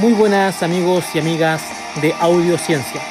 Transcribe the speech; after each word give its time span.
Muy 0.00 0.14
buenas 0.14 0.62
amigos 0.62 1.04
y 1.14 1.18
amigas 1.18 1.62
de 2.00 2.14
Audiociencia. 2.20 3.02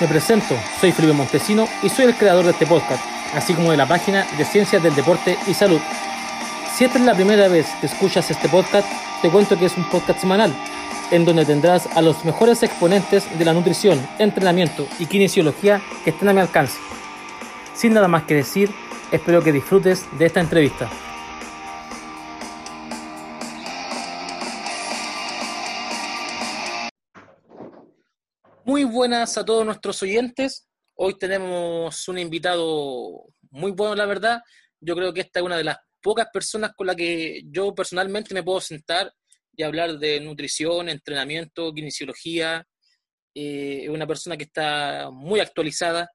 Me 0.00 0.08
presento, 0.08 0.56
soy 0.80 0.90
Felipe 0.90 1.12
Montesino 1.12 1.68
y 1.80 1.88
soy 1.88 2.06
el 2.06 2.16
creador 2.16 2.44
de 2.44 2.50
este 2.50 2.66
podcast, 2.66 3.00
así 3.36 3.54
como 3.54 3.70
de 3.70 3.76
la 3.76 3.86
página 3.86 4.26
de 4.36 4.44
Ciencias 4.44 4.82
del 4.82 4.96
Deporte 4.96 5.38
y 5.46 5.54
Salud. 5.54 5.80
Si 6.74 6.82
esta 6.82 6.98
es 6.98 7.04
la 7.04 7.14
primera 7.14 7.46
vez 7.46 7.68
que 7.80 7.86
escuchas 7.86 8.28
este 8.32 8.48
podcast, 8.48 8.88
te 9.22 9.30
cuento 9.30 9.56
que 9.56 9.66
es 9.66 9.76
un 9.76 9.84
podcast 9.84 10.18
semanal, 10.18 10.52
en 11.12 11.24
donde 11.24 11.44
tendrás 11.44 11.86
a 11.94 12.02
los 12.02 12.24
mejores 12.24 12.64
exponentes 12.64 13.38
de 13.38 13.44
la 13.44 13.52
nutrición, 13.52 14.04
entrenamiento 14.18 14.88
y 14.98 15.06
kinesiología 15.06 15.80
que 16.02 16.10
estén 16.10 16.30
a 16.30 16.32
mi 16.32 16.40
alcance. 16.40 16.78
Sin 17.74 17.94
nada 17.94 18.08
más 18.08 18.24
que 18.24 18.34
decir, 18.34 18.74
espero 19.12 19.40
que 19.40 19.52
disfrutes 19.52 20.04
de 20.18 20.26
esta 20.26 20.40
entrevista. 20.40 20.90
Buenas 28.90 29.38
a 29.38 29.44
todos 29.44 29.64
nuestros 29.64 30.02
oyentes. 30.02 30.68
Hoy 30.94 31.16
tenemos 31.16 32.08
un 32.08 32.18
invitado 32.18 33.24
muy 33.50 33.70
bueno, 33.70 33.94
la 33.94 34.04
verdad. 34.04 34.42
Yo 34.80 34.96
creo 34.96 35.14
que 35.14 35.20
esta 35.20 35.38
es 35.38 35.46
una 35.46 35.56
de 35.56 35.64
las 35.64 35.78
pocas 36.02 36.26
personas 36.32 36.72
con 36.74 36.88
las 36.88 36.96
que 36.96 37.42
yo 37.46 37.72
personalmente 37.74 38.34
me 38.34 38.42
puedo 38.42 38.60
sentar 38.60 39.12
y 39.56 39.62
hablar 39.62 39.98
de 39.98 40.20
nutrición, 40.20 40.88
entrenamiento, 40.88 41.72
kinesiología. 41.72 42.66
Eh, 43.34 43.82
es 43.84 43.90
una 43.90 44.06
persona 44.06 44.36
que 44.36 44.44
está 44.44 45.08
muy 45.12 45.38
actualizada 45.38 46.10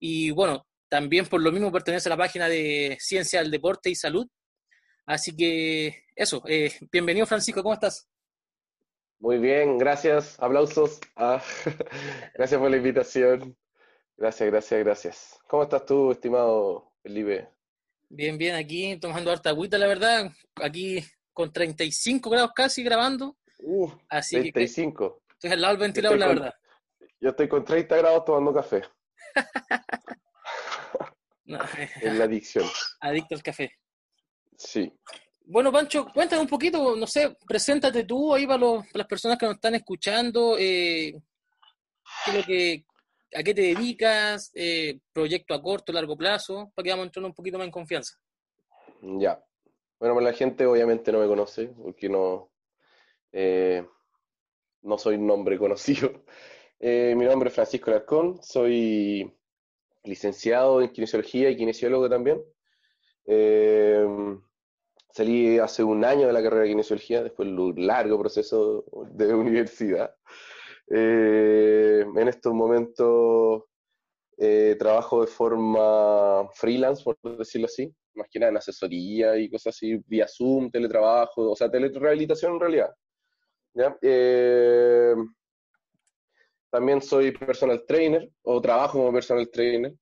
y 0.00 0.30
bueno, 0.30 0.66
también 0.88 1.26
por 1.26 1.42
lo 1.42 1.52
mismo 1.52 1.70
pertenece 1.70 2.08
a 2.08 2.10
la 2.10 2.16
página 2.16 2.48
de 2.48 2.96
Ciencia 3.00 3.42
del 3.42 3.50
Deporte 3.50 3.90
y 3.90 3.94
Salud. 3.94 4.26
Así 5.04 5.36
que 5.36 6.04
eso, 6.16 6.42
eh, 6.48 6.72
bienvenido 6.90 7.26
Francisco, 7.26 7.62
¿cómo 7.62 7.74
estás? 7.74 8.08
Muy 9.18 9.38
bien, 9.38 9.78
gracias, 9.78 10.40
aplausos. 10.40 11.00
Ah, 11.16 11.42
gracias 12.34 12.60
por 12.60 12.70
la 12.70 12.76
invitación. 12.76 13.56
Gracias, 14.16 14.50
gracias, 14.50 14.84
gracias. 14.84 15.38
¿Cómo 15.48 15.62
estás 15.64 15.84
tú, 15.86 16.12
estimado 16.12 16.92
Felipe? 17.02 17.48
Bien, 18.08 18.38
bien, 18.38 18.54
aquí 18.54 18.96
tomando 18.98 19.32
harta 19.32 19.50
agüita, 19.50 19.78
la 19.78 19.86
verdad. 19.86 20.30
Aquí 20.62 21.04
con 21.32 21.52
35 21.52 22.30
grados 22.30 22.52
casi 22.54 22.82
grabando. 22.82 23.36
Uh, 23.58 23.90
Así 24.08 24.36
35. 24.52 25.22
estoy 25.30 25.50
al 25.52 25.60
lado 25.60 25.74
del 25.74 25.80
ventilador, 25.80 26.18
la 26.18 26.28
verdad. 26.28 26.54
Yo 27.20 27.30
estoy 27.30 27.48
con 27.48 27.64
30 27.64 27.96
grados 27.96 28.24
tomando 28.24 28.52
café. 28.52 28.82
en 31.46 32.18
la 32.18 32.24
adicción. 32.24 32.66
Adicto 33.00 33.34
al 33.34 33.42
café. 33.42 33.72
Sí. 34.56 34.92
Bueno, 35.46 35.70
Pancho, 35.70 36.06
cuéntame 36.12 36.40
un 36.40 36.48
poquito, 36.48 36.96
no 36.96 37.06
sé, 37.06 37.36
preséntate 37.46 38.04
tú 38.04 38.32
ahí 38.32 38.46
para, 38.46 38.82
las 38.94 39.06
personas 39.06 39.36
que 39.36 39.44
nos 39.44 39.56
están 39.56 39.74
escuchando, 39.74 40.56
eh, 40.58 41.12
a 42.26 43.42
qué 43.42 43.54
te 43.54 43.60
dedicas, 43.60 44.50
eh, 44.54 44.98
proyecto 45.12 45.52
a 45.52 45.60
corto, 45.60 45.92
largo 45.92 46.16
plazo, 46.16 46.72
para 46.74 46.84
que 46.84 46.90
vamos 46.90 47.06
entrando 47.06 47.28
un 47.28 47.34
poquito 47.34 47.58
más 47.58 47.66
en 47.66 47.72
confianza. 47.72 48.14
Ya. 49.02 49.44
Bueno, 49.98 50.14
pues 50.14 50.24
la 50.24 50.32
gente 50.32 50.64
obviamente 50.64 51.12
no 51.12 51.18
me 51.18 51.26
conoce, 51.26 51.66
porque 51.66 52.08
no, 52.08 52.50
eh, 53.30 53.86
no 54.80 54.96
soy 54.96 55.18
nombre 55.18 55.58
conocido. 55.58 56.24
mi 56.80 57.24
nombre 57.26 57.48
es 57.48 57.54
Francisco 57.54 57.90
Larcón, 57.90 58.42
soy 58.42 59.30
licenciado 60.04 60.80
en 60.80 60.88
kinesiología 60.88 61.50
y 61.50 61.56
kinesiólogo 61.56 62.08
también. 62.08 62.42
Salí 65.16 65.60
hace 65.60 65.84
un 65.84 66.04
año 66.04 66.26
de 66.26 66.32
la 66.32 66.42
carrera 66.42 66.62
de 66.62 66.70
kinesiología, 66.70 67.22
después 67.22 67.48
de 67.48 67.54
un 67.54 67.86
largo 67.86 68.18
proceso 68.18 68.84
de 69.12 69.32
universidad. 69.32 70.12
Eh, 70.90 72.04
en 72.16 72.28
estos 72.28 72.52
momentos 72.52 73.62
eh, 74.36 74.74
trabajo 74.76 75.20
de 75.20 75.28
forma 75.28 76.48
freelance, 76.54 77.04
por 77.04 77.16
decirlo 77.38 77.66
así, 77.66 77.94
más 78.14 78.26
que 78.28 78.40
nada 78.40 78.50
en 78.50 78.56
asesoría 78.56 79.38
y 79.38 79.48
cosas 79.48 79.76
así, 79.76 80.02
vía 80.04 80.26
Zoom, 80.26 80.68
teletrabajo, 80.68 81.52
o 81.52 81.54
sea, 81.54 81.70
telerehabilitación 81.70 82.54
en 82.54 82.60
realidad. 82.60 82.92
Eh, 84.02 85.14
también 86.70 87.00
soy 87.00 87.30
personal 87.30 87.84
trainer, 87.86 88.28
o 88.42 88.60
trabajo 88.60 88.98
como 88.98 89.12
personal 89.12 89.48
trainer. 89.48 89.94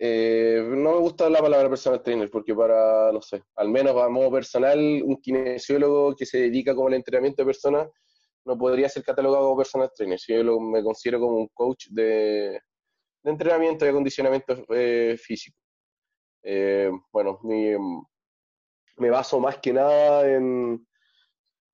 Eh, 0.00 0.62
no 0.64 0.92
me 0.92 0.98
gusta 0.98 1.28
la 1.28 1.40
palabra 1.40 1.68
personal 1.68 2.02
trainer 2.02 2.30
porque 2.30 2.54
para, 2.54 3.10
no 3.12 3.20
sé, 3.20 3.42
al 3.56 3.68
menos 3.68 3.96
a 3.96 4.08
modo 4.08 4.30
personal, 4.30 4.78
un 4.78 5.20
kinesiólogo 5.20 6.14
que 6.14 6.24
se 6.24 6.38
dedica 6.42 6.74
como 6.74 6.86
al 6.86 6.94
entrenamiento 6.94 7.42
de 7.42 7.46
personas 7.46 7.88
no 8.44 8.56
podría 8.56 8.88
ser 8.88 9.02
catalogado 9.02 9.44
como 9.44 9.58
personal 9.58 9.90
trainer. 9.94 10.18
Si 10.18 10.32
yo 10.32 10.60
me 10.60 10.82
considero 10.84 11.20
como 11.20 11.38
un 11.38 11.48
coach 11.48 11.88
de, 11.90 12.60
entrenamiento 13.24 13.84
y 13.84 13.88
acondicionamiento 13.88 14.64
eh, 14.70 15.16
físico. 15.20 15.58
Eh, 16.42 16.90
bueno, 17.12 17.40
me 17.42 19.10
baso 19.10 19.40
más 19.40 19.58
que 19.58 19.72
nada 19.72 20.30
en, 20.30 20.86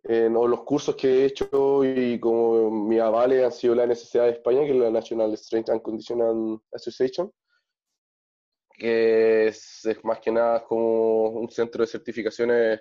en 0.05 0.33
los 0.33 0.63
cursos 0.65 0.97
que 0.97 1.09
he 1.09 1.25
hecho 1.27 1.85
y 1.85 2.19
como 2.19 2.71
mi 2.71 2.99
avale 2.99 3.45
han 3.45 3.53
sido 3.53 3.75
la 3.75 3.87
necesidad 3.87 4.25
de 4.25 4.31
España, 4.31 4.63
que 4.65 4.71
es 4.71 4.77
la 4.77 4.91
National 4.91 5.37
Strength 5.37 5.71
and 5.71 5.83
Conditioning 5.83 6.61
Association 6.73 7.31
que 8.75 9.47
es, 9.47 9.89
más 10.03 10.19
que 10.21 10.31
nada 10.31 10.65
como 10.65 11.29
un 11.31 11.49
centro 11.49 11.83
de 11.83 11.87
certificaciones 11.87 12.81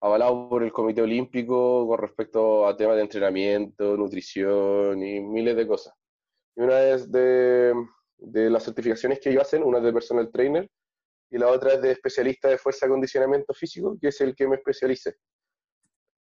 avalado 0.00 0.48
por 0.48 0.62
el 0.62 0.72
Comité 0.72 1.02
Olímpico 1.02 1.86
con 1.86 1.98
respecto 1.98 2.66
a 2.66 2.76
temas 2.76 2.96
de 2.96 3.02
entrenamiento, 3.02 3.96
nutrición 3.96 5.02
y 5.02 5.20
miles 5.20 5.56
de 5.56 5.66
cosas. 5.66 5.94
Y 6.56 6.62
una 6.62 6.80
es 6.82 7.10
de, 7.10 7.74
de 8.16 8.50
las 8.50 8.64
certificaciones 8.64 9.20
que 9.20 9.30
ellos 9.30 9.42
hacen, 9.42 9.62
una 9.62 9.78
es 9.78 9.84
de 9.84 9.92
personal 9.92 10.30
trainer 10.30 10.68
y 11.30 11.38
la 11.38 11.48
otra 11.48 11.74
es 11.74 11.82
de 11.82 11.92
especialista 11.92 12.48
de 12.48 12.58
fuerza 12.58 12.86
y 12.86 12.88
acondicionamiento 12.88 13.52
físico, 13.52 13.96
que 14.00 14.08
es 14.08 14.20
el 14.20 14.34
que 14.34 14.48
me 14.48 14.56
especialice. 14.56 15.16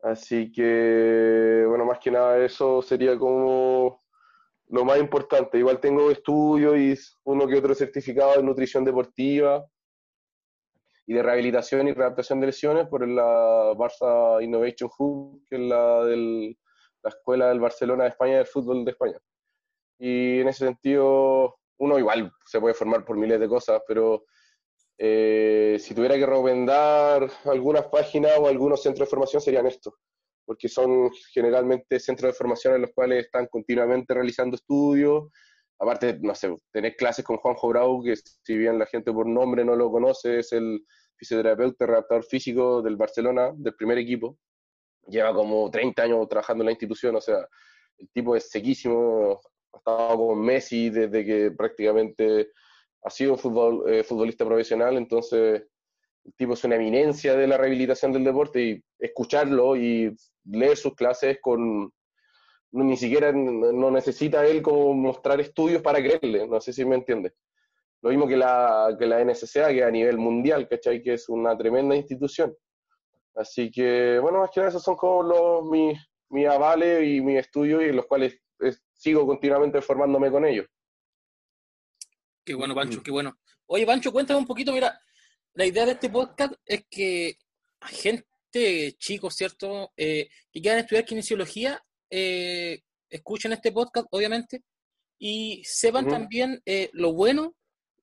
Así 0.02 0.52
que, 0.52 1.64
bueno, 1.66 1.84
más 1.84 1.98
que 1.98 2.10
nada 2.10 2.44
eso 2.44 2.82
sería 2.82 3.18
como 3.18 4.02
lo 4.68 4.84
más 4.84 4.98
importante. 4.98 5.58
Igual 5.58 5.80
tengo 5.80 6.10
estudios 6.10 6.76
y 6.76 6.94
uno 7.24 7.46
que 7.46 7.56
otro 7.56 7.74
certificado 7.74 8.34
de 8.34 8.42
nutrición 8.42 8.84
deportiva 8.84 9.66
y 11.06 11.14
de 11.14 11.22
rehabilitación 11.22 11.86
y 11.86 11.92
readaptación 11.92 12.40
de 12.40 12.46
lesiones 12.46 12.88
por 12.88 13.06
la 13.06 13.72
Barça 13.74 14.42
Innovation 14.42 14.90
Hub, 14.98 15.44
que 15.48 15.56
es 15.56 15.62
la, 15.62 16.04
del, 16.04 16.58
la 17.02 17.10
escuela 17.10 17.48
del 17.48 17.60
Barcelona 17.60 18.04
de 18.04 18.10
España 18.10 18.36
del 18.38 18.46
fútbol 18.46 18.84
de 18.84 18.90
España. 18.90 19.18
Y 19.98 20.40
en 20.40 20.48
ese 20.48 20.66
sentido, 20.66 21.58
uno 21.78 21.98
igual 21.98 22.32
se 22.44 22.60
puede 22.60 22.74
formar 22.74 23.04
por 23.04 23.16
miles 23.16 23.38
de 23.38 23.48
cosas, 23.48 23.82
pero 23.86 24.24
eh, 24.98 25.76
si 25.78 25.94
tuviera 25.94 26.16
que 26.16 26.26
recomendar 26.26 27.30
algunas 27.44 27.86
páginas 27.86 28.32
o 28.38 28.48
algunos 28.48 28.82
centros 28.82 29.06
de 29.06 29.10
formación 29.10 29.40
serían 29.40 29.66
estos 29.66 29.94
porque 30.46 30.68
son 30.68 31.10
generalmente 31.32 31.98
centros 31.98 32.32
de 32.32 32.38
formación 32.38 32.76
en 32.76 32.82
los 32.82 32.92
cuales 32.92 33.26
están 33.26 33.48
continuamente 33.48 34.14
realizando 34.14 34.54
estudios. 34.54 35.28
Aparte, 35.78 36.18
no 36.22 36.34
sé, 36.34 36.56
tener 36.72 36.96
clases 36.96 37.24
con 37.24 37.36
Juanjo 37.36 37.68
Brau, 37.68 38.02
que 38.02 38.14
si 38.16 38.56
bien 38.56 38.78
la 38.78 38.86
gente 38.86 39.12
por 39.12 39.26
nombre 39.26 39.64
no 39.64 39.74
lo 39.76 39.90
conoce, 39.90 40.38
es 40.38 40.52
el 40.52 40.80
fisioterapeuta, 41.16 41.86
redactor 41.86 42.24
físico 42.24 42.80
del 42.80 42.96
Barcelona, 42.96 43.52
del 43.56 43.74
primer 43.74 43.98
equipo. 43.98 44.38
Lleva 45.08 45.34
como 45.34 45.70
30 45.70 46.02
años 46.02 46.28
trabajando 46.28 46.62
en 46.62 46.66
la 46.66 46.72
institución, 46.72 47.16
o 47.16 47.20
sea, 47.20 47.46
el 47.98 48.08
tipo 48.10 48.36
es 48.36 48.48
sequísimo, 48.48 49.40
ha 49.72 49.78
estado 49.78 50.16
con 50.16 50.40
Messi 50.40 50.90
desde 50.90 51.24
que 51.24 51.50
prácticamente 51.50 52.50
ha 53.02 53.10
sido 53.10 53.36
fútbol, 53.36 53.84
eh, 53.88 54.04
futbolista 54.04 54.44
profesional, 54.44 54.96
entonces 54.96 55.64
el 56.24 56.34
tipo 56.34 56.54
es 56.54 56.64
una 56.64 56.76
eminencia 56.76 57.36
de 57.36 57.46
la 57.46 57.56
rehabilitación 57.56 58.12
del 58.12 58.24
deporte 58.24 58.62
y 58.62 58.84
escucharlo 58.98 59.76
y 59.76 60.14
leer 60.46 60.76
sus 60.76 60.94
clases 60.94 61.38
con 61.40 61.92
ni 62.72 62.96
siquiera 62.96 63.32
no 63.32 63.90
necesita 63.90 64.44
él 64.46 64.60
como 64.60 64.92
mostrar 64.92 65.40
estudios 65.40 65.80
para 65.80 65.98
creerle, 65.98 66.46
no 66.46 66.60
sé 66.60 66.72
si 66.72 66.84
me 66.84 66.96
entiende. 66.96 67.32
Lo 68.02 68.10
mismo 68.10 68.28
que 68.28 68.36
la, 68.36 68.94
que 68.98 69.06
la 69.06 69.24
NSCA, 69.24 69.72
que 69.72 69.82
a 69.82 69.90
nivel 69.90 70.18
mundial, 70.18 70.68
¿cachai? 70.68 71.02
Que 71.02 71.14
es 71.14 71.28
una 71.28 71.56
tremenda 71.56 71.96
institución. 71.96 72.54
Así 73.34 73.70
que, 73.70 74.18
bueno, 74.18 74.40
más 74.40 74.50
que 74.50 74.60
nada 74.60 74.70
esos 74.70 74.82
son 74.82 74.96
como 74.96 75.22
los, 75.22 75.64
mis, 75.64 75.98
mis 76.30 76.46
avales 76.46 77.06
y 77.06 77.20
mis 77.20 77.38
estudios 77.38 77.82
y 77.82 77.92
los 77.92 78.06
cuales 78.06 78.38
sigo 78.92 79.26
continuamente 79.26 79.80
formándome 79.80 80.30
con 80.30 80.44
ellos. 80.44 80.66
Qué 82.44 82.54
bueno, 82.54 82.74
Pancho, 82.74 83.02
qué 83.02 83.10
bueno. 83.10 83.36
Oye, 83.66 83.84
Pancho, 83.84 84.12
cuéntame 84.12 84.38
un 84.38 84.46
poquito, 84.46 84.72
mira, 84.72 84.98
la 85.54 85.66
idea 85.66 85.84
de 85.84 85.92
este 85.92 86.08
podcast 86.08 86.54
es 86.64 86.86
que 86.88 87.36
gente, 87.82 88.26
chicos, 88.98 89.34
¿cierto?, 89.34 89.92
eh, 89.96 90.28
que 90.52 90.60
quieran 90.60 90.80
estudiar 90.80 91.04
kinesiología, 91.04 91.82
eh, 92.10 92.80
escuchen 93.08 93.52
este 93.52 93.72
podcast, 93.72 94.06
obviamente, 94.10 94.62
y 95.18 95.62
sepan 95.64 96.08
también 96.08 96.60
eh, 96.66 96.90
lo 96.92 97.12
bueno 97.12 97.54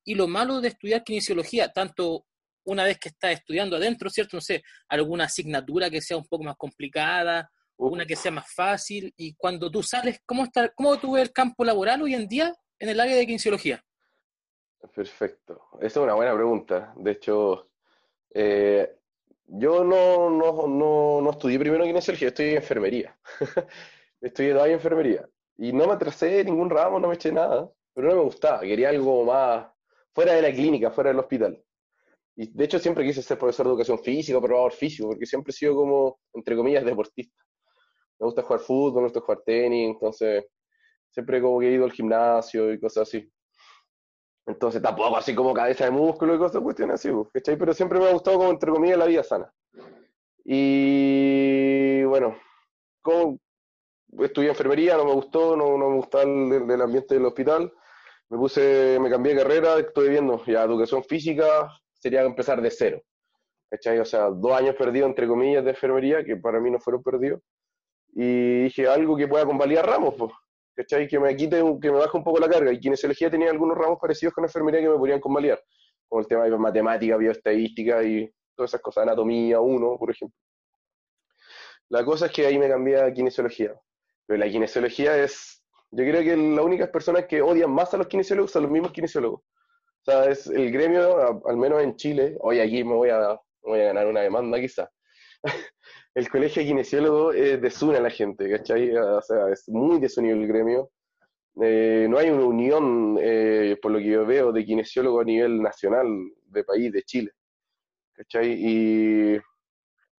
y 0.04 0.14
lo 0.14 0.26
malo 0.26 0.60
de 0.60 0.68
estudiar 0.68 1.04
kinesiología, 1.04 1.72
tanto 1.72 2.26
una 2.64 2.84
vez 2.84 2.98
que 2.98 3.10
estás 3.10 3.32
estudiando 3.32 3.76
adentro, 3.76 4.10
¿cierto? 4.10 4.36
No 4.36 4.40
sé, 4.40 4.62
alguna 4.88 5.24
asignatura 5.24 5.90
que 5.90 6.00
sea 6.00 6.16
un 6.16 6.26
poco 6.26 6.44
más 6.44 6.56
complicada 6.56 7.50
una 7.76 8.06
que 8.06 8.16
sea 8.16 8.30
más 8.30 8.52
fácil 8.52 9.12
y 9.16 9.34
cuando 9.34 9.70
tú 9.70 9.82
sales, 9.82 10.20
¿cómo, 10.24 10.44
está, 10.44 10.68
cómo 10.70 10.98
tú 10.98 11.12
ves 11.12 11.22
el 11.24 11.32
campo 11.32 11.64
laboral 11.64 12.02
hoy 12.02 12.14
en 12.14 12.28
día 12.28 12.54
en 12.78 12.88
el 12.88 13.00
área 13.00 13.16
de 13.16 13.26
kinesiología? 13.26 13.84
Perfecto. 14.94 15.68
Esa 15.78 15.86
es 15.86 15.96
una 15.96 16.14
buena 16.14 16.34
pregunta. 16.34 16.92
De 16.96 17.10
hecho, 17.12 17.70
eh, 18.32 18.98
yo 19.46 19.84
no, 19.84 20.30
no, 20.30 20.66
no, 20.66 21.20
no, 21.20 21.30
estudié 21.30 21.58
primero 21.58 21.84
kinesiología, 21.84 22.28
estudié 22.28 22.56
enfermería. 22.56 23.18
estudié 24.20 24.52
dos 24.52 24.62
años 24.62 24.74
enfermería. 24.76 25.28
Y 25.56 25.72
no 25.72 25.86
me 25.86 25.92
atrasé 25.94 26.40
en 26.40 26.46
ningún 26.46 26.70
ramo, 26.70 26.98
no 26.98 27.08
me 27.08 27.14
eché 27.14 27.30
nada, 27.32 27.70
pero 27.92 28.08
no 28.08 28.16
me 28.16 28.22
gustaba. 28.22 28.60
Quería 28.60 28.88
algo 28.88 29.24
más 29.24 29.66
fuera 30.12 30.32
de 30.34 30.42
la 30.42 30.52
clínica, 30.52 30.90
fuera 30.90 31.10
del 31.10 31.20
hospital. 31.20 31.62
Y 32.36 32.48
de 32.48 32.64
hecho 32.64 32.78
siempre 32.78 33.04
quise 33.04 33.22
ser 33.22 33.38
profesor 33.38 33.66
de 33.66 33.72
educación 33.72 33.98
física, 33.98 34.40
probador 34.40 34.72
físico, 34.72 35.08
porque 35.08 35.26
siempre 35.26 35.50
he 35.50 35.54
sido 35.54 35.76
como, 35.76 36.18
entre 36.32 36.56
comillas, 36.56 36.84
deportista. 36.84 37.44
Me 38.18 38.26
gusta 38.26 38.42
jugar 38.42 38.60
fútbol, 38.60 39.02
me 39.02 39.08
gusta 39.08 39.20
jugar 39.20 39.42
tenis, 39.44 39.90
entonces 39.90 40.44
siempre 41.10 41.40
como 41.40 41.60
que 41.60 41.68
he 41.68 41.72
ido 41.72 41.84
al 41.84 41.92
gimnasio 41.92 42.72
y 42.72 42.80
cosas 42.80 43.08
así. 43.08 43.30
Entonces 44.46 44.82
tampoco 44.82 45.16
así 45.16 45.34
como 45.34 45.54
cabeza 45.54 45.84
de 45.84 45.90
músculo 45.90 46.34
y 46.34 46.38
cosas, 46.38 46.62
cuestiones 46.62 46.94
así, 46.94 47.10
pues, 47.10 47.28
¿cachai? 47.32 47.56
Pero 47.56 47.72
siempre 47.72 47.98
me 47.98 48.08
ha 48.08 48.12
gustado 48.12 48.38
como, 48.38 48.50
entre 48.50 48.70
comillas, 48.70 48.98
la 48.98 49.06
vida 49.06 49.22
sana. 49.22 49.50
Y 50.44 52.04
bueno, 52.04 52.36
como 53.00 53.38
estudié 54.18 54.50
enfermería, 54.50 54.96
no 54.96 55.06
me 55.06 55.12
gustó, 55.12 55.56
no, 55.56 55.78
no 55.78 55.88
me 55.88 55.96
gustaba 55.96 56.24
el, 56.24 56.70
el, 56.70 56.82
ambiente 56.82 57.14
del 57.14 57.24
hospital. 57.24 57.72
Me 58.28 58.36
puse, 58.36 58.98
me 59.00 59.10
cambié 59.10 59.34
de 59.34 59.42
carrera, 59.42 59.78
estoy 59.78 60.10
viendo 60.10 60.44
ya 60.44 60.64
educación 60.64 61.02
física, 61.04 61.68
sería 61.94 62.22
empezar 62.22 62.60
de 62.60 62.70
cero. 62.70 63.00
¿Cachai? 63.70 63.98
O 63.98 64.04
sea, 64.04 64.28
dos 64.28 64.52
años 64.52 64.76
perdidos, 64.76 65.08
entre 65.08 65.26
comillas, 65.26 65.64
de 65.64 65.70
enfermería, 65.70 66.22
que 66.22 66.36
para 66.36 66.60
mí 66.60 66.70
no 66.70 66.78
fueron 66.78 67.02
perdidos. 67.02 67.40
Y 68.12 68.64
dije 68.64 68.86
algo 68.86 69.16
que 69.16 69.26
pueda 69.26 69.46
convalidar 69.46 69.86
ramos, 69.86 70.14
pues. 70.16 70.32
¿Cachai? 70.74 71.06
Que 71.06 71.18
me 71.18 71.34
quite, 71.36 71.62
que 71.80 71.90
me 71.90 71.98
baje 71.98 72.16
un 72.16 72.24
poco 72.24 72.38
la 72.38 72.48
carga. 72.48 72.72
Y 72.72 72.80
kinesiología 72.80 73.30
tenía 73.30 73.50
algunos 73.50 73.76
ramos 73.78 73.98
parecidos 74.00 74.34
con 74.34 74.44
enfermería 74.44 74.80
que 74.80 74.88
me 74.88 74.96
podrían 74.96 75.20
convalidar. 75.20 75.62
Como 76.08 76.20
el 76.20 76.26
tema 76.26 76.44
de 76.44 76.56
matemática, 76.56 77.16
bioestadística 77.16 78.02
y 78.02 78.30
todas 78.56 78.70
esas 78.70 78.80
cosas, 78.80 79.02
anatomía, 79.02 79.60
uno, 79.60 79.96
por 79.98 80.10
ejemplo. 80.10 80.36
La 81.88 82.04
cosa 82.04 82.26
es 82.26 82.32
que 82.32 82.46
ahí 82.46 82.58
me 82.58 82.68
cambié 82.68 83.00
a 83.00 83.12
kinesiología. 83.12 83.74
Pero 84.26 84.38
la 84.38 84.50
kinesiología 84.50 85.16
es, 85.22 85.62
yo 85.90 86.04
creo 86.04 86.22
que 86.22 86.36
las 86.36 86.64
únicas 86.64 86.88
personas 86.88 87.26
que 87.26 87.42
odian 87.42 87.70
más 87.70 87.92
a 87.94 87.98
los 87.98 88.06
kinesiólogos 88.06 88.50
son 88.50 88.62
los 88.62 88.70
mismos 88.70 88.92
kinesiólogos. 88.92 89.40
O 89.40 90.10
sea, 90.10 90.26
es 90.26 90.46
el 90.46 90.70
gremio, 90.70 91.42
al 91.46 91.56
menos 91.56 91.82
en 91.82 91.96
Chile, 91.96 92.36
hoy 92.40 92.60
aquí 92.60 92.84
me 92.84 92.94
voy 92.94 93.10
a, 93.10 93.38
voy 93.62 93.80
a 93.80 93.84
ganar 93.86 94.06
una 94.06 94.20
demanda 94.20 94.60
quizá. 94.60 94.90
el 96.14 96.28
colegio 96.28 96.62
de 96.62 96.68
kinesiólogo 96.68 97.32
eh, 97.32 97.58
desune 97.58 97.98
a 97.98 98.00
la 98.00 98.10
gente, 98.10 98.50
¿cachai? 98.50 98.96
O 98.96 99.20
sea, 99.22 99.48
es 99.50 99.68
muy 99.68 100.00
desunido 100.00 100.36
el 100.36 100.46
gremio. 100.46 100.90
Eh, 101.60 102.06
no 102.08 102.18
hay 102.18 102.30
una 102.30 102.44
unión, 102.44 103.18
eh, 103.20 103.76
por 103.80 103.92
lo 103.92 103.98
que 103.98 104.06
yo 104.06 104.26
veo, 104.26 104.52
de 104.52 104.64
kinesiólogo 104.64 105.20
a 105.20 105.24
nivel 105.24 105.62
nacional, 105.62 106.06
de 106.46 106.64
país, 106.64 106.92
de 106.92 107.02
Chile. 107.02 107.30
¿Cachai? 108.12 108.52
Y 108.52 109.40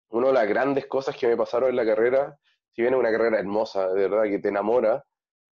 una 0.10 0.28
de 0.28 0.34
las 0.34 0.48
grandes 0.48 0.86
cosas 0.88 1.16
que 1.18 1.28
me 1.28 1.38
pasaron 1.38 1.70
en 1.70 1.76
la 1.76 1.86
carrera, 1.86 2.38
si 2.72 2.82
bien 2.82 2.94
es 2.94 3.00
una 3.00 3.12
carrera 3.12 3.40
hermosa, 3.40 3.88
de 3.94 4.08
verdad, 4.08 4.24
que 4.24 4.40
te 4.40 4.50
enamora, 4.50 5.04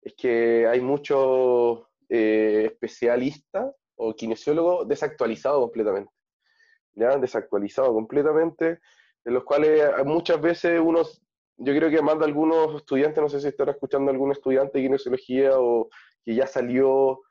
es 0.01 0.13
que 0.15 0.67
hay 0.67 0.81
muchos 0.81 1.87
especialistas 2.09 3.73
o 3.95 4.13
kinesiólogo 4.13 4.85
desactualizado 4.85 5.61
completamente. 5.61 6.11
¿Ya? 6.95 7.17
Desactualizado 7.17 7.93
completamente, 7.93 8.79
en 9.25 9.33
los 9.33 9.43
cuales 9.43 9.91
muchas 10.05 10.41
veces 10.41 10.79
unos, 10.79 11.21
yo 11.57 11.73
creo 11.75 11.89
que 11.89 12.01
manda 12.01 12.25
algunos 12.25 12.75
estudiantes, 12.75 13.21
no 13.21 13.29
sé 13.29 13.39
si 13.39 13.47
estará 13.47 13.71
escuchando 13.71 14.11
algún 14.11 14.31
estudiante 14.31 14.77
de 14.77 14.85
kinesiología 14.85 15.51
o 15.59 15.89
que 16.25 16.35
ya 16.35 16.47
salió, 16.47 17.21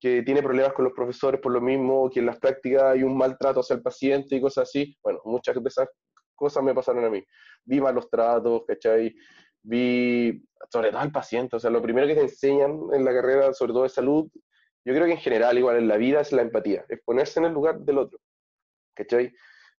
que 0.00 0.22
tiene 0.22 0.42
problemas 0.42 0.72
con 0.72 0.84
los 0.84 0.94
profesores 0.94 1.40
por 1.40 1.52
lo 1.52 1.60
mismo, 1.60 2.10
que 2.10 2.20
en 2.20 2.26
las 2.26 2.38
prácticas 2.38 2.82
hay 2.82 3.02
un 3.02 3.16
maltrato 3.16 3.60
hacia 3.60 3.76
el 3.76 3.82
paciente 3.82 4.36
y 4.36 4.40
cosas 4.40 4.68
así. 4.68 4.96
Bueno, 5.02 5.20
muchas 5.24 5.54
de 5.54 5.68
esas 5.68 5.88
cosas 6.34 6.62
me 6.64 6.74
pasaron 6.74 7.04
a 7.04 7.10
mí. 7.10 7.22
Vi 7.64 7.80
malos 7.80 8.10
tratos, 8.10 8.62
¿cachai? 8.66 9.14
Vi, 9.62 10.44
sobre 10.70 10.90
todo 10.90 11.00
al 11.00 11.12
paciente, 11.12 11.54
o 11.54 11.60
sea, 11.60 11.70
lo 11.70 11.80
primero 11.80 12.08
que 12.08 12.16
te 12.16 12.22
enseñan 12.22 12.80
en 12.92 13.04
la 13.04 13.12
carrera, 13.12 13.52
sobre 13.54 13.72
todo 13.72 13.84
de 13.84 13.90
salud, 13.90 14.28
yo 14.84 14.92
creo 14.92 15.06
que 15.06 15.12
en 15.12 15.18
general, 15.18 15.56
igual 15.56 15.76
en 15.76 15.86
la 15.86 15.96
vida, 15.96 16.20
es 16.20 16.32
la 16.32 16.42
empatía, 16.42 16.84
es 16.88 17.00
ponerse 17.04 17.38
en 17.38 17.46
el 17.46 17.52
lugar 17.52 17.78
del 17.78 17.98
otro. 17.98 18.18
¿Cachai? 18.94 19.32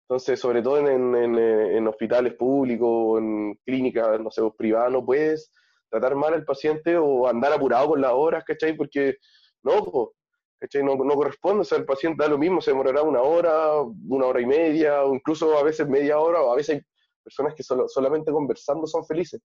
Entonces, 0.08 0.38
sobre 0.38 0.62
todo 0.62 0.78
en, 0.78 1.14
en, 1.14 1.38
en 1.38 1.88
hospitales 1.88 2.34
públicos, 2.34 3.20
en 3.20 3.54
clínicas, 3.64 4.20
no 4.20 4.30
sé, 4.30 4.42
privadas, 4.56 4.92
no 4.92 5.04
puedes 5.04 5.50
tratar 5.88 6.14
mal 6.14 6.34
al 6.34 6.44
paciente 6.44 6.96
o 6.96 7.26
andar 7.26 7.52
apurado 7.52 7.90
con 7.90 8.00
las 8.00 8.12
horas, 8.12 8.44
¿cachai? 8.44 8.76
Porque 8.76 9.16
no, 9.62 10.12
¿cachai? 10.58 10.82
No, 10.82 10.96
no 10.96 11.14
corresponde, 11.14 11.62
o 11.62 11.64
sea, 11.64 11.78
el 11.78 11.86
paciente 11.86 12.22
da 12.22 12.28
lo 12.28 12.38
mismo, 12.38 12.60
se 12.60 12.72
demorará 12.72 13.02
una 13.02 13.22
hora, 13.22 13.80
una 14.08 14.26
hora 14.26 14.40
y 14.40 14.46
media, 14.46 15.04
o 15.04 15.14
incluso 15.14 15.56
a 15.56 15.62
veces 15.62 15.88
media 15.88 16.18
hora, 16.18 16.42
o 16.42 16.52
a 16.52 16.56
veces 16.56 16.76
hay 16.76 16.82
personas 17.22 17.54
que 17.54 17.62
solo, 17.62 17.88
solamente 17.88 18.30
conversando 18.30 18.86
son 18.86 19.06
felices. 19.06 19.40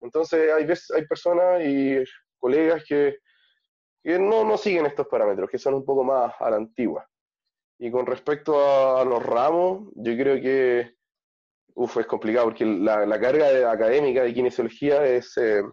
Entonces, 0.00 0.52
hay, 0.52 0.64
veces, 0.64 0.90
hay 0.92 1.06
personas 1.06 1.62
y 1.64 2.02
colegas 2.38 2.82
que 2.88 3.16
que 4.02 4.18
no, 4.18 4.44
no 4.44 4.56
siguen 4.56 4.86
estos 4.86 5.06
parámetros, 5.06 5.48
que 5.48 5.58
son 5.58 5.74
un 5.74 5.84
poco 5.84 6.02
más 6.02 6.34
a 6.40 6.50
la 6.50 6.56
antigua. 6.56 7.08
Y 7.84 7.90
con 7.90 8.06
respecto 8.06 8.64
a 8.96 9.04
los 9.04 9.20
ramos, 9.26 9.90
yo 9.96 10.16
creo 10.16 10.40
que 10.40 10.94
uf, 11.74 11.96
es 11.96 12.06
complicado 12.06 12.46
porque 12.46 12.64
la, 12.64 13.04
la 13.04 13.18
carga 13.18 13.72
académica 13.72 14.22
de 14.22 14.32
kinesiología 14.32 15.04
es, 15.04 15.36
eh, 15.36 15.64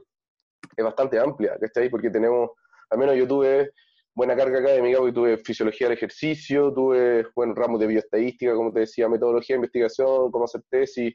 es 0.75 0.83
bastante 0.83 1.19
amplia, 1.19 1.55
ahí 1.75 1.89
Porque 1.89 2.09
tenemos, 2.09 2.49
al 2.89 2.97
menos 2.97 3.15
yo 3.15 3.27
tuve 3.27 3.73
buena 4.15 4.35
carga 4.35 4.57
académica 4.57 4.97
porque 4.97 5.13
tuve 5.13 5.37
fisiología 5.37 5.87
del 5.87 5.97
ejercicio, 5.97 6.73
tuve 6.73 7.27
bueno, 7.35 7.53
ramos 7.53 7.79
de 7.79 7.85
bioestadística, 7.85 8.55
como 8.55 8.73
te 8.73 8.79
decía, 8.79 9.07
metodología 9.07 9.53
de 9.53 9.57
investigación, 9.59 10.31
cómo 10.31 10.45
hacer 10.45 10.63
tesis, 10.67 11.13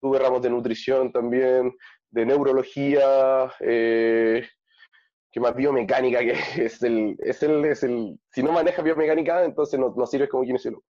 tuve 0.00 0.20
ramos 0.20 0.40
de 0.40 0.50
nutrición 0.50 1.10
también, 1.10 1.74
de 2.10 2.26
neurología, 2.26 3.52
eh, 3.58 4.46
que 5.30 5.40
más 5.40 5.54
biomecánica, 5.54 6.20
que 6.20 6.32
es 6.64 6.82
el, 6.82 7.16
es 7.18 7.42
el, 7.42 7.64
es 7.64 7.82
el, 7.82 8.18
si 8.30 8.42
no 8.42 8.52
manejas 8.52 8.84
biomecánica, 8.84 9.44
entonces 9.44 9.78
no, 9.78 9.94
no 9.96 10.06
sirves 10.06 10.28
como 10.28 10.44
kinesiólogo. 10.44 10.84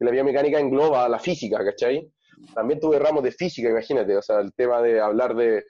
La 0.00 0.10
biomecánica 0.10 0.58
engloba 0.58 1.08
la 1.08 1.18
física, 1.18 1.64
¿cachai? 1.64 2.10
También 2.54 2.80
tuve 2.80 2.98
ramos 2.98 3.22
de 3.22 3.30
física, 3.30 3.70
imagínate, 3.70 4.16
o 4.16 4.22
sea, 4.22 4.40
el 4.40 4.52
tema 4.54 4.82
de 4.82 5.00
hablar 5.00 5.34
de, 5.34 5.64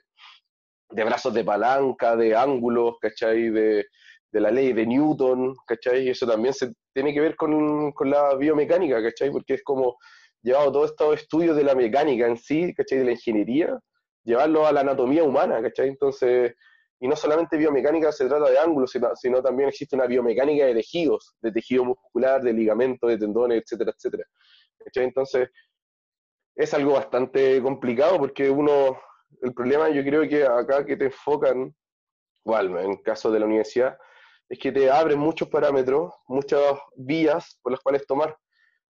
de 0.89 1.03
brazos 1.03 1.33
de 1.33 1.43
palanca, 1.43 2.15
de 2.15 2.35
ángulos, 2.35 2.95
¿cachai? 2.99 3.49
De, 3.49 3.85
de 4.31 4.41
la 4.41 4.51
ley 4.51 4.73
de 4.73 4.85
Newton, 4.85 5.55
¿cachai? 5.65 6.09
Eso 6.09 6.25
también 6.27 6.53
se 6.53 6.73
tiene 6.93 7.13
que 7.13 7.21
ver 7.21 7.35
con, 7.35 7.91
con 7.91 8.09
la 8.09 8.35
biomecánica, 8.35 9.01
¿cachai? 9.01 9.31
Porque 9.31 9.55
es 9.55 9.63
como 9.63 9.97
llevado 10.41 10.71
todos 10.71 10.91
estos 10.91 11.21
estudios 11.21 11.55
de 11.55 11.63
la 11.63 11.75
mecánica 11.75 12.27
en 12.27 12.37
sí, 12.37 12.73
¿cachai? 12.73 12.99
De 12.99 13.05
la 13.05 13.11
ingeniería, 13.11 13.79
llevarlo 14.23 14.65
a 14.65 14.71
la 14.71 14.81
anatomía 14.81 15.23
humana, 15.23 15.61
¿cachai? 15.61 15.89
Entonces, 15.89 16.53
y 16.99 17.07
no 17.07 17.15
solamente 17.15 17.57
biomecánica 17.57 18.11
se 18.11 18.27
trata 18.27 18.49
de 18.49 18.57
ángulos, 18.57 18.91
sino, 19.15 19.41
también 19.41 19.69
existe 19.69 19.95
una 19.95 20.07
biomecánica 20.07 20.65
de 20.65 20.75
tejidos, 20.75 21.35
de 21.41 21.51
tejido 21.51 21.85
muscular, 21.85 22.41
de 22.41 22.53
ligamento, 22.53 23.07
de 23.07 23.17
tendones, 23.17 23.61
etcétera, 23.63 23.91
etcétera. 23.95 24.23
Entonces, 24.95 25.49
es 26.55 26.73
algo 26.73 26.93
bastante 26.93 27.61
complicado 27.61 28.17
porque 28.17 28.49
uno, 28.49 28.97
el 29.41 29.53
problema 29.53 29.89
yo 29.89 30.03
creo 30.03 30.27
que 30.27 30.45
acá 30.45 30.85
que 30.85 30.95
te 30.95 31.05
enfocan, 31.05 31.75
igual 32.45 32.77
en 32.77 32.91
el 32.91 33.01
caso 33.01 33.29
de 33.29 33.39
la 33.39 33.45
universidad, 33.45 33.97
es 34.47 34.59
que 34.59 34.71
te 34.71 34.89
abren 34.89 35.19
muchos 35.19 35.49
parámetros, 35.49 36.13
muchas 36.27 36.79
vías 36.95 37.59
por 37.61 37.71
las 37.71 37.81
cuales 37.81 38.05
tomar, 38.05 38.37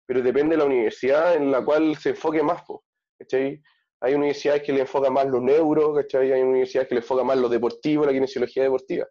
pero 0.07 0.21
depende 0.21 0.57
de 0.57 0.59
la 0.59 0.67
universidad 0.67 1.37
en 1.37 1.51
la 1.51 1.65
cual 1.65 1.97
se 1.97 2.11
enfoque 2.11 2.43
más. 2.43 2.63
¿cachai? 3.19 3.63
Hay 4.05 4.15
universidades 4.15 4.63
que 4.63 4.73
le 4.73 4.83
enfocan 4.83 5.15
más 5.15 5.27
los 5.27 5.41
neuros, 5.41 5.97
¿cachai? 5.97 6.31
Hay 6.31 6.43
universidades 6.43 6.89
que 6.89 6.95
le 6.95 7.01
enfocan 7.01 7.27
más 7.27 7.39
lo 7.39 7.49
deportivo, 7.49 8.05
la 8.05 8.13
kinesiología 8.13 8.63
deportiva. 8.65 9.07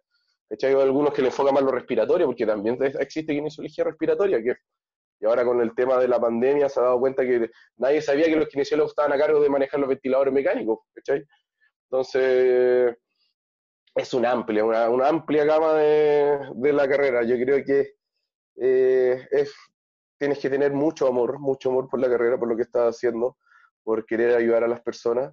¿cachai? 0.48 0.72
Hay 0.72 0.80
algunos 0.80 1.12
que 1.12 1.20
le 1.20 1.28
enfocan 1.28 1.52
más 1.52 1.64
lo 1.64 1.72
respiratorio, 1.72 2.26
porque 2.26 2.46
también 2.46 2.78
existe 3.00 3.34
kinesiología 3.34 3.84
respiratoria, 3.84 4.40
que 4.40 4.54
y 5.20 5.26
ahora 5.26 5.44
con 5.44 5.60
el 5.60 5.74
tema 5.74 5.98
de 5.98 6.06
la 6.06 6.20
pandemia 6.20 6.68
se 6.68 6.78
ha 6.78 6.84
dado 6.84 7.00
cuenta 7.00 7.24
que 7.24 7.50
nadie 7.76 8.02
sabía 8.02 8.26
que 8.26 8.36
los 8.36 8.48
kinesiólogos 8.48 8.92
estaban 8.92 9.12
a 9.12 9.18
cargo 9.18 9.40
de 9.40 9.48
manejar 9.48 9.80
los 9.80 9.88
ventiladores 9.88 10.32
mecánicos, 10.32 10.80
¿cachai? 10.94 11.24
Entonces, 11.90 12.96
es 13.96 14.14
una 14.14 14.30
amplia, 14.30 14.64
una, 14.64 15.08
amplia 15.08 15.44
gama 15.44 15.74
de, 15.74 16.72
la 16.72 16.88
carrera. 16.88 17.24
Yo 17.24 17.36
creo 17.36 17.64
que 17.64 17.94
eh, 18.60 19.26
es, 19.30 19.52
tienes 20.18 20.38
que 20.38 20.50
tener 20.50 20.72
mucho 20.72 21.08
amor, 21.08 21.40
mucho 21.40 21.70
amor 21.70 21.88
por 21.88 22.00
la 22.00 22.08
carrera, 22.08 22.38
por 22.38 22.48
lo 22.48 22.56
que 22.56 22.62
estás 22.62 22.96
haciendo 22.96 23.36
por 23.84 24.04
querer 24.06 24.34
ayudar 24.34 24.64
a 24.64 24.68
las 24.68 24.80
personas, 24.80 25.32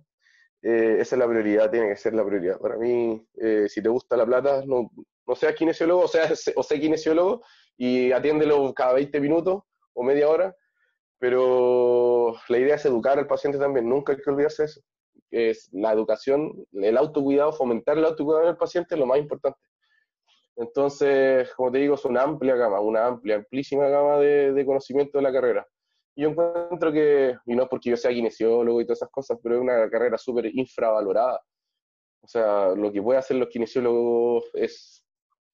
eh, 0.62 0.98
esa 1.00 1.16
es 1.16 1.20
la 1.20 1.28
prioridad, 1.28 1.72
tiene 1.72 1.90
que 1.90 1.96
ser 1.96 2.14
la 2.14 2.26
prioridad. 2.26 2.60
Para 2.60 2.78
mí, 2.78 3.26
eh, 3.38 3.68
si 3.68 3.82
te 3.82 3.90
gusta 3.90 4.16
la 4.16 4.26
plata, 4.26 4.64
no, 4.66 4.92
no 5.26 5.36
seas 5.36 5.56
kinesiólogo, 5.56 6.04
o 6.04 6.08
sea, 6.08 6.24
o 6.56 6.64
sea 6.64 6.80
kinesiólogo 6.80 7.42
y 7.78 8.12
atiéndelo 8.12 8.74
cada 8.74 8.94
20 8.94 9.20
minutos 9.20 9.64
o 9.94 10.04
media 10.04 10.30
hora, 10.30 10.56
pero 11.18 12.36
la 12.50 12.58
idea 12.58 12.76
es 12.76 12.86
educar 12.86 13.18
al 13.18 13.28
paciente 13.28 13.58
también, 13.58 13.90
nunca 13.90 14.14
hay 14.14 14.20
que 14.20 14.30
olvidarse 14.30 14.66
eso. 14.66 14.82
es 15.32 15.70
la 15.72 15.94
educación, 15.94 16.66
el 16.74 16.98
autocuidado, 16.98 17.54
fomentar 17.54 17.98
el 17.98 18.06
autocuidado 18.06 18.44
en 18.44 18.50
el 18.50 18.58
paciente 18.58 18.96
es 18.96 19.00
lo 19.00 19.08
más 19.08 19.20
importante. 19.20 19.60
Entonces, 20.58 21.52
como 21.56 21.72
te 21.72 21.80
digo, 21.80 21.96
es 21.96 22.06
una 22.06 22.24
amplia 22.24 22.56
gama, 22.56 22.80
una 22.82 23.08
amplia, 23.08 23.38
amplísima 23.38 23.88
gama 23.88 24.18
de, 24.20 24.54
de 24.54 24.66
conocimiento 24.66 25.18
de 25.18 25.24
la 25.24 25.32
carrera. 25.32 25.68
Yo 26.16 26.30
encuentro 26.30 26.92
que, 26.92 27.38
y 27.46 27.56
no 27.56 27.64
es 27.64 27.70
porque 27.70 27.90
yo 27.90 27.98
sea 27.98 28.12
kinesiólogo 28.12 28.82
y 28.82 28.86
todas 28.86 29.00
esas 29.00 29.12
cosas, 29.12 29.38
pero 29.42 29.56
es 29.56 29.62
una 29.62 29.90
carrera 29.90 30.18
súper 30.18 30.48
infravalorada. 30.54 31.42
O 32.22 32.28
sea, 32.28 32.70
lo 32.76 32.92
que 32.92 33.02
pueden 33.02 33.20
hacer 33.20 33.38
los 33.38 33.50
kinesiólogos 33.50 34.46
es, 34.54 35.02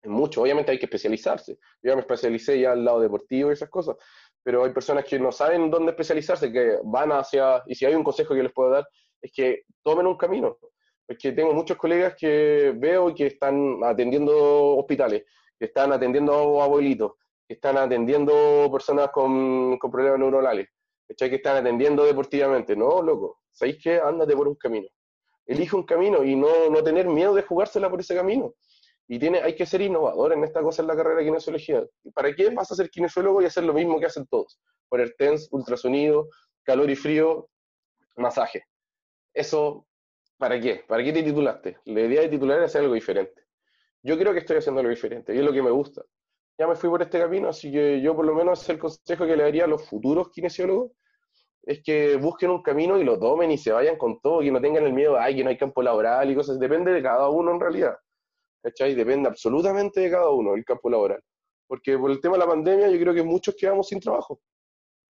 mucho. 0.05 0.41
Obviamente 0.41 0.71
hay 0.71 0.79
que 0.79 0.85
especializarse. 0.85 1.53
Yo 1.81 1.89
ya 1.89 1.95
me 1.95 2.01
especialicé 2.01 2.59
ya 2.59 2.73
al 2.73 2.83
lado 2.83 2.99
deportivo 2.99 3.49
y 3.49 3.53
esas 3.53 3.69
cosas, 3.69 3.95
pero 4.43 4.63
hay 4.63 4.73
personas 4.73 5.05
que 5.05 5.19
no 5.19 5.31
saben 5.31 5.69
dónde 5.69 5.91
especializarse, 5.91 6.51
que 6.51 6.77
van 6.83 7.11
hacia, 7.11 7.63
y 7.67 7.75
si 7.75 7.85
hay 7.85 7.95
un 7.95 8.03
consejo 8.03 8.35
que 8.35 8.43
les 8.43 8.53
puedo 8.53 8.71
dar, 8.71 8.87
es 9.21 9.31
que 9.33 9.63
tomen 9.81 10.07
un 10.07 10.17
camino. 10.17 10.57
Es 11.07 11.17
que 11.17 11.31
tengo 11.31 11.53
muchos 11.53 11.77
colegas 11.77 12.15
que 12.17 12.73
veo 12.75 13.13
que 13.13 13.27
están 13.27 13.79
atendiendo 13.83 14.77
hospitales, 14.77 15.23
que 15.59 15.65
están 15.65 15.91
atendiendo 15.91 16.61
abuelitos, 16.61 17.13
que 17.47 17.55
están 17.55 17.77
atendiendo 17.77 18.69
personas 18.71 19.09
con, 19.11 19.77
con 19.77 19.91
problemas 19.91 20.19
neuronales, 20.19 20.69
que 21.17 21.35
están 21.35 21.57
atendiendo 21.57 22.03
deportivamente. 22.05 22.75
No, 22.75 23.01
loco, 23.01 23.41
¿sabéis 23.51 23.77
qué? 23.83 23.99
Ándate 23.99 24.35
por 24.35 24.47
un 24.47 24.55
camino. 24.55 24.87
Elige 25.45 25.75
un 25.75 25.83
camino 25.83 26.23
y 26.23 26.35
no, 26.35 26.69
no 26.69 26.83
tener 26.83 27.07
miedo 27.07 27.33
de 27.33 27.43
jugársela 27.43 27.89
por 27.89 27.99
ese 27.99 28.15
camino. 28.15 28.53
Y 29.07 29.19
tiene, 29.19 29.39
hay 29.39 29.55
que 29.55 29.65
ser 29.65 29.81
innovador 29.81 30.31
en 30.33 30.43
esta 30.43 30.61
cosa 30.61 30.81
en 30.81 30.87
la 30.87 30.95
carrera 30.95 31.19
de 31.19 31.25
kinesiología. 31.25 31.85
¿Para 32.13 32.33
qué 32.33 32.49
vas 32.51 32.71
a 32.71 32.75
ser 32.75 32.89
kinesiólogo 32.89 33.41
y 33.41 33.45
hacer 33.45 33.65
lo 33.65 33.73
mismo 33.73 33.99
que 33.99 34.05
hacen 34.05 34.25
todos? 34.27 34.59
Poner 34.87 35.13
TENS, 35.17 35.49
ultrasonido, 35.51 36.29
calor 36.63 36.89
y 36.89 36.95
frío, 36.95 37.49
masaje. 38.15 38.63
Eso, 39.33 39.85
¿para 40.37 40.59
qué? 40.59 40.85
¿Para 40.87 41.03
qué 41.03 41.11
te 41.11 41.23
titulaste? 41.23 41.79
La 41.85 42.01
idea 42.01 42.21
de 42.21 42.29
titular 42.29 42.59
es 42.59 42.65
hacer 42.65 42.81
algo 42.81 42.93
diferente. 42.93 43.43
Yo 44.01 44.17
creo 44.17 44.31
que 44.31 44.39
estoy 44.39 44.57
haciendo 44.57 44.79
algo 44.79 44.91
diferente 44.91 45.35
y 45.35 45.39
es 45.39 45.43
lo 45.43 45.51
que 45.51 45.61
me 45.61 45.71
gusta 45.71 46.03
ya 46.57 46.67
me 46.67 46.75
fui 46.75 46.89
por 46.89 47.01
este 47.01 47.19
camino, 47.19 47.49
así 47.49 47.71
que 47.71 48.01
yo 48.01 48.15
por 48.15 48.25
lo 48.25 48.35
menos 48.35 48.67
el 48.69 48.77
consejo 48.77 49.25
que 49.25 49.35
le 49.35 49.43
daría 49.43 49.63
a 49.65 49.67
los 49.67 49.87
futuros 49.87 50.29
kinesiólogos 50.29 50.91
es 51.63 51.81
que 51.81 52.17
busquen 52.17 52.51
un 52.51 52.61
camino 52.61 52.97
y 52.97 53.03
lo 53.03 53.17
tomen 53.17 53.49
y 53.51 53.57
se 53.57 53.71
vayan 53.71 53.97
con 53.97 54.19
todo, 54.19 54.41
que 54.41 54.51
no 54.51 54.61
tengan 54.61 54.85
el 54.85 54.93
miedo, 54.93 55.17
ay, 55.17 55.35
que 55.35 55.43
no 55.43 55.49
hay 55.49 55.57
campo 55.57 55.81
laboral 55.81 56.29
y 56.29 56.35
cosas, 56.35 56.59
depende 56.59 56.91
de 56.91 57.01
cada 57.01 57.29
uno 57.29 57.51
en 57.51 57.59
realidad, 57.59 57.97
¿cachai? 58.61 58.93
Depende 58.93 59.29
absolutamente 59.29 60.01
de 60.01 60.11
cada 60.11 60.29
uno 60.29 60.55
el 60.55 60.65
campo 60.65 60.89
laboral, 60.89 61.21
porque 61.67 61.97
por 61.97 62.11
el 62.11 62.19
tema 62.19 62.33
de 62.33 62.39
la 62.39 62.47
pandemia 62.47 62.89
yo 62.89 62.99
creo 62.99 63.13
que 63.13 63.23
muchos 63.23 63.55
quedamos 63.55 63.87
sin 63.87 63.99
trabajo, 63.99 64.41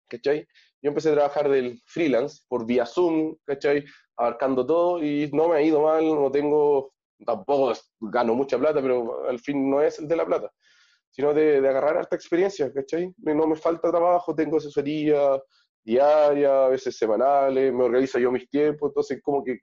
¿cachai? 0.08 0.48
Yo 0.82 0.90
empecé 0.90 1.10
a 1.10 1.14
trabajar 1.14 1.50
del 1.50 1.82
freelance 1.86 2.44
por 2.48 2.66
vía 2.66 2.86
Zoom, 2.86 3.36
¿cachai? 3.46 3.84
Abarcando 4.16 4.66
todo 4.66 5.04
y 5.04 5.30
no 5.34 5.50
me 5.50 5.58
ha 5.58 5.62
ido 5.62 5.82
mal, 5.82 6.06
no 6.06 6.32
tengo, 6.32 6.94
tampoco 7.26 7.74
gano 8.00 8.36
mucha 8.36 8.60
plata, 8.60 8.80
pero 8.80 9.28
al 9.28 9.40
fin 9.40 9.70
no 9.70 9.82
es 9.82 9.98
el 9.98 10.08
de 10.08 10.16
la 10.16 10.26
plata 10.26 10.52
sino 11.14 11.32
de, 11.32 11.58
agarrar 11.58 11.98
harta 11.98 12.16
experiencia, 12.16 12.74
¿cachai? 12.74 13.14
No 13.18 13.46
me 13.46 13.56
falta 13.56 13.92
trabajo, 13.92 14.34
tengo 14.34 14.58
asesoría 14.58 15.40
diaria, 15.84 16.66
a 16.66 16.70
veces 16.70 16.98
semanales, 16.98 17.72
me 17.72 17.84
organizo 17.84 18.18
yo 18.18 18.32
mis 18.32 18.50
tiempos, 18.50 18.90
entonces 18.90 19.22
como 19.22 19.44
que 19.44 19.60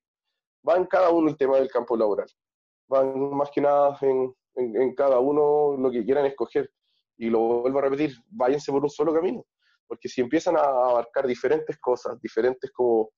va 0.66 0.76
en 0.76 0.84
cada 0.84 1.10
uno 1.10 1.28
el 1.28 1.36
tema 1.36 1.56
del 1.56 1.68
campo 1.68 1.96
laboral. 1.96 2.28
Van 2.86 3.18
más 3.30 3.50
que 3.50 3.62
nada 3.62 3.98
en, 4.02 4.32
en, 4.54 4.94
cada 4.94 5.18
uno 5.18 5.76
lo 5.76 5.90
que 5.90 6.04
quieran 6.04 6.26
escoger. 6.26 6.70
Y 7.16 7.30
lo 7.30 7.40
vuelvo 7.62 7.80
a 7.80 7.82
repetir, 7.82 8.14
váyanse 8.28 8.70
por 8.70 8.84
un 8.84 8.90
solo 8.90 9.12
camino, 9.12 9.44
porque 9.88 10.08
si 10.08 10.20
empiezan 10.20 10.56
a 10.56 10.60
abarcar 10.60 11.26
diferentes 11.26 11.76
cosas, 11.78 12.20
diferentes 12.20 12.70
como 12.70 13.10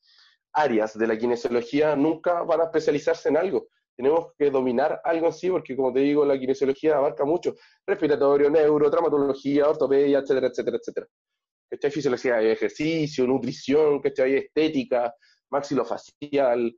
áreas 0.54 0.98
de 0.98 1.06
la 1.06 1.18
kinesiología, 1.18 1.94
nunca 1.96 2.42
van 2.44 2.62
a 2.62 2.64
especializarse 2.64 3.28
en 3.28 3.36
algo 3.36 3.66
tenemos 3.96 4.32
que 4.38 4.50
dominar 4.50 5.00
algo 5.04 5.26
en 5.26 5.32
sí, 5.32 5.50
porque 5.50 5.76
como 5.76 5.92
te 5.92 6.00
digo, 6.00 6.24
la 6.24 6.38
kinesiología 6.38 6.96
abarca 6.96 7.24
mucho, 7.24 7.54
respiratorio, 7.86 8.50
neuro, 8.50 8.90
traumatología, 8.90 9.68
ortopedia, 9.68 10.18
etcétera, 10.20 10.48
etcétera, 10.48 10.76
etcétera. 10.78 11.06
hay 11.70 11.90
Fisiología 11.90 12.36
de 12.36 12.52
ejercicio, 12.52 13.26
nutrición, 13.26 14.00
hay 14.18 14.34
Estética, 14.36 15.14
maxilofacial, 15.50 16.74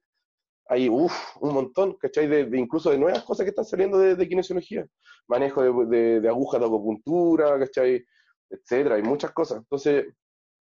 hay 0.67 0.89
uf, 0.89 1.13
un 1.41 1.55
montón, 1.55 1.95
¿cachai? 1.95 2.27
De, 2.27 2.47
de, 2.47 2.59
incluso 2.59 2.91
de 2.91 2.99
nuevas 2.99 3.23
cosas 3.25 3.45
que 3.45 3.51
están 3.51 3.65
saliendo 3.65 3.99
de, 3.99 4.29
kinesiología. 4.29 4.87
Manejo 5.29 5.87
de, 5.87 6.21
de, 6.21 6.29
agujas 6.29 6.61
de 6.61 6.67
acupuntura, 6.67 7.59
¿cachai? 7.59 8.05
Etcétera, 8.51 8.97
hay 8.97 9.03
muchas 9.03 9.33
cosas. 9.33 9.59
Entonces, 9.59 10.07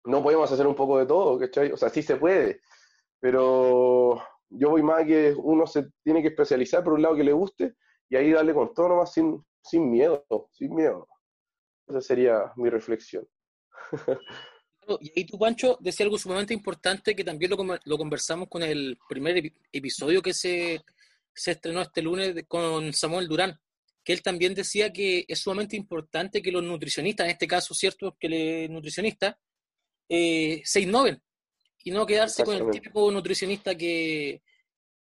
no 0.05 0.23
podemos 0.23 0.51
hacer 0.51 0.67
un 0.67 0.75
poco 0.75 0.99
de 0.99 1.07
todo, 1.07 1.39
¿cachai? 1.39 1.73
O 1.73 1.77
sea, 1.77 1.89
sí 1.91 2.03
se 2.03 2.17
puede, 2.17 2.61
pero 3.21 4.21
yo 4.59 4.71
voy 4.71 4.83
más 4.83 5.05
que 5.05 5.35
uno 5.37 5.67
se 5.67 5.87
tiene 6.03 6.23
que 6.23 6.29
especializar 6.29 6.85
por 6.85 6.95
un 6.95 7.03
lado 7.03 7.17
que 7.17 7.25
le 7.25 7.33
guste 7.33 7.75
y 8.09 8.17
ahí 8.17 8.31
darle 8.31 8.55
con 8.55 8.73
todo 8.75 8.89
nomás 8.89 9.13
sin, 9.13 9.43
sin 9.63 9.91
miedo, 9.91 10.25
sin 10.53 10.75
miedo. 10.75 11.09
Esa 11.89 12.01
sería 12.01 12.53
mi 12.57 12.69
reflexión. 12.71 13.27
Y 15.01 15.13
ahí 15.17 15.25
tú, 15.25 15.39
Pancho, 15.39 15.79
decía 15.81 16.05
algo 16.05 16.19
sumamente 16.19 16.53
importante 16.53 17.15
que 17.15 17.23
también 17.23 17.53
lo, 17.53 17.79
lo 17.85 17.99
conversamos 17.99 18.49
con 18.49 18.63
el 18.63 18.99
primer 19.09 19.53
episodio 19.71 20.21
que 20.21 20.35
se, 20.35 20.81
se 21.35 21.53
estrenó 21.53 21.83
este 21.83 22.03
lunes 22.03 22.35
con 22.49 22.93
Samuel 22.93 23.29
Durán, 23.29 23.59
que 24.05 24.13
él 24.13 24.23
también 24.23 24.55
decía 24.55 24.93
que 24.93 25.25
es 25.29 25.39
sumamente 25.39 25.77
importante 25.77 26.43
que 26.43 26.51
los 26.51 26.65
nutricionistas, 26.65 27.27
en 27.27 27.31
este 27.31 27.47
caso, 27.47 27.75
¿cierto? 27.75 28.17
Que 28.19 28.65
el 28.65 28.73
nutricionista 28.73 29.39
eh, 30.09 30.61
se 30.65 30.81
innoven, 30.81 31.23
y 31.85 31.91
no 31.91 32.07
quedarse 32.07 32.45
con 32.45 32.57
el 32.57 32.71
típico 32.71 33.11
nutricionista 33.11 33.75
que, 33.75 34.43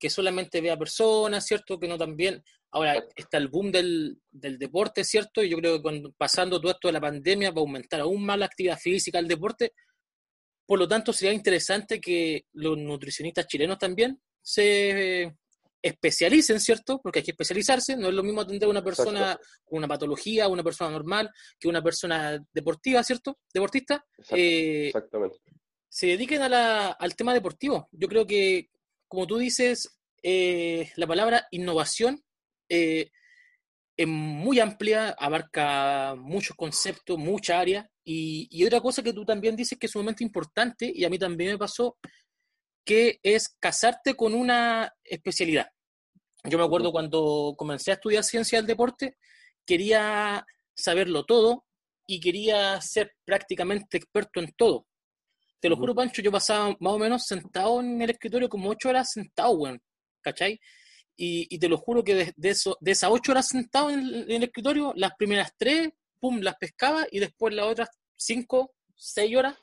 que 0.02 0.10
solamente 0.10 0.62
ve 0.62 0.72
a 0.72 0.78
personas, 0.78 1.46
¿cierto? 1.46 1.80
Que 1.80 1.88
no 1.88 1.98
también. 1.98 2.44
Ahora 2.72 3.06
está 3.16 3.38
el 3.38 3.50
boom 3.50 3.72
del, 3.72 4.20
del, 4.32 4.58
deporte, 4.58 5.04
¿cierto? 5.04 5.44
Y 5.44 5.50
yo 5.50 5.58
creo 5.58 5.76
que 5.76 5.82
cuando, 5.82 6.12
pasando 6.14 6.60
todo 6.60 6.72
esto 6.72 6.88
de 6.88 6.94
la 6.94 7.02
pandemia 7.02 7.52
va 7.52 7.58
a 7.58 7.66
aumentar 7.66 8.00
aún 8.00 8.26
más 8.26 8.40
la 8.40 8.46
actividad 8.46 8.80
física, 8.80 9.20
el 9.20 9.28
deporte. 9.28 9.74
Por 10.66 10.80
lo 10.80 10.88
tanto, 10.88 11.14
sería 11.14 11.34
interesante 11.34 12.00
que 12.00 12.46
los 12.54 12.78
nutricionistas 12.78 13.46
chilenos 13.46 13.78
también 13.78 14.20
se 14.42 15.36
especialicen, 15.84 16.60
¿cierto? 16.60 17.00
Porque 17.02 17.20
hay 17.20 17.26
que 17.26 17.32
especializarse. 17.32 17.96
No 17.96 18.08
es 18.08 18.14
lo 18.14 18.24
mismo 18.24 18.42
atender 18.42 18.68
a 18.68 18.72
una 18.72 18.84
persona 18.84 19.38
con 19.64 19.78
una 19.78 19.88
patología, 19.88 20.48
una 20.48 20.64
persona 20.64 20.90
normal, 20.92 21.30
que 21.60 21.68
una 21.68 21.84
persona 21.84 22.44
deportiva, 22.54 23.04
¿cierto? 23.04 23.38
Deportista. 23.54 24.04
Eh, 24.30 24.88
Exactamente 24.88 25.61
se 25.92 26.08
dediquen 26.08 26.42
al 26.42 27.16
tema 27.18 27.34
deportivo. 27.34 27.90
Yo 27.92 28.08
creo 28.08 28.26
que, 28.26 28.70
como 29.10 29.28
tú 29.28 29.38
dices, 29.38 30.00
eh, 30.24 30.90
la 30.96 31.06
palabra 31.06 31.48
innovación 31.52 32.24
eh, 32.70 33.12
es 33.98 34.08
muy 34.08 34.62
amplia, 34.62 35.10
abarca 35.20 36.16
muchos 36.18 36.56
conceptos, 36.56 37.18
mucha 37.18 37.60
área. 37.60 37.92
Y, 38.06 38.64
otra 38.66 38.80
cosa 38.80 39.04
que 39.04 39.12
tú 39.12 39.26
también 39.26 39.58
dices 39.58 39.78
que 39.78 39.88
es 39.88 39.92
sumamente 39.92 40.24
importante, 40.24 40.90
y 40.96 41.04
a 41.04 41.10
mí 41.10 41.20
también 41.20 41.52
me 41.52 41.58
pasó, 41.58 41.98
que 42.86 43.20
es 43.22 43.50
casarte 43.60 44.16
con 44.16 44.34
una 44.34 44.94
especialidad. 45.04 45.68
Yo 46.46 46.58
me 46.58 46.64
acuerdo 46.64 46.94
cuando 46.94 47.54
comencé 47.58 47.92
a 47.92 47.96
estudiar 47.96 48.24
ciencia 48.24 48.60
del 48.60 48.66
deporte, 48.66 49.18
quería 49.66 50.46
saberlo 50.74 51.26
todo 51.26 51.66
y 52.08 52.22
quería 52.22 52.80
ser 52.80 53.14
prácticamente 53.26 53.98
experto 53.98 54.40
en 54.40 54.54
todo. 54.54 54.88
Te 55.62 55.70
lo 55.70 55.78
juro, 55.78 55.94
Pancho, 55.94 56.24
yo 56.24 56.32
pasaba 56.32 56.76
más 56.80 56.94
o 56.94 56.98
menos 56.98 57.24
sentado 57.28 57.80
en 57.82 58.02
el 58.02 58.10
escritorio 58.10 58.50
como 58.50 58.72
ocho 58.72 58.90
horas 58.90 59.12
sentado, 59.12 59.52
weón. 59.52 59.80
¿Cachai? 60.22 60.60
Y, 61.16 61.60
te 61.60 61.70
lo 61.70 61.78
juro 61.78 62.04
que 62.04 62.34
de, 62.36 62.50
eso, 62.50 62.78
de 62.82 62.92
esas 62.92 63.12
ocho 63.12 63.32
horas 63.32 63.48
sentado 63.48 63.92
en 63.92 64.00
el, 64.00 64.44
escritorio, 64.44 64.92
las 64.96 65.12
primeras 65.16 65.54
tres, 65.56 65.90
pum, 66.20 66.40
las 66.40 66.56
pescaba 66.56 67.06
y 67.12 67.20
después 67.20 67.54
las 67.54 67.68
otras 67.68 67.90
cinco, 68.16 68.74
seis 68.96 69.36
horas, 69.36 69.56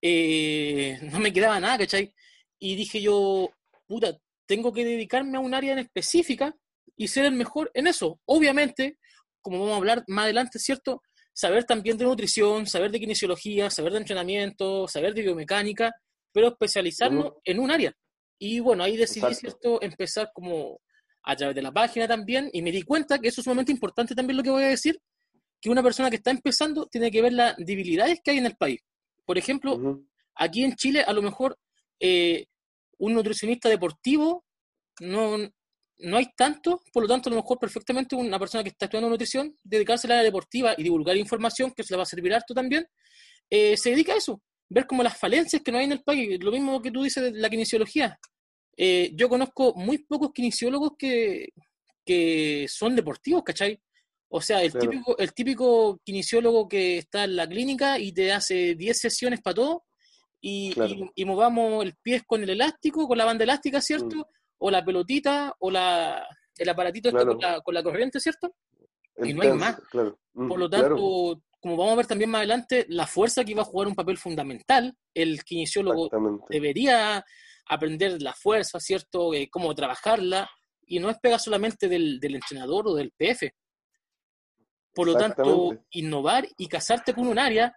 eh, 0.00 0.96
no 1.10 1.18
me 1.18 1.32
quedaba 1.32 1.58
nada, 1.58 1.78
¿cachai? 1.78 2.14
Y 2.60 2.76
dije 2.76 3.00
yo, 3.00 3.50
puta, 3.88 4.16
tengo 4.46 4.72
que 4.72 4.84
dedicarme 4.84 5.38
a 5.38 5.40
un 5.40 5.54
área 5.54 5.72
en 5.72 5.80
específica 5.80 6.54
y 6.96 7.08
ser 7.08 7.24
el 7.24 7.34
mejor 7.34 7.72
en 7.74 7.88
eso. 7.88 8.20
Obviamente, 8.26 8.98
como 9.40 9.58
vamos 9.58 9.74
a 9.74 9.78
hablar 9.78 10.04
más 10.06 10.24
adelante, 10.24 10.60
¿cierto? 10.60 11.02
Saber 11.36 11.64
también 11.64 11.98
de 11.98 12.06
nutrición, 12.06 12.66
saber 12.66 12.90
de 12.90 12.98
kinesiología, 12.98 13.68
saber 13.68 13.92
de 13.92 13.98
entrenamiento, 13.98 14.88
saber 14.88 15.12
de 15.12 15.20
biomecánica, 15.20 15.92
pero 16.32 16.48
especializarnos 16.48 17.34
en 17.44 17.60
un 17.60 17.70
área. 17.70 17.92
Y 18.38 18.60
bueno, 18.60 18.82
ahí 18.82 18.96
decidí, 18.96 19.34
¿cierto?, 19.34 19.82
empezar 19.82 20.30
como 20.32 20.80
a 21.22 21.36
través 21.36 21.54
de 21.54 21.60
la 21.60 21.72
página 21.72 22.08
también, 22.08 22.48
y 22.54 22.62
me 22.62 22.72
di 22.72 22.80
cuenta 22.80 23.18
que 23.18 23.28
eso 23.28 23.42
es 23.42 23.44
sumamente 23.44 23.70
importante 23.70 24.14
también 24.14 24.38
lo 24.38 24.42
que 24.42 24.50
voy 24.50 24.62
a 24.62 24.68
decir, 24.68 24.98
que 25.60 25.68
una 25.68 25.82
persona 25.82 26.08
que 26.08 26.16
está 26.16 26.30
empezando 26.30 26.86
tiene 26.86 27.10
que 27.10 27.20
ver 27.20 27.34
las 27.34 27.54
debilidades 27.58 28.20
que 28.24 28.30
hay 28.30 28.38
en 28.38 28.46
el 28.46 28.56
país. 28.56 28.80
Por 29.26 29.36
ejemplo, 29.36 30.00
aquí 30.36 30.64
en 30.64 30.74
Chile 30.74 31.02
a 31.02 31.12
lo 31.12 31.20
mejor 31.20 31.58
eh, 32.00 32.46
un 32.96 33.12
nutricionista 33.12 33.68
deportivo 33.68 34.42
no, 35.00 35.36
no 35.98 36.16
hay 36.16 36.26
tanto, 36.36 36.82
por 36.92 37.02
lo 37.02 37.08
tanto, 37.08 37.28
a 37.28 37.32
lo 37.32 37.36
mejor 37.36 37.58
perfectamente 37.58 38.14
una 38.16 38.38
persona 38.38 38.62
que 38.62 38.70
está 38.70 38.86
estudiando 38.86 39.10
nutrición, 39.10 39.56
dedicarse 39.62 40.06
a 40.06 40.08
la 40.08 40.14
área 40.16 40.24
deportiva 40.24 40.74
y 40.76 40.82
divulgar 40.82 41.16
información, 41.16 41.72
que 41.72 41.82
se 41.82 41.94
le 41.94 41.96
va 41.96 42.02
a 42.02 42.06
servir 42.06 42.34
harto 42.34 42.54
también, 42.54 42.86
eh, 43.50 43.76
se 43.76 43.90
dedica 43.90 44.12
a 44.12 44.16
eso. 44.16 44.42
ver 44.68 44.86
como 44.86 45.02
las 45.02 45.16
falencias 45.16 45.62
que 45.62 45.70
no 45.70 45.78
hay 45.78 45.84
en 45.84 45.92
el 45.92 46.02
país, 46.02 46.42
lo 46.42 46.50
mismo 46.50 46.82
que 46.82 46.90
tú 46.90 47.02
dices 47.04 47.22
de 47.22 47.30
la 47.32 47.48
kinesiología. 47.48 48.18
Eh, 48.76 49.12
yo 49.14 49.28
conozco 49.28 49.74
muy 49.74 49.98
pocos 49.98 50.32
kinesiólogos 50.32 50.92
que, 50.98 51.50
que 52.04 52.66
son 52.68 52.96
deportivos, 52.96 53.42
¿cachai? 53.44 53.80
O 54.28 54.40
sea, 54.40 54.62
el, 54.62 54.72
típico, 54.72 55.16
el 55.18 55.32
típico 55.32 56.00
kinesiólogo 56.04 56.68
que 56.68 56.98
está 56.98 57.24
en 57.24 57.36
la 57.36 57.48
clínica 57.48 57.98
y 57.98 58.12
te 58.12 58.32
hace 58.32 58.74
10 58.74 58.98
sesiones 58.98 59.40
para 59.40 59.54
todo 59.54 59.84
y, 60.40 60.74
y, 61.14 61.24
movamos 61.24 61.84
el 61.84 61.94
pie 62.02 62.22
con 62.26 62.42
el 62.42 62.50
elástico, 62.50 63.06
con 63.06 63.16
la 63.18 63.24
banda 63.24 63.44
elástica, 63.44 63.80
¿cierto? 63.80 64.16
Mm. 64.16 64.24
O 64.58 64.70
la 64.70 64.84
pelotita, 64.84 65.54
o 65.58 65.70
la, 65.70 66.26
el 66.56 66.68
aparatito 66.68 67.08
este 67.08 67.24
con, 67.24 67.38
la, 67.38 67.60
con, 67.60 67.74
la, 67.74 67.82
corriente, 67.82 68.20
¿cierto? 68.20 68.54
y 69.22 69.32
no 69.32 69.42
hay 69.42 69.52
más. 69.52 69.80
Mm, 70.34 70.48
Por 70.48 70.58
lo 70.58 70.68
tanto, 70.68 71.42
como 71.60 71.76
vamos 71.76 71.92
a 71.92 71.96
ver 71.96 72.06
también 72.06 72.30
más 72.30 72.40
adelante, 72.40 72.86
la 72.88 73.06
fuerza 73.06 73.44
que 73.44 73.54
va 73.54 73.62
a 73.62 73.66
jugar 73.66 73.88
un 73.88 73.94
papel 73.94 74.18
fundamental, 74.18 74.96
el 75.14 75.42
kinesiólogo 75.44 76.10
debería 76.48 77.24
aprender 77.68 78.20
la 78.22 78.32
fuerza, 78.32 78.78
¿cierto? 78.78 79.34
Eh, 79.34 79.48
cómo 79.50 79.74
trabajarla, 79.74 80.48
y 80.86 81.00
no 81.00 81.10
es 81.10 81.18
pega 81.18 81.38
solamente 81.38 81.88
del, 81.88 82.20
del 82.20 82.36
entrenador 82.36 82.86
o 82.88 82.94
del 82.94 83.12
PF. 83.12 83.50
Por 84.94 85.08
lo 85.08 85.16
tanto, 85.16 85.76
innovar 85.90 86.46
y 86.56 86.68
casarte 86.68 87.12
con 87.12 87.26
un 87.26 87.38
área 87.38 87.76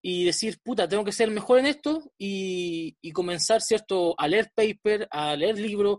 y 0.00 0.24
decir, 0.24 0.58
puta, 0.62 0.88
tengo 0.88 1.04
que 1.04 1.12
ser 1.12 1.30
mejor 1.30 1.58
en 1.58 1.66
esto 1.66 2.12
y, 2.18 2.96
y 3.00 3.12
comenzar, 3.12 3.60
¿cierto?, 3.60 4.14
a 4.16 4.28
leer 4.28 4.50
paper, 4.54 5.08
a 5.10 5.34
leer 5.34 5.58
libros, 5.58 5.98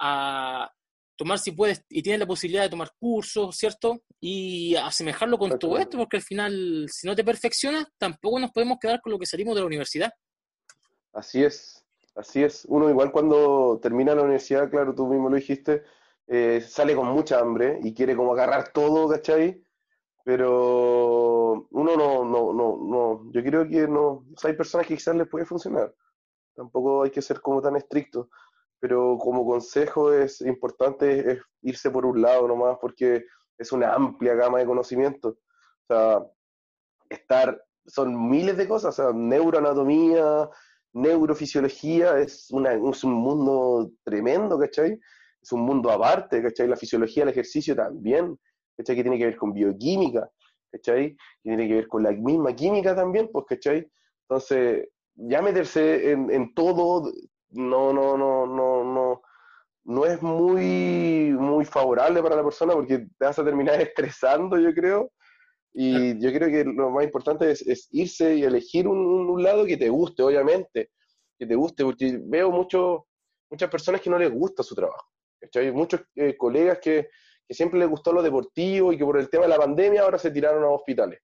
a 0.00 0.70
tomar 1.16 1.38
si 1.38 1.52
puedes 1.52 1.84
y 1.90 2.02
tienes 2.02 2.20
la 2.20 2.26
posibilidad 2.26 2.62
de 2.62 2.70
tomar 2.70 2.92
cursos, 2.98 3.54
¿cierto? 3.54 4.04
Y 4.20 4.74
asemejarlo 4.76 5.36
con 5.36 5.58
todo 5.58 5.76
esto, 5.78 5.98
porque 5.98 6.16
al 6.16 6.22
final, 6.22 6.86
si 6.90 7.06
no 7.06 7.14
te 7.14 7.24
perfeccionas, 7.24 7.86
tampoco 7.98 8.40
nos 8.40 8.50
podemos 8.52 8.78
quedar 8.80 9.00
con 9.02 9.12
lo 9.12 9.18
que 9.18 9.26
salimos 9.26 9.54
de 9.54 9.60
la 9.60 9.66
universidad. 9.66 10.10
Así 11.12 11.42
es, 11.42 11.84
así 12.14 12.42
es. 12.42 12.64
Uno 12.68 12.88
igual 12.88 13.12
cuando 13.12 13.78
termina 13.82 14.14
la 14.14 14.22
universidad, 14.22 14.70
claro, 14.70 14.94
tú 14.94 15.06
mismo 15.08 15.28
lo 15.28 15.36
dijiste, 15.36 15.82
eh, 16.26 16.64
sale 16.66 16.94
con 16.94 17.08
mucha 17.08 17.38
hambre 17.38 17.80
y 17.82 17.92
quiere 17.92 18.16
como 18.16 18.32
agarrar 18.32 18.72
todo, 18.72 19.08
¿cachai? 19.08 19.62
Pero 20.24 21.66
uno 21.70 21.96
no, 21.96 22.24
no, 22.24 22.52
no, 22.52 22.78
no, 22.82 23.32
yo 23.32 23.42
creo 23.42 23.68
que 23.68 23.88
no, 23.88 24.26
hay 24.42 24.52
personas 24.54 24.86
que 24.86 24.94
quizás 24.94 25.16
les 25.16 25.28
puede 25.28 25.46
funcionar, 25.46 25.94
tampoco 26.54 27.02
hay 27.02 27.10
que 27.10 27.22
ser 27.22 27.40
como 27.40 27.62
tan 27.62 27.76
estricto, 27.76 28.28
pero 28.78 29.18
como 29.18 29.46
consejo 29.46 30.12
es 30.12 30.40
importante 30.42 31.40
irse 31.62 31.90
por 31.90 32.06
un 32.06 32.22
lado 32.22 32.48
nomás 32.48 32.78
porque 32.80 33.24
es 33.58 33.72
una 33.72 33.94
amplia 33.94 34.34
gama 34.34 34.58
de 34.58 34.66
conocimientos, 34.66 35.34
o 35.34 35.86
sea, 35.86 36.26
estar, 37.08 37.62
son 37.86 38.30
miles 38.30 38.56
de 38.56 38.68
cosas, 38.68 38.98
o 38.98 39.02
sea, 39.02 39.12
neuroanatomía, 39.12 40.48
neurofisiología, 40.92 42.18
es, 42.18 42.48
es 42.50 43.04
un 43.04 43.12
mundo 43.12 43.90
tremendo, 44.04 44.58
¿cachai? 44.58 44.98
Es 45.42 45.52
un 45.52 45.62
mundo 45.62 45.90
aparte, 45.90 46.42
¿cachai? 46.42 46.68
La 46.68 46.76
fisiología, 46.76 47.22
el 47.24 47.30
ejercicio 47.30 47.74
también, 47.76 48.38
¿cachai? 48.80 48.96
Que 48.96 49.02
tiene 49.02 49.18
que 49.18 49.26
ver 49.26 49.36
con 49.36 49.52
bioquímica, 49.52 50.30
¿cachai? 50.72 51.10
Que 51.42 51.50
tiene 51.50 51.68
que 51.68 51.74
ver 51.74 51.88
con 51.88 52.02
la 52.02 52.12
misma 52.12 52.54
química 52.54 52.94
también, 52.94 53.28
pues, 53.30 53.44
¿cachai? 53.46 53.86
Entonces, 54.28 54.88
ya 55.14 55.42
meterse 55.42 56.12
en, 56.12 56.30
en 56.30 56.54
todo, 56.54 57.12
no, 57.50 57.92
no, 57.92 58.16
no, 58.16 58.46
no, 58.46 58.84
no, 58.84 59.22
no 59.84 60.06
es 60.06 60.22
muy, 60.22 61.34
muy 61.38 61.64
favorable 61.64 62.22
para 62.22 62.36
la 62.36 62.44
persona 62.44 62.74
porque 62.74 62.98
te 62.98 63.24
vas 63.24 63.38
a 63.38 63.44
terminar 63.44 63.80
estresando, 63.80 64.58
yo 64.58 64.72
creo. 64.72 65.12
Y 65.72 66.18
yo 66.18 66.32
creo 66.32 66.48
que 66.48 66.64
lo 66.64 66.90
más 66.90 67.04
importante 67.04 67.50
es, 67.50 67.88
irse 67.92 68.34
y 68.34 68.42
elegir 68.42 68.88
un, 68.88 69.40
lado 69.40 69.64
que 69.64 69.76
te 69.76 69.88
guste, 69.88 70.22
obviamente, 70.22 70.90
que 71.38 71.46
te 71.46 71.54
guste, 71.54 71.84
porque 71.84 72.18
veo 72.24 72.50
mucho, 72.50 73.06
muchas 73.48 73.70
personas 73.70 74.00
que 74.00 74.10
no 74.10 74.18
les 74.18 74.32
gusta 74.32 74.64
su 74.64 74.74
trabajo. 74.74 75.06
Hay 75.54 75.70
muchos 75.70 76.02
eh, 76.16 76.36
colegas 76.36 76.80
que, 76.80 77.08
que 77.50 77.54
siempre 77.54 77.80
les 77.80 77.88
gustó 77.88 78.12
lo 78.12 78.22
deportivo 78.22 78.92
y 78.92 78.96
que 78.96 79.04
por 79.04 79.18
el 79.18 79.28
tema 79.28 79.42
de 79.42 79.48
la 79.48 79.56
pandemia 79.56 80.02
ahora 80.02 80.18
se 80.18 80.30
tiraron 80.30 80.62
a 80.62 80.68
hospitales. 80.68 81.18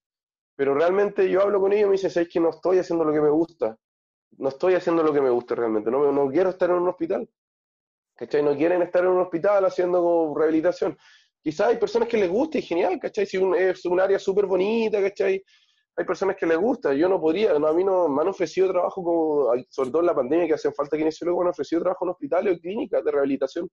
Pero 0.57 0.75
realmente 0.75 1.31
yo 1.31 1.41
hablo 1.41 1.61
con 1.61 1.73
ellos 1.73 1.85
y 1.85 1.87
me 1.87 1.93
dicen, 1.93 2.11
¿sabes 2.11 2.29
que 2.29 2.41
no 2.41 2.51
estoy 2.51 2.79
haciendo 2.79 3.05
lo 3.05 3.13
que 3.13 3.21
me 3.21 3.31
gusta? 3.31 3.79
No 4.39 4.49
estoy 4.49 4.75
haciendo 4.75 5.05
lo 5.05 5.13
que 5.13 5.21
me 5.21 5.31
gusta 5.31 5.55
realmente, 5.55 5.89
no, 5.89 6.29
quiero 6.33 6.51
estar 6.51 6.69
en 6.69 6.77
un 6.79 6.89
hospital. 6.89 7.31
¿Cachai? 8.17 8.43
No 8.43 8.57
quieren 8.57 8.83
estar 8.83 9.05
en 9.05 9.11
un 9.11 9.21
hospital 9.21 9.67
haciendo 9.67 10.35
rehabilitación. 10.37 10.99
Quizás 11.41 11.69
hay 11.69 11.77
personas 11.77 12.09
que 12.09 12.17
les 12.17 12.29
guste 12.29 12.59
y 12.59 12.63
genial, 12.63 12.99
¿cachai? 12.99 13.25
Si 13.25 13.37
es 13.37 13.85
un 13.85 14.01
área 14.01 14.19
súper 14.19 14.47
bonita, 14.47 15.01
¿cachai? 15.01 15.45
Hay 15.95 16.05
personas 16.05 16.35
que 16.35 16.47
les 16.47 16.59
gusta, 16.59 16.93
yo 16.93 17.09
no 17.09 17.21
podría, 17.21 17.57
no, 17.57 17.69
a 17.69 17.73
mí 17.73 17.85
no 17.85 18.09
me 18.09 18.23
han 18.23 18.29
ofrecido 18.29 18.69
trabajo, 18.73 19.01
como, 19.01 19.53
sobre 19.71 19.91
todo 19.91 20.01
en 20.01 20.07
la 20.07 20.15
pandemia 20.17 20.49
que 20.49 20.55
hacen 20.55 20.75
falta 20.75 20.97
kinesiólogos, 20.97 21.45
me 21.45 21.47
han 21.47 21.53
ofrecido 21.53 21.83
trabajo 21.83 22.05
en 22.05 22.11
hospitales 22.11 22.57
o 22.57 22.61
clínicas 22.61 23.05
de 23.05 23.13
rehabilitación 23.13 23.69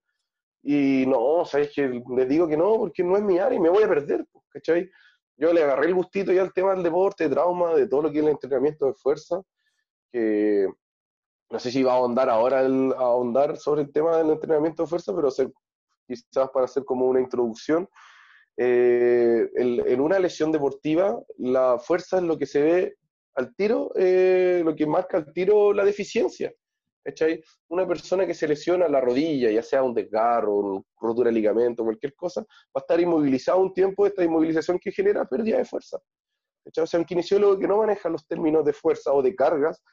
y 0.64 1.06
no, 1.06 1.44
sabéis 1.44 1.72
que 1.76 2.02
les 2.16 2.30
digo 2.30 2.48
que 2.48 2.56
no, 2.56 2.78
porque 2.78 3.04
no 3.04 3.18
es 3.18 3.24
mi 3.24 3.38
área 3.38 3.58
y 3.58 3.62
me 3.62 3.70
voy 3.70 3.84
a 3.84 3.90
perder, 3.90 4.26
¿cachai? 4.50 4.90
Yo 5.36 5.52
le 5.52 5.62
agarré 5.62 5.88
el 5.88 5.96
gustito 5.96 6.32
ya 6.32 6.42
al 6.42 6.54
tema 6.54 6.74
del 6.74 6.84
deporte, 6.84 7.26
de 7.26 7.32
trauma, 7.32 7.76
de 7.76 7.88
todo 7.88 8.04
lo 8.04 8.12
que 8.12 8.20
es 8.20 8.24
el 8.24 8.32
entrenamiento 8.32 8.86
de 8.86 8.94
fuerza, 8.94 9.42
que 10.10 10.68
no 11.50 11.60
sé 11.60 11.70
si 11.70 11.84
va 11.84 11.94
a 11.94 11.96
ahondar 11.98 12.30
ahora 12.30 12.62
el, 12.62 12.94
a 12.94 13.02
ahondar 13.02 13.58
sobre 13.58 13.82
el 13.82 13.92
tema 13.92 14.18
del 14.18 14.30
entrenamiento 14.30 14.84
de 14.84 14.90
fuerza, 14.90 15.14
pero 15.14 15.30
quizás 16.08 16.50
para 16.52 16.66
hacer 16.66 16.86
como 16.86 17.08
una 17.08 17.20
introducción. 17.20 17.90
Eh, 18.56 19.50
en 19.56 20.00
una 20.00 20.20
lesión 20.20 20.52
deportiva, 20.52 21.20
la 21.40 21.80
fuerza 21.80 22.18
es 22.18 22.24
lo 22.24 22.38
que 22.38 22.46
se 22.46 22.62
ve 22.62 22.96
al 23.36 23.54
tiro, 23.56 23.92
eh, 23.96 24.62
lo 24.64 24.76
que 24.76 24.86
marca 24.86 25.18
al 25.18 25.34
tiro 25.34 25.74
la 25.74 25.84
deficiencia. 25.84 26.54
¿Cachai? 27.04 27.44
Una 27.70 27.88
persona 27.88 28.26
que 28.26 28.34
se 28.34 28.48
lesiona 28.48 28.88
la 28.88 29.02
rodilla, 29.02 29.52
ya 29.52 29.62
sea 29.62 29.84
un 29.84 29.94
desgarro, 29.94 30.56
una 30.56 30.82
rotura 31.00 31.30
de 31.30 31.36
ligamento, 31.36 31.84
cualquier 31.84 32.16
cosa, 32.16 32.42
va 32.42 32.76
a 32.76 32.80
estar 32.80 33.00
inmovilizado 33.00 33.60
un 33.60 33.74
tiempo, 33.74 34.06
esta 34.06 34.24
inmovilización 34.24 34.80
que 34.80 34.92
genera 34.92 35.26
pérdida 35.26 35.58
de 35.58 35.66
fuerza. 35.66 36.00
¿cachai? 36.66 36.84
O 36.84 36.88
sea, 36.88 37.00
un 37.00 37.06
kinesiólogo 37.06 37.60
que 37.60 37.68
no 37.68 37.78
maneja 37.78 38.10
los 38.10 38.26
términos 38.28 38.66
de 38.66 38.74
fuerza 38.74 39.12
o 39.14 39.22
de 39.22 39.36
cargas, 39.36 39.84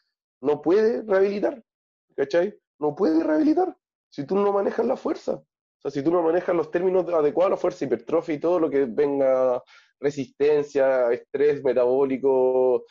no 0.40 0.62
puede 0.62 1.02
rehabilitar, 1.02 1.62
¿cachai? 2.16 2.58
No 2.78 2.94
puede 2.94 3.22
rehabilitar 3.22 3.76
si 4.08 4.24
tú 4.26 4.36
no 4.36 4.52
manejas 4.52 4.86
la 4.86 4.96
fuerza. 4.96 5.34
O 5.34 5.82
sea, 5.82 5.90
si 5.90 6.02
tú 6.02 6.10
no 6.10 6.22
manejas 6.22 6.54
los 6.54 6.70
términos 6.70 7.08
adecuados, 7.08 7.50
la 7.50 7.56
fuerza, 7.56 7.84
hipertrofia 7.84 8.34
y 8.34 8.40
todo 8.40 8.60
lo 8.60 8.68
que 8.68 8.84
venga, 8.84 9.62
resistencia, 10.00 11.10
estrés 11.12 11.62
metabólico, 11.62 12.84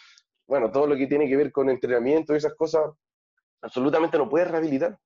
bueno, 0.47 0.71
todo 0.71 0.87
lo 0.87 0.95
que 0.95 1.07
tiene 1.07 1.27
que 1.27 1.37
ver 1.37 1.51
con 1.51 1.69
entrenamiento 1.69 2.33
y 2.33 2.37
esas 2.37 2.55
cosas, 2.55 2.91
absolutamente 3.61 4.17
no 4.17 4.29
puedes 4.29 4.49
rehabilitar. 4.49 4.97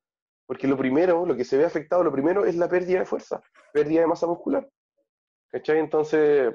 Porque 0.45 0.67
lo 0.67 0.77
primero, 0.77 1.25
lo 1.25 1.35
que 1.35 1.45
se 1.45 1.57
ve 1.57 1.65
afectado, 1.65 2.03
lo 2.03 2.11
primero 2.11 2.45
es 2.45 2.55
la 2.55 2.67
pérdida 2.67 2.99
de 2.99 3.05
fuerza, 3.05 3.41
pérdida 3.71 4.01
de 4.01 4.07
masa 4.07 4.27
muscular. 4.27 4.67
¿Cachai? 5.49 5.79
Entonces, 5.79 6.53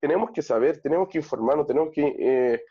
tenemos 0.00 0.30
que 0.30 0.42
saber, 0.42 0.80
tenemos 0.80 1.08
que 1.08 1.18
informarnos, 1.18 1.66
tenemos 1.66 1.90
que 1.92 2.14
eh, 2.18 2.62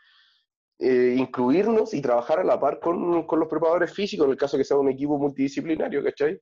eh, 0.78 1.14
incluirnos 1.18 1.92
y 1.92 2.00
trabajar 2.00 2.38
a 2.38 2.44
la 2.44 2.58
par 2.58 2.80
con, 2.80 3.26
con, 3.26 3.40
los 3.40 3.48
preparadores 3.48 3.92
físicos, 3.92 4.24
en 4.24 4.32
el 4.32 4.38
caso 4.38 4.56
que 4.56 4.64
sea 4.64 4.76
un 4.76 4.88
equipo 4.88 5.18
multidisciplinario, 5.18 6.02
¿cachai? 6.02 6.40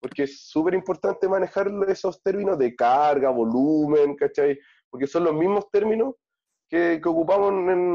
Porque 0.00 0.24
es 0.24 0.48
súper 0.48 0.74
importante 0.74 1.28
manejar 1.28 1.70
esos 1.88 2.20
términos 2.22 2.58
de 2.58 2.74
carga, 2.74 3.30
volumen, 3.30 4.16
¿cachai? 4.16 4.58
Porque 4.90 5.06
son 5.06 5.24
los 5.24 5.34
mismos 5.34 5.70
términos 5.70 6.16
que, 6.72 7.02
ocupamos 7.04 7.52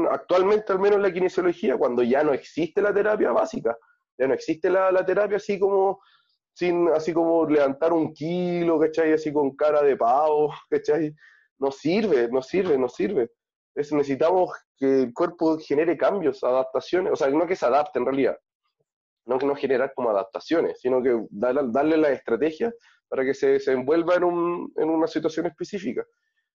actualmente, 0.08 0.72
al 0.72 0.78
menos 0.78 0.96
en 0.98 1.02
la 1.02 1.12
kinesiología, 1.12 1.76
cuando 1.76 2.04
ya 2.04 2.22
no 2.22 2.32
existe 2.32 2.80
la 2.80 2.94
terapia 2.94 3.32
básica, 3.32 3.76
ya 4.16 4.28
no 4.28 4.34
existe 4.34 4.70
la, 4.70 5.04
terapia 5.04 5.38
así 5.38 5.58
como 5.58 6.00
sin 6.54 6.88
así 6.88 7.12
como 7.12 7.44
levantar 7.48 7.92
un 7.92 8.12
kilo, 8.14 8.78
¿cachai? 8.78 9.12
Así 9.12 9.32
con 9.32 9.56
cara 9.56 9.82
de 9.82 9.96
pavo, 9.96 10.54
¿cachai? 10.70 11.12
No 11.58 11.72
sirve, 11.72 12.28
no 12.30 12.40
sirve, 12.40 12.78
no 12.78 12.88
sirve. 12.88 13.32
Es, 13.74 13.92
necesitamos 13.92 14.52
que 14.76 15.02
el 15.02 15.12
cuerpo 15.12 15.58
genere 15.58 15.96
cambios, 15.96 16.44
adaptaciones, 16.44 17.12
o 17.12 17.16
sea, 17.16 17.28
no 17.30 17.48
que 17.48 17.56
se 17.56 17.66
adapte 17.66 17.98
en 17.98 18.06
realidad, 18.06 18.38
no 19.26 19.38
que 19.38 19.46
no 19.46 19.56
generar 19.56 19.92
como 19.92 20.10
adaptaciones, 20.10 20.80
sino 20.80 21.02
que 21.02 21.20
darle, 21.30 21.62
darle 21.72 21.96
la 21.96 22.10
estrategia 22.10 22.72
para 23.08 23.24
que 23.24 23.34
se, 23.34 23.58
se 23.58 23.72
envuelva 23.72 24.14
en, 24.14 24.24
un, 24.24 24.72
en 24.76 24.88
una 24.88 25.08
situación 25.08 25.46
específica, 25.46 26.04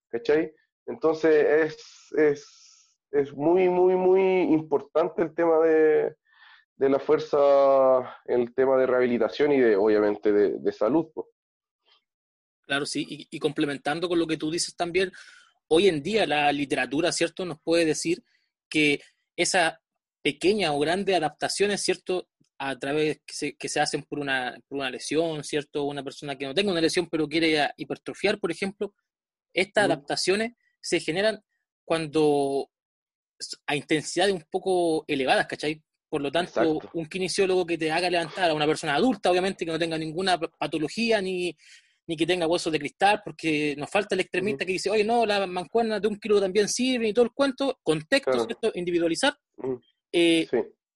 ¿cachai? 0.09 0.53
Entonces 0.85 1.71
es, 2.15 2.91
es, 3.11 3.33
muy, 3.33 3.69
muy, 3.69 3.95
muy 3.95 4.41
importante 4.53 5.21
el 5.21 5.33
tema 5.33 5.59
de, 5.59 6.15
la 6.77 6.99
fuerza, 6.99 7.37
el 8.25 8.53
tema 8.53 8.77
de 8.77 8.87
rehabilitación 8.87 9.51
y 9.51 9.59
de, 9.59 9.75
obviamente, 9.75 10.31
de, 10.31 10.71
salud. 10.71 11.07
Claro, 12.61 12.85
sí, 12.85 13.05
y, 13.07 13.39
complementando 13.39 14.09
con 14.09 14.19
lo 14.19 14.27
que 14.27 14.37
tú 14.37 14.51
dices 14.51 14.75
también, 14.75 15.11
hoy 15.67 15.87
en 15.87 16.01
día 16.01 16.25
la 16.25 16.51
literatura, 16.51 17.11
¿cierto?, 17.11 17.45
nos 17.45 17.59
puede 17.61 17.85
decir 17.85 18.23
que 18.69 18.99
esa 19.35 19.81
pequeña 20.21 20.73
o 20.73 20.79
grande 20.79 21.15
adaptaciones, 21.15 21.81
¿cierto?, 21.81 22.27
a 22.57 22.77
través 22.79 23.19
que 23.25 23.33
se, 23.33 23.55
que 23.55 23.67
se 23.67 23.81
hacen 23.81 24.03
por 24.03 24.19
una, 24.19 24.57
por 24.67 24.79
una 24.79 24.89
lesión, 24.89 25.43
¿cierto?, 25.43 25.83
una 25.83 26.03
persona 26.03 26.37
que 26.37 26.45
no 26.45 26.53
tenga 26.53 26.71
una 26.71 26.81
lesión 26.81 27.07
pero 27.09 27.27
quiere 27.27 27.69
hipertrofiar, 27.77 28.39
por 28.39 28.51
ejemplo, 28.51 28.93
estas 29.53 29.85
adaptaciones 29.85 30.53
se 30.83 30.99
generan 30.99 31.41
cuando 31.85 32.69
a 33.65 33.75
intensidades 33.75 34.33
un 34.33 34.43
poco 34.49 35.03
elevadas, 35.07 35.47
¿cachai? 35.47 35.81
Por 36.09 36.21
lo 36.21 36.31
tanto, 36.31 36.79
un 36.93 37.07
kinesiólogo 37.07 37.65
que 37.65 37.77
te 37.77 37.91
haga 37.91 38.09
levantar 38.09 38.51
a 38.51 38.53
una 38.53 38.67
persona 38.67 38.95
adulta, 38.95 39.31
obviamente, 39.31 39.65
que 39.65 39.71
no 39.71 39.79
tenga 39.79 39.97
ninguna 39.97 40.37
patología 40.37 41.19
ni, 41.21 41.57
ni 42.05 42.15
que 42.15 42.27
tenga 42.27 42.45
huesos 42.45 42.71
de 42.71 42.79
cristal, 42.79 43.21
porque 43.25 43.75
nos 43.77 43.89
falta 43.89 44.13
el 44.13 44.21
extremista 44.21 44.65
que 44.65 44.73
dice, 44.73 44.91
oye, 44.91 45.03
no, 45.03 45.25
la 45.25 45.47
mancuerna 45.47 45.99
de 45.99 46.07
un 46.07 46.19
kilo 46.19 46.39
también 46.39 46.69
sirve 46.69 47.07
y 47.07 47.13
todo 47.13 47.25
el 47.25 47.31
cuento, 47.31 47.79
contexto, 47.81 48.45
¿cierto? 48.45 48.71
Individualizar. 48.75 49.35
Eh, 50.11 50.47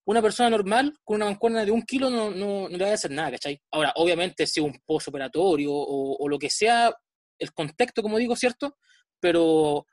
una 0.05 0.21
persona 0.21 0.49
normal 0.49 0.93
con 1.03 1.15
una 1.15 1.25
mancuerna 1.25 1.65
de 1.65 1.71
un 1.71 1.81
kilo 1.81 2.09
no, 2.09 2.29
no, 2.29 2.69
no, 2.69 2.77
le 2.77 2.83
va 2.85 2.91
a 2.91 2.93
hacer 2.93 3.11
nada, 3.11 3.31
¿cachai? 3.31 3.59
Ahora, 3.71 3.91
obviamente, 3.95 4.45
si 4.45 4.59
un 4.61 4.79
postoperatorio 4.85 5.73
o, 5.73 6.17
o 6.17 6.29
lo 6.29 6.37
que 6.37 6.49
sea, 6.49 6.95
el 7.39 7.51
contexto, 7.53 8.03
como 8.03 8.19
digo, 8.19 8.35
¿cierto? 8.35 8.77
Pero 9.19 9.85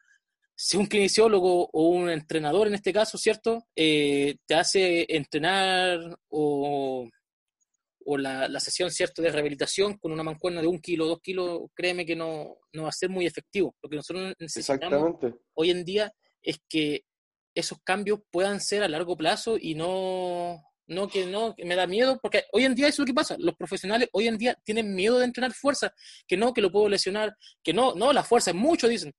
si 0.56 0.76
un 0.76 0.86
kinesiólogo 0.86 1.68
o 1.72 1.88
un 1.88 2.10
entrenador 2.10 2.68
en 2.68 2.74
este 2.74 2.92
caso, 2.92 3.18
¿cierto? 3.18 3.66
Eh, 3.74 4.36
te 4.46 4.54
hace 4.54 5.06
entrenar 5.08 5.98
o, 6.28 7.08
o 8.04 8.18
la, 8.18 8.48
la, 8.48 8.60
sesión, 8.60 8.90
¿cierto?, 8.90 9.22
de 9.22 9.30
rehabilitación 9.30 9.98
con 9.98 10.12
una 10.12 10.22
mancuerna 10.22 10.60
de 10.60 10.68
un 10.68 10.78
kilo, 10.78 11.06
dos 11.06 11.20
kilos, 11.20 11.62
créeme 11.74 12.06
que 12.06 12.16
no, 12.16 12.56
no 12.72 12.84
va 12.84 12.88
a 12.88 12.92
ser 12.92 13.10
muy 13.10 13.26
efectivo. 13.26 13.74
Lo 13.82 13.88
que 13.88 13.96
nosotros 13.96 14.34
necesitamos 14.38 15.16
hoy 15.54 15.70
en 15.70 15.84
día 15.84 16.12
es 16.42 16.58
que 16.68 17.04
esos 17.54 17.78
cambios 17.82 18.20
puedan 18.30 18.60
ser 18.60 18.82
a 18.82 18.88
largo 18.88 19.16
plazo 19.16 19.56
y 19.60 19.74
no, 19.74 20.62
no 20.86 21.08
que 21.08 21.26
no, 21.26 21.54
que 21.54 21.64
me 21.64 21.74
da 21.74 21.86
miedo, 21.86 22.18
porque 22.20 22.44
hoy 22.52 22.64
en 22.64 22.74
día 22.74 22.88
eso 22.88 23.02
es 23.02 23.08
lo 23.08 23.12
que 23.12 23.14
pasa, 23.14 23.36
los 23.38 23.54
profesionales 23.56 24.08
hoy 24.12 24.28
en 24.28 24.38
día 24.38 24.56
tienen 24.64 24.94
miedo 24.94 25.18
de 25.18 25.24
entrenar 25.24 25.52
fuerza, 25.52 25.92
que 26.26 26.36
no, 26.36 26.52
que 26.52 26.60
lo 26.60 26.70
puedo 26.70 26.88
lesionar, 26.88 27.34
que 27.62 27.72
no, 27.72 27.94
no, 27.94 28.12
la 28.12 28.22
fuerza 28.22 28.52
mucho, 28.52 28.88
dicen, 28.88 29.12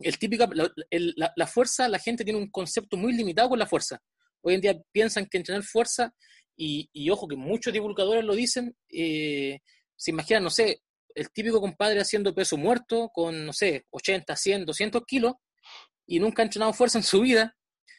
el 0.00 0.18
típico, 0.18 0.46
la, 0.52 1.32
la, 1.36 1.46
fuerza, 1.46 1.88
la 1.88 1.98
gente 1.98 2.24
tiene 2.24 2.38
un 2.38 2.50
concepto 2.50 2.96
muy 2.96 3.12
limitado 3.12 3.50
con 3.50 3.58
la 3.58 3.66
fuerza. 3.66 3.98
Hoy 4.42 4.54
en 4.54 4.60
día 4.62 4.80
piensan 4.92 5.26
que 5.26 5.38
entrenar 5.38 5.62
fuerza, 5.62 6.12
y, 6.56 6.88
y 6.92 7.10
ojo 7.10 7.28
que 7.28 7.36
muchos 7.36 7.72
divulgadores 7.72 8.24
lo 8.24 8.34
dicen, 8.34 8.74
eh, 8.90 9.58
se 9.96 10.10
imaginan, 10.10 10.42
no 10.44 10.50
sé, 10.50 10.82
el 11.14 11.30
típico 11.30 11.60
compadre 11.60 12.00
haciendo 12.00 12.34
peso 12.34 12.56
muerto 12.56 13.10
con, 13.12 13.44
no 13.44 13.52
sé, 13.52 13.84
80, 13.90 14.36
100, 14.36 14.66
200 14.66 15.02
kilos, 15.06 15.34
y 16.06 16.18
nunca 16.18 16.42
ha 16.42 16.44
entrenado 16.44 16.72
fuerza 16.72 16.98
en 16.98 17.04
su 17.04 17.20
vida, 17.20 17.56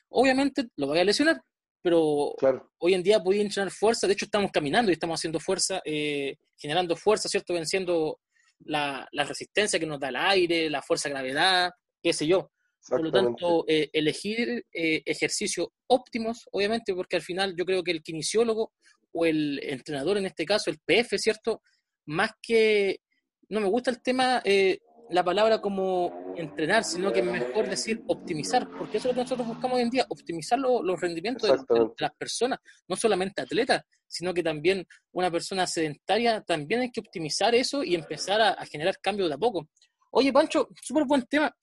obviamente 0.10 0.68
lo 0.76 0.88
va 0.88 1.00
a 1.00 1.04
lesionar, 1.04 1.42
pero 1.82 2.36
hoy 2.78 2.94
en 2.94 3.04
día 3.04 3.22
podía 3.22 3.42
entrenar 3.42 3.72
fuerza, 3.72 4.08
de 4.08 4.14
hecho 4.14 4.26
estamos 4.26 4.52
caminando 4.52 4.92
y 4.92 4.94
estamos 4.94 5.20
haciendo 5.20 5.40
fuerza, 5.40 5.82
eh, 5.84 6.36
generando 6.58 6.96
fuerza, 6.96 7.28
¿cierto? 7.28 7.54
Venciendo 7.54 8.20
la, 8.60 9.08
la, 9.12 9.24
resistencia 9.24 9.80
que 9.80 9.88
nos 9.88 10.00
da 10.00 10.10
el 10.10 10.16
aire, 10.16 10.70
la 10.70 10.82
fuerza 10.82 11.10
de 11.10 11.14
gravedad, 11.14 11.72
qué 12.02 12.14
sé 12.14 12.28
yo. 12.28 12.52
Por 12.88 13.04
lo 13.04 13.12
tanto, 13.12 13.64
eh, 13.68 13.90
elegir 13.94 14.66
eh, 14.74 15.02
ejercicios 15.06 15.68
óptimos, 15.88 16.48
obviamente, 16.52 16.94
porque 16.96 17.16
al 17.16 17.22
final 17.22 17.56
yo 17.56 17.66
creo 17.66 17.84
que 17.84 17.92
el 17.92 18.02
kinesiólogo 18.02 18.74
o 19.14 19.26
el 19.26 19.60
entrenador, 19.64 20.18
en 20.18 20.26
este 20.26 20.46
caso, 20.46 20.72
el 20.72 20.80
PF, 20.80 21.18
¿cierto? 21.20 21.62
Más 22.08 22.32
que, 22.42 23.02
no 23.50 23.60
me 23.60 23.68
gusta 23.68 23.92
el 23.92 24.02
tema, 24.02 24.42
eh, 24.46 24.80
la 25.12 25.24
palabra 25.24 25.60
como 25.60 26.34
entrenar, 26.36 26.84
sino 26.84 27.12
que 27.12 27.20
es 27.20 27.26
mejor 27.26 27.70
decir 27.70 28.02
optimizar, 28.08 28.70
porque 28.70 28.98
eso 28.98 29.10
es 29.10 29.16
lo 29.16 29.20
que 29.20 29.24
nosotros 29.24 29.48
buscamos 29.48 29.78
hoy 29.78 29.84
en 29.84 29.90
día, 29.90 30.06
optimizar 30.10 30.58
los 30.58 31.00
rendimientos 31.00 31.50
de, 31.50 31.90
las 31.98 32.12
personas, 32.16 32.60
no 32.88 32.96
solamente 32.96 33.42
atletas, 33.42 33.84
sino 34.08 34.34
que 34.34 34.44
también 34.44 34.86
una 35.12 35.30
persona 35.30 35.68
sedentaria, 35.68 36.42
también 36.42 36.82
hay 36.82 36.92
que 36.92 37.02
optimizar 37.02 37.54
eso 37.56 37.84
y 37.84 37.96
empezar 37.96 38.42
a, 38.42 38.50
a 38.52 38.66
generar 38.66 39.00
cambios 39.00 39.30
de 39.30 39.36
a 39.36 39.38
poco. 39.38 39.70
Oye, 40.12 40.34
Pancho, 40.34 40.70
súper 40.82 41.06
buen 41.06 41.24
tema. 41.24 41.56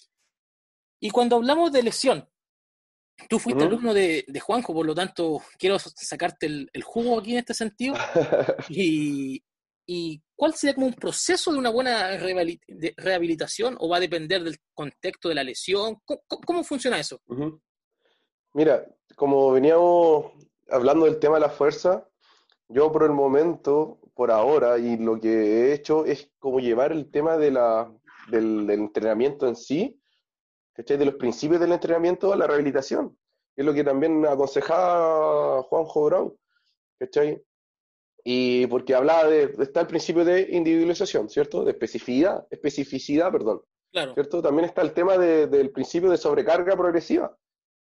Y 1.01 1.11
cuando 1.11 1.37
hablamos 1.37 1.71
de 1.73 1.83
lesión, 1.83 2.29
tú 3.29 3.39
fuiste 3.39 3.65
alumno 3.65 3.93
de, 3.95 4.25
de, 4.27 4.41
Juanjo, 4.41 4.73
por 4.73 4.87
lo 4.87 4.95
tanto, 4.95 5.43
quiero 5.59 5.79
sacarte 5.79 6.47
el, 6.47 6.83
jugo 6.83 7.19
aquí 7.19 7.33
en 7.33 7.39
este 7.39 7.55
sentido. 7.55 7.95
y, 8.69 9.43
y, 9.89 10.23
cuál 10.37 10.55
sería 10.55 10.75
como 10.75 10.87
un 10.87 10.95
proceso 10.95 11.53
de 11.53 11.59
una 11.59 11.71
buena 11.71 12.11
rehabilitación 12.97 13.77
o 13.81 13.89
va 13.89 13.97
a 13.97 14.01
depender 14.01 14.45
del 14.45 14.57
contexto 14.73 15.29
de 15.29 15.35
la 15.35 15.43
lesión? 15.43 15.97
¿Cómo, 16.05 16.63
funciona 16.63 17.01
eso? 17.01 17.21
Mira, 18.55 18.87
como 19.17 19.51
veníamos 19.51 20.33
hablando 20.71 21.07
del 21.07 21.19
tema 21.19 21.37
de 21.37 21.41
la 21.41 21.51
fuerza, 21.51 22.07
yo 22.69 22.93
por 22.93 23.03
el 23.03 23.11
momento, 23.11 23.99
por 24.15 24.31
ahora, 24.31 24.79
y 24.79 24.97
lo 24.97 25.19
que 25.19 25.29
he 25.29 25.73
hecho 25.73 26.05
es 26.05 26.31
como 26.39 26.61
llevar 26.61 26.93
el 26.93 27.11
tema 27.11 27.37
de 27.37 27.51
la, 27.51 27.93
del 28.31 28.71
entrenamiento 28.71 29.49
en 29.49 29.57
sí 29.57 29.99
de 30.85 31.05
los 31.05 31.15
principios 31.17 31.61
del 31.61 31.73
entrenamiento 31.73 32.33
a 32.33 32.37
la 32.37 32.47
rehabilitación. 32.47 33.17
Es 33.57 33.65
lo 33.65 33.75
que 33.75 33.83
también 33.83 34.25
aconsejaba 34.25 35.63
Juanjo 35.65 36.05
Brown, 36.05 36.39
¿cachai? 36.99 37.43
Y 38.31 38.67
porque 38.67 38.95
hablaba 38.95 39.25
de, 39.25 39.55
está 39.59 39.81
el 39.81 39.87
principio 39.87 40.23
de 40.23 40.49
individualización, 40.51 41.31
¿cierto? 41.31 41.65
De 41.65 41.71
especificidad, 41.71 42.47
especificidad, 42.51 43.33
perdón. 43.33 43.63
Claro. 43.91 44.13
¿Cierto? 44.13 44.43
También 44.43 44.67
está 44.67 44.83
el 44.83 44.93
tema 44.93 45.17
del 45.17 45.71
principio 45.71 46.11
de 46.11 46.19
sobrecarga 46.19 46.77
progresiva, 46.77 47.35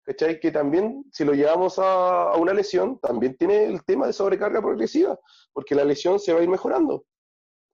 ¿cachai? 0.04 0.40
Que 0.40 0.50
también, 0.50 1.04
si 1.12 1.26
lo 1.26 1.34
llevamos 1.34 1.78
a, 1.78 2.32
a, 2.32 2.38
una 2.38 2.54
lesión, 2.54 3.00
también 3.00 3.36
tiene 3.36 3.66
el 3.66 3.84
tema 3.84 4.08
de 4.08 4.14
sobrecarga 4.14 4.62
progresiva, 4.62 5.20
porque 5.52 5.76
la 5.76 5.84
lesión 5.84 6.20
se 6.22 6.32
va 6.32 6.40
a 6.40 6.44
ir 6.44 6.50
mejorando, 6.50 7.04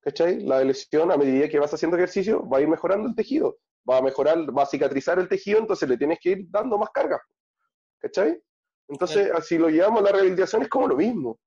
¿cachai? 0.02 0.42
La 0.42 0.64
lesión, 0.64 1.12
a 1.12 1.18
medida 1.18 1.48
que 1.48 1.60
vas 1.60 1.72
haciendo 1.72 1.98
ejercicio, 1.98 2.50
va 2.50 2.58
a 2.58 2.62
ir 2.62 2.68
mejorando 2.68 3.08
el 3.08 3.16
tejido 3.16 3.58
va 3.88 3.98
a 3.98 4.02
mejorar, 4.02 4.38
va 4.58 4.64
a 4.64 4.66
cicatrizar 4.66 5.20
el 5.20 5.30
tejido, 5.30 5.60
entonces 5.60 5.88
le 5.88 5.98
tienes 5.98 6.20
que 6.20 6.30
ir 6.32 6.46
dando 6.50 6.78
más 6.78 6.90
carga. 6.90 7.22
¿Cachai? 8.00 8.42
Entonces, 8.88 9.32
si 9.46 9.58
lo 9.58 9.70
llevamos 9.70 10.02
a 10.02 10.06
la 10.06 10.12
rehabilitación 10.12 10.62
es 10.64 10.70
como 10.70 10.88
lo 10.88 10.96
mismo. 10.96 11.40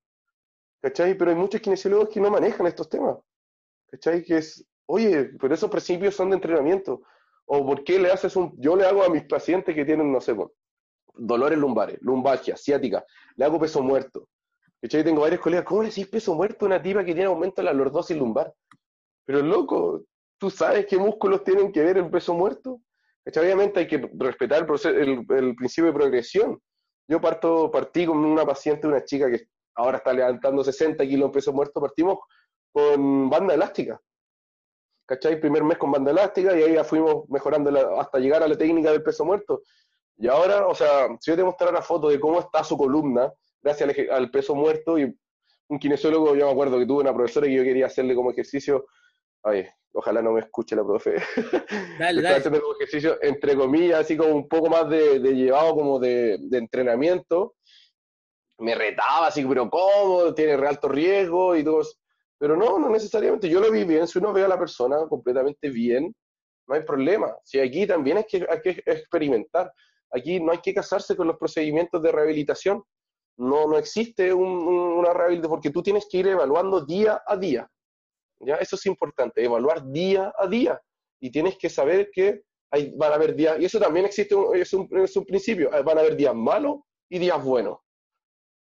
¿Cachai? 0.81 1.17
Pero 1.17 1.31
hay 1.31 1.37
muchos 1.37 1.61
kinesiólogos 1.61 2.09
que 2.09 2.19
no 2.19 2.29
manejan 2.29 2.67
estos 2.67 2.89
temas. 2.89 3.17
¿Cachai? 3.91 4.23
Que 4.23 4.37
es, 4.37 4.65
oye, 4.85 5.31
pero 5.39 5.53
esos 5.53 5.69
principios 5.69 6.15
son 6.15 6.29
de 6.29 6.35
entrenamiento. 6.35 7.01
O 7.45 7.65
por 7.65 7.83
qué 7.83 7.99
le 7.99 8.11
haces 8.11 8.35
un... 8.35 8.53
Yo 8.57 8.75
le 8.75 8.85
hago 8.85 9.03
a 9.03 9.09
mis 9.09 9.23
pacientes 9.23 9.75
que 9.75 9.85
tienen, 9.85 10.11
no 10.11 10.21
sé, 10.21 10.35
dolores 11.13 11.57
lumbares, 11.57 11.97
lumbalgia, 12.01 12.55
ciática, 12.55 13.03
le 13.35 13.45
hago 13.45 13.59
peso 13.59 13.81
muerto. 13.81 14.27
¿Cachai? 14.81 15.03
Tengo 15.03 15.21
varios 15.21 15.41
colegas, 15.41 15.65
¿cómo 15.65 15.83
le 15.83 15.89
decís 15.89 16.07
peso 16.07 16.33
muerto 16.35 16.65
a 16.65 16.67
una 16.67 16.81
tipa 16.81 17.03
que 17.03 17.13
tiene 17.13 17.25
aumento 17.25 17.61
de 17.61 17.65
la 17.65 17.73
lordosis 17.73 18.15
lumbar? 18.15 18.53
Pero 19.25 19.41
loco, 19.41 20.05
tú 20.37 20.49
sabes 20.49 20.85
qué 20.85 20.97
músculos 20.97 21.43
tienen 21.43 21.71
que 21.71 21.83
ver 21.83 21.97
el 21.97 22.09
peso 22.09 22.33
muerto. 22.33 22.81
Obviamente 23.25 23.81
hay 23.81 23.87
que 23.87 24.09
respetar 24.17 24.65
el, 24.85 25.25
el, 25.29 25.55
principio 25.55 25.91
de 25.91 25.93
progresión. 25.93 26.59
Yo 27.07 27.21
parto, 27.21 27.69
partí 27.69 28.05
con 28.05 28.17
una 28.17 28.45
paciente, 28.45 28.87
una 28.87 29.03
chica 29.03 29.29
que 29.29 29.47
ahora 29.75 29.97
está 29.97 30.13
levantando 30.13 30.63
60 30.63 31.05
kilos 31.05 31.29
de 31.29 31.33
peso 31.33 31.53
muerto, 31.53 31.81
partimos 31.81 32.19
con 32.71 33.29
banda 33.29 33.53
elástica. 33.53 33.99
¿Cachai? 35.05 35.39
Primer 35.39 35.63
mes 35.63 35.77
con 35.77 35.91
banda 35.91 36.11
elástica 36.11 36.57
y 36.57 36.63
ahí 36.63 36.73
ya 36.75 36.83
fuimos 36.83 37.27
mejorando 37.29 37.99
hasta 37.99 38.19
llegar 38.19 38.43
a 38.43 38.47
la 38.47 38.57
técnica 38.57 38.91
del 38.91 39.01
peso 39.01 39.25
muerto. 39.25 39.63
Y 40.17 40.27
ahora, 40.27 40.67
o 40.67 40.75
sea, 40.75 41.07
si 41.19 41.31
yo 41.31 41.37
te 41.37 41.43
mostrara 41.43 41.71
una 41.71 41.81
foto 41.81 42.09
de 42.09 42.19
cómo 42.19 42.39
está 42.39 42.63
su 42.63 42.77
columna, 42.77 43.33
gracias 43.61 43.89
al, 43.89 44.11
al 44.11 44.31
peso 44.31 44.53
muerto, 44.53 44.99
y 44.99 45.15
un 45.69 45.79
kinesiólogo, 45.79 46.35
yo 46.35 46.45
me 46.45 46.51
acuerdo 46.51 46.77
que 46.77 46.85
tuve 46.85 47.01
una 47.01 47.13
profesora 47.13 47.47
que 47.47 47.53
yo 47.53 47.63
quería 47.63 47.87
hacerle 47.87 48.13
como 48.13 48.31
ejercicio 48.31 48.85
Oye, 49.43 49.73
ojalá 49.93 50.21
no 50.21 50.33
me 50.33 50.41
escuche 50.41 50.75
la 50.75 50.83
profe. 50.83 51.15
Dale, 51.99 52.21
dale. 52.21 52.37
haciendo 52.37 52.61
como 52.61 52.75
ejercicio, 52.75 53.17
entre 53.21 53.55
comillas, 53.55 54.01
así 54.01 54.17
como 54.17 54.35
un 54.35 54.47
poco 54.47 54.69
más 54.69 54.89
de, 54.89 55.19
llevado 55.19 55.73
como 55.75 55.99
de, 55.99 56.35
entrenamiento. 56.51 57.55
Me 58.59 58.75
retaba 58.75 59.27
así, 59.27 59.45
pero 59.45 59.69
¿cómo? 59.69 60.33
Tiene 60.33 60.53
alto 60.53 60.87
riesgo 60.89 61.55
y 61.55 61.63
todo. 61.63 61.81
Pero 62.37 62.55
no, 62.55 62.79
no 62.79 62.89
necesariamente. 62.89 63.49
Yo 63.49 63.59
lo 63.59 63.71
vi 63.71 63.83
bien. 63.83 64.07
Si 64.07 64.19
uno 64.19 64.33
ve 64.33 64.43
a 64.43 64.47
la 64.47 64.59
persona 64.59 64.97
completamente 65.07 65.69
bien, 65.69 66.13
no 66.67 66.75
hay 66.75 66.83
problema. 66.83 67.35
Si 67.43 67.59
aquí 67.59 67.87
también 67.87 68.17
hay 68.17 68.25
que, 68.25 68.45
hay 68.49 68.61
que 68.61 68.83
experimentar. 68.85 69.71
Aquí 70.11 70.39
no 70.39 70.51
hay 70.51 70.59
que 70.59 70.73
casarse 70.73 71.15
con 71.15 71.27
los 71.27 71.37
procedimientos 71.37 72.01
de 72.01 72.11
rehabilitación. 72.11 72.83
No, 73.37 73.67
no 73.67 73.77
existe 73.77 74.33
una 74.33 75.13
rehabilitación 75.13 75.49
porque 75.49 75.69
tú 75.69 75.81
tienes 75.81 76.07
que 76.09 76.17
ir 76.17 76.27
evaluando 76.27 76.85
día 76.85 77.21
a 77.25 77.37
día. 77.37 77.69
¿ya? 78.39 78.55
Eso 78.55 78.75
es 78.75 78.85
importante, 78.85 79.43
evaluar 79.43 79.85
día 79.85 80.33
a 80.37 80.47
día. 80.47 80.81
Y 81.19 81.31
tienes 81.31 81.57
que 81.57 81.69
saber 81.69 82.09
que 82.11 82.43
hay, 82.71 82.91
van 82.95 83.11
a 83.11 83.15
haber 83.15 83.35
días, 83.35 83.59
y 83.59 83.65
eso 83.65 83.79
también 83.79 84.05
existe, 84.05 84.35
es, 84.53 84.73
un, 84.73 84.87
es 84.91 85.15
un 85.15 85.25
principio, 85.25 85.69
van 85.83 85.97
a 85.97 86.01
haber 86.01 86.15
días 86.15 86.35
malos 86.35 86.81
y 87.09 87.19
días 87.19 87.43
buenos. 87.43 87.79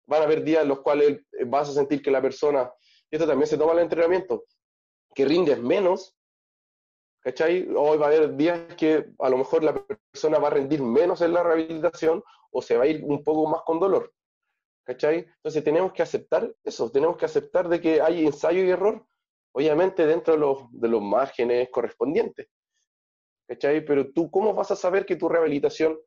Van 0.08 0.22
a 0.22 0.24
haber 0.24 0.42
días 0.42 0.62
en 0.62 0.68
los 0.68 0.80
cuales 0.80 1.20
vas 1.46 1.68
a 1.68 1.72
sentir 1.72 2.02
que 2.02 2.10
la 2.10 2.20
persona, 2.20 2.68
y 3.10 3.16
esto 3.16 3.26
también 3.26 3.46
se 3.46 3.56
toma 3.56 3.74
el 3.74 3.80
entrenamiento, 3.80 4.44
que 5.14 5.24
rindes 5.24 5.60
menos, 5.60 6.16
¿cachai? 7.20 7.68
Hoy 7.76 7.98
va 7.98 8.06
a 8.06 8.08
haber 8.08 8.34
días 8.34 8.74
que 8.74 9.06
a 9.18 9.28
lo 9.28 9.38
mejor 9.38 9.62
la 9.62 9.74
persona 9.74 10.38
va 10.38 10.48
a 10.48 10.52
rendir 10.52 10.82
menos 10.82 11.20
en 11.20 11.32
la 11.32 11.42
rehabilitación 11.42 12.24
o 12.50 12.62
se 12.62 12.76
va 12.76 12.84
a 12.84 12.86
ir 12.86 13.04
un 13.04 13.22
poco 13.22 13.46
más 13.48 13.62
con 13.62 13.78
dolor. 13.78 14.12
¿Cachai? 14.84 15.18
Entonces 15.18 15.62
tenemos 15.62 15.92
que 15.92 16.02
aceptar 16.02 16.50
eso, 16.64 16.90
tenemos 16.90 17.18
que 17.18 17.26
aceptar 17.26 17.68
de 17.68 17.78
que 17.78 18.00
hay 18.00 18.26
ensayo 18.26 18.64
y 18.64 18.70
error 18.70 19.06
obviamente 19.52 20.06
dentro 20.06 20.34
de 20.34 20.40
los, 20.40 20.58
de 20.70 20.88
los 20.88 21.02
márgenes 21.02 21.68
correspondientes. 21.70 22.48
¿Cachai? 23.46 23.84
Pero 23.84 24.12
tú, 24.12 24.30
¿cómo 24.30 24.54
vas 24.54 24.70
a 24.70 24.76
saber 24.76 25.04
que 25.04 25.16
tu 25.16 25.28
rehabilitación 25.28 25.98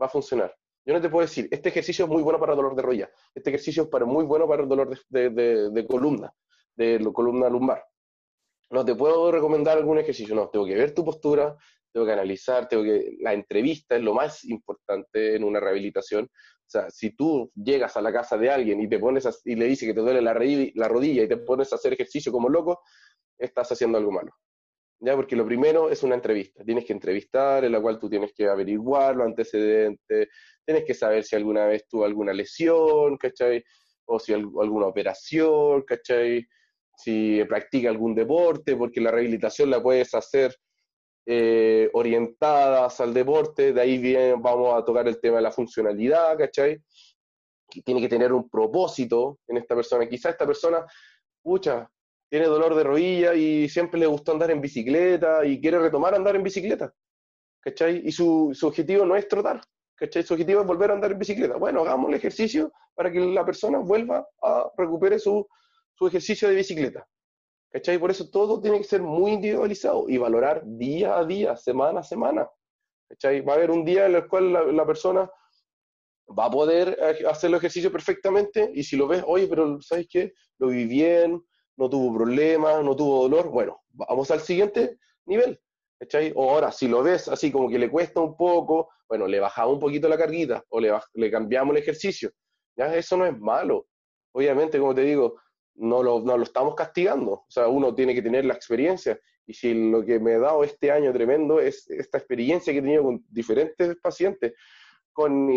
va 0.00 0.06
a 0.06 0.10
funcionar? 0.10 0.54
Yo 0.90 0.94
no 0.94 1.00
te 1.00 1.08
puedo 1.08 1.24
decir, 1.24 1.46
este 1.52 1.68
ejercicio 1.68 2.04
es 2.04 2.10
muy 2.10 2.20
bueno 2.20 2.40
para 2.40 2.56
dolor 2.56 2.74
de 2.74 2.82
rodilla, 2.82 3.08
este 3.32 3.50
ejercicio 3.50 3.84
es 3.84 3.88
para, 3.88 4.04
muy 4.04 4.24
bueno 4.24 4.48
para 4.48 4.64
el 4.64 4.68
dolor 4.68 4.98
de, 5.08 5.30
de, 5.30 5.70
de, 5.70 5.86
columna, 5.86 6.34
de 6.74 6.98
columna 7.14 7.48
lumbar. 7.48 7.84
No 8.70 8.84
te 8.84 8.96
puedo 8.96 9.30
recomendar 9.30 9.78
algún 9.78 9.98
ejercicio, 9.98 10.34
no, 10.34 10.48
tengo 10.48 10.66
que 10.66 10.74
ver 10.74 10.92
tu 10.92 11.04
postura, 11.04 11.56
tengo 11.92 12.04
que 12.04 12.12
analizar, 12.12 12.66
tengo 12.66 12.82
que... 12.82 13.18
La 13.20 13.34
entrevista 13.34 13.94
es 13.94 14.02
lo 14.02 14.14
más 14.14 14.42
importante 14.46 15.36
en 15.36 15.44
una 15.44 15.60
rehabilitación. 15.60 16.24
O 16.24 16.68
sea, 16.68 16.90
si 16.90 17.14
tú 17.14 17.52
llegas 17.54 17.96
a 17.96 18.02
la 18.02 18.12
casa 18.12 18.36
de 18.36 18.50
alguien 18.50 18.80
y 18.80 18.88
te 18.88 18.98
pones 18.98 19.28
y 19.44 19.54
le 19.54 19.66
dices 19.66 19.86
que 19.86 19.94
te 19.94 20.00
duele 20.00 20.20
la, 20.20 20.34
la 20.74 20.88
rodilla 20.88 21.22
y 21.22 21.28
te 21.28 21.36
pones 21.36 21.72
a 21.72 21.76
hacer 21.76 21.92
ejercicio 21.92 22.32
como 22.32 22.48
loco, 22.48 22.80
estás 23.38 23.70
haciendo 23.70 23.96
algo 23.96 24.10
malo. 24.10 24.32
¿Ya? 25.00 25.16
Porque 25.16 25.36
lo 25.36 25.44
primero 25.44 25.90
es 25.90 26.02
una 26.02 26.14
entrevista. 26.14 26.64
Tienes 26.64 26.84
que 26.84 26.92
entrevistar, 26.92 27.64
en 27.64 27.72
la 27.72 27.80
cual 27.80 27.98
tú 27.98 28.08
tienes 28.08 28.32
que 28.32 28.46
averiguar 28.46 29.16
los 29.16 29.26
antecedentes, 29.26 30.28
tienes 30.64 30.84
que 30.84 30.94
saber 30.94 31.24
si 31.24 31.36
alguna 31.36 31.66
vez 31.66 31.86
tuvo 31.88 32.04
alguna 32.04 32.32
lesión, 32.32 33.16
¿cachai? 33.16 33.64
O 34.06 34.18
si 34.18 34.32
alguna 34.32 34.86
operación, 34.86 35.82
¿cachai? 35.82 36.46
Si 36.96 37.42
practica 37.48 37.88
algún 37.88 38.14
deporte, 38.14 38.76
porque 38.76 39.00
la 39.00 39.10
rehabilitación 39.10 39.70
la 39.70 39.82
puedes 39.82 40.14
hacer 40.14 40.54
eh, 41.26 41.88
orientadas 41.92 43.00
al 43.00 43.14
deporte, 43.14 43.72
de 43.72 43.80
ahí 43.80 43.98
bien 43.98 44.40
vamos 44.42 44.74
a 44.76 44.84
tocar 44.84 45.08
el 45.08 45.20
tema 45.20 45.36
de 45.36 45.42
la 45.42 45.52
funcionalidad, 45.52 46.36
¿cachai? 46.38 46.80
tiene 47.84 48.00
que 48.00 48.08
tener 48.08 48.32
un 48.32 48.48
propósito 48.48 49.38
en 49.46 49.58
esta 49.58 49.74
persona. 49.74 50.08
Quizá 50.08 50.30
esta 50.30 50.46
persona, 50.46 50.84
pucha, 51.42 51.88
tiene 52.30 52.46
dolor 52.46 52.76
de 52.76 52.84
rodilla 52.84 53.34
y 53.34 53.68
siempre 53.68 53.98
le 53.98 54.06
gustó 54.06 54.32
andar 54.32 54.52
en 54.52 54.60
bicicleta 54.60 55.44
y 55.44 55.60
quiere 55.60 55.80
retomar 55.80 56.14
andar 56.14 56.36
en 56.36 56.44
bicicleta. 56.44 56.94
¿Cachai? 57.60 58.02
Y 58.06 58.12
su, 58.12 58.56
objetivo 58.62 59.04
no 59.04 59.16
es 59.16 59.28
trotar, 59.28 59.60
¿cachai? 59.96 60.22
Su 60.22 60.34
objetivo 60.34 60.62
es 60.62 60.66
volver 60.66 60.90
a 60.90 60.94
andar 60.94 61.10
en 61.10 61.18
bicicleta. 61.18 61.56
Bueno, 61.56 61.80
hagamos 61.80 62.08
el 62.08 62.14
ejercicio 62.14 62.72
para 62.94 63.10
que 63.10 63.20
la 63.20 63.44
persona 63.44 63.78
vuelva 63.78 64.26
a 64.42 64.70
recuperar 64.78 65.18
su, 65.18 65.46
su 65.94 66.06
ejercicio 66.06 66.48
de 66.48 66.54
bicicleta. 66.54 67.06
¿Cachai? 67.72 67.98
Por 67.98 68.12
eso 68.12 68.30
todo 68.30 68.60
tiene 68.60 68.78
que 68.78 68.84
ser 68.84 69.02
muy 69.02 69.32
individualizado 69.32 70.08
y 70.08 70.16
valorar 70.16 70.62
día 70.64 71.18
a 71.18 71.24
día, 71.24 71.56
semana 71.56 72.00
a 72.00 72.04
semana. 72.04 72.48
¿Cachai? 73.08 73.40
Va 73.40 73.54
a 73.54 73.56
haber 73.56 73.72
un 73.72 73.84
día 73.84 74.06
en 74.06 74.14
el 74.14 74.28
cual 74.28 74.52
la, 74.52 74.62
la 74.64 74.86
persona 74.86 75.28
va 76.38 76.46
a 76.46 76.50
poder 76.50 76.96
eh, 77.00 77.26
hacer 77.28 77.50
el 77.50 77.56
ejercicio 77.56 77.90
perfectamente 77.90 78.70
y 78.72 78.84
si 78.84 78.96
lo 78.96 79.08
ves, 79.08 79.22
oye, 79.26 79.48
pero 79.48 79.80
¿sabes 79.82 80.06
qué? 80.08 80.32
Lo 80.58 80.68
vi 80.68 80.86
bien, 80.86 81.42
no 81.80 81.88
tuvo 81.88 82.14
problemas, 82.14 82.84
no 82.84 82.94
tuvo 82.94 83.22
dolor, 83.22 83.48
bueno, 83.48 83.80
vamos 83.92 84.30
al 84.30 84.40
siguiente 84.40 84.98
nivel. 85.24 85.58
¿cachai? 85.98 86.30
O 86.36 86.50
ahora, 86.50 86.70
si 86.70 86.86
lo 86.86 87.02
ves 87.02 87.26
así 87.28 87.50
como 87.50 87.70
que 87.70 87.78
le 87.78 87.90
cuesta 87.90 88.20
un 88.20 88.36
poco, 88.36 88.90
bueno, 89.08 89.26
le 89.26 89.40
bajamos 89.40 89.74
un 89.74 89.80
poquito 89.80 90.06
la 90.06 90.18
carguita 90.18 90.62
o 90.68 90.78
le, 90.78 90.92
le 91.14 91.30
cambiamos 91.30 91.74
el 91.74 91.82
ejercicio. 91.82 92.32
¿ya? 92.76 92.94
Eso 92.94 93.16
no 93.16 93.24
es 93.24 93.38
malo. 93.38 93.86
Obviamente, 94.32 94.78
como 94.78 94.94
te 94.94 95.00
digo, 95.00 95.40
no 95.76 96.02
lo, 96.02 96.20
no 96.20 96.36
lo 96.36 96.42
estamos 96.42 96.74
castigando. 96.74 97.32
O 97.32 97.46
sea, 97.48 97.66
uno 97.68 97.94
tiene 97.94 98.14
que 98.14 98.22
tener 98.22 98.44
la 98.44 98.54
experiencia. 98.54 99.18
Y 99.46 99.54
si 99.54 99.72
lo 99.72 100.04
que 100.04 100.20
me 100.20 100.34
ha 100.34 100.38
dado 100.38 100.62
este 100.62 100.90
año 100.90 101.14
tremendo 101.14 101.60
es 101.60 101.88
esta 101.88 102.18
experiencia 102.18 102.74
que 102.74 102.80
he 102.80 102.82
tenido 102.82 103.04
con 103.04 103.24
diferentes 103.30 103.96
pacientes, 104.02 104.52
con 105.14 105.50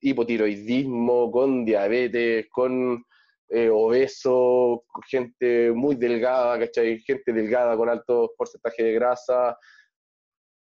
hipotiroidismo, 0.00 1.30
con 1.30 1.64
diabetes, 1.64 2.48
con 2.50 3.04
eh, 3.48 3.70
obeso, 3.70 4.84
gente 5.08 5.72
muy 5.72 5.94
delgada, 5.96 6.58
¿cachai? 6.58 6.98
Gente 7.00 7.32
delgada 7.32 7.76
con 7.76 7.88
alto 7.88 8.32
porcentaje 8.36 8.82
de 8.82 8.92
grasa. 8.92 9.58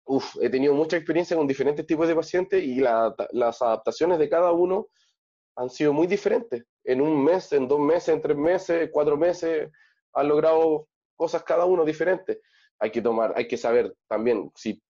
Uf, 0.06 0.38
he 0.42 0.50
tenido 0.50 0.74
mucha 0.74 0.96
experiencia 0.96 1.36
con 1.36 1.48
diferentes 1.48 1.86
tipos 1.86 2.08
de 2.08 2.16
pacientes 2.16 2.64
y 2.64 2.80
las 2.80 3.62
adaptaciones 3.62 4.20
de 4.20 4.30
cada 4.30 4.52
uno 4.54 4.88
han 5.58 5.70
sido 5.70 5.92
muy 5.92 6.08
diferentes. 6.08 6.64
En 6.84 7.02
un 7.02 7.24
mes, 7.24 7.52
en 7.52 7.68
dos 7.68 7.80
meses, 7.80 8.10
en 8.10 8.22
tres 8.22 8.38
meses, 8.38 8.90
cuatro 8.94 9.18
meses, 9.18 9.70
han 10.14 10.28
logrado 10.28 10.88
cosas 11.16 11.44
cada 11.44 11.66
uno 11.66 11.84
diferentes. 11.84 12.40
Hay 12.80 12.92
que 12.92 13.02
tomar, 13.02 13.34
hay 13.36 13.48
que 13.48 13.58
saber 13.58 13.94
también 14.08 14.50
si 14.56 14.82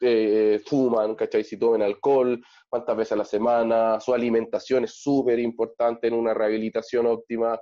eh, 0.00 0.60
fuman, 0.66 1.14
¿cachai? 1.14 1.44
Si 1.44 1.58
toman 1.58 1.82
alcohol, 1.82 2.40
cuántas 2.68 2.96
veces 2.96 3.12
a 3.12 3.16
la 3.16 3.24
semana, 3.24 4.00
su 4.00 4.14
alimentación 4.14 4.84
es 4.84 4.94
súper 4.94 5.38
importante 5.38 6.08
en 6.08 6.14
una 6.14 6.34
rehabilitación 6.34 7.06
óptima, 7.06 7.58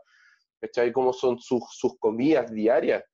¿cachai? 0.60 0.92
Cómo 0.92 1.12
son 1.12 1.38
sus, 1.38 1.62
sus 1.70 1.98
comidas 1.98 2.52
diarias, 2.52 3.04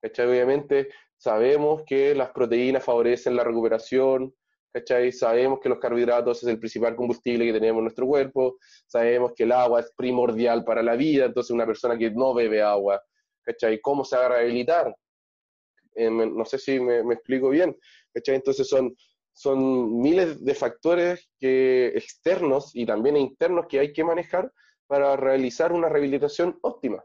¿cachai? 0.00 0.26
Obviamente 0.28 0.88
sabemos 1.16 1.82
que 1.86 2.14
las 2.14 2.30
proteínas 2.30 2.84
favorecen 2.84 3.36
la 3.36 3.44
recuperación, 3.44 4.34
¿cachai? 4.72 5.10
Sabemos 5.12 5.60
que 5.60 5.68
los 5.68 5.78
carbohidratos 5.78 6.42
es 6.42 6.48
el 6.48 6.58
principal 6.58 6.94
combustible 6.96 7.46
que 7.46 7.52
tenemos 7.52 7.78
en 7.78 7.84
nuestro 7.84 8.06
cuerpo, 8.06 8.58
sabemos 8.86 9.32
que 9.34 9.44
el 9.44 9.52
agua 9.52 9.80
es 9.80 9.92
primordial 9.96 10.64
para 10.64 10.82
la 10.82 10.96
vida, 10.96 11.24
entonces 11.24 11.50
una 11.50 11.66
persona 11.66 11.96
que 11.96 12.10
no 12.10 12.34
bebe 12.34 12.60
agua, 12.60 13.02
¿cachai? 13.42 13.80
¿Cómo 13.80 14.04
se 14.04 14.16
va 14.16 14.26
a 14.26 14.28
rehabilitar? 14.28 14.94
Eh, 15.96 16.10
no 16.10 16.44
sé 16.44 16.58
si 16.58 16.78
me, 16.78 17.00
explico 17.12 17.48
bien, 17.48 17.76
Entonces 18.14 18.68
son, 18.68 18.94
son 19.32 20.00
miles 20.00 20.44
de 20.44 20.54
factores 20.54 21.30
que, 21.40 21.88
externos 21.88 22.70
y 22.74 22.84
también 22.84 23.16
internos 23.16 23.66
que 23.68 23.80
hay 23.80 23.92
que 23.92 24.04
manejar 24.04 24.52
para 24.86 25.16
realizar 25.16 25.72
una 25.72 25.88
rehabilitación 25.88 26.58
óptima. 26.62 27.02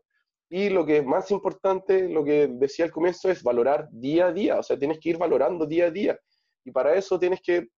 Y 0.50 0.70
lo 0.70 0.86
que 0.86 0.98
es 0.98 1.06
más 1.06 1.32
importante, 1.32 2.10
lo 2.10 2.26
que 2.26 2.48
decía 2.48 2.86
al 2.86 2.92
comienzo, 2.92 3.32
es 3.32 3.42
valorar 3.42 3.88
día 3.92 4.28
a 4.28 4.34
día, 4.34 4.60
o 4.60 4.64
sea, 4.64 4.78
tienes 4.78 5.00
que 5.00 5.10
ir 5.10 5.18
valorando 5.18 5.66
día 5.66 5.86
a 5.86 5.92
día. 5.92 6.20
Y 6.66 6.72
para 6.72 6.94
eso 6.96 7.18
tienes 7.18 7.42
que 7.42 7.70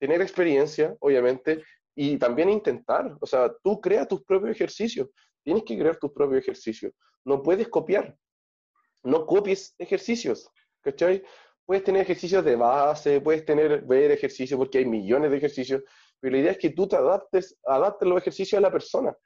tener 0.00 0.22
experiencia, 0.22 0.96
obviamente, 1.00 1.62
y 1.94 2.16
también 2.16 2.48
intentar, 2.48 3.16
o 3.20 3.26
sea, 3.26 3.52
tú 3.62 3.80
crea 3.80 4.06
tus 4.06 4.22
propios 4.24 4.52
ejercicios, 4.52 5.08
tienes 5.44 5.64
que 5.64 5.78
crear 5.78 5.98
tus 5.98 6.12
propios 6.12 6.40
ejercicios, 6.42 6.92
no 7.24 7.42
puedes 7.42 7.68
copiar, 7.68 8.16
no 9.02 9.26
copies 9.26 9.74
ejercicios, 9.78 10.50
¿cachai? 10.82 11.22
Puedes 11.64 11.84
tener 11.84 12.02
ejercicios 12.02 12.44
de 12.44 12.56
base, 12.56 13.20
puedes 13.20 13.44
tener, 13.44 13.82
ver 13.82 14.10
ejercicios, 14.10 14.58
porque 14.58 14.78
hay 14.78 14.86
millones 14.86 15.30
de 15.30 15.36
ejercicios, 15.36 15.82
pero 16.20 16.32
la 16.32 16.38
idea 16.38 16.52
es 16.52 16.58
que 16.58 16.70
tú 16.70 16.88
te 16.88 16.96
adaptes, 16.96 17.58
adaptes 17.64 18.08
los 18.08 18.18
ejercicios 18.18 18.58
a 18.58 18.62
la 18.62 18.72
persona, 18.72 19.16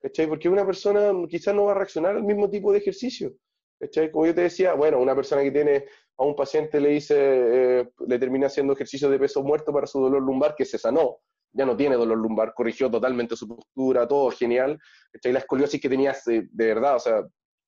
¿cachai? 0.00 0.26
Porque 0.26 0.48
una 0.48 0.64
persona 0.64 1.12
quizás 1.28 1.54
no 1.54 1.64
va 1.64 1.72
a 1.72 1.76
reaccionar 1.76 2.16
al 2.16 2.24
mismo 2.24 2.48
tipo 2.50 2.72
de 2.72 2.78
ejercicio, 2.78 3.34
¿cachai? 3.78 4.10
Como 4.10 4.26
yo 4.26 4.34
te 4.34 4.42
decía, 4.42 4.74
bueno, 4.74 4.98
una 4.98 5.14
persona 5.14 5.42
que 5.42 5.50
tiene 5.50 5.84
a 6.16 6.24
un 6.24 6.34
paciente 6.34 6.80
le 6.80 6.90
dice, 6.90 7.16
eh, 7.18 7.88
le 8.06 8.18
termina 8.18 8.46
haciendo 8.46 8.72
ejercicio 8.72 9.10
de 9.10 9.18
peso 9.18 9.42
muerto 9.42 9.72
para 9.72 9.86
su 9.86 10.00
dolor 10.00 10.22
lumbar, 10.22 10.54
que 10.56 10.64
se 10.64 10.78
sanó, 10.78 11.18
ya 11.52 11.66
no 11.66 11.76
tiene 11.76 11.96
dolor 11.96 12.18
lumbar, 12.18 12.54
corrigió 12.54 12.90
totalmente 12.90 13.36
su 13.36 13.46
postura, 13.46 14.08
todo 14.08 14.30
genial, 14.30 14.78
¿cachai? 15.12 15.32
La 15.32 15.40
escoliosis 15.40 15.80
que 15.80 15.88
tenías 15.88 16.24
de 16.24 16.48
verdad, 16.50 16.96
o 16.96 17.00
sea, 17.00 17.24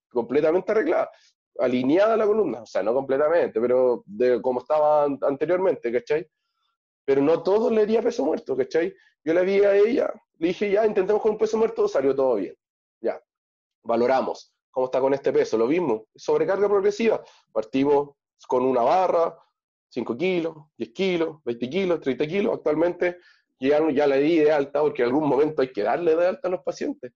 completamente 0.09 0.73
arreglada 0.73 1.11
alineada 1.59 2.16
la 2.16 2.27
columna, 2.27 2.62
o 2.62 2.66
sea, 2.66 2.83
no 2.83 2.95
completamente, 2.95 3.61
pero 3.61 4.03
de 4.07 4.40
como 4.42 4.61
estaba 4.61 5.05
anteriormente, 5.05 5.92
¿cachai? 5.92 6.27
Pero 7.05 7.23
no 7.23 7.42
todo 7.42 7.71
le 7.71 7.83
haría 7.83 8.03
peso 8.03 8.25
muerto, 8.25 8.57
¿cachai? 8.57 8.95
Yo 9.25 9.35
le 9.35 9.45
vi 9.45 9.61
a 9.64 9.75
ella, 9.77 10.12
le 10.38 10.49
dije, 10.49 10.71
ya, 10.71 10.87
intentemos 10.87 11.23
con 11.23 11.33
un 11.33 11.38
peso 11.38 11.57
muerto, 11.59 11.88
salió 11.88 12.14
todo 12.14 12.37
bien, 12.37 12.57
ya. 13.01 13.21
Valoramos 13.83 14.53
cómo 14.71 14.87
está 14.87 15.01
con 15.01 15.14
este 15.14 15.33
peso, 15.33 15.57
lo 15.57 15.66
mismo, 15.66 16.07
sobrecarga 16.14 16.69
progresiva, 16.69 17.23
partimos 17.53 18.11
con 18.47 18.62
una 18.64 18.83
barra, 18.83 19.38
5 19.88 20.16
kilos, 20.16 20.55
10 20.77 20.92
kilos, 20.92 21.38
20 21.45 21.71
kilos, 21.71 22.01
30 22.01 22.27
kilos, 22.27 22.55
actualmente 22.55 23.19
ya, 23.59 23.81
ya 23.90 24.07
le 24.07 24.19
di 24.21 24.38
de 24.38 24.53
alta, 24.53 24.83
porque 24.83 25.03
en 25.03 25.09
algún 25.09 25.29
momento 25.29 25.62
hay 25.62 25.73
que 25.73 25.83
darle 25.83 26.14
de 26.14 26.27
alta 26.27 26.49
a 26.49 26.51
los 26.51 26.62
pacientes. 26.62 27.12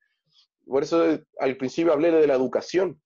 Por 0.66 0.82
eso 0.82 1.18
al 1.38 1.56
principio 1.56 1.92
hablé 1.92 2.10
de 2.10 2.26
la 2.26 2.34
educación, 2.34 3.00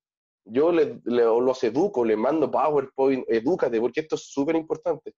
yo 0.45 0.73
le, 0.73 1.01
los 1.05 1.65
educo, 1.65 2.05
le 2.05 2.17
mando 2.17 2.51
PowerPoint, 2.51 3.25
edúcate, 3.29 3.81
porque 3.81 4.01
esto 4.01 4.17
es 4.17 4.23
súper 4.23 4.57
importante. 4.57 5.15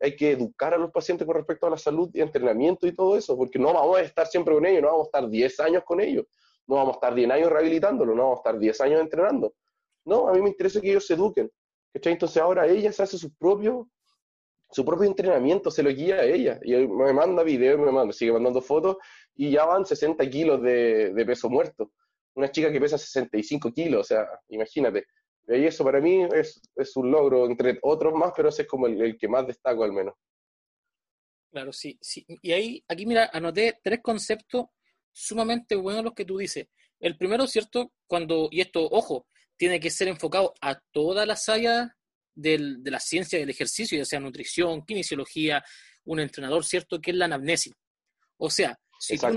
Hay 0.00 0.16
que 0.16 0.32
educar 0.32 0.72
a 0.72 0.78
los 0.78 0.90
pacientes 0.90 1.26
con 1.26 1.36
respecto 1.36 1.66
a 1.66 1.70
la 1.70 1.76
salud 1.76 2.10
y 2.14 2.22
entrenamiento 2.22 2.86
y 2.86 2.94
todo 2.94 3.16
eso, 3.16 3.36
porque 3.36 3.58
no 3.58 3.74
vamos 3.74 3.98
a 3.98 4.00
estar 4.00 4.26
siempre 4.26 4.54
con 4.54 4.64
ellos, 4.64 4.82
no 4.82 4.88
vamos 4.88 5.06
a 5.06 5.18
estar 5.18 5.28
10 5.28 5.60
años 5.60 5.82
con 5.84 6.00
ellos, 6.00 6.24
no 6.66 6.76
vamos 6.76 6.94
a 6.94 6.96
estar 6.96 7.14
10 7.14 7.30
años 7.30 7.50
rehabilitándolo, 7.50 8.14
no 8.14 8.22
vamos 8.22 8.38
a 8.38 8.40
estar 8.40 8.58
10 8.58 8.80
años 8.80 9.00
entrenando. 9.00 9.52
No, 10.06 10.28
a 10.28 10.32
mí 10.32 10.40
me 10.40 10.48
interesa 10.48 10.80
que 10.80 10.90
ellos 10.90 11.06
se 11.06 11.14
eduquen. 11.14 11.50
Entonces 11.92 12.38
ahora 12.38 12.66
ella 12.66 12.90
se 12.92 13.02
hace 13.02 13.18
su 13.18 13.34
propio, 13.34 13.88
su 14.70 14.84
propio 14.84 15.06
entrenamiento, 15.06 15.70
se 15.70 15.82
lo 15.82 15.90
guía 15.90 16.16
a 16.16 16.24
ella. 16.24 16.58
Y 16.62 16.74
me 16.86 17.12
manda 17.12 17.42
videos, 17.42 17.78
me 17.78 17.92
manda, 17.92 18.14
sigue 18.14 18.32
mandando 18.32 18.62
fotos 18.62 18.96
y 19.34 19.50
ya 19.50 19.66
van 19.66 19.84
60 19.84 20.30
kilos 20.30 20.62
de, 20.62 21.12
de 21.12 21.26
peso 21.26 21.50
muerto 21.50 21.90
una 22.40 22.50
chica 22.50 22.72
que 22.72 22.80
pesa 22.80 22.98
65 22.98 23.72
kilos, 23.72 24.00
o 24.00 24.04
sea, 24.04 24.28
imagínate. 24.48 25.06
Y 25.48 25.64
eso 25.64 25.84
para 25.84 26.00
mí 26.00 26.26
es, 26.34 26.60
es 26.76 26.96
un 26.96 27.10
logro, 27.10 27.46
entre 27.46 27.78
otros 27.82 28.14
más, 28.14 28.32
pero 28.36 28.48
ese 28.48 28.62
es 28.62 28.68
como 28.68 28.86
el, 28.86 29.18
que 29.18 29.28
más 29.28 29.46
destaco 29.46 29.84
al 29.84 29.92
menos. 29.92 30.14
Claro, 31.50 31.72
sí, 31.72 31.98
sí. 32.00 32.24
Y 32.42 32.52
ahí, 32.52 32.84
aquí 32.86 33.06
mira, 33.06 33.30
anoté 33.32 33.80
tres 33.82 34.00
conceptos 34.02 34.66
sumamente 35.12 35.74
buenos 35.74 36.04
los 36.04 36.14
que 36.14 36.24
tú 36.24 36.38
dices. 36.38 36.66
El 37.00 37.16
primero, 37.16 37.46
¿cierto? 37.46 37.92
Cuando, 38.06 38.48
y 38.52 38.60
esto, 38.60 38.84
ojo, 38.84 39.26
tiene 39.56 39.80
que 39.80 39.90
ser 39.90 40.08
enfocado 40.08 40.54
a 40.60 40.78
todas 40.92 41.26
las 41.26 41.48
áreas 41.48 41.90
del, 42.34 42.82
de 42.82 42.90
la 42.90 43.00
ciencia 43.00 43.38
del 43.38 43.50
ejercicio, 43.50 43.98
ya 43.98 44.04
sea 44.04 44.20
nutrición, 44.20 44.84
kinesiología, 44.84 45.64
un 46.04 46.20
entrenador, 46.20 46.64
¿cierto? 46.64 47.00
Que 47.00 47.10
es 47.10 47.16
la 47.16 47.24
anamnesis. 47.24 47.74
O 48.36 48.50
sea, 48.50 48.78
si 49.00 49.16
tú, 49.16 49.32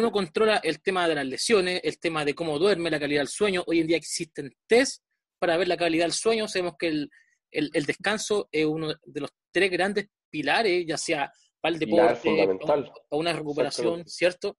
no, 0.00 0.10
controlas 0.10 0.60
el 0.64 0.80
tema 0.80 1.06
de 1.06 1.14
las 1.14 1.26
lesiones, 1.26 1.82
el 1.84 1.98
tema 1.98 2.24
de 2.24 2.34
cómo 2.34 2.58
duerme, 2.58 2.90
la 2.90 2.98
calidad 2.98 3.20
del 3.20 3.28
sueño, 3.28 3.62
hoy 3.66 3.80
en 3.80 3.86
día 3.86 3.98
existen 3.98 4.50
test 4.66 5.04
para 5.38 5.58
ver 5.58 5.68
la 5.68 5.76
calidad 5.76 6.06
del 6.06 6.14
sueño. 6.14 6.48
Sabemos 6.48 6.76
que 6.78 6.86
el, 6.88 7.10
el, 7.50 7.84
descanso 7.84 8.48
es 8.50 8.64
uno 8.64 8.94
de 9.04 9.20
los 9.20 9.30
tres 9.52 9.70
grandes 9.70 10.08
pilares, 10.30 10.86
ya 10.86 10.96
sea 10.96 11.30
para 11.60 11.74
el 11.74 11.78
deporte, 11.78 12.48
para 12.66 12.90
una 13.10 13.34
recuperación, 13.34 14.08
¿cierto? 14.08 14.56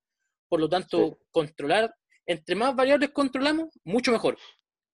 Por 0.48 0.60
lo 0.60 0.68
tanto, 0.68 1.18
controlar, 1.32 1.92
entre 2.24 2.54
más 2.54 2.76
variables 2.76 3.10
controlamos, 3.10 3.70
mucho 3.82 4.12
mejor. 4.12 4.38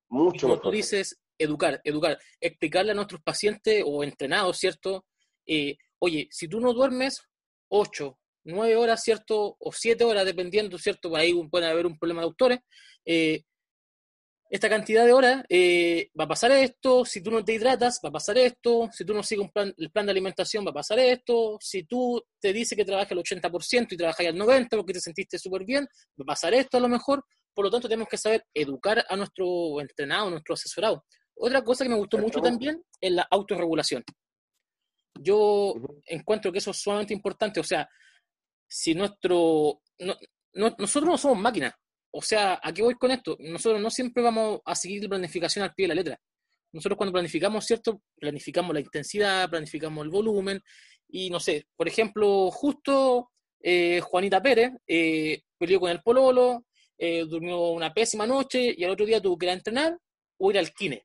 Mucho 0.08 0.48
como 0.48 0.58
tú 0.58 0.70
dices, 0.70 1.20
educar, 1.36 1.82
educar, 1.84 2.18
explicarle 2.40 2.92
a 2.92 2.94
nuestros 2.94 3.20
pacientes 3.20 3.84
o 3.86 4.02
entrenados, 4.02 4.56
¿cierto? 4.56 5.04
Eh, 5.46 5.76
oye, 5.98 6.28
si 6.30 6.48
tú 6.48 6.60
no 6.60 6.72
duermes 6.72 7.20
ocho, 7.68 8.19
nueve 8.44 8.76
horas, 8.76 9.02
¿cierto? 9.02 9.56
O 9.58 9.72
siete 9.72 10.04
horas, 10.04 10.24
dependiendo, 10.24 10.78
¿cierto? 10.78 11.10
Por 11.10 11.20
ahí 11.20 11.34
puede 11.48 11.66
haber 11.66 11.86
un 11.86 11.98
problema 11.98 12.20
de 12.22 12.26
autores. 12.26 12.60
Eh, 13.04 13.42
esta 14.50 14.68
cantidad 14.68 15.04
de 15.04 15.12
horas, 15.12 15.44
eh, 15.48 16.10
va 16.18 16.24
a 16.24 16.28
pasar 16.28 16.50
esto, 16.50 17.04
si 17.04 17.22
tú 17.22 17.30
no 17.30 17.44
te 17.44 17.52
hidratas, 17.52 18.00
va 18.04 18.08
a 18.08 18.12
pasar 18.12 18.36
esto, 18.36 18.90
si 18.92 19.04
tú 19.04 19.14
no 19.14 19.22
sigues 19.22 19.44
un 19.44 19.52
plan, 19.52 19.72
el 19.78 19.90
plan 19.92 20.06
de 20.06 20.10
alimentación, 20.10 20.66
va 20.66 20.70
a 20.70 20.74
pasar 20.74 20.98
esto, 20.98 21.56
si 21.60 21.84
tú 21.84 22.20
te 22.40 22.52
dices 22.52 22.76
que 22.76 22.84
trabajas 22.84 23.12
el 23.12 23.18
80% 23.18 23.92
y 23.92 23.96
trabajas 23.96 24.26
al 24.26 24.34
90% 24.34 24.68
porque 24.70 24.92
te 24.92 25.00
sentiste 25.00 25.38
súper 25.38 25.64
bien, 25.64 25.84
va 26.18 26.24
a 26.24 26.26
pasar 26.26 26.52
esto 26.52 26.78
a 26.78 26.80
lo 26.80 26.88
mejor, 26.88 27.24
por 27.54 27.64
lo 27.64 27.70
tanto 27.70 27.88
tenemos 27.88 28.08
que 28.08 28.18
saber 28.18 28.44
educar 28.52 29.04
a 29.08 29.16
nuestro 29.16 29.80
entrenado, 29.80 30.26
a 30.26 30.30
nuestro 30.30 30.54
asesorado. 30.54 31.04
Otra 31.36 31.62
cosa 31.62 31.84
que 31.84 31.90
me 31.90 31.96
gustó 31.96 32.18
mucho 32.18 32.40
también 32.40 32.82
es 33.00 33.12
la 33.12 33.28
autorregulación. 33.30 34.02
Yo 35.20 35.74
encuentro 36.06 36.50
que 36.50 36.58
eso 36.58 36.72
es 36.72 36.78
sumamente 36.82 37.14
importante, 37.14 37.60
o 37.60 37.64
sea, 37.64 37.88
si 38.70 38.94
nuestro... 38.94 39.82
nosotros 40.54 41.04
no 41.04 41.18
somos 41.18 41.38
máquinas, 41.38 41.74
o 42.12 42.22
sea, 42.22 42.60
¿a 42.62 42.72
qué 42.72 42.82
voy 42.82 42.94
con 42.94 43.10
esto? 43.10 43.36
Nosotros 43.40 43.80
no 43.80 43.90
siempre 43.90 44.22
vamos 44.22 44.60
a 44.64 44.74
seguir 44.74 45.02
la 45.02 45.10
planificación 45.10 45.64
al 45.64 45.74
pie 45.74 45.84
de 45.84 45.88
la 45.88 45.94
letra. 45.94 46.20
Nosotros 46.72 46.96
cuando 46.96 47.12
planificamos, 47.12 47.64
¿cierto? 47.64 48.02
Planificamos 48.16 48.72
la 48.74 48.80
intensidad, 48.80 49.48
planificamos 49.50 50.04
el 50.04 50.10
volumen 50.10 50.60
y 51.08 51.30
no 51.30 51.40
sé, 51.40 51.66
por 51.76 51.88
ejemplo, 51.88 52.50
justo 52.50 53.30
eh, 53.60 54.00
Juanita 54.00 54.40
Pérez 54.40 54.72
eh, 54.86 55.42
peleó 55.58 55.80
con 55.80 55.90
el 55.90 56.00
pololo, 56.02 56.66
eh, 56.96 57.24
durmió 57.26 57.70
una 57.70 57.92
pésima 57.92 58.26
noche 58.26 58.74
y 58.76 58.84
al 58.84 58.90
otro 58.90 59.06
día 59.06 59.20
tuvo 59.20 59.36
que 59.36 59.46
ir 59.46 59.50
a 59.50 59.54
entrenar 59.54 59.98
o 60.38 60.50
ir 60.50 60.58
al 60.58 60.72
kine. 60.72 61.04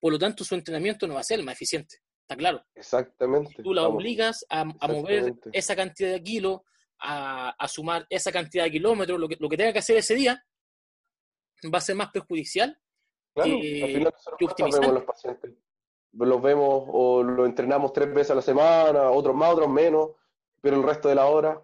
Por 0.00 0.12
lo 0.12 0.18
tanto, 0.18 0.44
su 0.44 0.54
entrenamiento 0.54 1.06
no 1.06 1.14
va 1.14 1.20
a 1.20 1.24
ser 1.24 1.40
el 1.40 1.44
más 1.44 1.54
eficiente, 1.54 1.98
está 2.30 2.36
claro. 2.36 2.64
Exactamente. 2.74 3.62
Tú 3.62 3.74
la 3.74 3.88
obligas 3.88 4.44
a, 4.48 4.60
a 4.60 4.88
mover 4.88 5.34
esa 5.52 5.74
cantidad 5.74 6.12
de 6.12 6.22
kilos, 6.22 6.60
a, 7.00 7.66
sumar 7.68 8.06
esa 8.08 8.30
cantidad 8.30 8.64
de 8.64 8.70
kilómetros, 8.70 9.18
lo 9.18 9.28
que, 9.28 9.36
lo 9.38 9.48
que 9.48 9.56
tenga 9.56 9.72
que 9.72 9.80
hacer 9.80 9.96
ese 9.96 10.14
día, 10.14 10.44
va 11.72 11.78
a 11.78 11.80
ser 11.80 11.96
más 11.96 12.10
perjudicial 12.10 12.78
claro, 13.34 13.50
que, 13.60 13.82
al 13.84 13.90
final 13.90 14.70
vemos 14.72 14.94
los 14.94 15.04
pacientes. 15.04 15.50
Los 16.12 16.42
vemos 16.42 16.84
o 16.88 17.22
lo 17.22 17.46
entrenamos 17.46 17.92
tres 17.92 18.12
veces 18.12 18.32
a 18.32 18.34
la 18.36 18.42
semana, 18.42 19.10
otros 19.10 19.34
más, 19.34 19.52
otros 19.52 19.68
menos, 19.68 20.10
pero 20.60 20.76
el 20.76 20.82
resto 20.82 21.08
de 21.08 21.14
la 21.14 21.26
hora, 21.26 21.60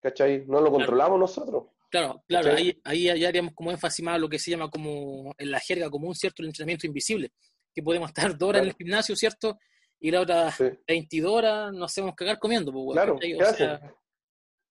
¿cachai? 0.00 0.44
No 0.46 0.60
lo 0.60 0.70
controlamos 0.70 1.18
nosotros. 1.18 1.64
Claro, 1.90 2.22
claro, 2.26 2.52
ahí, 2.52 2.80
ahí 2.84 3.08
haríamos 3.24 3.52
como 3.52 3.70
énfasis 3.70 4.04
más 4.04 4.20
lo 4.20 4.28
que 4.28 4.38
se 4.38 4.52
llama 4.52 4.70
como 4.70 5.34
en 5.36 5.50
la 5.50 5.58
jerga 5.58 5.90
común, 5.90 6.14
¿cierto? 6.14 6.42
El 6.42 6.48
entrenamiento 6.48 6.86
invisible, 6.86 7.32
que 7.74 7.82
podemos 7.82 8.10
estar 8.10 8.36
dos 8.38 8.50
horas 8.50 8.62
en 8.62 8.68
el 8.68 8.74
gimnasio, 8.74 9.16
¿cierto? 9.16 9.58
Y 10.00 10.10
la 10.10 10.22
otra 10.22 10.54
22 10.86 11.30
horas 11.30 11.72
nos 11.72 11.90
hacemos 11.92 12.14
cagar 12.14 12.38
comiendo. 12.38 12.72
Pues, 12.72 12.94
claro, 12.94 13.18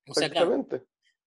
o 0.07 0.13
sea, 0.13 0.29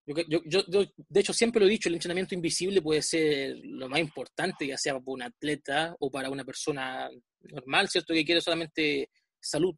yo, 0.05 0.63
de 1.09 1.21
hecho, 1.21 1.33
siempre 1.33 1.61
lo 1.61 1.67
he 1.67 1.71
dicho, 1.71 1.89
el 1.89 1.95
entrenamiento 1.95 2.35
invisible 2.35 2.83
puede 2.83 3.03
ser 3.03 3.57
lo 3.63 3.89
más 3.89 4.01
importante, 4.01 4.67
ya 4.67 4.77
sea 4.77 4.95
para 4.95 5.05
un 5.07 5.23
atleta 5.23 5.95
o 6.01 6.11
para 6.11 6.29
una 6.29 6.45
persona 6.45 7.09
normal, 7.43 7.89
¿cierto? 7.89 8.13
Que 8.13 8.25
quiere 8.25 8.41
solamente 8.41 9.11
salud. 9.41 9.75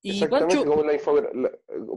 Y 0.00 0.22
Exactamente, 0.22 0.64
como, 0.64 0.82
la 0.82 1.50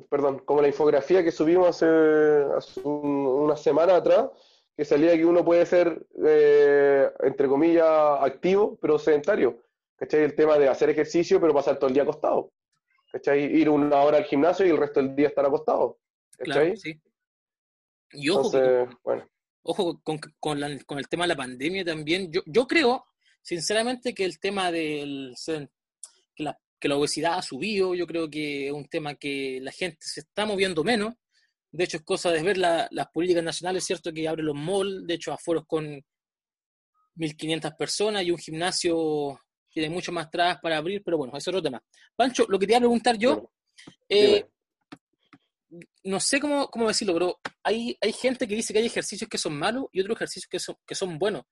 perdón, 0.09 0.39
como 0.39 0.61
la 0.61 0.67
infografía 0.67 1.23
que 1.23 1.31
subimos 1.31 1.69
hace, 1.69 2.83
una 2.83 3.55
semana 3.55 3.97
atrás, 3.97 4.29
que 4.75 4.83
salía 4.83 5.15
que 5.15 5.25
uno 5.25 5.45
puede 5.45 5.65
ser, 5.65 6.05
eh, 6.25 7.09
entre 7.21 7.47
comillas, 7.47 7.85
activo, 8.21 8.77
pero 8.81 8.99
sedentario. 8.99 9.63
¿Cachai? 9.99 10.23
El 10.23 10.35
tema 10.35 10.57
de 10.57 10.69
hacer 10.69 10.89
ejercicio, 10.89 11.41
pero 11.41 11.53
pasar 11.53 11.77
todo 11.77 11.89
el 11.89 11.93
día 11.93 12.03
acostado. 12.03 12.51
¿Cachai? 13.11 13.43
Ir 13.43 13.69
una 13.69 14.01
hora 14.01 14.17
al 14.17 14.23
gimnasio 14.23 14.65
y 14.65 14.69
el 14.69 14.77
resto 14.77 15.01
del 15.01 15.15
día 15.15 15.27
estar 15.27 15.45
acostado. 15.45 15.99
Claro, 16.37 16.75
sí. 16.77 16.99
Y 18.11 18.29
ojo, 18.29 18.49
ojo 19.63 20.01
con, 20.01 20.19
con, 20.39 20.63
el 20.63 21.07
tema 21.09 21.25
de 21.25 21.27
la 21.27 21.35
pandemia 21.35 21.83
también. 21.83 22.31
Yo, 22.31 22.41
yo 22.45 22.65
creo, 22.65 23.05
sinceramente, 23.41 24.13
que 24.13 24.23
el 24.23 24.39
tema 24.39 24.71
del 24.71 25.35
que 25.45 26.43
la, 26.43 26.57
que 26.79 26.87
la 26.87 26.95
obesidad 26.95 27.37
ha 27.37 27.41
subido, 27.41 27.93
yo 27.93 28.07
creo 28.07 28.29
que 28.29 28.67
es 28.67 28.73
un 28.73 28.87
tema 28.87 29.15
que 29.15 29.59
la 29.61 29.71
gente 29.71 29.97
se 29.99 30.21
está 30.21 30.45
moviendo 30.45 30.83
menos. 30.83 31.13
De 31.71 31.83
hecho, 31.83 31.97
es 31.97 32.03
cosa 32.03 32.31
de 32.31 32.41
ver 32.41 32.57
las 32.57 33.07
políticas 33.13 33.43
nacionales, 33.43 33.83
¿cierto? 33.83 34.13
Que 34.13 34.27
abren 34.27 34.45
los 34.45 34.55
malls, 34.55 35.05
de 35.05 35.13
hecho, 35.13 35.33
aforos 35.33 35.65
con 35.67 36.01
1.500 37.17 37.75
personas 37.75 38.23
y 38.23 38.31
un 38.31 38.37
gimnasio 38.37 39.39
tiene 39.71 39.89
mucho 39.89 40.11
más 40.11 40.29
trabas 40.29 40.59
para 40.61 40.77
abrir, 40.77 41.01
pero 41.03 41.17
bueno, 41.17 41.31
eso 41.37 41.49
es 41.49 41.55
otro 41.55 41.63
tema. 41.63 41.83
Pancho, 42.15 42.45
lo 42.49 42.57
que 42.59 42.65
te 42.65 42.73
iba 42.73 42.77
a 42.77 42.81
preguntar 42.81 43.17
yo, 43.17 43.51
eh, 44.07 44.45
no 46.03 46.19
sé 46.19 46.39
cómo, 46.39 46.67
cómo, 46.69 46.87
decirlo, 46.87 47.13
pero 47.13 47.39
hay, 47.63 47.97
hay 48.01 48.11
gente 48.11 48.47
que 48.47 48.55
dice 48.55 48.73
que 48.73 48.79
hay 48.79 48.85
ejercicios 48.85 49.29
que 49.29 49.37
son 49.37 49.57
malos 49.57 49.85
y 49.91 50.01
otros 50.01 50.17
ejercicios 50.17 50.49
que 50.49 50.59
son, 50.59 50.75
que 50.85 50.95
son 50.95 51.19
buenos. 51.19 51.43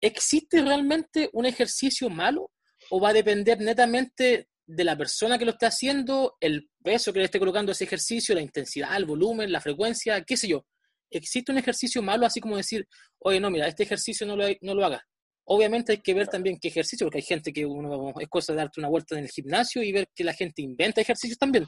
¿Existe 0.00 0.60
realmente 0.60 1.30
un 1.32 1.46
ejercicio 1.46 2.10
malo 2.10 2.50
o 2.90 3.00
va 3.00 3.10
a 3.10 3.14
depender 3.14 3.60
netamente 3.60 4.48
de 4.66 4.84
la 4.84 4.96
persona 4.96 5.38
que 5.38 5.44
lo 5.44 5.52
esté 5.52 5.66
haciendo, 5.66 6.36
el 6.40 6.68
peso 6.82 7.12
que 7.12 7.20
le 7.20 7.26
esté 7.26 7.38
colocando 7.38 7.72
ese 7.72 7.84
ejercicio, 7.84 8.34
la 8.34 8.42
intensidad, 8.42 8.96
el 8.96 9.04
volumen, 9.04 9.50
la 9.50 9.60
frecuencia, 9.60 10.22
qué 10.22 10.36
sé 10.36 10.48
yo? 10.48 10.66
¿Existe 11.10 11.52
un 11.52 11.58
ejercicio 11.58 12.02
malo 12.02 12.26
así 12.26 12.40
como 12.40 12.56
decir, 12.56 12.86
oye, 13.18 13.40
no, 13.40 13.50
mira, 13.50 13.66
este 13.66 13.82
ejercicio 13.82 14.26
no 14.26 14.36
lo, 14.36 14.46
no 14.60 14.74
lo 14.74 14.84
hagas? 14.84 15.02
Obviamente 15.44 15.92
hay 15.92 15.98
que 15.98 16.14
ver 16.14 16.28
también 16.28 16.58
qué 16.60 16.68
ejercicio, 16.68 17.06
porque 17.06 17.18
hay 17.18 17.24
gente 17.24 17.52
que 17.52 17.66
uno 17.66 18.12
es 18.18 18.28
cosa 18.28 18.52
de 18.52 18.58
darte 18.58 18.80
una 18.80 18.88
vuelta 18.88 19.16
en 19.16 19.24
el 19.24 19.30
gimnasio 19.30 19.82
y 19.82 19.92
ver 19.92 20.08
que 20.14 20.24
la 20.24 20.32
gente 20.32 20.62
inventa 20.62 21.00
ejercicios 21.00 21.38
también. 21.38 21.66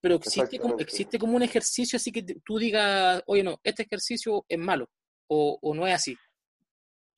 Pero 0.00 0.16
existe 0.16 0.58
como, 0.58 0.78
existe 0.78 1.18
como 1.18 1.36
un 1.36 1.42
ejercicio 1.42 1.96
así 1.96 2.12
que 2.12 2.22
tú 2.44 2.58
digas, 2.58 3.22
oye, 3.26 3.42
no, 3.42 3.58
este 3.64 3.82
ejercicio 3.82 4.44
es 4.48 4.58
malo, 4.58 4.88
o, 5.28 5.58
o 5.60 5.74
no 5.74 5.86
es 5.86 5.94
así. 5.94 6.16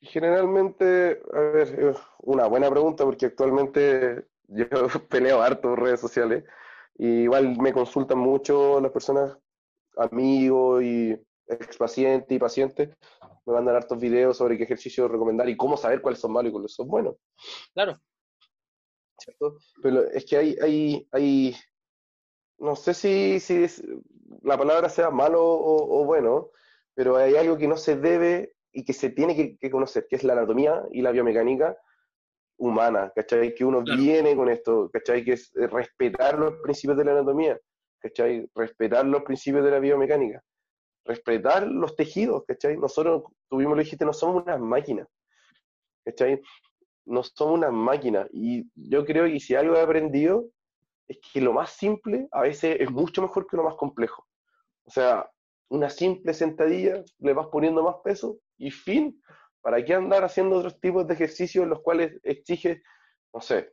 Generalmente, 0.00 1.20
a 1.32 1.40
ver, 1.40 1.94
una 2.20 2.46
buena 2.46 2.70
pregunta 2.70 3.04
porque 3.04 3.26
actualmente 3.26 4.24
yo 4.48 4.66
peleo 5.08 5.42
harto 5.42 5.70
en 5.70 5.76
redes 5.76 6.00
sociales 6.00 6.44
y 6.96 7.22
igual 7.22 7.56
me 7.58 7.72
consultan 7.72 8.18
mucho 8.18 8.80
las 8.80 8.92
personas, 8.92 9.36
amigos 9.96 10.82
y 10.82 11.16
ex 11.50 11.76
pacientes 11.76 12.30
y 12.30 12.38
pacientes, 12.38 12.90
me 13.46 13.52
mandan 13.52 13.76
hartos 13.76 13.98
videos 13.98 14.36
sobre 14.36 14.56
qué 14.56 14.64
ejercicio 14.64 15.08
recomendar 15.08 15.48
y 15.48 15.56
cómo 15.56 15.76
saber 15.76 16.00
cuáles 16.00 16.20
son 16.20 16.32
malos 16.32 16.50
y 16.50 16.52
cuáles 16.52 16.72
son 16.72 16.88
buenos. 16.88 17.16
Claro. 17.74 18.00
¿Cierto? 19.18 19.58
Pero 19.82 20.06
es 20.10 20.24
que 20.24 20.36
hay, 20.36 20.56
hay, 20.62 21.08
hay 21.12 21.56
no 22.58 22.76
sé 22.76 22.94
si, 22.94 23.40
si 23.40 23.66
la 24.42 24.56
palabra 24.56 24.88
sea 24.88 25.10
malo 25.10 25.42
o, 25.42 26.04
bueno, 26.04 26.50
pero 26.94 27.16
hay 27.16 27.36
algo 27.36 27.56
que 27.56 27.68
no 27.68 27.76
se 27.76 27.96
debe 27.96 28.54
y 28.72 28.84
que 28.84 28.92
se 28.92 29.10
tiene 29.10 29.58
que, 29.58 29.70
conocer, 29.70 30.06
que 30.08 30.16
es 30.16 30.24
la 30.24 30.34
anatomía 30.34 30.82
y 30.92 31.02
la 31.02 31.10
biomecánica 31.10 31.76
humana, 32.56 33.10
¿cachai? 33.14 33.54
Que 33.54 33.64
uno 33.64 33.82
viene 33.82 34.36
con 34.36 34.48
esto, 34.50 34.90
¿cachai? 34.92 35.24
Que 35.24 35.32
es 35.32 35.50
respetar 35.54 36.38
los 36.38 36.54
principios 36.62 36.98
de 36.98 37.04
la 37.04 37.12
anatomía, 37.12 37.58
¿cachai? 37.98 38.48
Respetar 38.54 39.06
los 39.06 39.22
principios 39.22 39.64
de 39.64 39.70
la 39.70 39.78
biomecánica 39.78 40.42
respetar 41.04 41.66
los 41.66 41.96
tejidos, 41.96 42.44
¿cachai? 42.46 42.76
Nosotros, 42.76 43.24
tuvimos 43.48 43.76
lo 43.76 43.82
dijiste, 43.82 44.04
no 44.04 44.12
somos 44.12 44.42
unas 44.42 44.60
máquinas, 44.60 45.08
¿cachai? 46.04 46.40
No 47.06 47.22
somos 47.22 47.58
unas 47.58 47.72
máquinas. 47.72 48.28
Y 48.32 48.70
yo 48.74 49.04
creo 49.04 49.24
que 49.24 49.40
si 49.40 49.54
algo 49.54 49.76
he 49.76 49.80
aprendido 49.80 50.46
es 51.08 51.18
que 51.32 51.40
lo 51.40 51.52
más 51.52 51.70
simple 51.70 52.28
a 52.30 52.42
veces 52.42 52.76
es 52.80 52.90
mucho 52.90 53.22
mejor 53.22 53.46
que 53.46 53.56
lo 53.56 53.64
más 53.64 53.74
complejo. 53.74 54.26
O 54.84 54.90
sea, 54.90 55.28
una 55.68 55.88
simple 55.88 56.34
sentadilla, 56.34 57.02
le 57.18 57.32
vas 57.32 57.48
poniendo 57.48 57.82
más 57.82 57.96
peso 58.04 58.38
y 58.58 58.70
fin. 58.70 59.20
¿Para 59.60 59.84
qué 59.84 59.94
andar 59.94 60.24
haciendo 60.24 60.56
otros 60.56 60.80
tipos 60.80 61.06
de 61.06 61.14
ejercicios 61.14 61.64
en 61.64 61.70
los 61.70 61.80
cuales 61.80 62.18
exiges, 62.22 62.80
no 63.32 63.40
sé, 63.40 63.72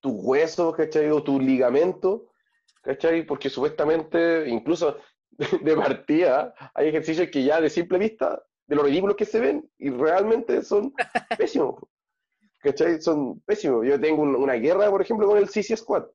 tu 0.00 0.12
hueso, 0.12 0.72
¿cachai? 0.72 1.10
O 1.10 1.22
tu 1.22 1.40
ligamento, 1.40 2.30
¿cachai? 2.82 3.26
Porque 3.26 3.50
supuestamente, 3.50 4.48
incluso 4.48 4.96
de 5.62 5.76
partida, 5.76 6.54
hay 6.74 6.88
ejercicios 6.88 7.28
que 7.30 7.44
ya 7.44 7.60
de 7.60 7.70
simple 7.70 7.98
vista, 7.98 8.42
de 8.66 8.76
los 8.76 8.84
ridículos 8.84 9.16
que 9.16 9.24
se 9.24 9.40
ven, 9.40 9.70
y 9.78 9.90
realmente 9.90 10.62
son 10.62 10.92
pésimos. 11.38 11.76
¿Cachai? 12.60 13.00
Son 13.00 13.40
pésimos. 13.40 13.86
Yo 13.86 13.98
tengo 13.98 14.22
una 14.22 14.54
guerra, 14.54 14.90
por 14.90 15.00
ejemplo, 15.00 15.26
con 15.26 15.38
el 15.38 15.48
CC 15.48 15.76
Squat. 15.76 16.06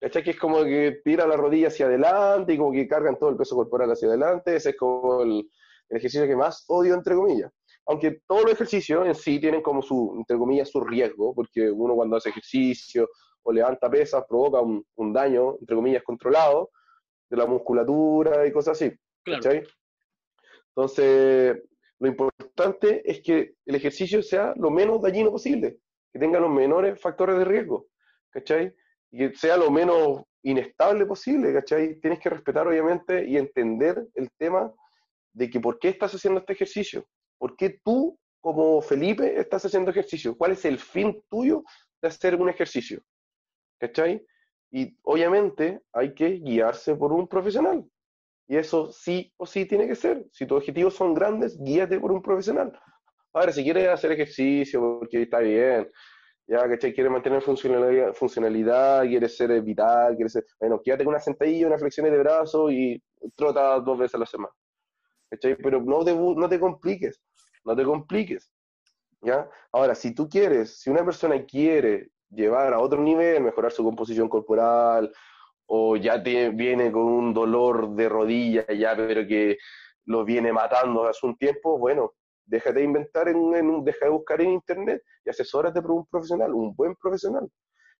¿Cachai? 0.00 0.22
Que 0.22 0.30
es 0.30 0.38
como 0.38 0.62
que 0.62 1.00
tira 1.04 1.26
la 1.26 1.36
rodilla 1.36 1.68
hacia 1.68 1.86
adelante 1.86 2.54
y 2.54 2.58
como 2.58 2.72
que 2.72 2.86
cargan 2.86 3.18
todo 3.18 3.30
el 3.30 3.36
peso 3.36 3.56
corporal 3.56 3.90
hacia 3.90 4.08
adelante. 4.08 4.54
Ese 4.54 4.70
es 4.70 4.76
como 4.76 5.22
el, 5.22 5.50
el 5.88 5.96
ejercicio 5.96 6.26
que 6.26 6.36
más 6.36 6.64
odio, 6.68 6.94
entre 6.94 7.16
comillas. 7.16 7.52
Aunque 7.86 8.20
todos 8.26 8.44
los 8.44 8.52
ejercicios 8.52 9.04
en 9.06 9.14
sí 9.16 9.40
tienen 9.40 9.62
como 9.62 9.82
su, 9.82 10.14
entre 10.16 10.38
comillas, 10.38 10.70
su 10.70 10.80
riesgo, 10.80 11.34
porque 11.34 11.68
uno 11.70 11.94
cuando 11.96 12.16
hace 12.16 12.28
ejercicio 12.28 13.08
o 13.42 13.52
levanta 13.52 13.90
pesas 13.90 14.24
provoca 14.28 14.60
un, 14.60 14.84
un 14.94 15.12
daño, 15.12 15.56
entre 15.58 15.74
comillas, 15.74 16.02
controlado 16.04 16.70
de 17.30 17.36
la 17.36 17.46
musculatura 17.46 18.46
y 18.46 18.52
cosas 18.52 18.80
así. 18.80 18.92
¿cachai? 19.24 19.62
Entonces, 20.68 21.62
lo 21.98 22.08
importante 22.08 23.02
es 23.10 23.20
que 23.20 23.54
el 23.66 23.74
ejercicio 23.74 24.22
sea 24.22 24.54
lo 24.56 24.70
menos 24.70 25.00
dañino 25.00 25.30
posible, 25.30 25.78
que 26.12 26.18
tenga 26.18 26.40
los 26.40 26.50
menores 26.50 27.00
factores 27.00 27.38
de 27.38 27.44
riesgo, 27.44 27.86
¿cachai? 28.30 28.74
Y 29.10 29.18
que 29.18 29.36
sea 29.36 29.56
lo 29.56 29.70
menos 29.70 30.22
inestable 30.42 31.06
posible, 31.06 31.52
¿cachai? 31.52 32.00
Tienes 32.00 32.20
que 32.20 32.30
respetar, 32.30 32.66
obviamente, 32.66 33.26
y 33.26 33.36
entender 33.36 34.06
el 34.14 34.30
tema 34.38 34.72
de 35.32 35.50
que 35.50 35.60
por 35.60 35.78
qué 35.78 35.88
estás 35.88 36.14
haciendo 36.14 36.40
este 36.40 36.54
ejercicio, 36.54 37.04
por 37.38 37.56
qué 37.56 37.80
tú, 37.84 38.18
como 38.40 38.80
Felipe, 38.80 39.38
estás 39.38 39.64
haciendo 39.64 39.90
ejercicio, 39.90 40.36
cuál 40.36 40.52
es 40.52 40.64
el 40.64 40.78
fin 40.78 41.22
tuyo 41.28 41.62
de 42.00 42.08
hacer 42.08 42.36
un 42.36 42.48
ejercicio, 42.48 43.02
¿cachai? 43.78 44.24
Y 44.70 44.96
obviamente 45.02 45.80
hay 45.92 46.14
que 46.14 46.30
guiarse 46.38 46.94
por 46.94 47.12
un 47.12 47.26
profesional, 47.26 47.84
y 48.50 48.56
eso 48.56 48.90
sí 48.90 49.32
o 49.36 49.46
sí 49.46 49.64
tiene 49.64 49.86
que 49.86 49.94
ser. 49.94 50.26
Si 50.32 50.44
tus 50.44 50.58
objetivos 50.58 50.94
son 50.94 51.14
grandes, 51.14 51.56
guíate 51.62 52.00
por 52.00 52.10
un 52.10 52.20
profesional. 52.20 52.76
Ahora, 53.32 53.52
si 53.52 53.62
quieres 53.62 53.88
hacer 53.88 54.10
ejercicio 54.10 54.98
porque 54.98 55.22
está 55.22 55.38
bien, 55.38 55.88
ya, 56.48 56.68
¿cachai? 56.68 56.92
Quieres 56.92 57.12
mantener 57.12 57.42
funcionalidad, 57.42 58.12
funcionalidad, 58.12 59.02
quieres 59.06 59.36
ser 59.36 59.62
vital, 59.62 60.16
quieres 60.16 60.32
ser... 60.32 60.44
Bueno, 60.58 60.82
quédate 60.82 61.04
con 61.04 61.12
una 61.12 61.20
sentadilla, 61.20 61.68
unas 61.68 61.80
flexiones 61.80 62.10
de 62.10 62.18
brazo 62.18 62.72
y 62.72 63.00
trota 63.36 63.78
dos 63.78 63.96
veces 63.96 64.16
a 64.16 64.18
la 64.18 64.26
semana. 64.26 64.52
Pero 65.40 65.80
no 65.80 66.04
te, 66.04 66.12
no 66.12 66.48
te 66.48 66.58
compliques, 66.58 67.22
no 67.64 67.76
te 67.76 67.84
compliques. 67.84 68.50
¿Ya? 69.22 69.48
Ahora, 69.70 69.94
si 69.94 70.12
tú 70.12 70.28
quieres, 70.28 70.80
si 70.80 70.90
una 70.90 71.04
persona 71.04 71.44
quiere 71.44 72.10
llevar 72.30 72.72
a 72.72 72.80
otro 72.80 73.02
nivel, 73.02 73.42
mejorar 73.42 73.72
su 73.72 73.84
composición 73.84 74.28
corporal, 74.28 75.12
o 75.66 75.96
ya 75.96 76.22
te, 76.22 76.50
viene 76.50 76.90
con 76.90 77.02
un 77.02 77.34
dolor 77.34 77.94
de 77.94 78.08
rodilla 78.08 78.66
ya, 78.72 78.96
pero 78.96 79.26
que 79.26 79.58
lo 80.06 80.24
viene 80.24 80.52
matando 80.52 81.06
hace 81.06 81.26
un 81.26 81.36
tiempo, 81.36 81.78
bueno, 81.78 82.14
déjate 82.44 82.80
de 82.80 82.84
inventar, 82.84 83.28
en, 83.28 83.54
en, 83.54 83.84
deja 83.84 84.06
de 84.06 84.10
buscar 84.10 84.40
en 84.40 84.50
internet 84.50 85.02
y 85.24 85.30
asesórate 85.30 85.80
por 85.80 85.92
un 85.92 86.06
profesional, 86.06 86.52
un 86.52 86.74
buen 86.74 86.96
profesional. 86.96 87.48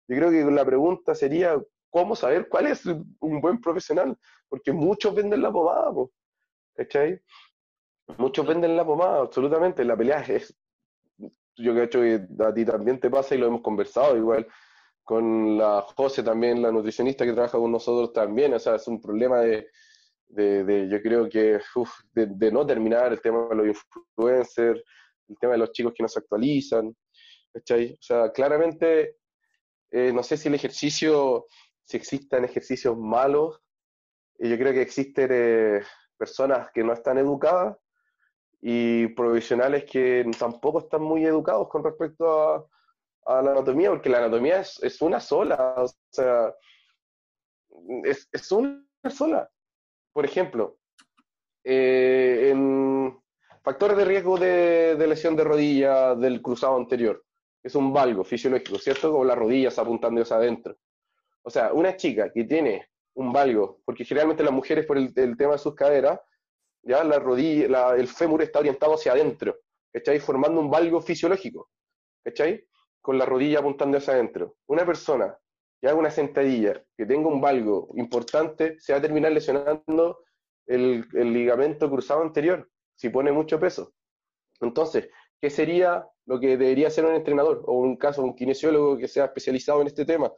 Yo 0.07 0.17
creo 0.17 0.29
que 0.29 0.43
la 0.51 0.65
pregunta 0.65 1.15
sería, 1.15 1.61
¿cómo 1.89 2.15
saber 2.15 2.49
cuál 2.49 2.67
es 2.67 2.85
un 2.85 3.41
buen 3.41 3.61
profesional? 3.61 4.17
Porque 4.49 4.73
muchos 4.73 5.15
venden 5.15 5.41
la 5.41 5.51
pomada, 5.51 5.93
¿cachai? 6.75 7.21
Muchos 8.17 8.45
venden 8.45 8.75
la 8.75 8.85
pomada, 8.85 9.21
absolutamente. 9.21 9.85
La 9.85 9.95
pelea 9.95 10.19
es, 10.21 10.53
yo 11.57 11.73
creo 11.73 11.89
que 11.89 12.43
a 12.43 12.53
ti 12.53 12.65
también 12.65 12.99
te 12.99 13.09
pasa 13.09 13.35
y 13.35 13.37
lo 13.37 13.47
hemos 13.47 13.61
conversado 13.61 14.17
igual 14.17 14.47
con 15.03 15.57
la 15.57 15.81
José 15.95 16.23
también, 16.23 16.61
la 16.61 16.71
nutricionista 16.71 17.25
que 17.25 17.33
trabaja 17.33 17.57
con 17.57 17.71
nosotros 17.71 18.13
también, 18.13 18.53
o 18.53 18.59
sea, 18.59 18.75
es 18.75 18.87
un 18.87 19.01
problema 19.01 19.39
de, 19.39 19.67
de, 20.27 20.87
yo 20.89 21.01
creo 21.01 21.27
que, 21.27 21.59
de, 22.13 22.51
no 22.51 22.65
terminar 22.65 23.11
el 23.11 23.21
tema 23.21 23.47
de 23.49 23.55
los 23.55 23.67
influencers, 23.67 24.81
el 25.27 25.37
tema 25.37 25.53
de 25.53 25.59
los 25.59 25.71
chicos 25.71 25.93
que 25.95 26.03
no 26.03 26.07
se 26.07 26.19
actualizan, 26.19 26.95
¿cachai? 27.51 27.93
O 27.93 28.01
sea, 28.01 28.31
claramente, 28.31 29.17
eh, 29.91 30.11
no 30.13 30.23
sé 30.23 30.37
si 30.37 30.47
el 30.47 30.55
ejercicio, 30.55 31.47
si 31.83 31.97
existen 31.97 32.45
ejercicios 32.45 32.97
malos, 32.97 33.59
yo 34.39 34.57
creo 34.57 34.73
que 34.73 34.81
existen 34.81 35.29
eh, 35.31 35.81
personas 36.17 36.69
que 36.73 36.83
no 36.83 36.93
están 36.93 37.17
educadas 37.17 37.77
y 38.61 39.07
profesionales 39.07 39.85
que 39.85 40.23
tampoco 40.37 40.79
están 40.79 41.01
muy 41.01 41.25
educados 41.25 41.67
con 41.67 41.83
respecto 41.83 42.29
a, 42.29 42.65
a 43.25 43.41
la 43.41 43.51
anatomía, 43.51 43.89
porque 43.89 44.09
la 44.09 44.19
anatomía 44.19 44.61
es, 44.61 44.81
es 44.83 45.01
una 45.01 45.19
sola, 45.19 45.75
o 45.77 45.87
sea, 46.11 46.53
es, 48.03 48.29
es 48.31 48.51
una 48.51 48.83
sola. 49.09 49.49
Por 50.13 50.25
ejemplo, 50.25 50.77
eh, 51.63 52.49
en 52.51 53.19
factores 53.63 53.97
de 53.97 54.05
riesgo 54.05 54.37
de, 54.37 54.95
de, 54.95 55.07
lesión 55.07 55.35
de 55.35 55.43
rodilla 55.43 56.15
del 56.15 56.41
cruzado 56.41 56.77
anterior, 56.77 57.23
es 57.63 57.75
un 57.75 57.91
valgo 57.93 58.23
fisiológico, 58.23 58.77
¿cierto? 58.77 59.11
Como 59.11 59.25
las 59.25 59.37
rodillas 59.37 59.77
apuntando 59.79 60.21
hacia 60.21 60.37
adentro. 60.37 60.77
O 61.43 61.49
sea, 61.49 61.73
una 61.73 61.95
chica 61.95 62.31
que 62.31 62.43
tiene 62.43 62.89
un 63.15 63.33
valgo, 63.33 63.81
porque 63.85 64.05
generalmente 64.05 64.43
las 64.43 64.53
mujeres 64.53 64.85
por 64.85 64.97
el, 64.97 65.11
el 65.15 65.35
tema 65.35 65.53
de 65.53 65.57
sus 65.57 65.73
caderas, 65.73 66.19
ya 66.83 67.03
la 67.03 67.19
rodilla, 67.19 67.67
la, 67.67 67.95
el 67.95 68.07
fémur 68.07 68.41
está 68.41 68.59
orientado 68.59 68.95
hacia 68.95 69.13
adentro, 69.13 69.57
¿cachai? 69.93 70.19
Formando 70.19 70.59
un 70.61 70.69
valgo 70.69 71.01
fisiológico, 71.01 71.69
¿cachai? 72.23 72.65
con 73.01 73.17
la 73.17 73.25
rodilla 73.25 73.59
apuntando 73.59 73.97
hacia 73.97 74.13
adentro. 74.13 74.57
Una 74.67 74.85
persona 74.85 75.37
que 75.81 75.87
haga 75.87 75.97
una 75.97 76.11
sentadilla, 76.11 76.83
que 76.95 77.05
tenga 77.05 77.27
un 77.27 77.41
valgo 77.41 77.89
importante, 77.95 78.79
se 78.79 78.93
va 78.93 78.99
a 78.99 79.01
terminar 79.01 79.31
lesionando 79.31 80.23
el, 80.67 81.05
el 81.13 81.33
ligamento 81.33 81.89
cruzado 81.89 82.21
anterior, 82.21 82.69
si 82.95 83.09
pone 83.09 83.31
mucho 83.31 83.59
peso. 83.59 83.93
Entonces, 84.61 85.09
¿qué 85.39 85.49
sería 85.49 86.07
lo 86.25 86.39
que 86.39 86.55
debería 86.55 86.87
hacer 86.87 87.03
un 87.05 87.15
entrenador 87.15 87.63
o 87.65 87.73
un 87.73 87.97
caso, 87.97 88.21
un 88.21 88.35
kinesiólogo 88.35 88.97
que 88.97 89.07
sea 89.07 89.25
especializado 89.25 89.81
en 89.81 89.87
este 89.87 90.05
tema? 90.05 90.31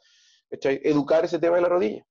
¿Cachai? 0.50 0.80
Educar 0.84 1.26
ese 1.26 1.39
tema 1.39 1.58
de 1.58 1.62
la 1.64 1.70
rodilla. 1.70 2.06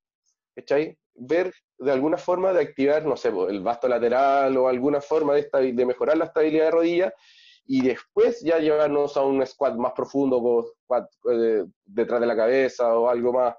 ¿Cachai? 0.54 0.98
Ver 1.14 1.52
de 1.78 1.92
alguna 1.92 2.16
forma 2.16 2.52
de 2.52 2.62
activar, 2.62 3.04
no 3.04 3.16
sé, 3.16 3.28
el 3.28 3.60
vasto 3.60 3.88
lateral 3.88 4.56
o 4.56 4.68
alguna 4.68 5.00
forma 5.00 5.34
de, 5.34 5.72
de 5.72 5.86
mejorar 5.86 6.16
la 6.16 6.26
estabilidad 6.26 6.66
de 6.66 6.70
rodilla 6.70 7.14
y 7.64 7.82
después 7.82 8.40
ya 8.42 8.58
llevarnos 8.58 9.16
a 9.16 9.22
un 9.22 9.44
squat 9.46 9.76
más 9.76 9.92
profundo, 9.92 10.74
squat 10.84 11.08
eh, 11.30 11.64
detrás 11.84 12.20
de 12.20 12.26
la 12.26 12.36
cabeza 12.36 12.96
o 12.96 13.08
algo 13.08 13.32
más, 13.32 13.54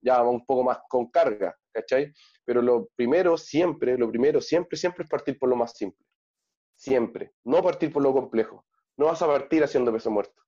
ya 0.00 0.22
un 0.22 0.44
poco 0.44 0.64
más 0.64 0.78
con 0.88 1.10
carga, 1.10 1.56
¿cachai? 1.72 2.12
Pero 2.44 2.62
lo 2.62 2.88
primero 2.94 3.36
siempre, 3.36 3.96
lo 3.96 4.08
primero 4.08 4.40
siempre, 4.40 4.76
siempre 4.76 5.04
es 5.04 5.10
partir 5.10 5.38
por 5.38 5.48
lo 5.48 5.56
más 5.56 5.72
simple. 5.76 6.04
Siempre. 6.74 7.32
No 7.44 7.62
partir 7.62 7.92
por 7.92 8.02
lo 8.02 8.12
complejo. 8.12 8.64
No 8.96 9.06
vas 9.06 9.20
a 9.22 9.26
partir 9.26 9.64
haciendo 9.64 9.92
peso 9.92 10.10
muerto. 10.10 10.42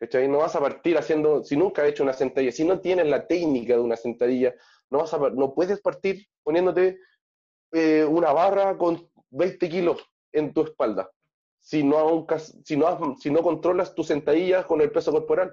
¿Cachai? 0.00 0.28
No 0.28 0.38
vas 0.38 0.56
a 0.56 0.60
partir 0.60 0.96
haciendo, 0.96 1.44
si 1.44 1.56
nunca 1.56 1.82
has 1.82 1.88
hecho 1.88 2.02
una 2.02 2.14
sentadilla, 2.14 2.52
si 2.52 2.64
no 2.64 2.80
tienes 2.80 3.06
la 3.06 3.26
técnica 3.26 3.74
de 3.74 3.80
una 3.80 3.96
sentadilla, 3.96 4.54
no, 4.90 4.98
vas 4.98 5.14
a, 5.14 5.18
no 5.18 5.54
puedes 5.54 5.80
partir 5.80 6.26
poniéndote 6.42 6.98
eh, 7.72 8.04
una 8.04 8.32
barra 8.32 8.76
con 8.76 9.08
20 9.30 9.68
kilos 9.68 10.04
en 10.32 10.52
tu 10.52 10.62
espalda 10.62 11.10
si 11.60 11.84
no, 11.84 12.26
si 12.64 12.76
no, 12.76 13.16
si 13.18 13.30
no 13.30 13.42
controlas 13.42 13.94
tus 13.94 14.08
sentadillas 14.08 14.66
con 14.66 14.80
el 14.80 14.90
peso 14.90 15.12
corporal. 15.12 15.52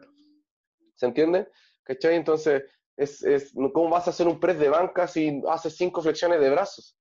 ¿Se 0.95 1.05
entiende? 1.05 1.49
¿Cachai? 1.83 2.15
Entonces, 2.15 2.63
es, 2.95 3.23
es, 3.23 3.53
¿cómo 3.73 3.89
vas 3.89 4.07
a 4.07 4.09
hacer 4.09 4.27
un 4.27 4.39
press 4.39 4.57
de 4.57 4.69
banca 4.69 5.07
si 5.07 5.41
haces 5.47 5.75
cinco 5.75 6.01
flexiones 6.01 6.39
de 6.39 6.49
brazos? 6.49 6.97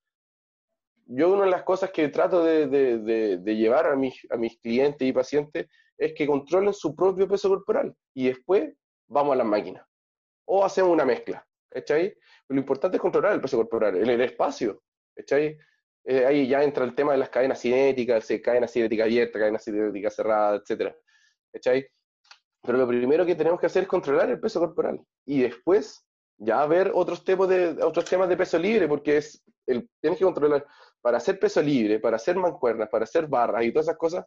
Yo 1.07 1.33
una 1.33 1.45
de 1.45 1.51
las 1.51 1.63
cosas 1.63 1.91
que 1.93 2.09
trato 2.09 2.45
de, 2.45 2.67
de, 2.67 3.39
de, 3.39 3.57
llevar 3.57 3.87
a 3.87 3.95
mis, 3.95 4.15
a 4.29 4.37
mis 4.37 4.59
clientes 4.59 5.07
y 5.07 5.13
pacientes 5.13 5.69
es 5.97 6.13
que 6.15 6.27
controlen 6.27 6.75
su 6.75 6.95
propio 6.95 7.29
peso 7.29 7.49
corporal 7.49 7.95
y 8.13 8.27
después 8.27 8.75
vamos 9.07 9.33
a 9.35 9.37
las 9.37 9.47
máquinas. 9.47 9.87
O 10.45 10.65
hacemos 10.65 10.91
una 10.91 11.05
mezcla, 11.05 11.46
¿cachai? 11.77 12.17
Lo 12.49 12.59
importante 12.59 12.97
es 12.97 13.01
controlar 13.03 13.35
el 13.35 13.41
peso 13.41 13.59
corporal, 13.59 13.97
el, 13.97 14.09
el 14.09 14.21
espacio, 14.23 14.83
¿cachai? 15.15 15.59
Eh, 16.05 16.25
ahí 16.25 16.49
ya 16.49 16.63
entra 16.63 16.85
el 16.85 16.95
tema 16.95 17.13
de 17.13 17.19
las 17.19 17.29
cadenas 17.29 17.61
cinéticas, 17.61 18.27
cadena 18.43 18.67
cinética 18.67 19.05
abierta, 19.05 19.39
cadena 19.39 19.59
cinética 19.59 20.09
cerrada, 20.09 20.57
etc. 20.57 20.95
Pero 22.63 22.79
lo 22.79 22.89
primero 22.89 23.27
que 23.27 23.35
tenemos 23.35 23.61
que 23.61 23.67
hacer 23.67 23.83
es 23.83 23.89
controlar 23.89 24.31
el 24.31 24.41
peso 24.41 24.61
corporal 24.61 25.01
y 25.27 25.43
después 25.43 26.07
ya 26.39 26.65
ver 26.67 26.93
otros 26.95 27.25
temas 27.25 27.49
de, 27.49 27.83
otros 27.83 28.05
temas 28.05 28.29
de 28.29 28.37
peso 28.37 28.59
libre, 28.59 28.89
porque 28.89 29.19
es 29.19 29.43
el, 29.67 29.89
tienes 30.01 30.19
que 30.19 30.25
controlar 30.25 30.67
para 31.01 31.19
hacer 31.19 31.39
peso 31.39 31.61
libre, 31.61 31.99
para 31.99 32.17
hacer 32.17 32.37
mancuernas, 32.37 32.89
para 32.89 33.05
hacer 33.05 33.27
barras 33.27 33.65
y 33.65 33.73
todas 33.73 33.87
esas 33.87 33.99
cosas. 33.99 34.27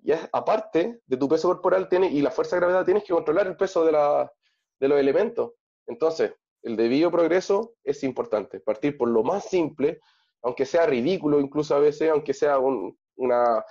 Ya 0.00 0.28
aparte 0.32 1.00
de 1.04 1.16
tu 1.16 1.28
peso 1.28 1.48
corporal 1.48 1.88
tiene, 1.88 2.08
y 2.08 2.20
la 2.22 2.30
fuerza 2.30 2.56
de 2.56 2.60
gravedad, 2.60 2.84
tienes 2.84 3.04
que 3.04 3.12
controlar 3.12 3.46
el 3.48 3.56
peso 3.56 3.84
de, 3.84 3.92
la, 3.92 4.30
de 4.78 4.88
los 4.88 4.98
elementos. 5.00 5.52
Entonces, 5.86 6.34
el 6.62 6.76
debido 6.76 7.10
progreso 7.10 7.74
es 7.84 8.02
importante. 8.04 8.60
Partir 8.60 8.96
por 8.96 9.08
lo 9.08 9.22
más 9.22 9.48
simple, 9.48 10.00
aunque 10.42 10.66
sea 10.66 10.86
ridículo 10.86 11.40
incluso 11.40 11.74
a 11.74 11.80
veces, 11.80 12.10
aunque 12.10 12.34
sea 12.34 12.58
una, 12.58 13.64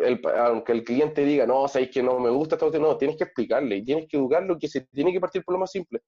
el, 0.00 0.20
aunque 0.36 0.72
el 0.72 0.84
cliente 0.84 1.24
diga, 1.24 1.46
no, 1.46 1.68
sabéis 1.68 1.90
que 1.90 2.02
no 2.02 2.18
me 2.18 2.30
gusta 2.30 2.56
esto, 2.56 2.70
no, 2.78 2.96
tienes 2.96 3.16
que 3.16 3.24
explicarle 3.24 3.76
y 3.76 3.84
tienes 3.84 4.08
que 4.08 4.16
educarlo 4.16 4.58
que 4.58 4.68
se 4.68 4.82
tiene 4.86 5.12
que 5.12 5.20
partir 5.20 5.44
por 5.44 5.54
lo 5.54 5.60
más 5.60 5.70
simple. 5.70 6.00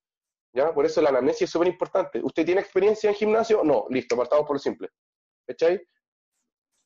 ¿ya? 0.53 0.73
Por 0.73 0.87
eso 0.87 1.03
la 1.03 1.11
anamnesia 1.11 1.45
es 1.45 1.51
súper 1.51 1.69
importante. 1.69 2.21
¿Usted 2.23 2.45
tiene 2.45 2.61
experiencia 2.61 3.11
en 3.11 3.17
gimnasio? 3.17 3.63
No, 3.65 3.87
listo, 3.91 4.17
partamos 4.17 4.47
por 4.47 4.57
lo 4.57 4.61
simple. 4.61 4.89
¿Cachai? 5.47 5.81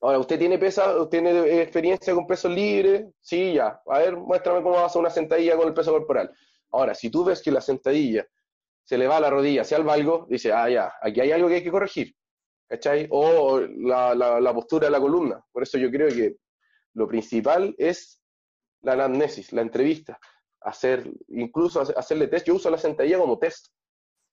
Ahora, 0.01 0.19
¿usted 0.19 0.39
tiene 0.39 0.59
pesa, 0.59 1.09
tiene 1.09 1.61
experiencia 1.61 2.15
con 2.15 2.27
peso 2.27 2.49
libre? 2.49 3.11
Sí, 3.21 3.55
ya. 3.55 3.81
A 3.87 3.99
ver, 3.99 4.17
muéstrame 4.17 4.63
cómo 4.63 4.77
vas 4.77 4.95
a 4.95 4.99
una 4.99 5.11
sentadilla 5.11 5.57
con 5.57 5.69
el 5.69 5.75
peso 5.75 5.93
corporal. 5.93 6.33
Ahora, 6.71 6.95
si 6.95 7.11
tú 7.11 7.25
ves 7.25 7.43
que 7.43 7.51
la 7.51 7.61
sentadilla 7.61 8.27
se 8.89 8.97
le 8.97 9.07
va 9.07 9.21
la 9.21 9.29
rodilla 9.29 9.61
hacia 9.61 9.77
el 9.77 9.85
valgo, 9.85 10.27
dice, 10.31 10.51
ah, 10.51 10.67
ya, 10.67 10.95
aquí 11.03 11.21
hay 11.21 11.31
algo 11.31 11.49
que 11.49 11.57
hay 11.57 11.63
que 11.63 11.71
corregir, 11.71 12.17
¿cachai? 12.67 13.07
O 13.11 13.61
la, 13.61 14.15
la, 14.15 14.55
postura 14.55 14.87
de 14.87 14.91
la 14.91 14.99
columna. 14.99 15.45
Por 15.53 15.63
eso 15.63 15.77
yo 15.77 15.91
creo 15.91 16.09
que 16.09 16.37
lo 16.95 17.07
principal 17.07 17.75
es 17.77 18.23
la 18.81 18.95
anamnesis, 18.95 19.53
la 19.53 19.61
entrevista, 19.61 20.19
hacer, 20.63 21.05
incluso 21.29 21.83
hacerle 21.83 22.29
test. 22.29 22.47
Yo 22.47 22.55
uso 22.55 22.71
la 22.71 22.79
sentadilla 22.79 23.19
como 23.19 23.39
test, 23.39 23.67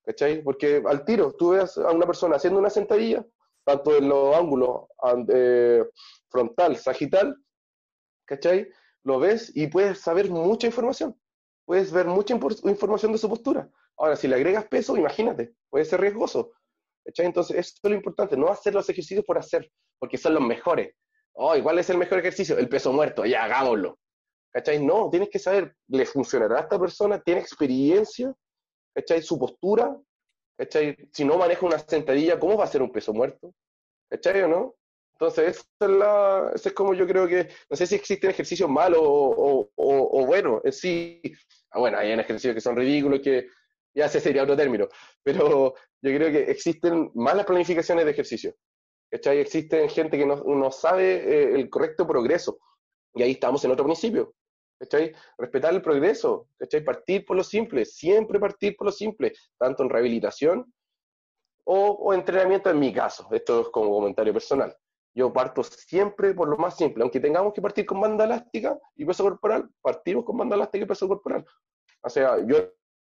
¿cachai? 0.05 0.41
Porque 0.41 0.81
al 0.87 1.03
tiro, 1.03 1.33
tú 1.33 1.49
ves 1.49 1.77
a 1.77 1.91
una 1.91 2.05
persona 2.05 2.37
haciendo 2.37 2.57
una 2.57 2.69
sentadilla, 2.69 3.25
tanto 3.65 3.97
en 3.97 4.07
los 4.07 4.37
ángulos 4.37 4.83
eh, 5.33 5.83
frontal, 6.29 6.77
sagital, 6.77 7.35
¿cachai? 8.23 8.69
Lo 9.03 9.19
ves 9.19 9.51
y 9.53 9.67
puedes 9.67 9.99
saber 9.99 10.29
mucha 10.29 10.67
información, 10.67 11.19
puedes 11.65 11.91
ver 11.91 12.07
mucha 12.07 12.33
información 12.35 13.11
de 13.11 13.17
su 13.17 13.27
postura. 13.27 13.69
Ahora, 13.97 14.15
si 14.15 14.27
le 14.27 14.35
agregas 14.35 14.65
peso, 14.67 14.97
imagínate, 14.97 15.53
puede 15.69 15.85
ser 15.85 16.01
riesgoso. 16.01 16.51
¿cachai? 17.05 17.25
Entonces, 17.27 17.57
eso 17.57 17.73
es 17.81 17.89
lo 17.89 17.95
importante, 17.95 18.35
no 18.35 18.49
hacer 18.49 18.73
los 18.73 18.89
ejercicios 18.89 19.23
por 19.25 19.37
hacer, 19.37 19.71
porque 19.99 20.17
son 20.17 20.33
los 20.33 20.43
mejores. 20.43 20.93
Oh, 21.33 21.53
¿cuál 21.61 21.79
es 21.79 21.89
el 21.89 21.97
mejor 21.97 22.19
ejercicio? 22.19 22.57
El 22.57 22.69
peso 22.69 22.91
muerto, 22.91 23.25
ya 23.25 23.43
hagámoslo. 23.43 23.99
¿Cachai? 24.51 24.83
No, 24.83 25.09
tienes 25.09 25.29
que 25.29 25.39
saber, 25.39 25.75
¿le 25.87 26.05
funcionará 26.05 26.57
a 26.57 26.61
esta 26.61 26.79
persona? 26.79 27.19
¿Tiene 27.19 27.41
experiencia? 27.41 28.33
¿Cachai? 28.93 29.21
Su 29.21 29.37
postura, 29.37 29.97
¿cachai? 30.57 30.95
Si 31.11 31.25
no 31.25 31.37
maneja 31.37 31.65
una 31.65 31.79
sentadilla, 31.79 32.39
¿cómo 32.39 32.57
va 32.57 32.63
a 32.63 32.67
ser 32.67 32.81
un 32.81 32.91
peso 32.91 33.13
muerto? 33.13 33.53
¿Cachai 34.09 34.41
o 34.43 34.47
no? 34.47 34.75
Entonces, 35.15 35.57
esa 35.57 35.65
es, 35.81 35.97
la, 35.97 36.51
es 36.53 36.73
como 36.73 36.93
yo 36.93 37.07
creo 37.07 37.27
que, 37.27 37.49
no 37.69 37.77
sé 37.77 37.87
si 37.87 37.95
existen 37.95 38.29
ejercicios 38.29 38.69
malos 38.69 38.99
o, 39.01 39.69
o, 39.75 40.21
o, 40.21 40.25
buenos 40.25 40.61
en 40.65 40.73
sí. 40.73 41.21
Ah, 41.71 41.79
bueno, 41.79 41.97
hay 41.97 42.11
ejercicios 42.11 42.53
que 42.53 42.61
son 42.61 42.75
ridículos, 42.75 43.21
que 43.21 43.47
ya 43.95 44.05
ese 44.05 44.19
sería 44.19 44.43
otro 44.43 44.57
término, 44.57 44.87
pero 45.23 45.73
yo 46.01 46.15
creo 46.15 46.31
que 46.31 46.51
existen 46.51 47.11
malas 47.15 47.45
planificaciones 47.45 48.05
de 48.05 48.11
ejercicio. 48.11 48.53
¿Cachai? 49.09 49.39
Existen 49.39 49.87
gente 49.89 50.17
que 50.17 50.25
no, 50.25 50.35
no 50.43 50.71
sabe 50.71 51.15
eh, 51.15 51.55
el 51.55 51.69
correcto 51.69 52.05
progreso. 52.05 52.59
Y 53.13 53.23
ahí 53.23 53.31
estamos 53.31 53.63
en 53.63 53.71
otro 53.71 53.85
principio. 53.85 54.33
¿Cachai? 54.77 55.13
Respetar 55.37 55.73
el 55.73 55.81
progreso, 55.81 56.49
¿cachai? 56.57 56.83
Partir 56.83 57.25
por 57.25 57.37
lo 57.37 57.43
simple, 57.43 57.85
siempre 57.85 58.39
partir 58.39 58.75
por 58.75 58.87
lo 58.87 58.91
simple, 58.91 59.31
tanto 59.57 59.83
en 59.83 59.89
rehabilitación 59.89 60.73
o, 61.63 61.91
o 61.91 62.13
entrenamiento 62.13 62.69
en 62.69 62.79
mi 62.79 62.91
caso. 62.91 63.27
Esto 63.31 63.61
es 63.61 63.69
como 63.69 63.89
comentario 63.91 64.33
personal. 64.33 64.75
Yo 65.13 65.31
parto 65.31 65.63
siempre 65.63 66.33
por 66.33 66.49
lo 66.49 66.57
más 66.57 66.75
simple, 66.75 67.03
aunque 67.03 67.21
tengamos 67.21 67.53
que 67.53 67.61
partir 67.61 67.85
con 67.85 68.01
banda 68.01 68.25
elástica 68.25 68.77
y 68.97 69.05
peso 69.05 69.23
corporal, 69.23 69.69
partimos 69.81 70.25
con 70.25 70.37
banda 70.37 70.57
elástica 70.57 70.83
y 70.83 70.87
peso 70.87 71.07
corporal. 71.07 71.45
O 72.01 72.09
sea, 72.09 72.45
yo 72.45 72.57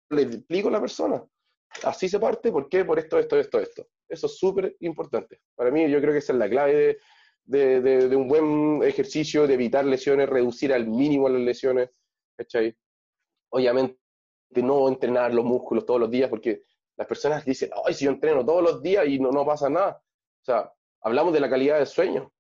le 0.10 0.24
explico 0.24 0.70
a 0.70 0.72
la 0.72 0.82
persona, 0.82 1.24
así 1.84 2.10
se 2.10 2.20
parte, 2.20 2.52
¿por 2.52 2.68
qué? 2.70 2.86
Por 2.86 3.00
esto, 3.00 3.20
esto, 3.20 3.38
esto, 3.38 3.60
esto. 3.60 3.88
Eso 4.08 4.26
es 4.26 4.38
súper 4.38 4.76
importante. 4.80 5.42
Para 5.56 5.72
mí, 5.72 5.90
yo 5.90 6.02
creo 6.02 6.14
que 6.14 6.20
esa 6.20 6.34
es 6.34 6.40
la 6.40 6.50
clave 6.50 7.00
de, 7.46 7.82
de, 7.82 8.16
un 8.16 8.28
buen 8.28 8.84
ejercicio, 8.84 9.48
de 9.48 9.54
evitar 9.54 9.86
lesiones, 9.86 10.30
reducir 10.30 10.74
al 10.74 10.88
mínimo 10.88 11.30
las 11.30 11.42
lesiones, 11.42 11.90
¿cachai? 12.38 12.76
Obviamente, 13.50 13.98
no 14.56 14.88
entrenar 14.88 15.34
los 15.34 15.46
músculos 15.46 15.86
todos 15.86 16.00
los 16.00 16.12
días, 16.12 16.30
porque 16.30 16.64
las 16.96 17.08
personas 17.08 17.46
dicen, 17.46 17.70
ay, 17.86 17.94
si 17.94 18.06
yo 18.06 18.12
entreno 18.12 18.46
todos 18.46 18.64
los 18.64 18.82
días 18.82 19.08
y 19.08 19.20
no, 19.20 19.32
no 19.32 19.46
pasa 19.46 19.70
nada. 19.70 20.02
O 20.42 20.46
sea, 20.46 20.72
hablamos 21.02 21.34
de 21.34 21.40
la 21.40 21.50
calidad 21.50 21.78
del 21.78 21.88
sueño, 21.88 22.32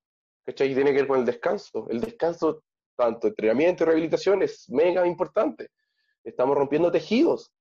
¿cachai? 0.45 0.71
Y 0.71 0.75
tiene 0.75 0.91
que 0.91 0.97
ver 0.97 1.07
con 1.07 1.19
el 1.19 1.25
descanso. 1.25 1.87
El 1.89 2.01
descanso, 2.01 2.63
tanto 2.95 3.27
entrenamiento 3.27 3.83
y 3.83 3.87
rehabilitación, 3.87 4.43
es 4.43 4.69
mega 4.69 5.05
importante. 5.07 5.69
Estamos 6.23 6.57
rompiendo 6.57 6.91
tejidos. 6.91 7.51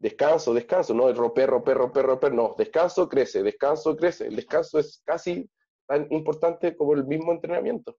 Descanso, 0.00 0.52
descanso, 0.54 0.94
no 0.94 1.12
romper, 1.12 1.50
romper, 1.50 1.76
romper, 1.76 2.06
romper, 2.06 2.32
no. 2.32 2.54
Descanso 2.58 3.08
crece, 3.08 3.42
descanso 3.42 3.96
crece. 3.96 4.26
El 4.26 4.36
descanso 4.36 4.78
es 4.78 5.02
casi 5.04 5.48
tan 5.86 6.06
importante 6.10 6.74
como 6.74 6.94
el 6.94 7.04
mismo 7.04 7.32
entrenamiento. 7.32 7.96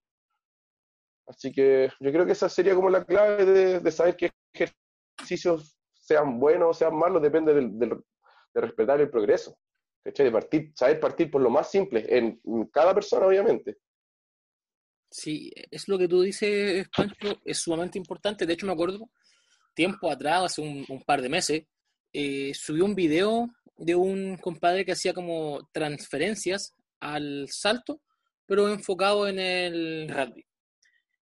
Así 1.27 1.51
que 1.51 1.89
yo 1.99 2.11
creo 2.11 2.25
que 2.25 2.33
esa 2.33 2.49
sería 2.49 2.75
como 2.75 2.89
la 2.89 3.05
clave 3.05 3.45
de, 3.79 3.91
saber 3.91 4.17
qué 4.17 4.31
ejercicios 4.53 5.77
sean 5.93 6.39
buenos 6.39 6.69
o 6.69 6.73
sean 6.73 6.95
malos, 6.95 7.21
depende 7.21 7.53
de 7.53 8.01
respetar 8.55 8.99
el 8.99 9.09
progreso. 9.09 9.55
De 10.03 10.31
partir, 10.31 10.71
saber 10.75 10.99
partir 10.99 11.29
por 11.29 11.41
lo 11.41 11.51
más 11.51 11.69
simple, 11.69 12.05
en 12.09 12.41
cada 12.71 12.93
persona, 12.95 13.27
obviamente. 13.27 13.77
Sí, 15.11 15.51
es 15.69 15.87
lo 15.87 15.97
que 15.97 16.07
tú 16.07 16.21
dices, 16.21 16.87
Pancho, 16.95 17.39
es 17.45 17.59
sumamente 17.59 17.99
importante. 17.99 18.45
De 18.45 18.53
hecho, 18.53 18.65
me 18.65 18.71
acuerdo, 18.71 19.11
tiempo 19.75 20.09
atrás, 20.09 20.43
hace 20.45 20.61
un, 20.61 21.03
par 21.05 21.21
de 21.21 21.29
meses, 21.29 21.63
eh, 22.13 22.53
subió 22.53 22.85
un 22.85 22.95
video 22.95 23.49
de 23.77 23.95
un 23.95 24.37
compadre 24.37 24.85
que 24.85 24.91
hacía 24.91 25.13
como 25.13 25.67
transferencias 25.71 26.75
al 26.99 27.47
salto, 27.49 28.01
pero 28.45 28.69
enfocado 28.69 29.27
en 29.27 29.39
el 29.39 30.09
rugby. 30.09 30.45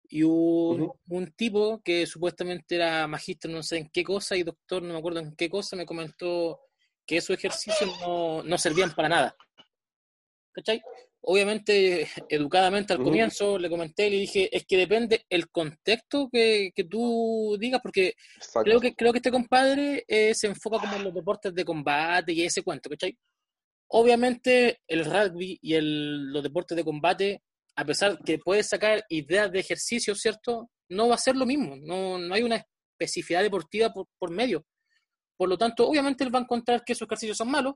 Y 0.10 0.24
un, 0.24 0.92
un, 1.10 1.32
tipo 1.34 1.82
que 1.84 2.06
supuestamente 2.08 2.76
era 2.76 3.08
magíster, 3.08 3.52
no 3.52 3.62
sé 3.62 3.78
en 3.78 3.90
qué 3.90 4.04
cosa, 4.04 4.38
y 4.38 4.44
doctor, 4.44 4.82
no 4.82 4.94
me 4.94 5.00
acuerdo 5.00 5.20
en 5.20 5.36
qué 5.36 5.50
cosa, 5.50 5.76
me 5.76 5.86
comentó 5.86 6.62
que 7.06 7.18
esos 7.18 7.38
ejercicios 7.38 7.90
no, 8.02 8.42
no 8.44 8.58
servían 8.58 8.94
para 8.94 9.10
nada. 9.10 9.36
¿Cachai? 10.54 10.82
Obviamente, 11.30 12.08
educadamente 12.30 12.94
al 12.94 13.04
comienzo 13.04 13.60
le 13.60 13.70
comenté, 13.70 14.10
le 14.10 14.18
dije, 14.18 14.56
es 14.56 14.66
que 14.66 14.78
depende 14.78 15.26
el 15.30 15.50
contexto 15.50 16.30
que, 16.32 16.72
que 16.74 16.86
tú 16.86 17.58
digas, 17.60 17.82
porque 17.84 18.14
creo 18.64 18.80
que, 18.80 18.96
creo 18.96 19.12
que 19.12 19.20
este 19.20 19.32
compadre 19.32 20.06
eh, 20.08 20.34
se 20.34 20.48
enfoca 20.48 20.80
como 20.80 20.96
en 20.96 21.04
los 21.04 21.14
deportes 21.14 21.54
de 21.54 21.66
combate 21.66 22.32
y 22.32 22.44
ese 22.44 22.64
cuento, 22.64 22.90
¿cachai? 22.90 23.18
Obviamente 23.90 24.80
el 24.88 25.04
rugby 25.04 25.60
y 25.62 25.74
el, 25.74 26.32
los 26.32 26.42
deportes 26.42 26.78
de 26.78 26.86
combate, 26.86 27.42
a 27.76 27.84
pesar 27.84 28.20
que 28.24 28.40
puedes 28.40 28.70
sacar 28.70 29.04
ideas 29.10 29.52
de 29.52 29.60
ejercicio, 29.60 30.16
¿cierto? 30.16 30.70
No 30.90 31.10
va 31.10 31.16
a 31.16 31.20
ser 31.20 31.36
lo 31.36 31.46
mismo, 31.46 31.76
no, 31.76 32.18
no 32.18 32.34
hay 32.34 32.44
una 32.44 32.66
especificidad 32.98 33.44
deportiva 33.44 33.92
por, 33.92 34.08
por 34.18 34.32
medio. 34.32 34.66
Por 35.36 35.50
lo 35.50 35.58
tanto, 35.58 35.90
obviamente 35.90 36.24
él 36.24 36.34
va 36.34 36.40
a 36.40 36.44
encontrar 36.44 36.86
que 36.86 36.94
esos 36.94 37.06
ejercicios 37.06 37.36
son 37.36 37.52
malos, 37.52 37.74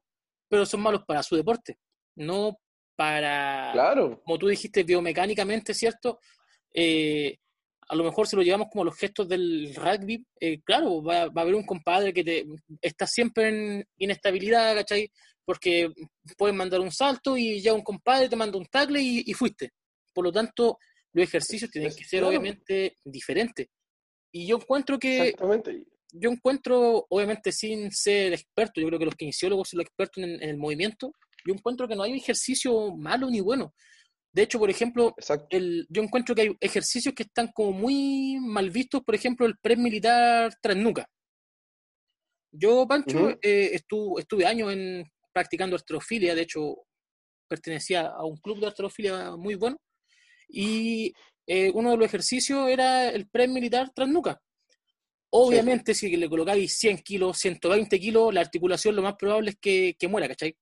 pero 0.50 0.66
son 0.66 0.80
malos 0.80 1.04
para 1.06 1.22
su 1.22 1.36
deporte, 1.36 1.78
no 2.16 2.58
para, 3.02 3.72
claro. 3.74 4.22
como 4.24 4.38
tú 4.38 4.48
dijiste, 4.48 4.84
biomecánicamente, 4.84 5.74
¿cierto? 5.74 6.20
Eh, 6.72 7.36
a 7.90 7.96
lo 7.96 8.04
mejor 8.04 8.28
si 8.28 8.36
lo 8.36 8.44
llevamos 8.44 8.68
como 8.72 8.84
los 8.84 8.96
gestos 8.96 9.28
del 9.28 9.74
rugby, 9.74 10.24
eh, 10.40 10.62
claro, 10.62 11.02
va, 11.02 11.24
a 11.24 11.42
haber 11.42 11.56
un 11.56 11.66
compadre 11.66 12.14
que 12.14 12.24
te, 12.24 12.46
está 12.80 13.08
siempre 13.08 13.48
en 13.50 13.84
inestabilidad, 13.98 14.76
¿cachai? 14.76 15.12
Porque 15.44 15.92
puedes 16.38 16.56
mandar 16.56 16.80
un 16.80 16.92
salto 16.92 17.36
y 17.36 17.60
ya 17.60 17.74
un 17.74 17.82
compadre 17.82 18.30
te 18.30 18.36
manda 18.36 18.60
un 18.60 18.68
tackle 18.68 19.02
y, 19.02 19.34
fuiste. 19.34 19.72
Por 20.14 20.26
lo 20.26 20.32
tanto, 20.32 20.78
los 21.12 21.24
ejercicios 21.24 21.72
tienen 21.72 21.92
que 21.96 22.04
ser 22.04 22.24
obviamente 22.24 22.98
diferentes. 23.04 23.68
Y 24.32 24.46
yo 24.46 24.58
encuentro 24.58 25.00
que 25.00 25.34
yo 26.12 26.30
encuentro, 26.30 27.08
obviamente 27.10 27.52
sin 27.52 27.92
ser 27.92 28.34
experto, 28.34 28.80
yo 28.80 28.88
creo 28.88 29.00
que 29.00 29.06
los 29.06 29.16
kinesiólogos 29.16 29.70
son 29.70 29.80
los 29.80 29.88
expertos 29.88 30.24
en, 30.24 30.42
el 30.44 30.58
movimiento, 30.58 31.14
yo 31.46 31.54
encuentro 31.54 31.88
que 31.88 31.96
no 31.96 32.04
hay 32.04 32.14
ejercicio 32.14 32.96
malo 32.96 33.30
ni 33.30 33.42
bueno. 33.42 33.74
De 34.34 34.44
hecho, 34.44 34.60
por 34.60 34.70
ejemplo, 34.70 35.14
el, 35.50 35.86
yo 35.90 36.02
encuentro 36.02 36.34
que 36.34 36.42
hay 36.42 36.58
ejercicios 36.62 37.14
que 37.14 37.24
están 37.24 37.50
como 37.54 37.74
muy 37.74 38.38
mal 38.40 38.70
vistos, 38.70 39.02
por 39.04 39.14
ejemplo, 39.14 39.46
el 39.46 39.58
press 39.58 39.78
militar 39.78 40.54
transnuca. 40.62 41.06
Yo, 42.54 42.86
Pancho, 42.88 43.32
eh, 43.42 43.72
estuve, 43.74 44.22
estuve 44.22 44.46
años 44.46 44.72
en, 44.72 45.10
practicando 45.34 45.76
artrofilia, 45.76 46.36
de 46.36 46.42
hecho, 46.42 46.76
pertenecía 47.48 48.08
a 48.08 48.26
un 48.26 48.38
club 48.38 48.60
de 48.60 48.68
artrofilia 48.68 49.36
muy 49.36 49.56
bueno, 49.56 49.78
y 50.48 51.14
eh, 51.48 51.72
uno 51.74 51.92
de 51.92 51.98
los 51.98 52.06
ejercicios 52.06 52.70
era 52.70 53.10
el 53.10 53.28
press 53.30 53.50
militar 53.50 53.92
transnuca. 53.94 54.42
Obviamente, 55.34 55.94
si 55.94 56.16
le 56.16 56.30
colocáis 56.30 56.74
100 56.78 56.98
kilos, 57.00 57.38
120 57.38 58.00
kilos, 58.00 58.34
la 58.34 58.42
articulación 58.42 58.96
lo 58.96 59.02
más 59.02 59.16
probable 59.16 59.52
es 59.52 59.58
que, 59.62 59.96
que 59.98 60.08
muera, 60.10 60.28
¿cachai? 60.28 60.56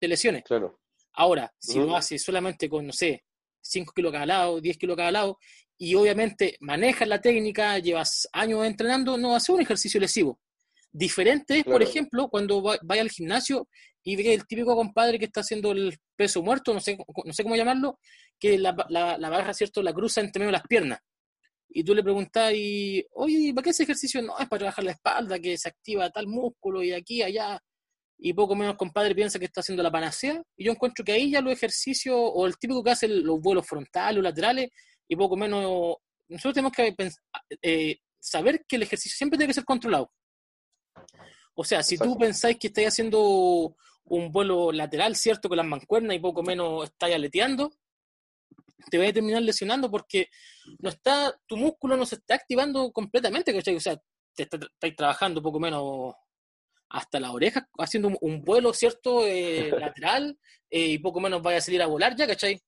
De 0.00 0.08
lesiones. 0.08 0.42
Claro. 0.44 0.80
Ahora, 1.14 1.52
si 1.58 1.78
lo 1.78 1.96
haces 1.96 2.22
solamente 2.22 2.68
con, 2.68 2.86
no 2.86 2.92
sé, 2.92 3.24
5 3.62 3.92
kilos 3.94 4.12
cada 4.12 4.26
lado, 4.26 4.60
10 4.60 4.76
kilos 4.76 4.96
cada 4.96 5.10
lado, 5.10 5.38
y 5.78 5.94
obviamente 5.94 6.56
manejas 6.60 7.08
la 7.08 7.20
técnica, 7.20 7.78
llevas 7.78 8.28
años 8.32 8.66
entrenando, 8.66 9.16
no 9.16 9.30
va 9.30 9.40
ser 9.40 9.54
un 9.54 9.62
ejercicio 9.62 9.98
lesivo. 10.00 10.38
Diferente 10.92 11.58
es, 11.58 11.64
por 11.64 11.82
ejemplo, 11.82 12.28
cuando 12.28 12.62
vaya 12.62 13.02
al 13.02 13.10
gimnasio 13.10 13.68
y 14.02 14.16
ve 14.16 14.34
el 14.34 14.46
típico 14.46 14.74
compadre 14.74 15.18
que 15.18 15.26
está 15.26 15.40
haciendo 15.40 15.72
el 15.72 15.98
peso 16.14 16.42
muerto, 16.42 16.72
no 16.72 16.80
sé, 16.80 16.96
no 17.24 17.32
sé 17.32 17.42
cómo 17.42 17.56
llamarlo, 17.56 17.98
que 18.38 18.58
la, 18.58 18.74
la, 18.88 19.18
la 19.18 19.28
barra, 19.30 19.52
¿cierto?, 19.52 19.82
la 19.82 19.92
cruza 19.92 20.20
entre 20.20 20.40
medio 20.40 20.48
de 20.48 20.58
las 20.58 20.66
piernas 20.66 21.00
y 21.68 21.84
tú 21.84 21.94
le 21.94 22.02
preguntas, 22.02 22.54
y, 22.54 23.06
oye, 23.12 23.52
¿para 23.54 23.64
qué 23.64 23.70
ese 23.70 23.82
ejercicio? 23.82 24.22
No, 24.22 24.38
es 24.38 24.48
para 24.48 24.60
trabajar 24.60 24.82
la 24.82 24.92
espalda, 24.92 25.38
que 25.38 25.58
se 25.58 25.68
activa 25.68 26.08
tal 26.08 26.26
músculo 26.26 26.82
y 26.82 26.92
aquí, 26.92 27.22
allá. 27.22 27.62
Y 28.18 28.32
poco 28.32 28.54
menos 28.54 28.76
compadre 28.76 29.14
piensa 29.14 29.38
que 29.38 29.44
está 29.44 29.60
haciendo 29.60 29.82
la 29.82 29.90
panacea. 29.90 30.42
Y 30.56 30.64
yo 30.64 30.72
encuentro 30.72 31.04
que 31.04 31.12
ahí 31.12 31.30
ya 31.30 31.40
los 31.40 31.52
ejercicios, 31.52 32.16
o 32.16 32.46
el 32.46 32.56
típico 32.56 32.82
que 32.82 32.90
hace 32.90 33.08
los 33.08 33.40
vuelos 33.40 33.66
frontales 33.66 34.18
o 34.18 34.22
laterales, 34.22 34.70
y 35.08 35.16
poco 35.16 35.36
menos, 35.36 35.96
nosotros 36.28 36.54
tenemos 36.54 36.72
que 36.72 36.94
eh, 37.62 37.98
saber 38.18 38.64
que 38.66 38.76
el 38.76 38.82
ejercicio 38.82 39.16
siempre 39.16 39.36
tiene 39.36 39.50
que 39.50 39.54
ser 39.54 39.64
controlado. 39.64 40.10
O 41.54 41.64
sea, 41.64 41.82
si 41.82 41.96
tú 41.96 42.16
pensáis 42.18 42.58
que 42.58 42.66
estáis 42.68 42.88
haciendo 42.88 43.76
un 44.04 44.32
vuelo 44.32 44.72
lateral, 44.72 45.16
¿cierto? 45.16 45.48
Con 45.48 45.56
las 45.56 45.66
mancuernas 45.66 46.16
y 46.16 46.20
poco 46.20 46.42
menos 46.42 46.84
estáis 46.84 47.14
aleteando, 47.14 47.70
te 48.90 48.98
vas 48.98 49.08
a 49.08 49.12
terminar 49.12 49.42
lesionando 49.42 49.90
porque 49.90 50.28
no 50.78 50.90
está, 50.90 51.34
tu 51.46 51.56
músculo 51.56 51.96
no 51.96 52.06
se 52.06 52.16
está 52.16 52.34
activando 52.34 52.92
completamente, 52.92 53.54
¿cachai? 53.54 53.76
O 53.76 53.80
sea, 53.80 54.00
te 54.34 54.42
estáis 54.42 54.96
trabajando 54.96 55.42
poco 55.42 55.58
menos 55.58 56.14
hasta 56.88 57.20
las 57.20 57.30
orejas, 57.30 57.64
haciendo 57.78 58.16
un, 58.20 58.42
vuelo, 58.42 58.72
¿cierto? 58.72 59.26
Eh, 59.26 59.70
lateral, 59.80 60.38
eh, 60.70 60.86
y 60.88 60.98
poco 60.98 61.20
menos 61.20 61.42
vaya 61.42 61.58
a 61.58 61.62
salir 61.62 61.82
a 61.82 61.86
volar 61.86 62.16
ya, 62.16 62.26
¿cachai? 62.26 62.60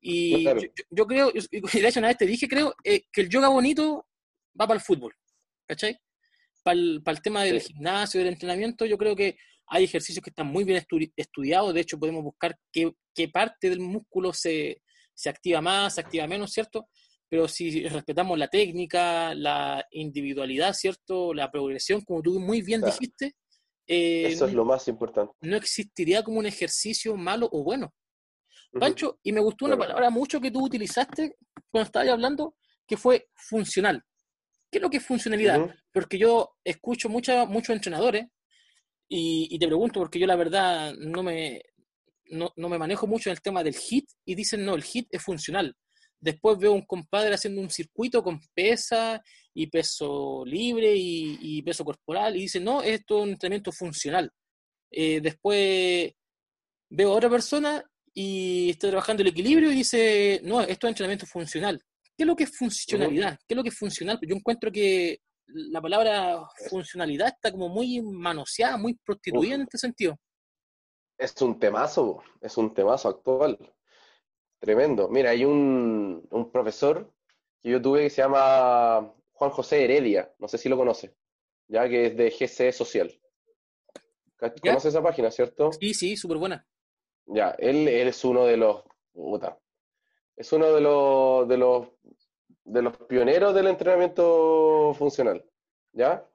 Y 0.00 0.44
yo, 0.90 1.06
creo, 1.06 1.32
y 1.34 1.80
de 1.80 1.88
hecho 1.88 1.98
una 1.98 2.08
vez 2.08 2.16
te 2.16 2.26
dije, 2.26 2.48
creo, 2.48 2.74
eh, 2.84 3.04
que 3.10 3.22
el 3.22 3.28
yoga 3.28 3.48
bonito 3.48 4.06
va 4.58 4.66
para 4.66 4.78
el 4.78 4.84
fútbol, 4.84 5.14
¿cachai? 5.66 5.98
Para 6.62 6.78
el, 6.78 7.02
para 7.02 7.16
el 7.16 7.22
tema 7.22 7.42
del 7.44 7.60
gimnasio, 7.60 8.20
del 8.20 8.32
entrenamiento, 8.32 8.86
yo 8.86 8.98
creo 8.98 9.16
que 9.16 9.36
hay 9.68 9.84
ejercicios 9.84 10.22
que 10.22 10.30
están 10.30 10.46
muy 10.46 10.64
bien 10.64 10.84
estudiados, 11.16 11.74
de 11.74 11.80
hecho 11.80 11.98
podemos 11.98 12.22
buscar 12.22 12.56
qué, 12.70 12.92
qué 13.14 13.28
parte 13.28 13.68
del 13.68 13.80
músculo 13.80 14.32
se, 14.32 14.80
se 15.12 15.28
activa 15.28 15.60
más, 15.60 15.94
se 15.96 16.02
activa 16.02 16.26
menos, 16.28 16.52
¿cierto? 16.52 16.88
Pero 17.28 17.48
si 17.48 17.88
respetamos 17.88 18.38
la 18.38 18.48
técnica, 18.48 19.34
la 19.34 19.84
individualidad, 19.90 20.72
¿cierto? 20.72 21.34
La 21.34 21.50
progresión, 21.50 22.02
como 22.02 22.22
tú 22.22 22.38
muy 22.38 22.62
bien 22.62 22.82
dijiste. 22.82 23.34
Eh, 23.86 24.28
Eso 24.28 24.46
es 24.46 24.52
lo 24.52 24.64
más 24.64 24.86
importante. 24.88 25.32
No 25.40 25.56
existiría 25.56 26.22
como 26.22 26.38
un 26.38 26.46
ejercicio 26.46 27.16
malo 27.16 27.48
o 27.50 27.62
bueno. 27.62 27.92
Pancho, 28.78 29.18
y 29.22 29.32
me 29.32 29.40
gustó 29.40 29.64
una 29.64 29.78
palabra 29.78 30.10
mucho 30.10 30.40
que 30.40 30.50
tú 30.50 30.64
utilizaste 30.64 31.36
cuando 31.70 31.86
estabas 31.86 32.08
hablando, 32.10 32.56
que 32.86 32.96
fue 32.96 33.28
funcional. 33.34 34.02
¿Qué 34.70 34.78
es 34.78 34.82
lo 34.82 34.90
que 34.90 34.98
es 34.98 35.06
funcionalidad? 35.06 35.74
Porque 35.92 36.18
yo 36.18 36.56
escucho 36.62 37.08
mucha, 37.08 37.46
muchos 37.46 37.74
entrenadores 37.74 38.26
y, 39.08 39.48
y, 39.50 39.58
te 39.58 39.66
pregunto, 39.66 40.00
porque 40.00 40.18
yo 40.18 40.26
la 40.26 40.36
verdad 40.36 40.92
no 40.98 41.22
me, 41.22 41.62
no, 42.30 42.52
no, 42.56 42.68
me 42.68 42.78
manejo 42.78 43.06
mucho 43.06 43.30
en 43.30 43.34
el 43.34 43.40
tema 43.42 43.62
del 43.62 43.76
HIT 43.76 44.10
y 44.24 44.34
dicen, 44.34 44.64
no, 44.64 44.74
el 44.74 44.84
HIT 44.84 45.08
es 45.10 45.22
funcional. 45.22 45.74
Después 46.20 46.58
veo 46.58 46.72
un 46.72 46.86
compadre 46.86 47.34
haciendo 47.34 47.60
un 47.60 47.70
circuito 47.70 48.22
con 48.22 48.40
pesa 48.54 49.22
y 49.54 49.66
peso 49.68 50.44
libre 50.44 50.94
y, 50.96 51.62
peso 51.62 51.84
corporal 51.84 52.36
y 52.36 52.42
dicen, 52.42 52.64
no, 52.64 52.82
esto 52.82 53.18
es 53.18 53.24
un 53.24 53.30
entrenamiento 53.30 53.72
funcional. 53.72 54.30
Eh, 54.90 55.20
después 55.20 56.12
veo 56.90 57.12
a 57.12 57.16
otra 57.16 57.30
persona 57.30 57.84
y 58.14 58.70
está 58.70 58.88
trabajando 58.88 59.22
el 59.22 59.28
equilibrio 59.28 59.70
y 59.70 59.76
dice, 59.76 60.40
no, 60.42 60.60
esto 60.62 60.86
es 60.86 60.90
entrenamiento 60.90 61.26
funcional. 61.26 61.82
¿Qué 62.16 62.22
es 62.22 62.26
lo 62.26 62.34
que 62.34 62.44
es 62.44 62.56
funcionalidad? 62.56 63.38
¿Qué 63.46 63.54
es 63.54 63.56
lo 63.56 63.62
que 63.62 63.68
es 63.68 63.78
funcional? 63.78 64.18
Yo 64.22 64.34
encuentro 64.34 64.72
que 64.72 65.20
la 65.46 65.80
palabra 65.80 66.42
funcionalidad 66.68 67.28
está 67.28 67.52
como 67.52 67.68
muy 67.68 68.00
manoseada, 68.00 68.76
muy 68.76 68.94
prostituida 68.94 69.56
en 69.56 69.62
este 69.62 69.78
sentido. 69.78 70.18
Es 71.18 71.40
un 71.40 71.58
temazo, 71.58 72.22
es 72.40 72.56
un 72.56 72.74
temazo 72.74 73.08
actual. 73.08 73.58
Tremendo. 74.66 75.08
Mira, 75.08 75.30
hay 75.30 75.44
un, 75.44 76.28
profesor 76.52 77.08
que 77.62 77.70
yo 77.70 77.80
tuve 77.80 78.00
que 78.00 78.10
se 78.10 78.20
llama 78.20 79.14
Juan 79.30 79.50
José 79.52 79.84
Heredia, 79.84 80.34
no 80.40 80.48
sé 80.48 80.58
si 80.58 80.68
lo 80.68 80.76
conoce, 80.76 81.14
ya 81.68 81.88
que 81.88 82.06
es 82.06 82.16
de 82.16 82.32
GC 82.32 82.72
Social. 82.72 83.16
¿Conoce 84.60 84.88
esa 84.88 85.00
página, 85.00 85.30
cierto? 85.30 85.70
Sí, 85.70 85.94
sí, 85.94 86.16
súper 86.16 86.38
buena. 86.38 86.66
Ya, 87.26 87.50
él, 87.60 87.86
es 87.86 88.24
uno 88.24 88.44
de 88.44 88.56
los. 88.56 88.82
es 90.34 90.52
uno 90.52 90.72
de 90.72 90.80
los, 90.80 91.46
de 91.46 91.56
los 91.58 91.86
de 92.64 92.82
los 92.82 92.96
pioneros 92.96 93.54
del 93.54 93.68
entrenamiento 93.68 94.92
funcional. 94.98 95.44
¿Ya? 95.92 96.28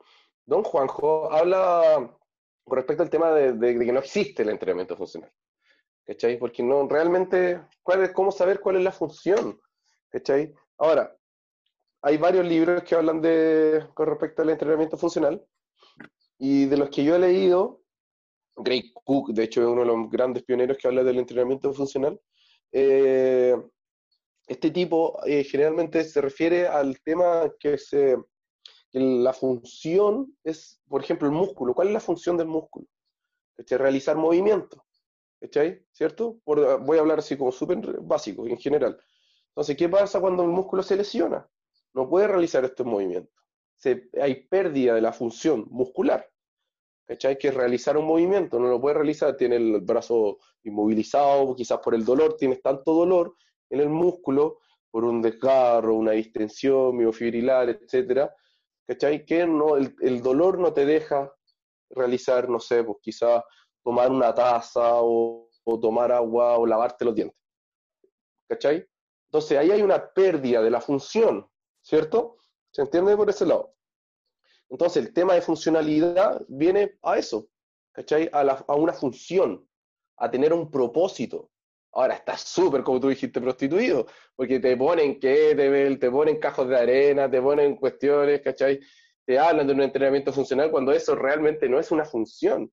Don 0.46 0.64
Juanjo 0.64 1.34
habla 1.34 2.18
con 2.64 2.78
respecto 2.78 3.04
al 3.04 3.10
tema 3.10 3.32
de, 3.32 3.78
que 3.78 3.92
no 3.92 4.00
existe 4.00 4.44
el 4.44 4.50
entrenamiento 4.52 4.96
funcional. 4.96 5.30
¿Cachai? 6.06 6.38
Porque 6.38 6.64
no, 6.64 6.88
realmente, 6.88 7.62
¿cuál 7.84 8.04
es, 8.04 8.12
¿cómo 8.12 8.32
saber 8.32 8.60
cuál 8.60 8.78
es 8.78 8.84
la 8.84 8.92
función? 8.92 9.60
¿Cachai? 10.10 10.54
Ahora, 10.78 11.16
hay 12.02 12.18
varios 12.18 12.46
libros 12.46 12.84
que 12.84 12.96
hablan 12.96 13.22
de, 13.22 13.88
con 13.94 14.08
respecto 14.08 14.42
al 14.42 14.50
entrenamiento 14.50 14.98
funcional, 14.98 15.46
y 16.38 16.66
de 16.66 16.78
los 16.78 16.90
que 16.90 17.04
yo 17.04 17.16
he 17.16 17.20
leído, 17.20 17.84
Gray 18.56 18.92
Cook, 18.94 19.30
de 19.30 19.44
hecho, 19.44 19.62
es 19.62 19.68
uno 19.68 19.82
de 19.82 19.88
los 19.88 20.10
grandes 20.10 20.44
pioneros 20.44 20.78
que 20.78 20.88
habla 20.88 21.04
del 21.04 21.20
entrenamiento 21.20 21.72
funcional, 21.74 22.20
eh, 22.72 23.56
este 24.48 24.72
tipo 24.72 25.20
eh, 25.26 25.44
generalmente 25.44 26.04
se 26.04 26.20
refiere 26.20 26.68
al 26.68 27.00
tema 27.02 27.52
que 27.60 27.78
se 27.78 28.18
la 28.94 29.34
función 29.34 30.38
es, 30.44 30.82
por 30.88 31.02
ejemplo, 31.02 31.28
el 31.28 31.34
músculo. 31.34 31.74
¿Cuál 31.74 31.90
es 31.90 31.94
la 31.94 32.00
función 32.00 32.36
del 32.36 32.48
músculo? 32.48 32.88
Realizar 33.58 34.18
movimiento. 34.18 34.84
¿Cachai? 35.42 35.84
¿Cierto? 35.92 36.40
voy 36.46 36.98
a 36.98 37.02
hablar 37.02 37.20
así 37.20 37.36
como 37.36 37.52
súper 37.52 37.80
básico, 38.02 38.46
en 38.46 38.58
general. 38.58 38.98
Entonces, 39.50 39.76
¿qué 39.76 39.90
pasa 39.90 40.22
cuando 40.22 40.44
el 40.44 40.50
músculo 40.50 40.84
se 40.84 40.96
lesiona? 40.96 41.46
No 41.94 42.08
puede 42.08 42.28
realizar 42.28 42.64
estos 42.64 42.86
movimientos. 42.86 43.34
Hay 44.22 44.48
pérdida 44.48 44.94
de 44.94 45.02
la 45.02 45.12
función 45.12 45.66
muscular. 45.70 46.30
¿Cachai? 47.08 47.38
Que 47.38 47.52
realizar 47.52 47.98
un 47.98 48.06
movimiento, 48.06 48.60
no 48.60 48.70
lo 48.70 48.80
puede 48.80 48.96
realizar, 48.96 49.36
tiene 49.36 49.58
el 49.58 49.82
brazo 49.82 50.38
inmovilizado, 50.64 51.56
quizás 51.56 51.80
por 51.80 51.96
el 51.96 52.06
dolor, 52.06 52.38
tienes 52.38 52.62
tanto 52.62 52.94
dolor 52.94 53.36
en 53.70 53.82
el 53.82 53.90
músculo, 53.90 54.60
por 54.92 55.06
un 55.06 55.22
desgarro, 55.22 55.96
una 55.96 56.12
distensión 56.12 56.96
miofibrilar, 56.98 57.70
etcétera, 57.70 58.36
¿cachai? 58.86 59.26
Que 59.26 59.48
no, 59.48 59.78
el, 59.78 60.22
dolor 60.22 60.60
no 60.60 60.74
te 60.74 60.86
deja 60.86 61.34
realizar, 61.90 62.50
no 62.50 62.60
sé, 62.60 62.84
pues 62.84 62.98
quizás 63.02 63.42
tomar 63.84 64.12
una 64.12 64.34
taza 64.34 65.02
o, 65.02 65.50
tomar 65.82 66.12
agua 66.12 66.58
o 66.58 66.66
lavarte 66.66 67.06
los 67.06 67.16
dientes. 67.16 67.38
¿Cachai? 68.48 68.86
Entonces 69.28 69.58
ahí 69.58 69.72
hay 69.72 69.82
una 69.82 70.12
pérdida 70.14 70.62
de 70.62 70.70
la 70.70 70.82
función, 70.82 71.48
¿cierto? 71.82 72.38
¿Se 72.72 72.82
entiende 72.82 73.16
por 73.16 73.30
ese 73.30 73.46
lado? 73.46 73.74
Entonces 74.70 75.06
el 75.06 75.14
tema 75.14 75.34
de 75.34 75.42
funcionalidad 75.42 76.42
viene 76.50 76.98
a 77.02 77.18
eso, 77.18 77.48
¿cachai? 77.94 78.30
A, 78.34 78.42
a 78.42 78.76
una 78.76 78.94
función, 78.94 79.66
a 80.18 80.30
tener 80.30 80.52
un 80.52 80.70
propósito. 80.70 81.50
Ahora 81.94 82.16
está 82.16 82.38
súper, 82.38 82.84
como 82.84 83.00
tú 83.00 83.10
dijiste, 83.10 83.42
prostituido, 83.42 84.08
porque 84.36 84.60
te 84.60 84.76
ponen 84.78 85.20
kettlebell, 85.20 86.00
te 86.00 86.10
ponen 86.10 86.40
cajos 86.40 86.68
de 86.68 86.78
arena, 86.78 87.30
te 87.30 87.42
ponen 87.42 87.76
cuestiones, 87.76 88.42
¿cachai? 88.42 88.80
Te 89.26 89.38
hablan 89.38 89.68
de 89.68 89.74
un 89.74 89.82
entrenamiento 89.82 90.34
funcional 90.34 90.72
cuando 90.72 90.92
eso 90.92 91.16
realmente 91.16 91.68
no 91.70 91.80
es 91.80 91.92
una 91.92 92.06
función, 92.06 92.72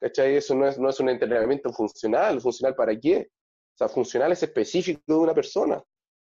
¿cachai? 0.00 0.36
Eso 0.36 0.54
no 0.54 0.66
es, 0.66 0.78
no 0.78 0.88
es 0.88 0.98
un 1.00 1.08
entrenamiento 1.08 1.72
funcional. 1.72 2.40
¿Funcional 2.40 2.74
para 2.74 2.98
qué? 2.98 3.28
O 3.74 3.76
sea, 3.76 3.88
funcional 3.88 4.32
es 4.32 4.42
específico 4.42 5.00
de 5.06 5.14
una 5.14 5.34
persona, 5.34 5.82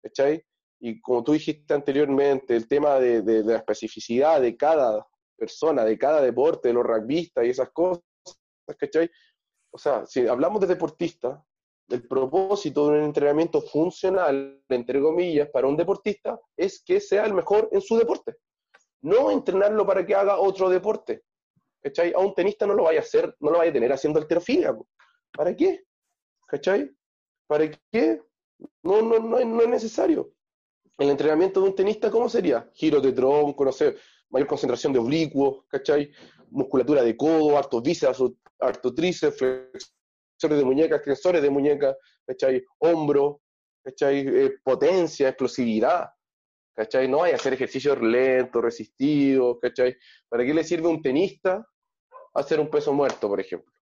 ¿cachai? 0.02 0.44
Y 0.80 1.00
como 1.00 1.22
tú 1.22 1.32
dijiste 1.32 1.72
anteriormente, 1.74 2.56
el 2.56 2.66
tema 2.66 2.98
de, 2.98 3.22
de, 3.22 3.42
de 3.42 3.52
la 3.52 3.58
especificidad 3.58 4.40
de 4.40 4.56
cada 4.56 5.06
persona, 5.36 5.84
de 5.84 5.96
cada 5.98 6.20
deporte, 6.20 6.68
de 6.68 6.74
los 6.74 6.84
rugbyistas 6.84 7.44
y 7.44 7.50
esas 7.50 7.70
cosas, 7.70 8.02
¿cachai? 8.78 9.10
O 9.72 9.78
sea, 9.78 10.04
si 10.06 10.26
hablamos 10.26 10.60
de 10.60 10.66
deportistas, 10.66 11.40
el 11.88 12.06
propósito 12.06 12.88
de 12.88 12.98
un 12.98 13.04
entrenamiento 13.04 13.60
funcional, 13.60 14.62
entre 14.68 15.00
comillas, 15.00 15.48
para 15.50 15.66
un 15.66 15.76
deportista 15.76 16.40
es 16.56 16.82
que 16.84 17.00
sea 17.00 17.26
el 17.26 17.34
mejor 17.34 17.68
en 17.72 17.80
su 17.80 17.96
deporte. 17.96 18.36
No 19.02 19.30
entrenarlo 19.30 19.86
para 19.86 20.06
que 20.06 20.14
haga 20.14 20.38
otro 20.38 20.68
deporte. 20.70 21.22
¿Cachai? 21.82 22.12
A 22.14 22.18
un 22.18 22.34
tenista 22.34 22.66
no 22.66 22.74
lo 22.74 22.84
vaya 22.84 23.00
a 23.00 23.02
hacer, 23.02 23.34
no 23.40 23.50
lo 23.50 23.58
vaya 23.58 23.70
a 23.70 23.74
tener 23.74 23.92
haciendo 23.92 24.20
alterofilia. 24.20 24.76
¿Para 25.36 25.56
qué? 25.56 25.84
¿Cachai? 26.46 26.90
¿Para 27.46 27.70
qué? 27.90 28.22
No, 28.82 29.02
no, 29.02 29.18
no, 29.18 29.44
no 29.44 29.60
es 29.62 29.68
necesario. 29.68 30.32
El 30.98 31.10
entrenamiento 31.10 31.60
de 31.60 31.68
un 31.68 31.74
tenista, 31.74 32.10
¿cómo 32.10 32.28
sería? 32.28 32.70
Giro 32.74 33.00
de 33.00 33.12
tronco, 33.12 33.64
no 33.64 33.72
sé, 33.72 33.96
mayor 34.30 34.46
concentración 34.46 34.92
de 34.92 35.00
oblicuos, 35.00 35.64
¿cachai? 35.68 36.12
Musculatura 36.50 37.02
de 37.02 37.16
codo, 37.16 37.56
harto 37.58 37.80
bíceps, 37.80 38.22
harto 38.60 38.94
tríceps, 38.94 39.40
de 40.40 40.64
muñeca, 40.64 40.96
extensores 40.96 41.42
de 41.42 41.50
muñeca, 41.50 41.96
¿cachai? 42.26 42.64
Hombro, 42.78 43.42
¿cachai? 43.84 44.26
Eh, 44.26 44.54
potencia, 44.62 45.28
explosividad, 45.28 46.08
¿cachai? 46.74 47.08
No 47.08 47.22
hay 47.22 47.32
hacer 47.32 47.54
ejercicios 47.54 48.00
lentos, 48.00 48.62
resistidos, 48.62 49.58
¿cachai? 49.60 49.96
¿Para 50.28 50.44
qué 50.44 50.54
le 50.54 50.64
sirve 50.64 50.86
a 50.86 50.90
un 50.90 51.02
tenista 51.02 51.66
hacer 52.34 52.60
un 52.60 52.68
peso 52.68 52.92
muerto, 52.92 53.28
por 53.28 53.40
ejemplo? 53.40 53.72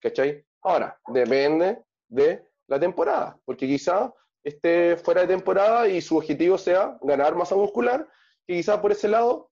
¿Cachai? 0.00 0.44
Ahora, 0.62 0.98
depende 1.08 1.82
de 2.08 2.44
la 2.66 2.78
temporada, 2.78 3.38
porque 3.44 3.66
quizá 3.66 4.12
esté 4.42 4.96
fuera 4.96 5.22
de 5.22 5.28
temporada 5.28 5.88
y 5.88 6.00
su 6.00 6.16
objetivo 6.16 6.56
sea 6.58 6.96
ganar 7.02 7.34
masa 7.34 7.54
muscular, 7.54 8.08
y 8.46 8.56
quizá 8.56 8.80
por 8.80 8.92
ese 8.92 9.08
lado 9.08 9.50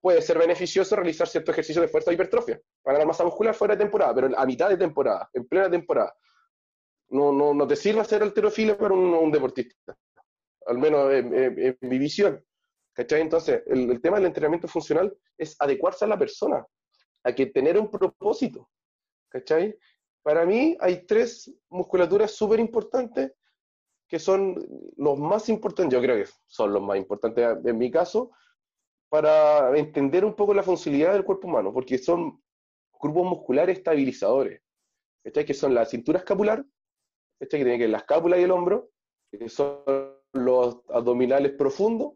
puede 0.00 0.22
ser 0.22 0.38
beneficioso 0.38 0.94
realizar 0.96 1.26
ciertos 1.26 1.52
ejercicios 1.52 1.82
de 1.82 1.88
fuerza 1.88 2.12
hipertrofia 2.12 2.60
ganar 2.92 3.06
masa 3.06 3.24
muscular 3.24 3.54
fuera 3.54 3.74
de 3.74 3.82
temporada, 3.82 4.14
pero 4.14 4.38
a 4.38 4.46
mitad 4.46 4.68
de 4.68 4.76
temporada, 4.76 5.28
en 5.32 5.46
plena 5.46 5.70
temporada. 5.70 6.14
No, 7.08 7.32
no, 7.32 7.54
no 7.54 7.66
te 7.66 7.76
sirve 7.76 8.00
hacer 8.00 8.22
alterofilia 8.22 8.76
para 8.76 8.94
un, 8.94 9.30
deportista, 9.30 9.96
al 10.66 10.78
menos 10.78 11.12
en, 11.12 11.78
mi 11.80 11.98
visión. 11.98 12.42
¿Cachai? 12.92 13.20
Entonces, 13.20 13.62
el, 13.66 14.00
tema 14.00 14.16
del 14.16 14.26
entrenamiento 14.26 14.68
funcional 14.68 15.14
es 15.36 15.54
adecuarse 15.58 16.04
a 16.04 16.08
la 16.08 16.18
persona, 16.18 16.64
a 17.26 17.34
que 17.34 17.46
tener 17.46 17.76
un 17.76 17.90
propósito, 17.90 18.70
¿cachai? 19.28 19.76
Para 20.22 20.46
mí 20.46 20.76
hay 20.80 21.04
tres 21.04 21.52
musculaturas 21.68 22.30
súper 22.30 22.60
importantes 22.60 23.32
que 24.08 24.20
son 24.20 24.64
los 24.96 25.18
más 25.18 25.48
importantes, 25.48 25.92
yo 25.92 26.00
creo 26.00 26.16
que 26.16 26.30
son 26.46 26.72
los 26.72 26.80
más 26.80 26.96
importantes 26.96 27.58
en 27.64 27.78
mi 27.78 27.90
caso, 27.90 28.30
para 29.08 29.76
entender 29.76 30.24
un 30.24 30.34
poco 30.34 30.54
la 30.54 30.62
funcionalidad 30.62 31.14
del 31.14 31.24
cuerpo 31.24 31.48
humano, 31.48 31.72
porque 31.72 31.98
son 31.98 32.40
grupos 33.00 33.24
musculares 33.24 33.78
estabilizadores, 33.78 34.62
¿cachai? 35.24 35.44
que 35.44 35.54
son 35.54 35.74
la 35.74 35.84
cintura 35.84 36.20
escapular, 36.20 36.64
¿cachai? 37.40 37.58
que 37.58 37.64
tiene 37.64 37.78
que 37.78 37.84
ver 37.84 37.90
la 37.90 37.98
escápula 37.98 38.38
y 38.38 38.44
el 38.44 38.52
hombro, 38.52 38.90
que 39.32 39.48
son 39.48 39.82
los 40.32 40.80
abdominales 40.90 41.52
profundos, 41.52 42.12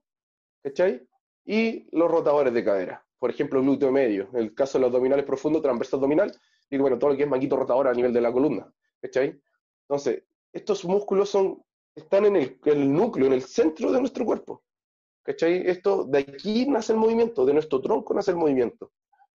¿cachai? 0.63 1.05
y 1.45 1.89
los 1.97 2.09
rotadores 2.09 2.55
de 2.55 2.65
cadera. 2.65 3.05
Por 3.21 3.31
ejemplo, 3.31 3.61
glúteo 3.61 3.93
medio. 3.93 4.31
En 4.33 4.41
el 4.41 4.55
caso 4.55 4.79
de 4.79 4.83
los 4.83 4.89
abdominales 4.89 5.27
profundos, 5.27 5.61
transverso 5.61 5.97
abdominal, 5.97 6.33
y 6.71 6.79
bueno, 6.79 6.99
todo 6.99 7.11
lo 7.11 7.17
que 7.17 7.25
es 7.25 7.29
manguito 7.29 7.55
rotador 7.55 7.87
a 7.87 7.93
nivel 7.93 8.15
de 8.15 8.21
la 8.23 8.33
columna. 8.33 8.73
¿Cachai? 9.01 9.39
Entonces, 9.83 10.25
estos 10.53 10.85
músculos 10.87 11.29
son, 11.29 11.63
están 11.95 12.25
en 12.25 12.37
el, 12.37 12.93
núcleo, 12.93 13.27
en 13.27 13.35
el 13.35 13.43
centro 13.43 13.93
de 13.93 14.01
nuestro 14.01 14.25
cuerpo. 14.25 14.63
¿Cachai? 15.23 15.69
Esto, 15.69 16.05
de 16.05 16.21
aquí 16.21 16.67
nace 16.67 16.95
el 16.95 16.99
movimiento, 16.99 17.45
de 17.45 17.53
nuestro 17.53 17.83
tronco 17.83 18.15
nace 18.15 18.31
el 18.31 18.39
movimiento. 18.39 18.91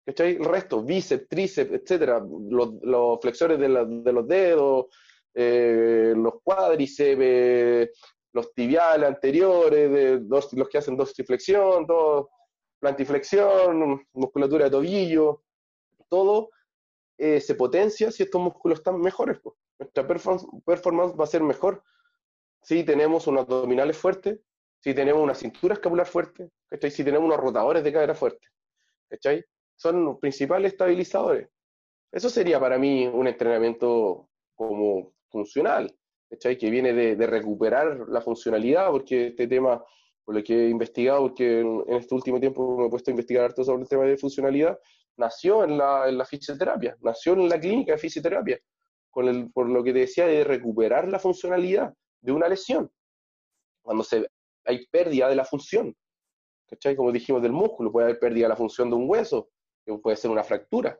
¿Cachai? 0.05 0.36
El 0.36 0.45
resto, 0.45 0.84
bíceps, 0.84 1.27
tríceps, 1.27 1.73
etcétera, 1.73 2.23
los, 2.49 3.19
flexores 3.19 3.57
de, 3.59 3.67
los 3.67 4.27
dedos, 4.27 4.86
eh, 5.34 6.13
los 6.15 6.36
cuádriceps, 6.43 7.89
los 8.34 8.53
tibiales 8.53 9.09
anteriores, 9.09 9.91
de 9.91 10.21
los 10.27 10.69
que 10.69 10.77
hacen 10.77 10.95
dorsiflexión, 10.95 11.88
todo, 11.88 12.29
plantiflexión, 12.82 14.05
musculatura 14.11 14.65
de 14.65 14.71
tobillo, 14.71 15.43
todo 16.09 16.49
eh, 17.17 17.39
se 17.39 17.55
potencia 17.55 18.11
si 18.11 18.23
estos 18.23 18.41
músculos 18.41 18.79
están 18.79 18.99
mejores. 18.99 19.39
Nuestra 19.79 20.05
performance 20.05 21.15
va 21.17 21.23
a 21.23 21.27
ser 21.27 21.43
mejor 21.43 21.84
si 22.61 22.84
tenemos 22.84 23.27
unos 23.27 23.43
abdominales 23.43 23.97
fuertes, 23.97 24.39
si 24.79 24.93
tenemos 24.93 25.21
una 25.21 25.36
cintura 25.36 25.75
escapular 25.75 26.07
fuerte, 26.07 26.51
si 26.89 27.03
tenemos 27.03 27.25
unos 27.25 27.39
rotadores 27.39 27.84
de 27.84 27.93
cadera 27.93 28.15
fuertes. 28.15 28.49
Son 29.75 30.05
los 30.05 30.19
principales 30.19 30.73
estabilizadores. 30.73 31.49
Eso 32.11 32.29
sería 32.29 32.59
para 32.59 32.77
mí 32.77 33.07
un 33.07 33.27
entrenamiento 33.27 34.29
como 34.55 35.13
funcional. 35.29 35.95
Que 36.39 36.69
viene 36.69 36.93
de, 36.93 37.27
recuperar 37.27 38.07
la 38.07 38.21
funcionalidad, 38.21 38.89
porque 38.89 39.27
este 39.27 39.47
tema, 39.47 39.84
por 40.32 40.38
lo 40.38 40.43
que 40.45 40.65
he 40.65 40.69
investigado, 40.69 41.23
porque 41.23 41.59
en, 41.59 41.84
este 41.89 42.15
último 42.15 42.39
tiempo 42.39 42.77
me 42.77 42.86
he 42.86 42.89
puesto 42.89 43.11
a 43.11 43.11
investigar 43.11 43.43
harto 43.43 43.65
sobre 43.65 43.84
el 43.84 43.89
tema 43.89 44.05
de 44.05 44.17
funcionalidad, 44.17 44.79
nació 45.17 45.65
en 45.65 45.77
la, 45.77 46.07
en 46.07 46.17
la 46.17 46.23
fisioterapia, 46.23 46.95
nació 47.01 47.34
en 47.34 47.49
la 47.49 47.59
clínica 47.59 47.91
de 47.91 47.97
fisioterapia, 47.97 48.57
con 49.09 49.27
el, 49.27 49.51
por 49.51 49.67
lo 49.67 49.84
que 49.84 49.91
te 49.91 49.99
decía 49.99 50.25
de 50.25 50.45
recuperar 50.45 51.09
la 51.09 51.19
funcionalidad 51.19 51.93
de 52.21 52.32
una 52.32 52.47
lesión, 52.47 52.89
cuando 53.82 54.05
se, 54.05 54.25
hay 54.63 54.86
pérdida 54.88 55.27
de 55.27 55.36
la 55.36 55.43
función, 55.43 55.93
¿cachai? 56.65 56.95
Como 56.95 57.11
dijimos 57.11 57.41
del 57.41 57.51
músculo, 57.51 57.91
puede 57.91 58.05
haber 58.05 58.19
pérdida 58.19 58.45
de 58.45 58.49
la 58.49 58.55
función 58.55 58.89
de 58.89 58.95
un 58.95 59.09
hueso, 59.09 59.49
que 59.86 59.93
puede 59.97 60.15
ser 60.15 60.32
una 60.32 60.45
fractura, 60.45 60.97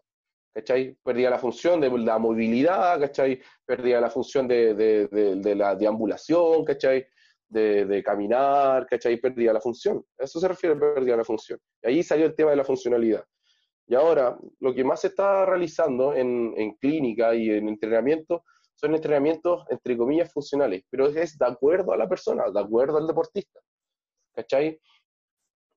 ¿cachai? 0.53 0.97
Perdía 1.01 1.29
la 1.29 1.39
función 1.39 1.79
de 1.79 1.89
la 1.99 2.19
movilidad, 2.19 2.99
¿cachai? 2.99 3.41
Perdía 3.65 4.01
la 4.01 4.09
función 4.09 4.45
de, 4.45 4.73
de, 4.73 5.07
de, 5.07 5.55
la 5.55 5.73
deambulación, 5.73 6.65
¿cachai? 6.65 7.07
De, 7.51 8.01
caminar, 8.01 8.87
¿cachai? 8.87 9.17
Perdía 9.17 9.51
la 9.51 9.59
función. 9.59 10.01
eso 10.17 10.39
se 10.39 10.47
refiere 10.47 10.75
a 10.75 10.79
pérdida 10.79 11.17
la 11.17 11.25
función. 11.25 11.59
Y 11.83 11.87
ahí 11.89 12.03
salió 12.03 12.25
el 12.25 12.33
tema 12.33 12.51
de 12.51 12.55
la 12.55 12.63
funcionalidad. 12.63 13.25
Y 13.87 13.95
ahora, 13.95 14.37
lo 14.61 14.73
que 14.73 14.85
más 14.85 15.01
se 15.01 15.07
está 15.07 15.45
realizando 15.45 16.15
en, 16.15 16.77
clínica 16.79 17.35
y 17.35 17.49
en 17.49 17.67
entrenamiento 17.67 18.45
son 18.73 18.95
entrenamientos, 18.95 19.65
entre 19.69 19.97
comillas, 19.97 20.31
funcionales, 20.31 20.83
pero 20.89 21.07
es 21.07 21.37
de 21.37 21.45
acuerdo 21.45 21.91
a 21.91 21.97
la 21.97 22.07
persona, 22.07 22.43
de 22.49 22.59
acuerdo 22.59 22.97
al 22.97 23.07
deportista. 23.07 23.59
¿Cachai? 24.33 24.79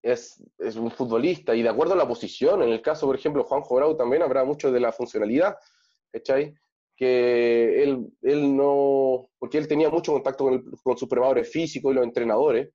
es, 0.05 0.39
un 0.77 0.91
futbolista 0.91 1.55
y 1.55 1.63
de 1.63 1.69
acuerdo 1.69 1.95
a 1.95 1.97
la 1.97 2.07
posición, 2.07 2.63
en 2.63 2.69
el 2.69 2.83
caso, 2.83 3.07
por 3.07 3.17
ejemplo, 3.17 3.43
Juan 3.45 3.63
Bravo 3.69 3.97
también 3.97 4.23
habrá 4.23 4.45
mucho 4.45 4.71
de 4.71 4.81
la 4.81 4.93
funcionalidad, 4.93 5.57
¿cachai? 6.13 6.55
Que 6.97 7.83
él, 7.83 8.07
él 8.23 8.57
no, 8.57 9.29
porque 9.39 9.59
él 9.59 9.69
tenía 9.69 9.91
mucho 9.91 10.13
contacto 10.13 10.45
con, 10.45 10.71
con 10.83 10.97
sus 10.97 11.09
preparadores 11.09 11.51
físicos 11.51 11.93
y 11.93 11.95
los 11.97 12.05
entrenadores, 12.05 12.71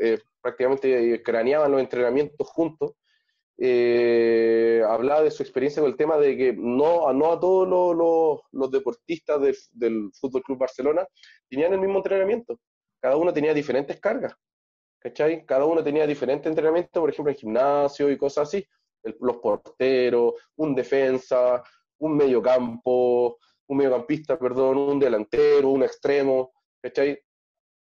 eh, 0.00 0.18
prácticamente 0.40 1.22
craneaban 1.22 1.70
los 1.70 1.80
entrenamientos 1.80 2.48
juntos, 2.48 2.94
eh, 3.58 4.82
hablaba 4.88 5.22
de 5.22 5.30
su 5.30 5.42
experiencia 5.42 5.80
con 5.80 5.90
el 5.90 5.96
tema 5.96 6.18
de 6.18 6.36
que 6.36 6.52
no, 6.52 7.12
no 7.12 7.32
a 7.32 7.38
todos 7.38 7.68
los, 7.68 8.40
los, 8.50 8.70
deportistas 8.70 9.40
del, 9.40 9.56
del 9.72 10.10
Fútbol 10.18 10.42
Club 10.42 10.58
Barcelona 10.58 11.06
tenían 11.48 11.72
el 11.72 11.80
mismo 11.80 11.98
entrenamiento, 11.98 12.58
cada 13.00 13.16
uno 13.16 13.32
tenía 13.32 13.54
diferentes 13.54 14.00
cargas. 14.00 14.34
¿cachai? 15.02 15.44
Cada 15.44 15.64
uno 15.64 15.82
tenía 15.82 16.06
diferente 16.06 16.48
entrenamiento, 16.48 17.00
por 17.00 17.10
ejemplo, 17.10 17.32
en 17.32 17.38
gimnasio 17.38 18.10
y 18.10 18.16
cosas 18.16 18.48
así. 18.48 18.64
los 19.20 19.38
porteros, 19.38 20.34
un 20.56 20.74
defensa, 20.74 21.62
un 21.98 22.16
mediocampo, 22.16 23.38
un 23.68 23.76
mediocampista, 23.76 24.38
perdón, 24.38 24.78
un 24.78 24.98
delantero, 24.98 25.70
un 25.70 25.82
extremo, 25.82 26.52
¿cachai? 26.82 27.18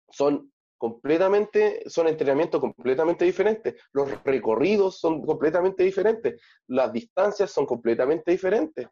Son 0.10 0.52
completamente, 0.78 1.84
son 1.88 2.08
entrenamientos 2.08 2.60
completamente 2.60 3.26
diferentes. 3.26 3.76
Los 3.94 4.24
recorridos 4.24 5.00
son 5.00 5.24
completamente 5.26 5.84
diferentes. 5.84 6.42
Las 6.68 6.92
distancias 6.92 7.52
son 7.52 7.66
completamente 7.66 8.32
diferentes. 8.32 8.88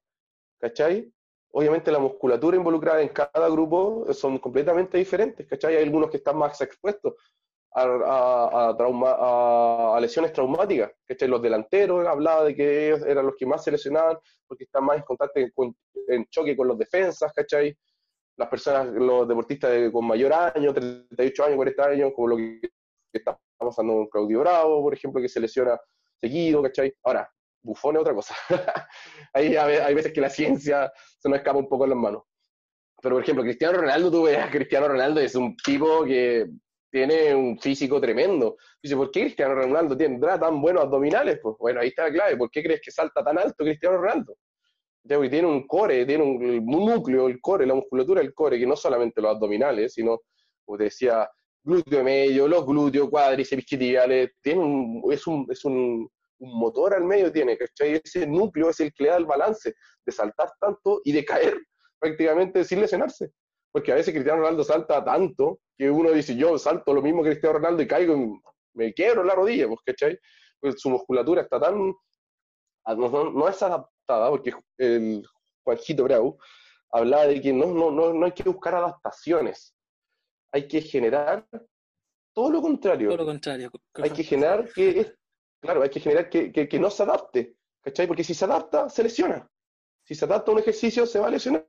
¿Cachai? 0.59 1.11
Obviamente 1.51 1.91
la 1.91 1.99
musculatura 1.99 2.57
involucrada 2.57 3.01
en 3.01 3.09
cada 3.09 3.49
grupo 3.49 4.05
son 4.13 4.37
completamente 4.37 4.97
diferentes, 4.99 5.47
¿cachai? 5.47 5.77
Hay 5.77 5.83
algunos 5.83 6.11
que 6.11 6.17
están 6.17 6.37
más 6.37 6.61
expuestos, 6.61 7.15
a, 7.75 8.73
trauma, 8.77 9.15
a, 9.95 9.99
lesiones 10.01 10.33
traumáticas. 10.33 10.91
Los 11.21 11.41
delanteros 11.41 12.07
hablaba 12.07 12.45
de 12.45 12.55
que 12.55 12.87
ellos 12.87 13.05
eran 13.05 13.25
los 13.25 13.35
que 13.37 13.45
más 13.45 13.63
se 13.63 13.71
lesionaban 13.71 14.17
porque 14.47 14.63
están 14.63 14.85
más 14.85 14.97
en 14.97 15.03
contacto, 15.03 15.39
en, 15.39 16.25
choque 16.29 16.57
con 16.57 16.67
los 16.67 16.77
defensas, 16.77 17.31
¿cachai? 17.33 17.77
Las 18.37 18.49
personas, 18.49 18.87
los 18.87 19.27
deportistas 19.27 19.91
con 19.91 20.05
mayor 20.05 20.33
año, 20.33 20.73
38 20.73 21.43
años, 21.43 21.55
40 21.57 21.85
años, 21.85 22.11
como 22.15 22.29
lo 22.29 22.37
que 22.37 22.61
está 23.13 23.37
pasando 23.57 23.93
con 23.93 24.07
Claudio 24.07 24.39
Bravo, 24.39 24.81
por 24.81 24.93
ejemplo, 24.93 25.21
que 25.21 25.29
se 25.29 25.39
lesiona 25.39 25.79
seguido, 26.21 26.63
¿cachai? 26.63 26.93
Ahora, 27.03 27.29
bufón 27.61 27.95
es 27.95 28.01
otra 28.01 28.13
cosa. 28.13 28.35
Ahí 29.33 29.55
hay 29.55 29.93
veces 29.93 30.13
que 30.13 30.21
la 30.21 30.29
ciencia 30.29 30.91
se 31.17 31.29
nos 31.29 31.37
escapa 31.37 31.59
un 31.59 31.67
poco 31.67 31.83
en 31.83 31.91
las 31.91 31.99
manos. 31.99 32.23
Pero, 33.01 33.15
por 33.15 33.23
ejemplo, 33.23 33.43
Cristiano 33.43 33.79
Ronaldo, 33.79 34.11
tú 34.11 34.23
ves 34.23 34.45
Cristiano 34.51 34.87
Ronaldo, 34.87 35.21
es 35.21 35.35
un 35.35 35.55
tipo 35.57 36.03
que 36.03 36.49
tiene 36.91 37.35
un 37.35 37.59
físico 37.59 38.01
tremendo. 38.01 38.57
Dice, 38.81 38.95
¿por 38.95 39.11
qué 39.11 39.21
Cristiano 39.21 39.55
Ronaldo 39.55 39.95
tendrá 39.95 40.39
tan 40.39 40.61
buenos 40.61 40.83
abdominales? 40.83 41.39
Pues 41.41 41.55
bueno, 41.59 41.81
ahí 41.81 41.89
está 41.89 42.03
la 42.03 42.13
clave. 42.13 42.37
¿Por 42.37 42.49
qué 42.49 42.63
crees 42.63 42.81
que 42.81 42.91
salta 42.91 43.23
tan 43.23 43.37
alto 43.37 43.63
Cristiano 43.63 43.97
Ronaldo? 43.97 44.35
tiene 45.03 45.47
un 45.47 45.65
core, 45.65 46.05
tiene 46.05 46.23
un, 46.23 46.65
núcleo, 46.65 47.27
el 47.27 47.41
core, 47.41 47.65
la 47.65 47.73
musculatura 47.73 48.21
del 48.21 48.33
core, 48.33 48.59
que 48.59 48.67
no 48.67 48.75
solamente 48.75 49.21
los 49.21 49.31
abdominales, 49.31 49.93
sino, 49.93 50.19
como 50.63 50.77
te 50.77 50.83
decía, 50.85 51.27
glúteo 51.63 52.03
medio, 52.03 52.47
los 52.47 52.65
glúteos, 52.65 53.09
cuádriceps, 53.09 53.63
isquiotibiales, 53.63 54.31
tiene 54.41 54.61
un, 54.61 55.01
es, 55.11 55.25
un, 55.25 55.47
es 55.49 55.65
un, 55.65 56.07
un, 56.39 56.59
motor 56.59 56.93
al 56.93 57.05
medio, 57.05 57.31
tiene, 57.31 57.57
¿cachai? 57.57 57.99
Ese 58.03 58.27
núcleo 58.27 58.69
es 58.69 58.79
el 58.81 58.93
que 58.93 59.05
le 59.05 59.09
da 59.09 59.17
el 59.17 59.25
balance 59.25 59.73
de 60.05 60.11
saltar 60.11 60.51
tanto 60.59 61.01
y 61.03 61.11
de 61.11 61.25
caer 61.25 61.57
prácticamente 61.99 62.63
sin 62.63 62.81
lesionarse 62.81 63.31
porque 63.71 63.91
a 63.91 63.95
veces 63.95 64.13
Cristiano 64.13 64.39
Ronaldo 64.39 64.63
salta 64.63 65.03
tanto 65.03 65.59
que 65.77 65.89
uno 65.89 66.11
dice, 66.11 66.35
yo 66.35 66.57
salto 66.57 66.93
lo 66.93 67.01
mismo 67.01 67.23
que 67.23 67.29
Cristiano 67.29 67.57
Ronaldo 67.57 67.81
y 67.81 67.87
caigo 67.87 68.15
y 68.15 68.41
me 68.73 68.93
quiebro 68.93 69.23
la 69.23 69.35
rodilla, 69.35 69.67
pues, 69.67 69.79
¿cachai? 69.85 70.19
Pues 70.59 70.79
su 70.79 70.89
musculatura 70.89 71.41
está 71.41 71.59
tan, 71.59 71.93
ah, 72.85 72.95
no, 72.95 73.47
es 73.47 73.61
adaptada, 73.61 74.29
porque 74.29 74.53
el 74.77 75.25
Juanjito 75.63 76.03
Brau 76.03 76.37
hablaba 76.91 77.27
de 77.27 77.41
que 77.41 77.53
no, 77.53 77.67
no, 77.67 77.91
no, 77.91 78.13
no 78.13 78.25
hay 78.25 78.31
que 78.31 78.43
buscar 78.43 78.75
adaptaciones, 78.75 79.75
hay 80.51 80.67
que 80.67 80.81
generar 80.81 81.47
todo 82.33 82.49
lo 82.49 82.61
contrario. 82.61 83.09
Todo 83.09 83.17
lo 83.17 83.25
contrario. 83.25 83.71
Hay 83.95 84.11
que 84.11 84.23
generar 84.23 84.71
que, 84.73 85.15
claro, 85.61 85.83
hay 85.83 85.89
que 85.89 85.99
generar 85.99 86.29
que, 86.29 86.51
que, 86.51 86.67
que 86.67 86.79
no 86.79 86.89
se 86.89 87.03
adapte, 87.03 87.55
¿cachai? 87.81 88.07
Porque 88.07 88.23
si 88.23 88.33
se 88.33 88.45
adapta, 88.45 88.89
se 88.89 89.03
lesiona. 89.03 89.49
Si 90.03 90.15
se 90.15 90.25
adapta 90.25 90.51
a 90.51 90.53
un 90.55 90.59
ejercicio, 90.59 91.05
se 91.05 91.19
va 91.19 91.27
a 91.27 91.31
lesionar. 91.31 91.67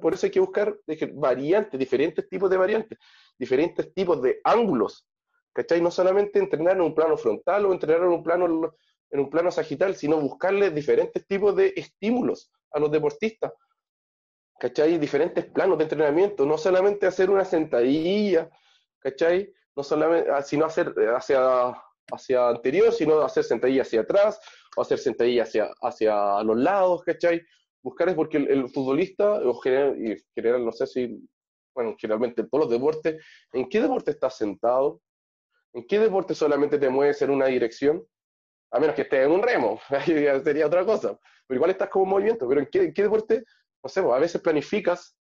Por 0.00 0.14
eso 0.14 0.26
hay 0.26 0.32
que 0.32 0.40
buscar 0.40 0.76
variantes, 1.14 1.78
diferentes 1.78 2.28
tipos 2.28 2.50
de 2.50 2.56
variantes, 2.56 2.98
diferentes 3.38 3.92
tipos 3.94 4.20
de 4.20 4.40
ángulos. 4.44 5.06
¿Cachai? 5.52 5.80
No 5.80 5.90
solamente 5.90 6.38
entrenar 6.38 6.76
en 6.76 6.82
un 6.82 6.94
plano 6.94 7.16
frontal 7.16 7.66
o 7.66 7.72
entrenar 7.72 8.02
en 8.02 8.08
un 8.08 8.22
plano, 8.22 8.74
en 9.10 9.20
un 9.20 9.30
plano 9.30 9.50
sagital, 9.50 9.94
sino 9.94 10.20
buscarle 10.20 10.70
diferentes 10.70 11.26
tipos 11.26 11.54
de 11.56 11.72
estímulos 11.76 12.50
a 12.72 12.80
los 12.80 12.90
deportistas. 12.90 13.52
¿Cachai? 14.58 14.98
Diferentes 14.98 15.46
planos 15.46 15.78
de 15.78 15.84
entrenamiento, 15.84 16.44
no 16.44 16.58
solamente 16.58 17.06
hacer 17.06 17.30
una 17.30 17.44
sentadilla, 17.44 18.50
¿cachai? 18.98 19.52
No 19.74 19.82
solamente, 19.82 20.30
ah, 20.30 20.42
sino 20.42 20.64
hacer 20.64 20.94
hacia 21.14 21.74
hacia 22.12 22.48
anterior, 22.48 22.92
sino 22.92 23.20
hacer 23.20 23.44
sentadilla 23.44 23.82
hacia 23.82 24.02
atrás 24.02 24.40
o 24.76 24.82
hacer 24.82 24.98
sentadilla 24.98 25.42
hacia, 25.44 25.70
hacia 25.80 26.42
los 26.42 26.56
lados, 26.56 27.02
¿cachai? 27.02 27.42
Buscar 27.86 28.08
es 28.08 28.16
porque 28.16 28.38
el, 28.38 28.68
futbolista, 28.68 29.34
o 29.34 29.54
general, 29.60 29.96
y 29.96 30.16
general, 30.34 30.64
no 30.64 30.72
sé 30.72 30.88
si, 30.88 31.24
bueno, 31.72 31.94
generalmente 31.96 32.40
en 32.40 32.48
todos 32.48 32.64
los 32.64 32.72
deportes, 32.72 33.24
¿en 33.52 33.68
qué 33.68 33.80
deporte 33.80 34.10
estás 34.10 34.36
sentado? 34.36 35.00
¿En 35.72 35.86
qué 35.86 36.00
deporte 36.00 36.34
solamente 36.34 36.78
te 36.78 36.88
mueves 36.88 37.22
en 37.22 37.30
una 37.30 37.46
dirección? 37.46 38.04
A 38.72 38.80
menos 38.80 38.96
que 38.96 39.02
estés 39.02 39.24
en 39.24 39.30
un 39.30 39.40
remo, 39.40 39.78
sería 40.42 40.66
otra 40.66 40.84
cosa. 40.84 41.16
Pero 41.46 41.58
igual 41.58 41.70
estás 41.70 41.88
como 41.88 42.06
movimiento. 42.06 42.48
Pero 42.48 42.60
¿en 42.62 42.66
qué, 42.66 42.92
qué 42.92 43.02
deporte? 43.02 43.44
No 43.80 43.88
sé, 43.88 44.00
a 44.00 44.18
veces 44.18 44.40
planificas 44.40 45.16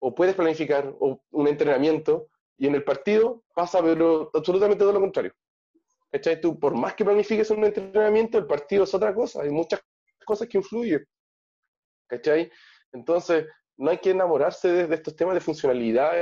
o 0.00 0.12
puedes 0.12 0.34
planificar 0.34 0.92
un 0.98 1.46
entrenamiento 1.46 2.30
y 2.56 2.66
en 2.66 2.74
el 2.74 2.82
partido 2.82 3.44
pasa 3.54 3.80
pero 3.80 4.28
absolutamente 4.34 4.80
todo 4.80 4.92
lo 4.92 5.00
contrario. 5.00 5.32
¿Cachai? 6.10 6.40
Tú, 6.40 6.58
por 6.58 6.74
más 6.74 6.94
que 6.94 7.04
planifiques 7.04 7.48
un 7.52 7.64
entrenamiento, 7.64 8.38
el 8.38 8.46
partido 8.48 8.82
es 8.82 8.92
otra 8.92 9.14
cosa. 9.14 9.42
Hay 9.42 9.50
muchas 9.50 9.80
cosas 10.24 10.48
que 10.48 10.58
influyen. 10.58 11.06
¿Cachai? 12.08 12.50
Entonces, 12.92 13.46
no 13.76 13.90
hay 13.90 13.98
que 13.98 14.10
enamorarse 14.10 14.86
de, 14.86 14.94
estos 14.94 15.14
temas 15.14 15.34
de 15.34 15.40
funcionalidad 15.40 16.12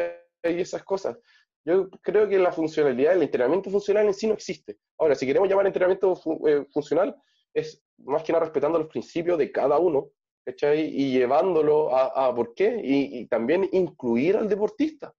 y 0.42 0.60
esas 0.60 0.84
cosas. 0.84 1.16
Yo 1.64 1.88
creo 2.02 2.28
que 2.28 2.38
la 2.38 2.52
funcionalidad, 2.52 3.14
el 3.14 3.22
entrenamiento 3.22 3.70
funcional 3.70 4.06
en 4.06 4.14
sí 4.14 4.26
no 4.26 4.34
existe. 4.34 4.78
Ahora, 4.98 5.14
si 5.14 5.26
queremos 5.26 5.48
llamar 5.48 5.66
entrenamiento 5.66 6.14
eh, 6.46 6.64
funcional, 6.70 7.16
es 7.54 7.82
más 7.98 8.22
que 8.22 8.32
nada 8.32 8.44
respetando 8.44 8.78
los 8.78 8.88
principios 8.88 9.38
de 9.38 9.50
cada 9.50 9.78
uno, 9.78 10.10
¿cachai? 10.44 10.80
Y 10.80 11.12
llevándolo 11.12 11.96
a, 11.96 12.32
por 12.34 12.54
qué, 12.54 12.80
y, 12.84 13.26
también 13.26 13.68
incluir 13.72 14.36
al 14.36 14.48
deportista, 14.48 15.12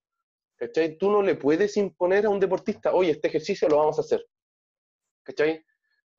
¿cachai? 0.56 0.96
Tú 0.96 1.10
no 1.10 1.20
le 1.22 1.34
puedes 1.34 1.76
imponer 1.76 2.24
a 2.24 2.30
un 2.30 2.40
deportista, 2.40 2.94
oye, 2.94 3.10
este 3.10 3.28
ejercicio 3.28 3.68
lo 3.68 3.78
vamos 3.78 3.98
a 3.98 4.02
hacer, 4.02 4.24
¿cachai? 5.24 5.62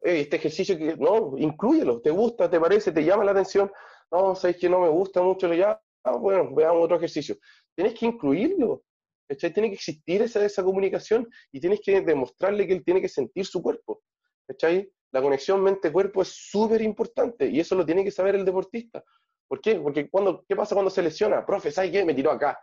este 0.02 0.38
ejercicio, 0.38 0.78
que 0.78 0.96
no, 0.96 1.38
incluyelo, 1.38 2.00
te 2.02 2.10
gusta, 2.10 2.50
te 2.50 2.58
parece, 2.60 2.92
te 2.92 3.04
llama 3.04 3.26
la 3.26 3.32
atención, 3.32 3.70
no, 4.12 4.36
sabes 4.36 4.58
que 4.58 4.70
no 4.70 4.82
me 4.82 4.90
gusta 4.90 5.22
mucho, 5.22 5.54
ya, 5.54 5.80
ah, 6.04 6.16
bueno, 6.16 6.54
veamos 6.54 6.84
otro 6.84 6.98
ejercicio. 6.98 7.38
Tienes 7.76 7.94
que 7.94 8.06
incluirlo, 8.06 8.84
¿cachai? 9.28 9.54
Tiene 9.54 9.70
que 9.70 9.76
existir 9.76 10.22
esa, 10.22 10.44
esa 10.44 10.64
comunicación 10.64 11.30
y 11.52 11.60
tienes 11.60 11.82
que 11.82 12.02
demostrarle 12.02 12.68
que 12.68 12.74
él 12.74 12.84
tiene 12.84 13.02
que 13.02 13.10
sentir 13.10 13.46
su 13.46 13.62
cuerpo, 13.62 14.02
¿cachai? 14.48 14.92
La 15.12 15.22
conexión 15.22 15.62
mente-cuerpo 15.62 16.22
es 16.22 16.30
súper 16.30 16.82
importante 16.82 17.48
y 17.48 17.60
eso 17.60 17.76
lo 17.76 17.86
tiene 17.86 18.04
que 18.04 18.12
saber 18.12 18.36
el 18.36 18.46
deportista. 18.46 19.04
¿Por 19.48 19.62
qué? 19.62 19.76
Porque 19.76 20.10
cuando, 20.10 20.46
¿qué 20.48 20.56
pasa 20.56 20.76
cuando 20.76 20.92
se 20.92 21.02
lesiona? 21.02 21.46
Profe, 21.46 21.72
¿sabes 21.72 21.92
qué? 21.92 22.06
Me 22.06 22.14
tiró 22.14 22.32
acá. 22.32 22.60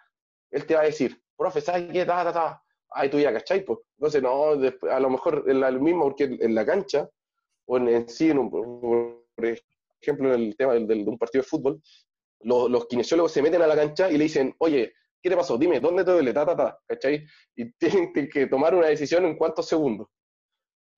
Él 0.50 0.64
te 0.66 0.74
va 0.74 0.82
a 0.82 0.84
decir, 0.84 1.20
profe, 1.36 1.60
¿sabes 1.60 1.90
qué? 1.92 2.04
Ta, 2.04 2.22
ta, 2.22 2.32
ta. 2.32 2.62
Ay, 2.90 3.10
tú 3.10 3.18
ya, 3.18 3.32
¿cachai? 3.32 3.64
Pues, 3.64 3.80
entonces, 3.98 4.22
no, 4.22 4.52
a 4.90 5.00
lo 5.00 5.10
mejor 5.10 5.44
en 5.48 5.60
la, 5.60 5.72
mismo, 5.72 6.04
porque 6.04 6.24
en 6.24 6.54
la 6.54 6.64
cancha, 6.64 7.10
o 7.66 7.78
en, 7.78 8.08
sí, 8.08 8.30
en 8.30 8.38
un, 8.38 8.50
por 8.50 9.26
ejemplo, 10.00 10.34
en 10.34 10.42
el 10.42 10.56
tema 10.56 10.74
de 10.74 10.94
un 10.94 11.18
partido 11.18 11.42
de 11.42 11.48
fútbol, 11.48 11.80
los, 12.40 12.70
los 12.70 12.86
kinesiólogos 12.86 13.32
se 13.32 13.42
meten 13.42 13.62
a 13.62 13.66
la 13.66 13.76
cancha 13.76 14.10
y 14.10 14.18
le 14.18 14.24
dicen, 14.24 14.54
oye, 14.58 14.92
¿qué 15.22 15.30
te 15.30 15.36
pasó? 15.36 15.58
Dime, 15.58 15.80
¿dónde 15.80 16.04
te 16.04 16.12
duele? 16.12 16.32
Ta, 16.32 16.46
ta, 16.46 16.56
ta, 16.56 16.78
¿cachai? 16.86 17.26
Y 17.56 17.72
tienen 17.78 18.12
que 18.12 18.46
tomar 18.46 18.74
una 18.74 18.86
decisión 18.86 19.24
en 19.26 19.36
cuántos 19.36 19.66
segundos. 19.66 20.08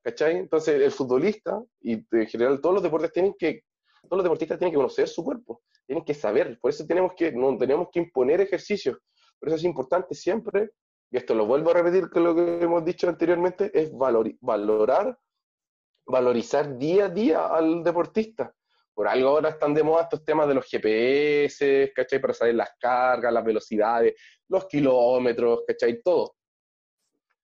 ¿Cachai? 0.02 0.36
Entonces, 0.36 0.80
el 0.80 0.90
futbolista 0.92 1.62
y 1.80 1.94
en 1.94 2.26
general 2.26 2.60
todos 2.60 2.74
los 2.74 2.82
deportes 2.82 3.12
tienen 3.12 3.34
que, 3.38 3.64
todos 4.02 4.18
los 4.18 4.24
deportistas 4.24 4.58
tienen 4.58 4.72
que 4.72 4.76
conocer 4.76 5.08
su 5.08 5.24
cuerpo, 5.24 5.62
tienen 5.86 6.04
que 6.04 6.14
saber, 6.14 6.58
por 6.60 6.70
eso 6.70 6.86
tenemos 6.86 7.12
que, 7.16 7.32
no 7.32 7.56
tenemos 7.58 7.88
que 7.92 8.00
imponer 8.00 8.40
ejercicios, 8.40 8.98
por 9.38 9.48
eso 9.48 9.56
es 9.56 9.64
importante 9.64 10.14
siempre, 10.14 10.70
y 11.10 11.16
esto 11.16 11.34
lo 11.34 11.46
vuelvo 11.46 11.70
a 11.70 11.74
repetir 11.74 12.10
que 12.10 12.20
lo 12.20 12.34
que 12.34 12.62
hemos 12.62 12.84
dicho 12.84 13.08
anteriormente, 13.08 13.70
es 13.74 13.90
valorar, 13.92 15.18
valorizar 16.06 16.76
día 16.78 17.06
a 17.06 17.08
día 17.08 17.46
al 17.46 17.82
deportista. 17.82 18.54
Por 18.98 19.06
algo 19.06 19.28
ahora 19.28 19.50
están 19.50 19.74
de 19.74 19.84
moda 19.84 20.02
estos 20.02 20.24
temas 20.24 20.48
de 20.48 20.54
los 20.54 20.68
GPS, 20.68 21.92
¿cachai? 21.94 22.18
Para 22.18 22.34
saber 22.34 22.56
las 22.56 22.70
cargas, 22.80 23.32
las 23.32 23.44
velocidades, 23.44 24.14
los 24.48 24.66
kilómetros, 24.66 25.62
¿cachai? 25.68 26.02
Todo. 26.02 26.34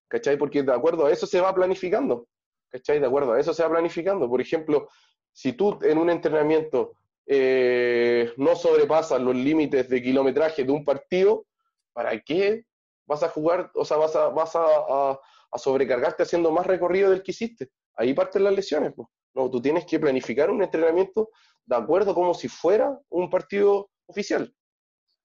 ¿Cachai? 0.08 0.36
Porque 0.36 0.64
de 0.64 0.72
acuerdo 0.72 1.06
a 1.06 1.12
eso 1.12 1.28
se 1.28 1.40
va 1.40 1.54
planificando. 1.54 2.26
¿cachai? 2.68 2.98
De 2.98 3.06
acuerdo 3.06 3.34
a 3.34 3.38
eso 3.38 3.54
se 3.54 3.62
va 3.62 3.70
planificando. 3.70 4.28
Por 4.28 4.40
ejemplo, 4.40 4.88
si 5.30 5.52
tú 5.52 5.78
en 5.82 5.96
un 5.96 6.10
entrenamiento 6.10 6.94
eh, 7.24 8.32
no 8.36 8.56
sobrepasas 8.56 9.20
los 9.20 9.36
límites 9.36 9.88
de 9.88 10.02
kilometraje 10.02 10.64
de 10.64 10.72
un 10.72 10.84
partido, 10.84 11.46
¿para 11.92 12.18
qué 12.18 12.64
vas 13.06 13.22
a 13.22 13.28
jugar, 13.28 13.70
o 13.76 13.84
sea, 13.84 13.96
vas 13.98 14.16
a, 14.16 14.28
vas 14.30 14.56
a, 14.56 15.20
sobrecargarte 15.56 16.24
haciendo 16.24 16.50
más 16.50 16.66
recorrido 16.66 17.10
del 17.10 17.22
que 17.22 17.30
hiciste? 17.30 17.70
Ahí 17.94 18.12
parten 18.12 18.42
las 18.42 18.54
lesiones. 18.54 18.98
No, 18.98 19.08
tú 19.34 19.60
tienes 19.60 19.84
que 19.84 19.98
planificar 19.98 20.50
un 20.50 20.62
entrenamiento 20.62 21.30
de 21.66 21.76
acuerdo 21.76 22.14
como 22.14 22.34
si 22.34 22.48
fuera 22.48 22.98
un 23.08 23.28
partido 23.28 23.90
oficial. 24.06 24.54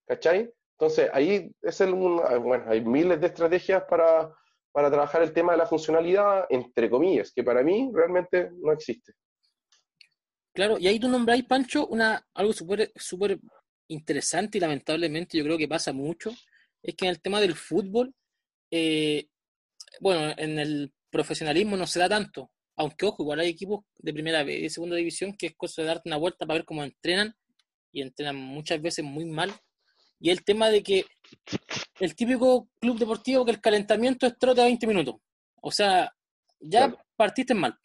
¿Cachai? 0.08 0.52
Entonces, 0.78 1.10
ahí 1.14 1.52
es 1.62 1.82
el, 1.82 1.94
bueno, 1.94 2.64
hay 2.68 2.82
miles 2.84 3.20
de 3.20 3.28
estrategias 3.28 3.84
para, 3.84 4.34
para 4.72 4.90
trabajar 4.90 5.22
el 5.22 5.34
tema 5.34 5.52
de 5.52 5.60
la 5.60 5.68
funcionalidad, 5.68 6.46
entre 6.50 6.90
comillas, 6.90 7.32
que 7.34 7.44
para 7.44 7.62
mí 7.64 7.92
realmente 7.94 8.50
no 8.62 8.72
existe. 8.72 9.14
Claro, 10.54 10.78
y 10.80 10.88
ahí 10.88 11.00
tú 11.00 11.08
nombráis, 11.08 11.46
Pancho, 11.46 11.86
una, 11.88 12.26
algo 12.34 12.54
súper 12.54 12.92
super 12.96 13.40
interesante 13.90 14.58
y 14.58 14.62
lamentablemente 14.62 15.38
yo 15.38 15.44
creo 15.44 15.58
que 15.58 15.68
pasa 15.68 15.94
mucho, 15.94 16.32
es 16.82 16.96
que 16.96 17.06
en 17.06 17.12
el 17.12 17.22
tema 17.22 17.40
del 17.40 17.56
fútbol, 17.56 18.14
eh, 18.72 19.28
bueno, 20.00 20.34
en 20.38 20.60
el 20.60 20.94
profesionalismo 21.10 21.76
no 21.76 21.88
se 21.88 22.00
da 22.00 22.10
tanto, 22.10 22.52
aunque 22.80 23.06
ojo, 23.06 23.24
igual 23.24 23.42
hay 23.42 23.50
equipos 23.50 23.84
de 23.98 24.14
primera 24.14 24.42
vez 24.42 24.60
y 24.60 24.62
de 24.64 24.70
segunda 24.70 24.96
división 24.96 25.36
que 25.38 25.48
es 25.48 25.56
cosa 25.56 25.82
de 25.82 25.90
darte 25.90 26.08
una 26.08 26.16
vuelta 26.16 26.46
para 26.46 26.60
ver 26.60 26.66
cómo 26.66 26.82
entrenan 26.82 27.36
y 27.92 28.02
entrenan 28.02 28.38
muchas 28.38 28.82
veces 28.82 29.04
muy 29.04 29.26
mal. 29.26 29.52
Y 30.18 30.30
el 30.30 30.46
tema 30.46 30.70
de 30.70 30.82
que 30.82 31.06
el 32.00 32.16
típico 32.16 32.70
club 32.80 32.98
deportivo 32.98 33.44
que 33.44 33.52
el 33.52 33.60
calentamiento 33.60 34.26
es 34.26 34.38
trote 34.40 34.62
a 34.62 34.64
20 34.64 34.88
minutos. 34.88 35.16
O 35.62 35.72
sea, 35.72 36.14
ya 36.62 36.96
partiste 37.18 37.54
mal. 37.54 37.78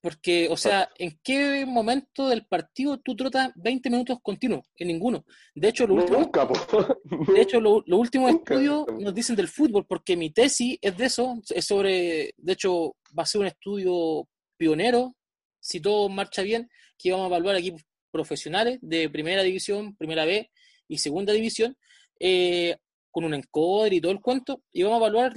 Porque, 0.00 0.48
o 0.48 0.56
sea, 0.56 0.88
¿en 0.96 1.18
qué 1.24 1.66
momento 1.66 2.28
del 2.28 2.46
partido 2.46 2.98
tú 2.98 3.16
trotas 3.16 3.50
20 3.56 3.90
minutos 3.90 4.18
continuos? 4.22 4.64
En 4.76 4.88
ninguno. 4.88 5.24
De 5.54 5.68
hecho, 5.68 5.86
lo 5.86 5.94
último, 5.94 6.30
de 7.34 7.40
hecho, 7.40 7.60
los 7.60 7.82
últimos 7.88 8.30
estudios 8.32 8.86
nos 9.00 9.12
dicen 9.12 9.34
del 9.34 9.48
fútbol, 9.48 9.86
porque 9.86 10.16
mi 10.16 10.30
tesis 10.30 10.78
es 10.80 10.96
de 10.96 11.06
eso, 11.06 11.40
es 11.50 11.64
sobre, 11.64 12.32
de 12.36 12.52
hecho, 12.52 12.94
va 13.18 13.24
a 13.24 13.26
ser 13.26 13.40
un 13.40 13.48
estudio 13.48 14.28
pionero, 14.56 15.16
si 15.60 15.80
todo 15.80 16.08
marcha 16.08 16.42
bien, 16.42 16.70
que 16.96 17.10
vamos 17.10 17.24
a 17.24 17.28
evaluar 17.28 17.56
equipos 17.56 17.82
profesionales 18.12 18.78
de 18.80 19.10
primera 19.10 19.42
división, 19.42 19.96
primera 19.96 20.24
B 20.24 20.50
y 20.86 20.98
segunda 20.98 21.32
división, 21.32 21.76
eh, 22.20 22.76
con 23.10 23.24
un 23.24 23.34
encoder 23.34 23.92
y 23.94 24.00
todo 24.00 24.12
el 24.12 24.20
cuento, 24.20 24.62
y 24.72 24.84
vamos 24.84 25.02
a 25.02 25.06
evaluar 25.06 25.34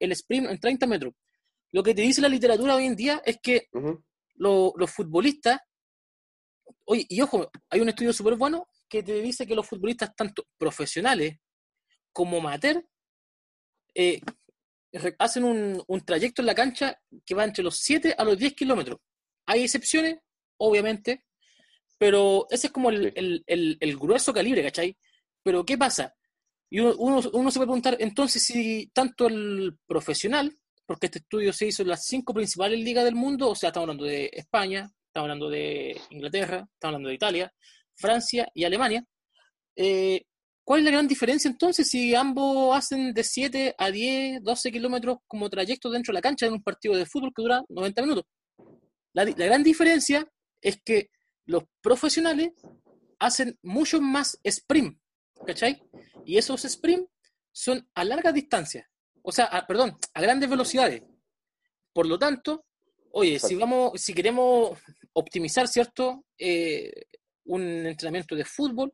el 0.00 0.12
sprint 0.12 0.48
en 0.48 0.58
30 0.58 0.86
metros. 0.86 1.14
Lo 1.72 1.82
que 1.82 1.94
te 1.94 2.02
dice 2.02 2.20
la 2.20 2.28
literatura 2.28 2.74
hoy 2.74 2.86
en 2.86 2.96
día 2.96 3.22
es 3.24 3.38
que 3.42 3.68
los 4.36 4.90
futbolistas, 4.90 5.60
oye, 6.84 7.06
y 7.08 7.20
ojo, 7.20 7.50
hay 7.70 7.80
un 7.80 7.88
estudio 7.88 8.12
súper 8.12 8.36
bueno 8.36 8.68
que 8.88 9.02
te 9.02 9.20
dice 9.20 9.46
que 9.46 9.54
los 9.54 9.66
futbolistas, 9.66 10.14
tanto 10.16 10.44
profesionales 10.56 11.38
como 12.12 12.38
amateur, 12.38 12.82
eh, 13.94 14.20
hacen 15.18 15.44
un, 15.44 16.00
trayecto 16.04 16.42
en 16.42 16.46
la 16.46 16.54
cancha 16.54 16.98
que 17.24 17.34
va 17.34 17.44
entre 17.44 17.64
los 17.64 17.78
7 17.78 18.14
a 18.16 18.24
los 18.24 18.38
10 18.38 18.54
kilómetros. 18.54 18.98
Hay 19.46 19.62
excepciones, 19.62 20.18
obviamente, 20.56 21.24
pero 21.98 22.46
ese 22.50 22.68
es 22.68 22.72
como 22.72 22.90
el, 22.90 23.44
el 23.46 23.96
grueso 23.98 24.32
calibre, 24.32 24.62
¿cachai? 24.62 24.96
Pero 25.42 25.64
¿qué 25.64 25.76
pasa? 25.76 26.14
Y 26.70 26.80
uno, 26.80 26.94
uno, 27.32 27.50
se 27.50 27.58
puede 27.58 27.68
preguntar, 27.68 27.96
entonces, 27.98 28.42
si 28.42 28.88
tanto 28.92 29.26
el 29.26 29.78
profesional, 29.86 30.57
porque 30.88 31.04
este 31.04 31.18
estudio 31.18 31.52
se 31.52 31.66
hizo 31.66 31.82
en 31.82 31.88
las 31.88 32.06
cinco 32.06 32.32
principales 32.32 32.80
ligas 32.80 33.04
del 33.04 33.14
mundo, 33.14 33.50
o 33.50 33.54
sea, 33.54 33.68
estamos 33.68 33.84
hablando 33.84 34.06
de 34.06 34.30
España, 34.32 34.90
estamos 35.06 35.24
hablando 35.26 35.50
de 35.50 36.00
Inglaterra, 36.08 36.66
estamos 36.72 36.94
hablando 36.94 37.10
de 37.10 37.14
Italia, 37.14 37.52
Francia 37.94 38.48
y 38.54 38.64
Alemania, 38.64 39.04
eh, 39.76 40.22
¿cuál 40.64 40.80
es 40.80 40.84
la 40.86 40.92
gran 40.92 41.06
diferencia 41.06 41.50
entonces 41.50 41.90
si 41.90 42.14
ambos 42.14 42.74
hacen 42.74 43.12
de 43.12 43.22
7 43.22 43.74
a 43.76 43.90
10, 43.90 44.42
12 44.42 44.72
kilómetros 44.72 45.18
como 45.26 45.50
trayecto 45.50 45.90
dentro 45.90 46.12
de 46.12 46.14
la 46.14 46.22
cancha 46.22 46.46
en 46.46 46.54
un 46.54 46.62
partido 46.62 46.96
de 46.96 47.04
fútbol 47.04 47.32
que 47.36 47.42
dura 47.42 47.62
90 47.68 48.02
minutos? 48.02 48.24
La, 49.12 49.24
la 49.24 49.44
gran 49.44 49.62
diferencia 49.62 50.26
es 50.62 50.80
que 50.82 51.10
los 51.44 51.64
profesionales 51.82 52.52
hacen 53.18 53.58
mucho 53.60 54.00
más 54.00 54.40
sprint, 54.42 54.98
¿cachai? 55.46 55.82
Y 56.24 56.38
esos 56.38 56.62
sprints 56.62 57.10
son 57.52 57.86
a 57.94 58.04
larga 58.04 58.32
distancia, 58.32 58.88
o 59.28 59.32
sea, 59.32 59.62
perdón, 59.68 59.94
a 60.14 60.22
grandes 60.22 60.48
velocidades. 60.48 61.02
Por 61.92 62.06
lo 62.06 62.18
tanto, 62.18 62.64
oye, 63.12 63.38
si 63.38 63.56
vamos, 63.56 64.00
si 64.00 64.14
queremos 64.14 64.78
optimizar, 65.12 65.68
¿cierto? 65.68 66.24
Eh, 66.38 66.90
un 67.44 67.62
entrenamiento 67.86 68.34
de 68.34 68.46
fútbol, 68.46 68.90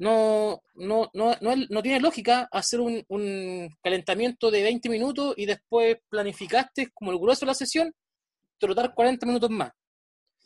no, 0.00 0.62
no, 0.74 1.08
no, 1.14 1.36
no, 1.40 1.82
tiene 1.82 2.00
lógica 2.00 2.48
hacer 2.50 2.80
un, 2.80 3.04
un, 3.06 3.68
calentamiento 3.80 4.50
de 4.50 4.64
20 4.64 4.88
minutos 4.88 5.34
y 5.36 5.46
después 5.46 5.98
planificaste 6.08 6.90
como 6.92 7.12
el 7.12 7.18
grueso 7.18 7.46
de 7.46 7.50
la 7.50 7.54
sesión 7.54 7.94
trotar 8.58 8.94
40 8.94 9.26
minutos 9.26 9.50
más. 9.50 9.70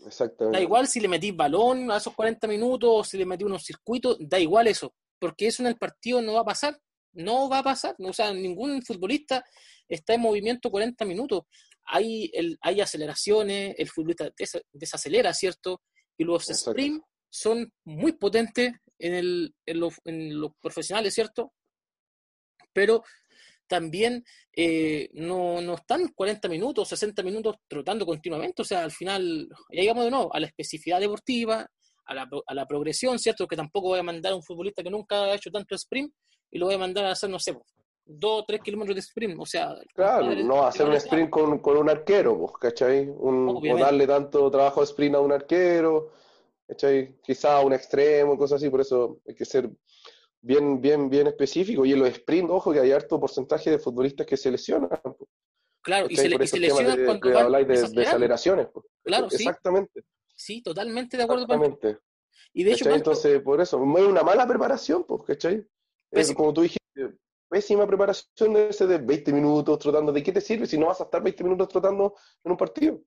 Exactamente. 0.05 0.59
Da 0.59 0.63
igual 0.63 0.87
si 0.87 1.01
le 1.01 1.09
metís 1.09 1.35
balón 1.35 1.91
a 1.91 1.97
esos 1.97 2.15
40 2.15 2.47
minutos 2.49 2.91
o 2.93 3.03
si 3.03 3.17
le 3.17 3.25
metís 3.25 3.47
unos 3.47 3.65
circuitos, 3.65 4.19
da 4.21 4.39
igual 4.39 4.67
eso, 4.67 4.93
porque 5.19 5.47
eso 5.47 5.63
en 5.63 5.69
el 5.69 5.79
partido 5.79 6.21
no 6.21 6.35
va 6.35 6.41
a 6.41 6.45
pasar, 6.45 6.79
no 7.13 7.49
va 7.49 7.59
a 7.59 7.63
pasar, 7.63 7.95
o 7.99 8.13
sea, 8.13 8.33
ningún 8.33 8.83
futbolista 8.83 9.45
está 9.89 10.15
en 10.15 10.21
movimiento 10.21 10.71
40 10.71 11.05
minutos. 11.05 11.43
Hay, 11.85 12.31
el, 12.33 12.59
hay 12.61 12.81
aceleraciones, 12.81 13.75
el 13.77 13.89
futbolista 13.89 14.31
desacelera, 14.73 15.35
¿cierto? 15.35 15.83
Y 16.17 16.25
los 16.25 16.45
sprints 16.45 17.05
son 17.29 17.73
muy 17.85 18.13
potentes 18.13 18.73
en, 18.99 19.15
el, 19.15 19.55
en, 19.67 19.81
en 20.05 20.41
los 20.41 20.53
profesionales, 20.61 21.15
¿cierto? 21.15 21.53
Pero 22.73 23.03
también 23.73 24.23
eh, 24.55 25.09
no, 25.15 25.63
no, 25.63 25.75
están 25.75 26.09
40 26.09 26.47
minutos, 26.49 26.89
60 26.91 27.23
minutos 27.23 27.57
trotando 27.67 28.05
continuamente, 28.05 28.61
o 28.61 28.65
sea, 28.67 28.85
al 28.85 28.93
final, 28.93 29.49
ya 29.71 29.81
llegamos 29.81 30.05
de 30.05 30.11
nuevo 30.11 30.35
a 30.35 30.41
la 30.41 30.47
especificidad 30.47 31.01
deportiva, 31.01 31.67
a 32.05 32.15
la, 32.15 32.29
a 32.47 32.55
la, 32.55 32.67
progresión, 32.67 33.19
¿cierto? 33.19 33.47
Que 33.47 33.57
tampoco 33.57 33.89
voy 33.89 34.01
a 34.01 34.03
mandar 34.03 34.33
a 34.33 34.37
un 34.37 34.43
futbolista 34.43 34.83
que 34.83 34.91
nunca 34.91 35.25
ha 35.25 35.35
hecho 35.35 35.51
tanto 35.51 35.75
sprint 35.75 36.13
y 36.53 36.59
lo 36.59 36.67
voy 36.67 36.75
a 36.75 36.79
mandar 36.79 37.07
a 37.07 37.13
hacer, 37.13 37.31
no 37.31 37.39
sé, 37.39 37.59
dos 38.05 38.43
o 38.43 38.45
tres 38.45 38.61
kilómetros 38.61 38.95
de 38.95 39.01
sprint, 39.01 39.37
o 39.41 39.47
sea... 39.47 39.75
Claro, 39.95 40.35
no 40.45 40.65
hacer 40.67 40.87
un 40.87 40.95
sprint 40.95 41.31
con, 41.31 41.59
con, 41.59 41.79
un 41.79 41.89
arquero, 41.89 42.39
pues, 42.39 42.53
¿cachai? 42.61 43.09
Un, 43.09 43.49
o 43.49 43.79
darle 43.79 44.07
tanto 44.07 44.51
trabajo 44.51 44.81
de 44.81 44.87
sprint 44.87 45.17
a 45.17 45.21
un 45.21 45.33
arquero, 45.33 46.13
¿cachai? 46.69 47.17
Quizá 47.23 47.57
a 47.57 47.61
un 47.63 47.73
extremo, 47.73 48.37
cosas 48.37 48.57
así, 48.57 48.69
por 48.69 48.83
eso 48.83 49.21
hay 49.27 49.35
que 49.35 49.47
ser 49.47 49.71
bien, 50.43 50.81
bien, 50.81 51.09
bien 51.09 51.27
específico. 51.27 51.87
Y 51.87 51.93
en 51.93 52.01
los 52.01 52.09
sprint, 52.11 52.51
ojo, 52.51 52.71
que 52.73 52.81
hay 52.81 52.93
harto 52.93 53.19
porcentaje 53.19 53.71
de 53.71 53.79
futbolistas 53.79 54.27
que 54.27 54.37
se 54.37 54.51
lesionan. 54.51 54.91
Claro, 55.81 56.07
y 56.11 56.17
se, 56.17 56.29
y 56.29 56.47
se 56.47 56.61
lesionan 56.61 56.99
de, 56.99 57.05
cuando 57.07 57.39
habláis 57.39 57.67
de, 57.67 57.89
de 57.89 58.07
aceleraciones. 58.07 58.69
Claro, 59.03 59.27
Exactamente. 59.27 60.03
Sí. 60.35 60.57
sí, 60.57 60.63
totalmente 60.63 61.17
de 61.17 61.23
acuerdo. 61.23 61.45
Exactamente. 61.45 61.99
Y 62.53 62.65
de 62.65 62.73
hecho, 62.73 62.91
entonces, 62.91 63.41
por 63.41 63.61
eso, 63.61 63.79
es 63.79 64.07
una 64.07 64.23
mala 64.23 64.47
preparación, 64.47 65.05
pues, 65.05 65.23
¿cachai? 65.23 65.65
Es, 66.13 66.33
como 66.35 66.53
tú 66.53 66.63
dijiste, 66.63 67.19
pésima 67.49 67.87
preparación 67.87 68.53
de 68.53 68.69
ese 68.69 68.87
de 68.87 68.99
20 68.99 69.33
minutos 69.33 69.79
trotando. 69.79 70.13
¿De 70.13 70.23
qué 70.23 70.31
te 70.31 70.41
sirve 70.41 70.67
si 70.67 70.79
no 70.79 70.87
vas 70.87 71.01
a 71.01 71.05
estar 71.05 71.23
20 71.23 71.43
minutos 71.43 71.69
trotando 71.69 72.15
en 72.45 72.53
un 72.53 72.57
partido? 72.57 73.01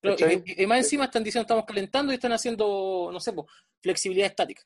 Claro, 0.00 0.16
y, 0.44 0.62
y, 0.62 0.66
más 0.66 0.78
encima 0.78 1.04
están 1.04 1.22
diciendo 1.22 1.42
estamos 1.42 1.64
calentando 1.64 2.10
y 2.12 2.16
están 2.16 2.32
haciendo, 2.32 3.10
no 3.12 3.20
sé, 3.20 3.32
pues, 3.32 3.46
flexibilidad 3.80 4.26
estática. 4.26 4.62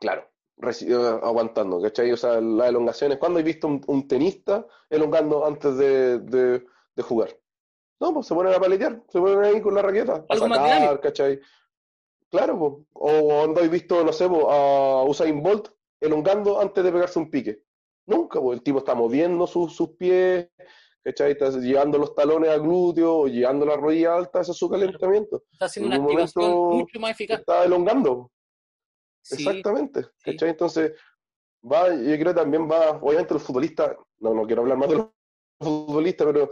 Claro, 0.00 0.30
aguantando, 1.22 1.80
¿cachai? 1.82 2.10
O 2.12 2.16
sea, 2.16 2.40
las 2.40 2.68
elongaciones. 2.68 3.18
¿Cuándo 3.18 3.38
he 3.38 3.42
visto 3.42 3.66
un, 3.68 4.08
tenista 4.08 4.66
elongando 4.88 5.46
antes 5.46 5.76
de, 5.76 6.18
de, 6.20 7.02
jugar? 7.02 7.38
No, 8.00 8.14
pues 8.14 8.26
se 8.26 8.34
ponen 8.34 8.54
a 8.54 8.60
paletear, 8.60 9.02
se 9.08 9.20
ponen 9.20 9.44
ahí 9.44 9.60
con 9.60 9.74
la 9.74 9.82
raqueta, 9.82 10.24
a 10.28 10.36
sacar, 10.36 11.00
¿cachai? 11.00 11.40
Claro, 12.30 12.58
pues. 12.58 12.72
O 12.94 13.26
cuando 13.26 13.60
he 13.60 13.68
visto, 13.68 14.02
no 14.02 14.12
sé, 14.12 14.24
a 14.24 15.02
Usain 15.04 15.42
Bolt 15.42 15.75
elongando 16.00 16.60
antes 16.60 16.82
de 16.82 16.92
pegarse 16.92 17.18
un 17.18 17.30
pique. 17.30 17.62
Nunca, 18.06 18.40
pues 18.40 18.58
el 18.58 18.62
tipo 18.62 18.78
está 18.78 18.94
moviendo 18.94 19.46
sus, 19.46 19.74
sus 19.74 19.90
pies, 19.96 20.48
¿cachai? 21.02 21.32
Está 21.32 21.50
llevando 21.50 21.98
los 21.98 22.14
talones 22.14 22.50
al 22.50 22.60
glúteo 22.60 23.16
o 23.20 23.26
llevando 23.26 23.66
la 23.66 23.76
rodilla 23.76 24.16
alta, 24.16 24.40
ese 24.40 24.52
es 24.52 24.56
su 24.56 24.68
calentamiento. 24.68 25.42
Está 25.52 25.66
haciendo 25.66 25.96
una 25.96 26.04
activación 26.04 26.52
mucho 26.52 27.00
más 27.00 27.10
eficaz. 27.12 27.40
Está 27.40 27.64
elongando. 27.64 28.30
Exactamente. 29.30 30.06
¿cachai? 30.22 30.50
Entonces, 30.50 30.92
va, 31.64 31.88
yo 31.88 32.14
creo 32.14 32.32
que 32.32 32.40
también 32.40 32.70
va, 32.70 32.98
obviamente 33.02 33.34
los 33.34 33.42
futbolistas, 33.42 33.96
no, 34.18 34.34
no 34.34 34.46
quiero 34.46 34.62
hablar 34.62 34.78
más 34.78 34.88
de 34.88 34.96
los 34.96 35.08
futbolistas, 35.60 36.26
pero 36.26 36.50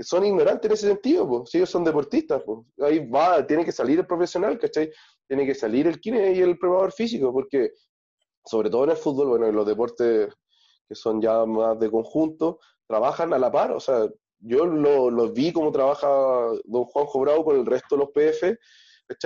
son 0.00 0.24
ignorantes 0.24 0.68
en 0.68 0.74
ese 0.74 0.88
sentido, 0.88 1.28
pues. 1.28 1.50
si 1.50 1.58
ellos 1.58 1.70
son 1.70 1.84
deportistas, 1.84 2.42
pues. 2.44 2.60
ahí 2.80 3.08
va, 3.08 3.46
tiene 3.46 3.64
que 3.64 3.72
salir 3.72 3.98
el 3.98 4.06
profesional, 4.06 4.58
¿cachai? 4.58 4.90
Tiene 5.26 5.46
que 5.46 5.54
salir 5.54 5.86
el 5.86 6.00
kine 6.00 6.32
y 6.32 6.40
el 6.40 6.58
preparador 6.58 6.92
físico, 6.92 7.32
porque 7.32 7.70
sobre 8.44 8.70
todo 8.70 8.84
en 8.84 8.90
el 8.90 8.96
fútbol, 8.96 9.28
bueno, 9.28 9.46
en 9.46 9.54
los 9.54 9.66
deportes 9.66 10.32
que 10.88 10.94
son 10.94 11.20
ya 11.20 11.44
más 11.44 11.78
de 11.78 11.90
conjunto, 11.90 12.58
trabajan 12.86 13.32
a 13.32 13.38
la 13.38 13.52
par, 13.52 13.72
o 13.72 13.80
sea, 13.80 14.08
yo 14.38 14.66
los 14.66 15.12
lo 15.12 15.32
vi 15.32 15.52
cómo 15.52 15.70
trabaja 15.70 16.08
don 16.64 16.84
Juanjo 16.84 17.20
Bravo 17.20 17.44
con 17.44 17.56
el 17.58 17.66
resto 17.66 17.96
de 17.96 18.02
los 18.04 18.10
PF, 18.10 18.58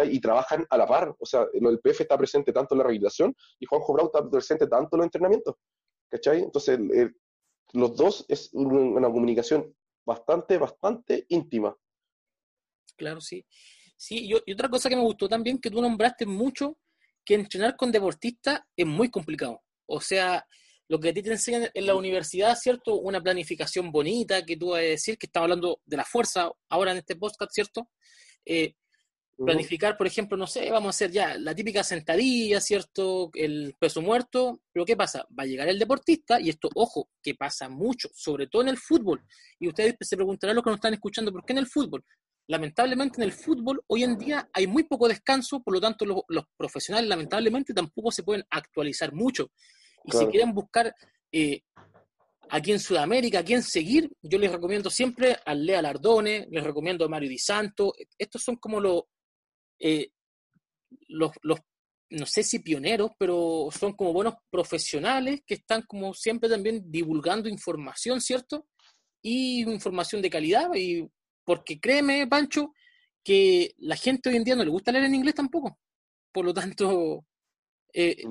y 0.05 0.21
trabajan 0.21 0.67
a 0.71 0.79
la 0.79 0.87
par. 0.87 1.15
O 1.19 1.27
sea, 1.27 1.47
el 1.53 1.81
PF 1.81 2.03
está 2.03 2.17
presente 2.17 2.53
tanto 2.53 2.75
en 2.75 2.79
la 2.79 2.85
rehabilitación 2.85 3.35
y 3.59 3.67
Juanjo 3.67 3.93
Bravo 3.93 4.11
está 4.13 4.29
presente 4.29 4.67
tanto 4.67 4.97
en 4.97 4.99
los 4.99 5.07
entrenamientos. 5.07 5.57
¿Cachai? 6.09 6.43
Entonces, 6.43 6.79
los 7.73 7.97
dos 7.97 8.25
es 8.29 8.51
una 8.53 9.09
comunicación 9.09 9.75
bastante, 10.07 10.59
bastante 10.59 11.27
íntima. 11.29 11.77
Claro, 12.97 13.21
sí. 13.21 13.45
Sí, 13.97 14.27
y, 14.27 14.53
otra 14.53 14.69
cosa 14.69 14.89
que 14.89 14.97
me 14.97 15.03
gustó 15.03 15.29
también, 15.29 15.59
que 15.59 15.71
tú 15.71 15.81
nombraste 15.81 16.27
mucho, 16.27 16.79
que 17.25 17.35
entrenar 17.35 17.77
con 17.77 17.93
deportistas 17.93 18.61
es 18.77 18.87
muy 18.87 19.11
complicado. 19.11 19.63
O 19.87 20.01
sea, 20.01 20.47
lo 20.89 21.01
que 21.01 21.11
a 21.11 21.15
ti 21.15 21.23
te 21.23 21.31
enseñan 21.31 21.71
en 21.73 21.87
la 21.87 21.95
universidad, 21.95 22.57
¿cierto? 22.57 22.97
Una 22.97 23.23
planificación 23.23 23.91
bonita, 23.91 24.45
que 24.45 24.57
tú 24.57 24.71
vas 24.71 24.81
a 24.81 24.83
decir, 24.83 25.19
que 25.19 25.27
estamos 25.27 25.45
hablando 25.45 25.81
de 25.85 25.97
la 25.97 26.05
fuerza 26.05 26.51
ahora 26.69 26.93
en 26.93 26.99
este 26.99 27.17
podcast, 27.17 27.53
¿cierto? 27.53 27.91
Eh, 28.45 28.75
Planificar, 29.37 29.97
por 29.97 30.07
ejemplo, 30.07 30.37
no 30.37 30.47
sé, 30.47 30.71
vamos 30.71 30.87
a 30.87 30.91
hacer 30.91 31.11
ya 31.11 31.37
la 31.37 31.57
típica 31.57 31.83
sentadilla, 31.83 32.61
¿cierto? 32.61 33.31
El 33.35 33.75
peso 33.81 34.01
muerto, 34.01 34.61
pero 34.73 34.85
¿qué 34.85 34.97
pasa? 34.97 35.27
Va 35.37 35.43
a 35.43 35.47
llegar 35.47 35.69
el 35.69 35.79
deportista, 35.79 36.41
y 36.41 36.51
esto, 36.51 36.69
ojo, 36.77 37.11
que 37.21 37.35
pasa 37.35 37.69
mucho, 37.69 38.09
sobre 38.15 38.47
todo 38.47 38.63
en 38.63 38.69
el 38.69 38.79
fútbol. 38.79 39.25
Y 39.59 39.67
ustedes 39.67 39.97
se 40.01 40.17
preguntarán 40.17 40.55
lo 40.55 40.63
que 40.63 40.71
nos 40.71 40.77
están 40.77 40.95
escuchando, 40.95 41.33
¿por 41.33 41.45
qué 41.45 41.53
en 41.53 41.59
el 41.59 41.67
fútbol? 41.67 42.05
Lamentablemente 42.47 43.17
en 43.19 43.25
el 43.25 43.33
fútbol 43.33 43.83
hoy 43.87 44.05
en 44.05 44.19
día 44.19 44.49
hay 44.53 44.67
muy 44.67 44.85
poco 44.85 45.09
descanso, 45.09 45.63
por 45.63 45.75
lo 45.75 45.81
tanto 45.81 46.05
los, 46.05 46.45
profesionales 46.57 47.09
lamentablemente 47.09 47.73
tampoco 47.73 48.11
se 48.11 48.23
pueden 48.23 48.45
actualizar 48.51 49.13
mucho. 49.13 49.51
Y 50.05 50.13
si 50.13 50.27
quieren 50.27 50.53
buscar 50.53 50.95
eh, 51.33 51.63
aquí 52.51 52.73
en 52.73 52.81
Sudamérica, 52.81 53.39
a 53.39 53.45
quién 53.45 53.63
seguir, 53.63 54.11
yo 54.21 54.39
les 54.39 54.53
recomiendo 54.53 54.91
siempre 54.91 55.39
a 55.45 55.55
Lea 55.55 55.81
Lardone, 55.81 56.47
les 56.51 56.63
recomiendo 56.63 57.05
a 57.05 57.09
Mario 57.09 57.31
Di 57.31 57.39
Santo. 57.39 57.95
Estos 58.19 58.43
son 58.43 58.57
como 58.57 58.79
los 58.81 59.05
eh, 59.79 60.11
los, 61.09 61.33
los, 61.43 61.59
no 62.11 62.27
sé 62.27 62.43
si 62.43 62.61
pioneros, 62.61 63.11
pero 63.19 63.69
son 63.71 63.93
como 63.95 64.13
buenos 64.13 64.35
profesionales 64.51 65.41
que 65.47 65.55
están 65.55 65.83
como 65.83 66.15
siempre 66.15 66.49
también 66.49 66.91
divulgando 66.91 67.49
información, 67.49 68.21
¿cierto? 68.21 68.67
Y 69.23 69.63
información 69.63 70.23
de 70.23 70.31
calidad, 70.31 70.75
y 70.75 71.09
porque 71.45 71.81
créeme, 71.81 72.27
Pancho, 72.27 72.73
que 73.23 73.75
la 73.79 73.97
gente 73.97 74.29
hoy 74.29 74.37
en 74.37 74.45
día 74.45 74.57
no 74.57 74.65
le 74.65 74.71
gusta 74.71 74.93
leer 74.93 75.05
en 75.05 75.15
inglés 75.15 75.35
tampoco. 75.35 75.79
Por 76.33 76.45
lo 76.45 76.53
tanto, 76.53 77.25
eh, 77.93 78.25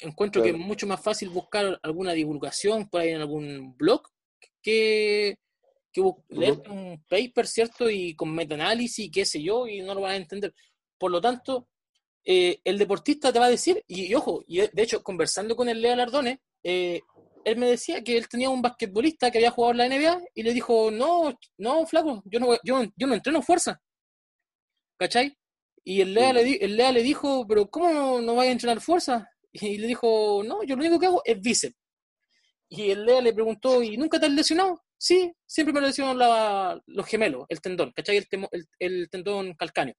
encuentro 0.00 0.42
que 0.42 0.50
es 0.50 0.56
mucho 0.56 0.86
más 0.86 1.02
fácil 1.02 1.28
buscar 1.28 1.78
alguna 1.82 2.12
divulgación 2.12 2.88
por 2.88 3.02
ahí 3.02 3.10
en 3.10 3.20
algún 3.20 3.76
blog 3.76 4.02
que, 4.62 5.36
que 5.92 6.02
leer 6.30 6.62
un 6.68 7.04
paper, 7.08 7.46
¿cierto? 7.46 7.90
Y 7.90 8.14
con 8.14 8.34
metaanálisis, 8.34 9.10
qué 9.12 9.24
sé 9.24 9.42
yo, 9.42 9.66
y 9.66 9.82
no 9.82 9.94
lo 9.94 10.00
van 10.00 10.12
a 10.12 10.16
entender. 10.16 10.54
Por 10.98 11.10
lo 11.10 11.20
tanto, 11.20 11.68
eh, 12.24 12.60
el 12.64 12.78
deportista 12.78 13.32
te 13.32 13.38
va 13.38 13.46
a 13.46 13.50
decir, 13.50 13.84
y, 13.86 14.14
ojo, 14.14 14.42
y 14.46 14.58
de 14.60 14.82
hecho, 14.82 15.02
conversando 15.02 15.56
con 15.56 15.68
el 15.68 15.80
Lea 15.82 15.96
Lardone, 15.96 16.40
eh, 16.62 17.00
él 17.44 17.56
me 17.56 17.68
decía 17.68 18.02
que 18.02 18.16
él 18.16 18.28
tenía 18.28 18.50
un 18.50 18.62
basquetbolista 18.62 19.30
que 19.30 19.38
había 19.38 19.50
jugado 19.50 19.72
en 19.72 19.78
la 19.78 19.88
NBA 19.88 20.22
y 20.34 20.42
le 20.42 20.52
dijo, 20.52 20.90
no, 20.90 21.34
no, 21.58 21.86
flaco, 21.86 22.22
yo 22.26 22.40
no, 22.40 22.54
yo, 22.64 22.82
yo 22.96 23.06
no 23.06 23.14
entreno 23.14 23.42
fuerza. 23.42 23.80
¿Cachai? 24.98 25.36
Y 25.84 26.00
el 26.00 26.14
Lea, 26.14 26.32
le, 26.32 26.56
el 26.56 26.76
Lea 26.76 26.92
le 26.92 27.02
dijo, 27.02 27.46
pero 27.46 27.68
¿cómo 27.68 28.20
no, 28.20 28.34
vaya 28.34 28.50
a 28.50 28.52
entrenar 28.52 28.80
fuerza? 28.80 29.28
Y 29.52 29.78
le 29.78 29.86
dijo, 29.86 30.42
no, 30.44 30.62
yo 30.62 30.76
lo 30.76 30.82
único 30.82 30.98
que 30.98 31.06
hago 31.06 31.22
es 31.24 31.40
bíceps. 31.40 31.76
Y 32.68 32.90
el 32.90 33.04
Lea 33.04 33.20
le 33.20 33.34
preguntó, 33.34 33.82
¿y 33.82 33.96
nunca 33.96 34.18
te 34.18 34.26
has 34.26 34.32
lesionado? 34.32 34.82
Sí, 34.96 35.32
siempre 35.44 35.74
me 35.74 35.80
lesionan 35.80 36.80
los 36.86 37.06
gemelos, 37.06 37.44
el 37.48 37.60
tendón, 37.60 37.92
¿cachai? 37.92 38.18
El, 38.18 38.26
el, 38.50 38.66
el 38.78 39.10
tendón 39.10 39.54
calcáneo. 39.54 39.94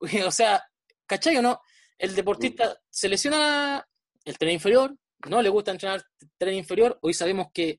O 0.26 0.30
sea, 0.30 0.62
¿cachai 1.06 1.36
o 1.36 1.42
no? 1.42 1.60
El 1.98 2.14
deportista 2.14 2.76
se 2.88 3.08
lesiona 3.08 3.86
el 4.24 4.38
tren 4.38 4.52
inferior, 4.52 4.96
no 5.28 5.42
le 5.42 5.48
gusta 5.48 5.70
entrenar 5.70 6.02
tren 6.38 6.54
inferior. 6.54 6.98
Hoy 7.02 7.14
sabemos 7.14 7.48
que 7.52 7.78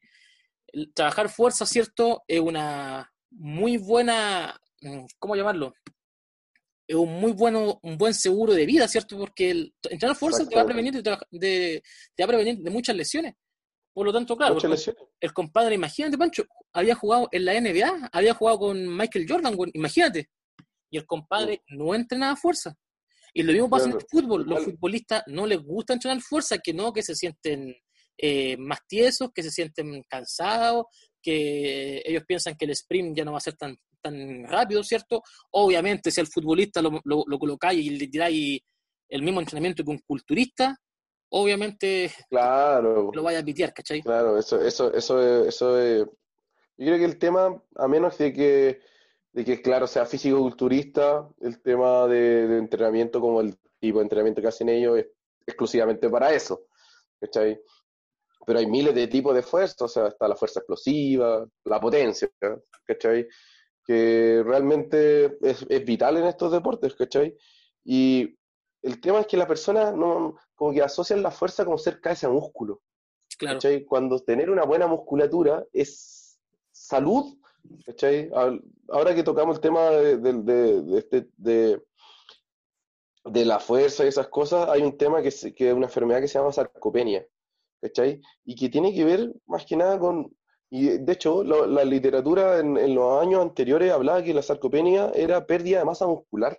trabajar 0.93 1.29
fuerza, 1.29 1.65
¿cierto? 1.65 2.23
Es 2.27 2.39
una 2.39 3.11
muy 3.31 3.77
buena, 3.77 4.59
mm, 4.81 5.05
¿cómo 5.19 5.35
llamarlo? 5.35 5.73
Es 6.87 6.95
un 6.95 7.19
muy 7.19 7.31
bueno, 7.31 7.79
un 7.83 7.97
buen 7.97 8.13
seguro 8.13 8.53
de 8.53 8.65
vida, 8.65 8.87
¿cierto? 8.87 9.17
Porque 9.17 9.51
el, 9.51 9.73
entrenar 9.89 10.15
fuerza 10.15 10.47
te 10.47 10.55
va 10.55 10.61
a 10.61 10.65
prevenir 10.65 10.93
de, 10.93 11.01
te 11.01 12.23
va 12.23 12.25
a 12.25 12.27
prevenir 12.27 12.57
de 12.57 12.69
muchas 12.69 12.95
lesiones. 12.95 13.35
Por 13.93 14.05
lo 14.05 14.13
tanto, 14.13 14.37
claro, 14.37 14.57
el, 14.57 14.95
el, 15.19 15.33
compadre, 15.33 15.75
imagínate, 15.75 16.17
Pancho, 16.17 16.45
había 16.71 16.95
jugado 16.95 17.27
en 17.31 17.43
la 17.43 17.59
NBA, 17.59 18.09
había 18.13 18.33
jugado 18.33 18.59
con 18.59 18.97
Michael 18.97 19.25
Jordan, 19.27 19.57
imagínate 19.73 20.29
y 20.91 20.97
el 20.97 21.07
compadre 21.07 21.63
no 21.69 21.95
entrena 21.95 22.31
a 22.31 22.35
fuerza. 22.35 22.77
Y 23.33 23.43
lo 23.43 23.53
mismo 23.53 23.69
pasa 23.69 23.85
en 23.85 23.95
el 23.95 24.05
fútbol. 24.09 24.45
Los 24.45 24.63
futbolistas 24.63 25.23
no 25.27 25.45
les 25.45 25.61
gusta 25.61 25.93
entrenar 25.93 26.21
fuerza, 26.21 26.57
que 26.57 26.73
no, 26.73 26.91
que 26.91 27.01
se 27.01 27.15
sienten 27.15 27.73
eh, 28.17 28.57
más 28.57 28.79
tiesos, 28.87 29.29
que 29.33 29.41
se 29.41 29.51
sienten 29.51 30.03
cansados, 30.07 30.85
que 31.21 32.01
ellos 32.05 32.23
piensan 32.27 32.55
que 32.55 32.65
el 32.65 32.71
sprint 32.71 33.17
ya 33.17 33.25
no 33.25 33.31
va 33.31 33.37
a 33.37 33.41
ser 33.41 33.55
tan, 33.55 33.77
tan 34.01 34.43
rápido, 34.45 34.83
¿cierto? 34.83 35.21
Obviamente, 35.51 36.11
si 36.11 36.19
al 36.19 36.27
futbolista 36.27 36.81
lo, 36.81 36.99
lo, 37.03 37.39
colocáis 37.39 37.85
y 37.85 37.91
le 37.91 38.07
tiráis 38.07 38.59
el 39.07 39.23
mismo 39.23 39.39
entrenamiento 39.39 39.83
que 39.83 39.91
un 39.91 39.99
culturista, 39.99 40.75
obviamente 41.29 42.11
claro, 42.29 43.11
lo 43.13 43.23
vaya 43.23 43.39
a 43.39 43.43
pitear, 43.43 43.73
¿cachai? 43.73 44.01
Claro, 44.01 44.37
eso, 44.37 44.61
eso, 44.61 44.93
eso, 44.93 45.45
eso 45.45 45.79
es... 45.79 46.05
Yo 46.77 46.87
creo 46.87 46.97
que 46.97 47.05
el 47.05 47.19
tema, 47.19 47.63
a 47.75 47.87
menos 47.87 48.17
de 48.17 48.33
que, 48.33 48.81
de 49.33 49.45
que 49.45 49.61
claro, 49.61 49.87
sea 49.87 50.05
físico-culturista, 50.05 51.27
el 51.39 51.61
tema 51.61 52.07
de, 52.07 52.57
entrenamiento 52.57 53.21
como 53.21 53.41
el 53.41 53.57
tipo 53.79 53.99
de 53.99 54.03
entrenamiento 54.03 54.41
que 54.41 54.47
hacen 54.47 54.69
ellos 54.69 54.99
es 54.99 55.07
exclusivamente 55.45 56.09
para 56.09 56.33
eso, 56.33 56.65
¿cachai? 57.19 57.59
Pero 58.45 58.59
hay 58.59 58.67
miles 58.67 58.93
de 58.93 59.07
tipos 59.07 59.33
de 59.33 59.43
fuerza, 59.43 59.85
o 59.85 59.87
sea, 59.87 60.07
está 60.07 60.27
la 60.27 60.35
fuerza 60.35 60.59
explosiva, 60.59 61.47
la 61.65 61.79
potencia, 61.79 62.29
¿cachai? 62.85 63.27
Que 63.85 64.43
realmente 64.45 65.37
es, 65.41 65.65
es 65.69 65.85
vital 65.85 66.17
en 66.17 66.25
estos 66.25 66.51
deportes, 66.51 66.95
¿cachai? 66.95 67.35
Y 67.83 68.37
el 68.81 68.99
tema 68.99 69.21
es 69.21 69.27
que 69.27 69.37
la 69.37 69.47
persona 69.47 69.91
no, 69.91 70.35
como 70.55 70.73
que 70.73 70.81
asocian 70.81 71.21
la 71.21 71.31
fuerza 71.31 71.63
como 71.63 71.77
cerca 71.77 72.09
de 72.09 72.13
ese 72.15 72.27
músculo. 72.27 72.81
Claro. 73.37 73.55
¿cachai? 73.57 73.85
Cuando 73.85 74.19
tener 74.19 74.49
una 74.49 74.65
buena 74.65 74.87
musculatura 74.87 75.65
es 75.71 76.39
salud, 76.71 77.37
¿cachai? 77.85 78.29
Ahora 78.89 79.15
que 79.15 79.23
tocamos 79.23 79.57
el 79.57 79.61
tema 79.61 79.89
de, 79.89 80.97
este, 80.97 81.27
de, 81.37 81.81
de, 83.25 83.45
la 83.45 83.59
fuerza 83.59 84.03
y 84.03 84.07
esas 84.07 84.27
cosas, 84.27 84.69
hay 84.69 84.81
un 84.81 84.97
tema 84.97 85.21
que 85.21 85.29
es, 85.29 85.43
una 85.73 85.85
enfermedad 85.85 86.21
que 86.21 86.27
se 86.27 86.39
llama 86.39 86.51
sarcopenia, 86.51 87.25
¿cachai? 87.81 88.21
Y 88.45 88.55
que 88.55 88.69
tiene 88.69 88.93
que 88.93 89.05
ver 89.05 89.33
más 89.45 89.65
que 89.65 89.75
nada 89.75 89.99
con... 89.99 90.35
Y 90.69 90.99
de 90.99 91.11
hecho, 91.11 91.43
la 91.43 91.83
literatura 91.83 92.59
en, 92.59 92.77
en 92.77 92.95
los 92.95 93.21
años 93.21 93.41
anteriores 93.41 93.91
hablaba 93.91 94.23
que 94.23 94.33
la 94.33 94.41
sarcopenia 94.41 95.11
era 95.13 95.45
pérdida 95.45 95.79
de 95.79 95.85
masa 95.85 96.07
muscular. 96.07 96.57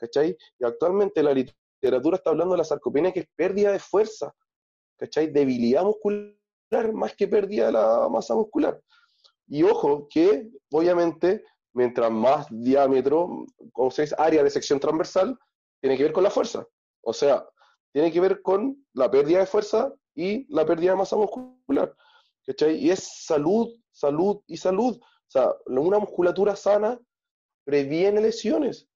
¿cachai? 0.00 0.36
Y 0.58 0.64
actualmente 0.64 1.22
la 1.22 1.34
literatura 1.34 2.16
está 2.16 2.30
hablando 2.30 2.54
de 2.54 2.58
la 2.58 2.64
sarcopenia 2.64 3.12
que 3.12 3.20
es 3.20 3.28
pérdida 3.36 3.70
de 3.72 3.78
fuerza, 3.78 4.34
¿cachai? 4.96 5.30
Debilidad 5.30 5.84
muscular 5.84 6.34
más 6.92 7.14
que 7.14 7.28
pérdida 7.28 7.66
de 7.66 7.72
la 7.72 8.08
masa 8.08 8.34
muscular. 8.34 8.80
Y 9.50 9.64
ojo 9.64 10.06
que, 10.08 10.48
obviamente, 10.70 11.44
mientras 11.74 12.10
más 12.10 12.46
diámetro, 12.50 13.44
como 13.72 13.90
se 13.90 14.02
dice, 14.02 14.14
área 14.16 14.44
de 14.44 14.50
sección 14.50 14.78
transversal, 14.78 15.36
tiene 15.80 15.96
que 15.96 16.04
ver 16.04 16.12
con 16.12 16.22
la 16.22 16.30
fuerza. 16.30 16.64
O 17.02 17.12
sea, 17.12 17.44
tiene 17.92 18.12
que 18.12 18.20
ver 18.20 18.42
con 18.42 18.86
la 18.92 19.10
pérdida 19.10 19.40
de 19.40 19.46
fuerza 19.46 19.92
y 20.14 20.46
la 20.54 20.64
pérdida 20.64 20.92
de 20.92 20.98
masa 20.98 21.16
muscular. 21.16 21.92
¿Cachai? 22.46 22.76
Y 22.76 22.90
es 22.90 23.24
salud, 23.26 23.74
salud 23.90 24.40
y 24.46 24.56
salud. 24.56 24.96
O 25.00 25.30
sea, 25.30 25.52
una 25.66 25.98
musculatura 25.98 26.54
sana 26.54 26.96
previene 27.64 28.20
lesiones. 28.20 28.88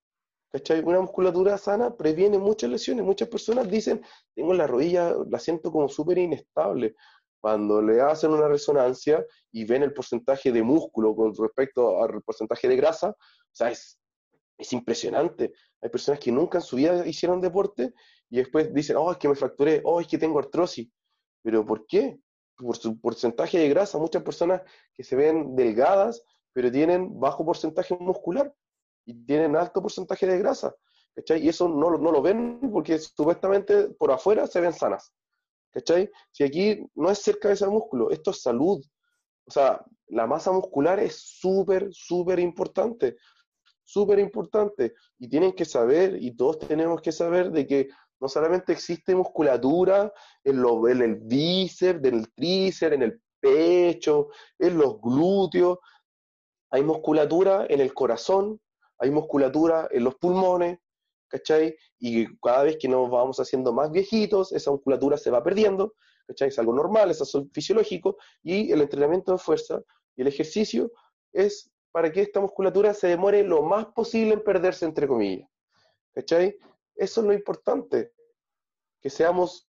¿cachai? 0.53 0.85
Una 0.85 1.01
musculatura 1.01 1.59
sana 1.59 1.97
previene 1.97 2.39
muchas 2.39 2.71
lesiones. 2.71 3.05
Muchas 3.05 3.29
personas 3.29 3.69
dicen, 3.69 4.05
tengo 4.37 4.55
la 4.55 4.69
rodilla, 4.69 5.17
la 5.29 5.41
siento 5.41 5.73
como 5.73 5.89
súper 5.89 6.19
inestable. 6.19 6.95
Cuando 7.45 7.83
le 7.83 8.01
hacen 8.01 8.31
una 8.31 8.49
resonancia 8.49 9.23
y 9.53 9.67
ven 9.67 9.83
el 9.83 9.93
porcentaje 9.93 10.51
de 10.51 10.63
músculo 10.63 11.15
con 11.15 11.35
respecto 11.37 12.03
al 12.03 12.23
porcentaje 12.23 12.67
de 12.69 12.77
grasa, 12.77 13.11
o 13.11 13.53
sea, 13.53 13.71
es, 13.71 14.01
es 14.57 14.73
impresionante. 14.73 15.53
Hay 15.83 15.91
personas 15.91 16.21
que 16.21 16.33
nunca 16.33 16.57
en 16.57 16.63
su 16.63 16.77
vida 16.77 17.07
hicieron 17.07 17.43
deporte 17.43 17.93
y 18.31 18.39
después 18.39 18.73
dicen, 18.73 18.97
oh, 18.97 19.13
es 19.13 19.19
que 19.19 19.29
me 19.29 19.35
fracturé, 19.35 19.83
oh, 19.85 20.01
es 20.01 20.07
que 20.07 20.17
tengo 20.17 20.39
artrosis. 20.39 20.89
¿Pero 21.43 21.67
por 21.67 21.87
qué? 21.87 22.19
Por 22.57 22.79
su 22.79 22.99
porcentaje 22.99 23.59
de 23.59 23.69
grasa. 23.69 23.99
Muchas 23.99 24.23
personas 24.23 24.63
que 24.95 25.05
se 25.05 25.15
ven 25.15 25.55
delgadas, 25.55 26.25
pero 26.55 26.73
tienen 26.73 27.21
bajo 27.21 27.45
porcentaje 27.45 27.95
muscular 28.01 28.55
y 29.05 29.23
tienen 29.27 29.55
alto 29.55 29.83
porcentaje 29.83 30.27
de 30.27 30.39
grasa. 30.39 30.75
¿cachai? 31.15 31.45
Y 31.45 31.51
eso 31.51 31.69
no, 31.69 31.91
no 31.99 32.11
lo 32.11 32.23
ven 32.23 32.59
porque 32.73 32.99
supuestamente 32.99 33.89
por 33.99 34.13
afuera 34.13 34.47
se 34.47 34.63
ven 34.63 34.73
sanas. 34.73 35.13
¿Cachai? 35.75 36.11
Si 36.31 36.45
aquí 36.45 36.87
no 36.95 37.11
es 37.11 37.19
cerca 37.19 37.49
de 37.49 37.55
ese 37.55 37.67
músculo, 37.67 38.11
esto 38.11 38.31
es 38.31 38.41
salud. 38.41 38.83
O 39.47 39.51
sea, 39.51 39.85
la 40.07 40.27
masa 40.27 40.53
muscular 40.53 41.01
es 41.01 41.17
súper, 41.17 41.89
súper 41.93 42.39
importante. 42.39 43.17
Súper 43.83 44.21
importante. 44.21 44.95
Y 45.19 45.29
tienen 45.29 45.53
que 45.53 45.65
saber, 45.65 46.23
y 46.23 46.35
todos 46.37 46.61
tenemos 46.61 47.03
que 47.03 47.13
saber, 47.13 47.51
de 47.51 47.67
que 47.67 47.89
no 48.21 48.29
solamente 48.29 48.73
existe 48.73 49.15
musculatura 49.15 50.13
en, 50.45 50.63
lo, 50.63 50.89
en 50.89 51.03
el 51.03 51.17
bíceps, 51.17 52.03
en 52.05 52.15
el 52.15 52.33
tríceps, 52.33 52.95
en 52.95 53.03
el 53.03 53.21
pecho, 53.41 54.29
en 54.59 54.79
los 54.79 55.01
glúteos. 55.01 55.79
Hay 56.71 56.83
musculatura 56.83 57.67
en 57.69 57.81
el 57.81 57.93
corazón, 57.93 58.61
hay 58.99 59.11
musculatura 59.11 59.89
en 59.91 60.05
los 60.05 60.15
pulmones, 60.15 60.79
¿cachai? 61.29 61.77
Y 61.99 62.37
cada 62.39 62.65
vez 62.65 62.77
que 62.79 62.89
nos 62.89 63.11
vamos 63.11 63.39
haciendo 63.41 63.73
más 63.73 63.91
viejitos, 63.91 64.53
esa 64.53 64.71
musculatura 64.71 65.17
se 65.17 65.31
va 65.31 65.43
perdiendo, 65.43 65.95
¿cachai? 66.27 66.49
Es 66.49 66.59
algo 66.59 66.73
normal, 66.73 67.11
es 67.11 67.35
algo 67.35 67.49
fisiológico, 67.53 68.17
y 68.43 68.73
el 68.73 68.81
entrenamiento 68.81 69.33
de 69.33 69.39
fuerza 69.39 69.83
y 70.17 70.23
el 70.23 70.29
ejercicio 70.29 70.93
es 71.33 71.71
para 71.93 72.11
que 72.11 72.23
esta 72.23 72.41
musculatura 72.41 72.93
se 72.95 73.09
demore 73.09 73.43
lo 73.45 73.63
más 73.63 73.87
posible 73.87 74.35
en 74.35 74.43
perderse, 74.43 74.85
entre 74.85 75.07
comillas, 75.07 75.49
¿cachai? 76.13 76.57
Eso 76.97 77.21
es 77.21 77.27
lo 77.27 77.33
importante, 77.33 78.13
que 79.01 79.11
seamos, 79.11 79.69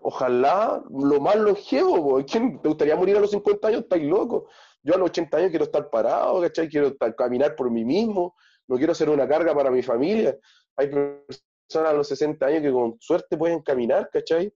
ojalá, 0.00 0.82
lo 0.90 1.20
más 1.20 1.36
longevo, 1.36 2.24
¿quién 2.24 2.60
te 2.62 2.68
gustaría 2.68 2.96
morir 2.96 3.16
a 3.16 3.20
los 3.20 3.30
50 3.30 3.68
años? 3.68 3.82
Estáis 3.82 4.04
loco. 4.04 4.48
Yo 4.82 4.94
a 4.94 4.98
los 4.98 5.10
80 5.10 5.36
años 5.36 5.50
quiero 5.50 5.64
estar 5.64 5.90
parado, 5.90 6.40
¿cachai? 6.40 6.68
Quiero 6.68 6.96
caminar 7.16 7.56
por 7.56 7.70
mí 7.70 7.84
mismo, 7.84 8.36
no 8.68 8.76
quiero 8.76 8.94
ser 8.94 9.10
una 9.10 9.28
carga 9.28 9.54
para 9.54 9.70
mi 9.70 9.82
familia. 9.82 10.36
Hay 10.76 10.88
personas 10.88 11.90
a 11.90 11.92
los 11.92 12.08
60 12.08 12.46
años 12.46 12.62
que 12.62 12.72
con 12.72 12.96
suerte 13.00 13.36
pueden 13.36 13.62
caminar, 13.62 14.08
¿cachai? 14.10 14.52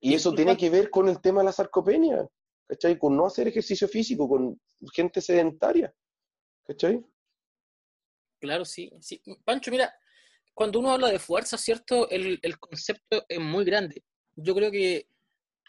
Y 0.00 0.14
eso 0.14 0.34
tiene 0.34 0.56
que 0.56 0.68
ver 0.68 0.90
con 0.90 1.08
el 1.08 1.20
tema 1.20 1.40
de 1.40 1.46
la 1.46 1.52
sarcopenia, 1.52 2.26
¿cachai? 2.66 2.98
Con 2.98 3.16
no 3.16 3.26
hacer 3.26 3.46
ejercicio 3.48 3.86
físico, 3.86 4.28
con 4.28 4.60
gente 4.92 5.20
sedentaria, 5.20 5.94
¿cachai? 6.66 7.04
Claro, 8.40 8.64
sí. 8.64 8.90
sí. 9.00 9.22
Pancho, 9.44 9.70
mira, 9.70 9.94
cuando 10.52 10.80
uno 10.80 10.90
habla 10.90 11.08
de 11.08 11.20
fuerza, 11.20 11.56
¿cierto? 11.56 12.10
El, 12.10 12.40
el 12.42 12.58
concepto 12.58 13.24
es 13.28 13.38
muy 13.38 13.64
grande. 13.64 14.02
Yo 14.34 14.54
creo 14.54 14.70
que 14.72 15.06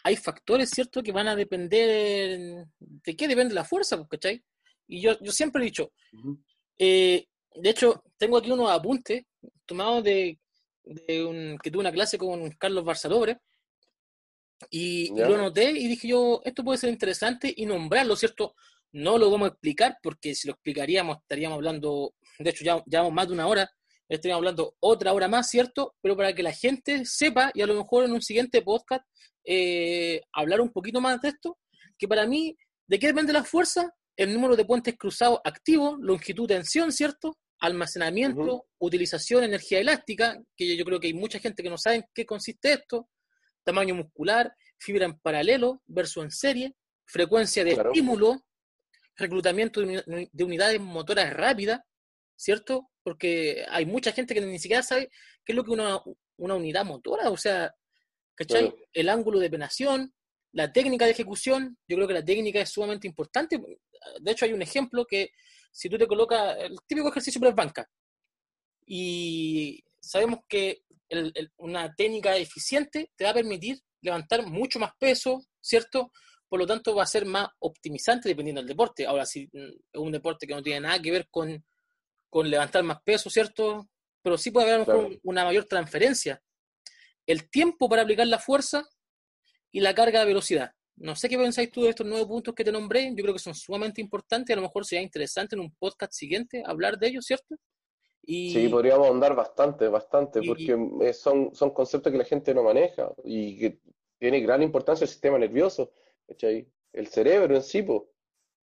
hay 0.03 0.15
factores, 0.15 0.69
¿cierto?, 0.69 1.01
que 1.01 1.11
van 1.11 1.27
a 1.27 1.35
depender 1.35 2.65
de 2.79 3.15
qué 3.15 3.27
depende 3.27 3.53
la 3.53 3.63
fuerza, 3.63 3.97
pues, 3.97 4.09
¿cachai? 4.09 4.43
Y 4.87 5.01
yo, 5.01 5.17
yo 5.21 5.31
siempre 5.31 5.61
he 5.61 5.65
dicho, 5.65 5.93
eh, 6.85 7.27
de 7.55 7.69
hecho, 7.69 8.03
tengo 8.17 8.37
aquí 8.37 8.51
unos 8.51 8.69
apuntes 8.69 9.23
tomados 9.65 10.03
de, 10.03 10.37
un, 11.25 11.57
que 11.63 11.71
tuve 11.71 11.79
una 11.79 11.91
clase 11.91 12.17
con 12.17 12.49
Carlos 12.51 12.83
Barzalobre, 12.83 13.39
y, 14.69 15.09
lo 15.15 15.37
noté 15.37 15.71
y 15.71 15.87
dije 15.87 16.09
yo, 16.09 16.41
esto 16.43 16.63
puede 16.63 16.77
ser 16.77 16.89
interesante 16.89 17.53
y 17.55 17.65
nombrarlo, 17.65 18.15
¿cierto? 18.15 18.55
No 18.91 19.17
lo 19.17 19.29
vamos 19.31 19.47
a 19.47 19.51
explicar 19.51 19.97
porque 20.01 20.35
si 20.35 20.47
lo 20.47 20.53
explicaríamos 20.53 21.17
estaríamos 21.17 21.55
hablando, 21.57 22.13
de 22.39 22.49
hecho 22.49 22.63
ya 22.63 22.83
llevamos 22.85 23.13
más 23.13 23.27
de 23.27 23.33
una 23.33 23.47
hora, 23.47 23.69
estaríamos 24.07 24.39
hablando 24.39 24.75
otra 24.79 25.13
hora 25.13 25.27
más, 25.27 25.49
¿cierto? 25.49 25.95
Pero 26.01 26.15
para 26.15 26.33
que 26.33 26.43
la 26.43 26.53
gente 26.53 27.05
sepa 27.05 27.51
y 27.53 27.61
a 27.61 27.67
lo 27.67 27.75
mejor 27.75 28.05
en 28.05 28.11
un 28.11 28.21
siguiente 28.21 28.61
podcast 28.61 29.05
eh, 29.45 30.21
hablar 30.31 30.61
un 30.61 30.69
poquito 30.69 31.01
más 31.01 31.21
de 31.21 31.29
esto, 31.29 31.57
que 31.97 32.07
para 32.07 32.25
mí, 32.25 32.55
¿de 32.87 32.99
qué 32.99 33.07
depende 33.07 33.33
la 33.33 33.43
fuerza? 33.43 33.93
El 34.15 34.33
número 34.33 34.55
de 34.55 34.65
puentes 34.65 34.95
cruzados 34.97 35.39
activos, 35.43 35.97
longitud, 35.99 36.47
tensión, 36.47 36.91
¿cierto? 36.91 37.37
Almacenamiento, 37.59 38.67
utilización, 38.79 39.43
energía 39.43 39.79
elástica, 39.79 40.37
que 40.55 40.75
yo 40.77 40.85
creo 40.85 40.99
que 40.99 41.07
hay 41.07 41.13
mucha 41.13 41.39
gente 41.39 41.63
que 41.63 41.69
no 41.69 41.77
sabe 41.77 41.97
en 41.97 42.05
qué 42.13 42.25
consiste 42.25 42.73
esto, 42.73 43.09
tamaño 43.63 43.95
muscular, 43.95 44.53
fibra 44.77 45.05
en 45.05 45.17
paralelo 45.19 45.81
versus 45.87 46.23
en 46.23 46.31
serie, 46.31 46.75
frecuencia 47.05 47.63
de 47.63 47.71
estímulo, 47.71 48.45
reclutamiento 49.15 49.81
de 49.81 50.43
unidades 50.43 50.79
motoras 50.79 51.33
rápidas, 51.33 51.81
¿cierto? 52.35 52.89
Porque 53.03 53.65
hay 53.69 53.85
mucha 53.85 54.11
gente 54.11 54.33
que 54.33 54.41
ni 54.41 54.59
siquiera 54.59 54.83
sabe 54.83 55.09
qué 55.45 55.53
es 55.53 55.55
lo 55.55 55.63
que 55.63 55.71
una, 55.71 56.01
una 56.37 56.55
unidad 56.55 56.85
motora, 56.85 57.29
o 57.29 57.37
sea, 57.37 57.73
¿cachai? 58.35 58.73
El 58.91 59.09
ángulo 59.09 59.39
de 59.39 59.49
penación, 59.49 60.13
la 60.51 60.71
técnica 60.71 61.05
de 61.05 61.11
ejecución, 61.11 61.77
yo 61.87 61.95
creo 61.95 62.07
que 62.07 62.13
la 62.13 62.25
técnica 62.25 62.61
es 62.61 62.69
sumamente 62.69 63.07
importante. 63.07 63.59
De 64.19 64.31
hecho, 64.31 64.45
hay 64.45 64.53
un 64.53 64.61
ejemplo 64.61 65.05
que 65.05 65.31
si 65.71 65.89
tú 65.89 65.97
te 65.97 66.07
colocas 66.07 66.57
el 66.59 66.77
típico 66.87 67.09
ejercicio 67.09 67.41
press 67.41 67.55
banca 67.55 67.89
y 68.85 69.83
sabemos 69.99 70.39
que 70.47 70.83
una 71.57 71.93
técnica 71.95 72.35
eficiente 72.37 73.11
te 73.15 73.23
va 73.23 73.31
a 73.31 73.35
permitir 73.35 73.79
levantar 74.01 74.45
mucho 74.45 74.79
más 74.79 74.91
peso, 74.99 75.43
¿cierto? 75.61 76.11
Por 76.47 76.59
lo 76.59 76.67
tanto, 76.67 76.93
va 76.95 77.03
a 77.03 77.07
ser 77.07 77.25
más 77.25 77.47
optimizante 77.59 78.29
dependiendo 78.29 78.61
del 78.61 78.67
deporte. 78.67 79.05
Ahora, 79.05 79.25
si 79.25 79.49
es 79.51 79.73
un 79.95 80.11
deporte 80.11 80.45
que 80.45 80.53
no 80.53 80.61
tiene 80.61 80.81
nada 80.81 81.01
que 81.01 81.11
ver 81.11 81.27
con, 81.29 81.63
levantar 82.43 82.83
más 82.83 83.01
peso, 83.03 83.29
¿cierto? 83.29 83.89
Pero 84.21 84.37
sí 84.37 84.51
puede 84.51 84.71
haber 84.71 85.19
una 85.23 85.45
mayor 85.45 85.65
transferencia 85.65 86.41
el 87.25 87.49
tiempo 87.49 87.87
para 87.87 88.01
aplicar 88.01 88.27
la 88.27 88.39
fuerza 88.39 88.83
y 89.71 89.79
la 89.79 89.95
carga 89.95 90.19
de 90.19 90.25
velocidad. 90.25 90.71
No 90.95 91.15
sé 91.15 91.27
qué 91.27 91.37
pensáis 91.37 91.71
tú 91.71 91.83
de 91.83 91.89
estos 91.89 92.05
nueve 92.05 92.25
puntos 92.25 92.53
que 92.53 92.63
te 92.63 92.71
nombré. 92.71 93.09
Yo 93.15 93.23
creo 93.23 93.33
que 93.33 93.39
son 93.39 93.55
sumamente 93.55 93.99
importantes. 94.01 94.53
A 94.53 94.57
lo 94.57 94.63
mejor 94.63 94.85
sería 94.85 95.03
interesante 95.03 95.55
en 95.55 95.61
un 95.61 95.71
podcast 95.75 96.13
siguiente 96.13 96.63
hablar 96.65 96.97
de 96.97 97.07
ellos, 97.07 97.25
¿cierto? 97.25 97.55
Sí, 98.25 98.69
podríamos 98.69 99.07
ahondar 99.07 99.35
bastante, 99.35 99.87
bastante, 99.89 100.41
porque 100.47 101.13
son, 101.13 101.53
son 101.53 101.71
conceptos 101.71 102.09
que 102.11 102.17
la 102.17 102.23
gente 102.23 102.53
no 102.53 102.63
maneja 102.63 103.11
y 103.25 103.59
que 103.59 103.79
tiene 104.17 104.39
gran 104.39 104.63
importancia 104.63 105.03
el 105.03 105.09
sistema 105.09 105.37
nervioso, 105.37 105.91
¿cachai? 106.25 106.65
El 106.93 107.07
cerebro 107.07 107.53
en 107.55 107.61
sí, 107.61 107.85
O 107.85 108.07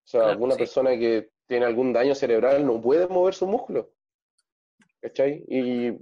sea, 0.04 0.30
alguna 0.30 0.56
persona 0.56 0.98
que 0.98 1.30
tiene 1.46 1.66
algún 1.66 1.94
daño 1.94 2.16
cerebral 2.16 2.66
no 2.66 2.82
puede 2.82 3.08
mover 3.08 3.36
su 3.36 3.46
músculo, 3.46 3.92
¿cachai? 5.00 5.46
Y 5.48 6.00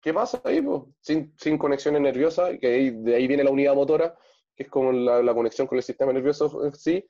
¿qué 0.00 0.14
pasa 0.14 0.40
ahí, 0.44 0.62
Sin, 1.00 1.34
sin 1.36 1.58
conexiones 1.58 2.02
nerviosas, 2.02 2.56
que 2.60 2.92
de 2.92 3.14
ahí 3.16 3.26
viene 3.26 3.42
la 3.42 3.50
unidad 3.50 3.74
motora, 3.74 4.16
que 4.54 4.64
es 4.64 4.68
como 4.68 4.92
la, 4.92 5.34
conexión 5.34 5.66
con 5.66 5.78
el 5.78 5.84
sistema 5.84 6.12
nervioso 6.12 6.64
en 6.64 6.74
sí, 6.74 7.08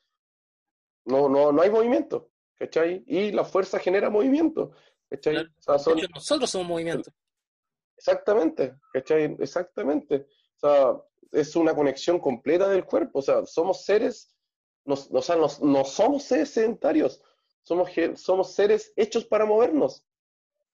no, 1.04 1.28
no, 1.28 1.52
no 1.52 1.62
hay 1.62 1.70
movimiento, 1.70 2.30
¿cachai? 2.56 3.02
Y 3.06 3.32
la 3.32 3.44
fuerza 3.44 3.78
genera 3.78 4.10
movimiento. 4.10 4.72
nosotros 5.10 6.50
somos 6.50 6.68
movimiento. 6.68 7.10
Exactamente, 7.96 8.76
¿cachai? 8.92 9.36
Exactamente. 9.38 10.26
O 10.56 10.60
sea, 10.60 11.02
es 11.32 11.56
una 11.56 11.74
conexión 11.74 12.18
completa 12.18 12.68
del 12.68 12.84
cuerpo. 12.84 13.20
O 13.20 13.22
sea, 13.22 13.44
somos 13.46 13.84
seres, 13.84 14.34
no, 14.84 14.94
o 14.94 15.22
sea, 15.22 15.36
no, 15.36 15.84
somos 15.84 16.24
seres 16.24 16.50
sedentarios, 16.50 17.22
somos, 17.62 17.90
somos 18.16 18.52
seres 18.54 18.92
hechos 18.96 19.24
para 19.24 19.46
movernos. 19.46 20.04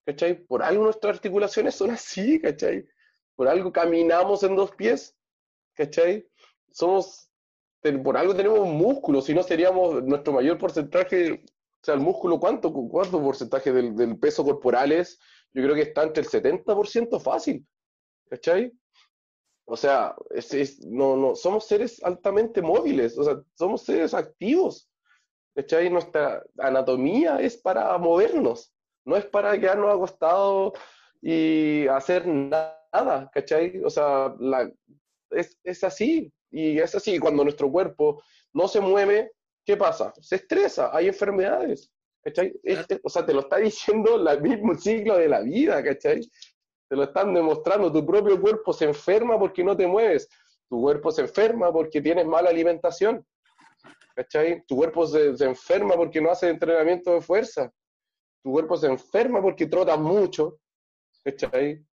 ¿Cachai? 0.05 0.43
Por 0.47 0.62
algo 0.62 0.85
nuestras 0.85 1.16
articulaciones 1.16 1.74
son 1.74 1.90
así, 1.90 2.40
¿cachai? 2.40 2.89
Por 3.36 3.47
algo 3.47 3.70
caminamos 3.70 4.43
en 4.43 4.57
dos 4.57 4.70
pies, 4.70 5.15
¿cachai? 5.74 6.27
Somos, 6.73 7.31
por 8.03 8.16
algo 8.16 8.35
tenemos 8.35 8.66
músculos, 8.69 9.24
si 9.24 9.35
no 9.35 9.43
seríamos 9.43 10.03
nuestro 10.05 10.32
mayor 10.32 10.59
porcentaje 10.59 11.43
o 11.81 11.85
sea, 11.85 11.95
el 11.95 12.01
músculo, 12.01 12.40
¿cuánto, 12.40 12.73
cuánto 12.73 13.23
porcentaje 13.23 13.73
del, 13.73 14.19
peso 14.19 14.45
corporal 14.45 14.90
es? 14.93 15.19
Yo 15.53 15.62
creo 15.62 15.74
que 15.74 15.82
está 15.82 16.03
entre 16.03 16.23
el 16.23 16.28
70% 16.28 17.20
fácil. 17.20 17.66
¿Cachai? 18.28 18.73
O 19.65 19.77
sea, 19.77 20.15
es, 20.31 20.85
no, 20.86 21.16
no, 21.16 21.35
somos 21.35 21.66
seres 21.66 22.03
altamente 22.03 22.62
móviles, 22.62 23.16
o 23.16 23.24
sea, 23.24 23.40
somos 23.55 23.82
seres 23.82 24.12
activos. 24.12 24.90
¿Cachai? 25.55 25.89
Nuestra 25.89 26.43
anatomía 26.59 27.40
es 27.40 27.57
para 27.57 27.97
movernos, 27.99 28.73
no 29.05 29.16
es 29.16 29.27
para 29.27 29.59
quedarnos 29.59 29.95
acostados 29.95 30.73
y 31.23 31.86
hacer 31.89 32.27
nada, 32.27 33.31
¿cachai? 33.32 33.82
O 33.85 33.90
sea, 33.90 34.35
es, 35.31 35.59
es 35.65 35.85
así, 35.85 36.32
y 36.51 36.79
es 36.79 36.95
así. 36.95 37.19
Cuando 37.19 37.45
nuestro 37.45 37.70
cuerpo 37.70 38.23
no 38.53 38.69
se 38.69 38.81
mueve, 38.81 39.33
¿qué 39.65 39.77
pasa? 39.77 40.12
Se 40.20 40.37
estresa, 40.37 40.91
hay 40.97 41.09
enfermedades, 41.09 41.91
¿cachai? 42.23 42.53
Este, 42.62 43.01
o 43.03 43.09
sea, 43.09 43.25
te 43.25 43.35
lo 43.35 43.41
está 43.41 43.57
diciendo 43.59 44.16
el 44.16 44.43
mismo 44.43 44.75
ciclo 44.75 45.16
de 45.16 45.29
la 45.29 45.41
vida, 45.41 45.83
¿cachai? 45.83 46.20
Te 46.89 46.97
lo 46.97 47.05
están 47.05 47.35
demostrando, 47.35 47.93
tu 47.93 48.05
propio 48.07 48.41
cuerpo 48.41 48.73
se 48.73 48.87
enferma 48.87 49.39
porque 49.39 49.62
no 49.62 49.77
te 49.77 49.87
mueves, 49.87 50.29
tu 50.69 50.81
cuerpo 50.81 51.11
se 51.11 51.23
enferma 51.23 51.73
porque 51.73 52.01
tienes 52.01 52.27
mala 52.27 52.51
alimentación, 52.51 53.25
¿cachai? 54.15 54.65
Tu 54.66 54.77
cuerpo 54.77 55.07
se, 55.07 55.35
enferma 55.45 55.95
porque 55.97 56.20
no 56.20 56.31
hace 56.31 56.49
entrenamiento 56.49 57.12
de 57.12 57.20
fuerza, 57.20 57.70
tu 58.43 58.53
cuerpo 58.53 58.77
se 58.77 58.87
enferma 58.87 59.43
porque 59.43 59.66
trotas 59.66 59.99
mucho, 59.99 60.59
¿cachai? 61.23 61.85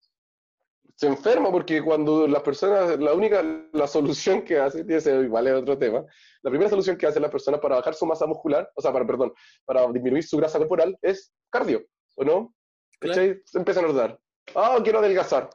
Se 0.94 1.08
enferma 1.08 1.50
porque 1.50 1.82
cuando 1.82 2.26
las 2.28 2.42
personas, 2.42 2.98
la 2.98 3.12
única, 3.12 3.42
la 3.72 3.86
solución 3.86 4.42
que 4.42 4.58
hace, 4.58 4.84
y 4.88 4.92
ese 4.92 5.24
es 5.24 5.30
otro 5.30 5.76
tema, 5.76 6.04
la 6.42 6.50
primera 6.50 6.70
solución 6.70 6.96
que 6.96 7.06
hace 7.06 7.18
la 7.18 7.30
persona 7.30 7.60
para 7.60 7.76
bajar 7.76 7.94
su 7.94 8.06
masa 8.06 8.26
muscular, 8.26 8.70
o 8.74 8.80
sea, 8.80 8.92
para, 8.92 9.06
perdón, 9.06 9.32
para 9.64 9.86
disminuir 9.90 10.22
su 10.22 10.36
grasa 10.36 10.58
corporal 10.58 10.96
es 11.02 11.32
cardio, 11.50 11.84
¿o 12.16 12.24
no? 12.24 12.54
Claro. 13.00 13.34
Empiezan 13.54 13.84
a 13.84 13.88
rodar. 13.88 14.18
Ah, 14.54 14.78
quiero 14.82 15.00
adelgazar. 15.00 15.50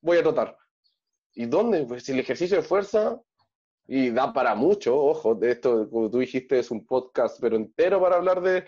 Voy 0.00 0.16
a 0.16 0.22
trotar. 0.22 0.56
¿Y 1.34 1.46
dónde? 1.46 1.84
Pues 1.84 2.08
el 2.08 2.18
ejercicio 2.18 2.56
de 2.56 2.62
fuerza, 2.62 3.20
y 3.86 4.10
da 4.10 4.32
para 4.32 4.54
mucho, 4.54 4.96
ojo, 4.96 5.34
de 5.34 5.50
esto, 5.50 5.88
como 5.90 6.10
tú 6.10 6.18
dijiste, 6.18 6.58
es 6.58 6.70
un 6.70 6.86
podcast, 6.86 7.38
pero 7.40 7.56
entero 7.56 8.00
para 8.00 8.16
hablar 8.16 8.40
de, 8.40 8.64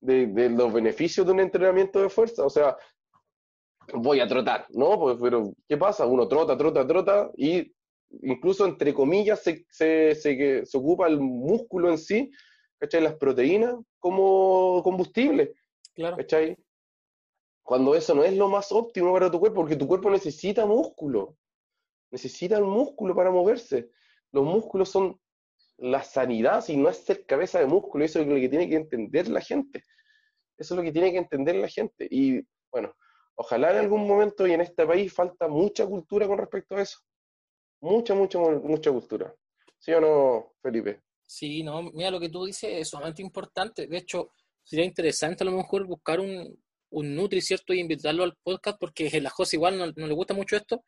de, 0.00 0.26
de 0.28 0.50
los 0.50 0.72
beneficios 0.72 1.26
de 1.26 1.32
un 1.32 1.40
entrenamiento 1.40 2.00
de 2.00 2.08
fuerza. 2.08 2.44
O 2.44 2.50
sea, 2.50 2.76
voy 3.94 4.20
a 4.20 4.28
trotar, 4.28 4.66
¿no? 4.70 4.98
Pues, 4.98 5.18
pero, 5.20 5.52
¿qué 5.68 5.76
pasa? 5.76 6.06
Uno 6.06 6.28
trota, 6.28 6.56
trota, 6.56 6.86
trota 6.86 7.30
y 7.36 7.72
incluso 8.22 8.66
entre 8.66 8.94
comillas 8.94 9.42
se, 9.42 9.66
se, 9.70 10.14
se, 10.14 10.64
se 10.64 10.78
ocupa 10.78 11.06
el 11.06 11.20
músculo 11.20 11.90
en 11.90 11.98
sí, 11.98 12.30
¿cachai? 12.78 13.02
Las 13.02 13.16
proteínas 13.16 13.76
como 13.98 14.82
combustible, 14.82 15.54
claro. 15.94 16.16
¿cachai? 16.16 16.56
Cuando 17.62 17.94
eso 17.94 18.14
no 18.14 18.24
es 18.24 18.34
lo 18.34 18.48
más 18.48 18.72
óptimo 18.72 19.12
para 19.12 19.30
tu 19.30 19.38
cuerpo, 19.40 19.60
porque 19.60 19.76
tu 19.76 19.86
cuerpo 19.86 20.10
necesita 20.10 20.64
músculo, 20.64 21.36
necesita 22.10 22.56
el 22.56 22.64
músculo 22.64 23.14
para 23.14 23.30
moverse. 23.30 23.90
Los 24.32 24.44
músculos 24.44 24.88
son 24.88 25.20
la 25.76 26.02
sanidad, 26.02 26.62
si 26.62 26.76
no 26.76 26.88
es 26.88 26.98
ser 26.98 27.24
cabeza 27.26 27.60
de 27.60 27.66
músculo, 27.66 28.04
eso 28.04 28.20
es 28.20 28.26
lo 28.26 28.34
que 28.36 28.48
tiene 28.48 28.68
que 28.68 28.76
entender 28.76 29.28
la 29.28 29.40
gente. 29.40 29.82
Eso 30.56 30.74
es 30.74 30.76
lo 30.76 30.82
que 30.82 30.92
tiene 30.92 31.12
que 31.12 31.18
entender 31.18 31.56
la 31.56 31.68
gente. 31.68 32.08
Y 32.10 32.40
bueno, 32.70 32.94
Ojalá 33.40 33.70
en 33.70 33.78
algún 33.78 34.06
momento 34.06 34.46
y 34.48 34.52
en 34.52 34.62
este 34.62 34.84
país 34.84 35.12
falta 35.12 35.46
mucha 35.46 35.86
cultura 35.86 36.26
con 36.26 36.38
respecto 36.38 36.74
a 36.74 36.82
eso. 36.82 36.98
Mucha, 37.80 38.12
mucha, 38.12 38.38
mucha 38.40 38.90
cultura. 38.90 39.32
¿Sí 39.78 39.92
o 39.92 40.00
no, 40.00 40.54
Felipe? 40.60 41.02
Sí, 41.24 41.62
no, 41.62 41.82
mira 41.82 42.10
lo 42.10 42.18
que 42.18 42.30
tú 42.30 42.46
dices 42.46 42.70
es 42.72 42.88
sumamente 42.88 43.22
importante. 43.22 43.86
De 43.86 43.96
hecho, 43.96 44.32
sería 44.64 44.84
interesante 44.84 45.44
a 45.44 45.46
lo 45.46 45.52
mejor 45.52 45.86
buscar 45.86 46.18
un, 46.18 46.60
un 46.90 47.14
Nutri, 47.14 47.40
¿cierto? 47.40 47.72
Y 47.72 47.78
invitarlo 47.78 48.24
al 48.24 48.36
podcast 48.42 48.76
porque 48.80 49.08
a 49.08 49.20
la 49.20 49.30
José 49.30 49.54
igual 49.54 49.78
no, 49.78 50.06
le 50.06 50.14
gusta 50.14 50.34
mucho 50.34 50.56
esto. 50.56 50.82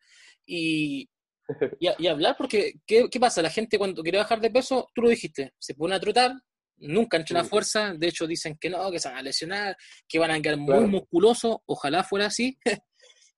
Y, 0.45 1.09
y, 1.79 2.07
hablar 2.07 2.35
porque, 2.37 2.73
¿qué, 2.85 3.07
¿qué, 3.09 3.19
pasa? 3.19 3.41
La 3.41 3.49
gente 3.49 3.77
cuando 3.77 4.03
quiere 4.03 4.17
bajar 4.17 4.41
de 4.41 4.51
peso, 4.51 4.89
tú 4.93 5.03
lo 5.03 5.09
dijiste, 5.09 5.53
se 5.57 5.73
pone 5.73 5.95
a 5.95 6.01
trotar, 6.01 6.33
nunca 6.81 7.17
entrena 7.17 7.43
fuerza, 7.43 7.93
de 7.93 8.07
hecho 8.07 8.27
dicen 8.27 8.57
que 8.59 8.69
no, 8.69 8.91
que 8.91 8.99
se 8.99 9.09
van 9.09 9.17
a 9.17 9.21
lesionar, 9.21 9.77
que 10.07 10.19
van 10.19 10.31
a 10.31 10.41
quedar 10.41 10.57
muy 10.57 10.85
musculosos, 10.85 11.57
ojalá 11.65 12.03
fuera 12.03 12.27
así. 12.27 12.57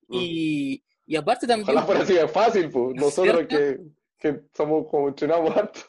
Mm. 0.05 0.17
y, 0.19 0.83
y, 1.05 1.15
aparte 1.15 1.47
también... 1.47 1.69
Ojalá 1.69 1.85
fuera 1.85 2.01
así 2.01 2.13
de 2.13 2.27
fácil, 2.27 2.69
pues, 2.69 2.93
nosotros 2.93 3.47
que, 3.47 3.79
que, 4.19 4.41
somos 4.53 4.85
como 4.91 5.07
entrenamos 5.07 5.55
harto. 5.55 5.79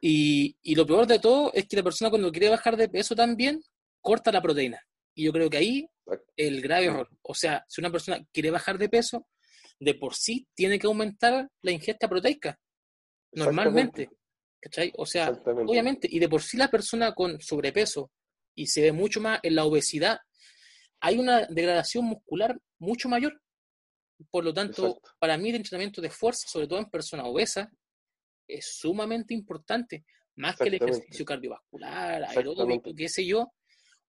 Y, 0.00 0.56
y 0.62 0.74
lo 0.74 0.86
peor 0.86 1.06
de 1.06 1.18
todo 1.18 1.52
es 1.52 1.68
que 1.68 1.76
la 1.76 1.82
persona 1.82 2.08
cuando 2.08 2.32
quiere 2.32 2.48
bajar 2.48 2.74
de 2.78 2.88
peso 2.88 3.14
también, 3.14 3.62
corta 4.00 4.32
la 4.32 4.40
proteína. 4.40 4.80
Y 5.14 5.24
yo 5.24 5.32
creo 5.32 5.50
que 5.50 5.58
ahí 5.58 5.86
el 6.36 6.62
grave 6.62 6.86
error. 6.86 7.08
O 7.22 7.34
sea, 7.34 7.64
si 7.68 7.80
una 7.80 7.90
persona 7.90 8.18
quiere 8.32 8.50
bajar 8.50 8.78
de 8.78 8.88
peso, 8.88 9.26
de 9.78 9.94
por 9.94 10.14
sí 10.14 10.46
tiene 10.54 10.78
que 10.78 10.86
aumentar 10.86 11.48
la 11.62 11.70
ingesta 11.70 12.08
proteica. 12.08 12.58
Normalmente. 13.32 14.10
¿Cachai? 14.64 14.90
O 14.96 15.04
sea, 15.04 15.30
obviamente, 15.44 16.08
y 16.10 16.18
de 16.18 16.26
por 16.26 16.40
sí 16.40 16.56
la 16.56 16.70
persona 16.70 17.12
con 17.12 17.38
sobrepeso, 17.38 18.10
y 18.54 18.66
se 18.66 18.80
ve 18.80 18.92
mucho 18.92 19.20
más 19.20 19.38
en 19.42 19.56
la 19.56 19.66
obesidad, 19.66 20.18
hay 21.00 21.18
una 21.18 21.44
degradación 21.44 22.06
muscular 22.06 22.58
mucho 22.78 23.10
mayor. 23.10 23.38
Por 24.30 24.42
lo 24.42 24.54
tanto, 24.54 25.02
para 25.18 25.36
mí 25.36 25.50
el 25.50 25.56
entrenamiento 25.56 26.00
de 26.00 26.08
fuerza, 26.08 26.48
sobre 26.48 26.66
todo 26.66 26.78
en 26.78 26.88
personas 26.88 27.26
obesas, 27.26 27.68
es 28.48 28.78
sumamente 28.78 29.34
importante, 29.34 30.06
más 30.36 30.56
que 30.56 30.68
el 30.68 30.74
ejercicio 30.74 31.26
cardiovascular, 31.26 32.24
aeróbico, 32.24 32.94
qué 32.94 33.10
sé 33.10 33.26
yo. 33.26 33.52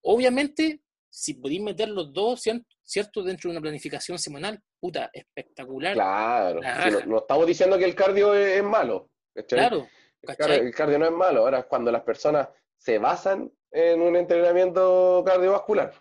Obviamente, 0.03 0.79
si 1.09 1.33
podéis 1.33 1.63
meter 1.63 1.89
los 1.89 2.13
dos, 2.13 2.41
¿cierto? 2.81 3.23
Dentro 3.23 3.49
de 3.49 3.57
una 3.57 3.61
planificación 3.61 4.17
semanal, 4.17 4.63
puta, 4.79 5.09
espectacular. 5.11 5.95
Claro, 5.95 6.61
no, 7.07 7.17
estamos 7.17 7.45
diciendo 7.45 7.77
que 7.77 7.85
el 7.85 7.95
cardio 7.95 8.33
es, 8.33 8.63
malo. 8.63 9.09
Claro, 9.49 9.85
el 10.27 10.73
cardio 10.73 10.99
no 10.99 11.05
es 11.05 11.11
malo, 11.11 11.41
ahora 11.41 11.59
es 11.59 11.65
cuando 11.65 11.91
las 11.91 12.03
personas 12.03 12.49
se 12.77 12.97
basan 12.99 13.51
en 13.71 14.01
un 14.01 14.15
entrenamiento 14.15 15.23
cardiovascular. 15.25 15.93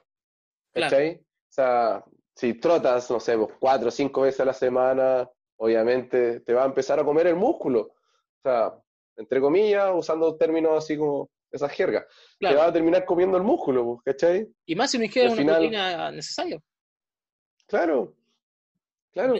¿Cachai? 0.73 1.21
O 1.21 1.53
sea, 1.53 2.05
si 2.35 2.55
trotas, 2.55 3.11
no 3.11 3.21
sé, 3.21 3.37
cuatro 3.61 3.89
o 3.89 3.91
cinco 3.91 4.23
veces 4.23 4.41
a 4.41 4.45
la 4.45 4.53
semana, 4.53 5.31
obviamente 5.57 6.41
te 6.41 6.53
va 6.53 6.63
a 6.63 6.67
empezar 6.67 6.99
a 6.99 7.05
comer 7.05 7.29
el 7.29 7.37
músculo. 7.37 7.81
O 7.81 8.43
sea, 8.43 8.75
entre 9.17 9.41
comillas, 9.41 9.91
usando 9.95 10.37
términos 10.37 10.77
así 10.77 10.97
como 10.97 11.31
esa 11.51 11.69
jerga. 11.69 12.07
Te 12.39 12.55
va 12.55 12.67
a 12.67 12.73
terminar 12.73 13.05
comiendo 13.05 13.37
el 13.37 13.45
músculo, 13.45 14.01
¿cachai? 14.05 14.49
Y 14.67 14.75
más 14.75 14.91
si 14.91 14.99
no 14.99 15.05
ingiere 15.05 15.29
una 15.29 15.37
final... 15.37 15.55
proteína 15.55 16.11
necesaria. 16.11 16.61
Claro, 17.67 18.15
claro. 19.13 19.35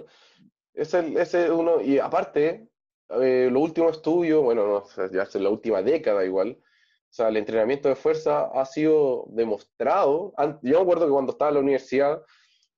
Ese, 0.73 1.21
ese 1.21 1.51
uno, 1.51 1.81
y 1.81 1.99
aparte, 1.99 2.69
eh, 3.11 3.49
los 3.51 3.63
últimos 3.63 3.97
estudios, 3.97 4.43
bueno, 4.43 4.67
no, 4.67 5.11
ya 5.11 5.23
hace 5.23 5.41
la 5.41 5.51
última 5.51 5.83
década 5.83 6.25
igual, 6.25 6.59
o 6.61 7.17
sea, 7.17 7.29
el 7.29 7.37
entrenamiento 7.37 7.89
de 7.89 7.95
fuerza 7.95 8.47
ha 8.47 8.67
sido 8.67 9.27
demostrado. 9.29 10.35
Yo 10.63 10.79
me 10.79 10.83
acuerdo 10.83 11.07
que 11.07 11.13
cuando 11.13 11.31
estaba 11.31 11.51
en 11.51 11.55
la 11.55 11.61
universidad 11.61 12.21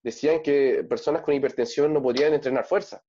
decían 0.02 0.42
que 0.42 0.84
personas 0.86 1.22
con 1.22 1.32
hipertensión 1.32 1.94
no 1.94 2.02
podían 2.02 2.34
entrenar 2.34 2.66
fuerza. 2.66 3.02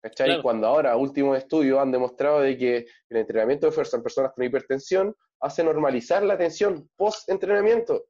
¿Cachai? 0.00 0.40
Cuando 0.40 0.68
ahora 0.68 0.96
últimos 0.96 1.36
estudios 1.36 1.80
han 1.80 1.90
demostrado 1.90 2.42
de 2.42 2.56
que 2.56 2.86
el 3.08 3.16
entrenamiento 3.16 3.66
de 3.66 3.72
fuerza 3.72 3.96
en 3.96 4.04
personas 4.04 4.32
con 4.34 4.44
hipertensión 4.44 5.16
hace 5.40 5.64
normalizar 5.64 6.22
la 6.22 6.38
tensión 6.38 6.88
post-entrenamiento, 6.94 8.06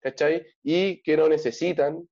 ¿cachai? 0.00 0.44
Y 0.64 1.00
que 1.02 1.16
no 1.16 1.28
necesitan 1.28 2.08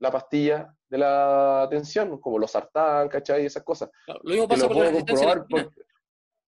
la 0.00 0.10
pastilla 0.10 0.74
de 0.88 0.98
la 0.98 1.66
tensión, 1.70 2.18
como 2.18 2.38
los 2.38 2.50
sartán, 2.50 3.08
¿cachai? 3.08 3.44
Esas 3.44 3.62
cosas. 3.62 3.90
lo 4.06 4.30
mismo 4.30 4.48
pasa 4.48 4.68
con 4.68 4.78
la 4.78 5.70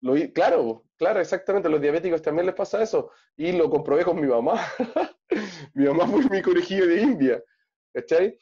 lo, 0.03 0.15
claro, 0.33 0.85
claro, 0.97 1.21
exactamente. 1.21 1.69
A 1.69 1.71
los 1.71 1.81
diabéticos 1.81 2.23
también 2.23 2.47
les 2.47 2.55
pasa 2.55 2.83
eso. 2.83 3.11
Y 3.37 3.53
lo 3.53 3.69
comprobé 3.69 4.05
con 4.05 4.19
mi 4.19 4.27
mamá. 4.27 4.59
mi 5.75 5.85
mamá 5.85 6.07
fue 6.07 6.25
mi 6.31 6.41
conejillo 6.41 6.87
de 6.87 7.03
India. 7.03 7.45
¿Cachai? 7.93 8.39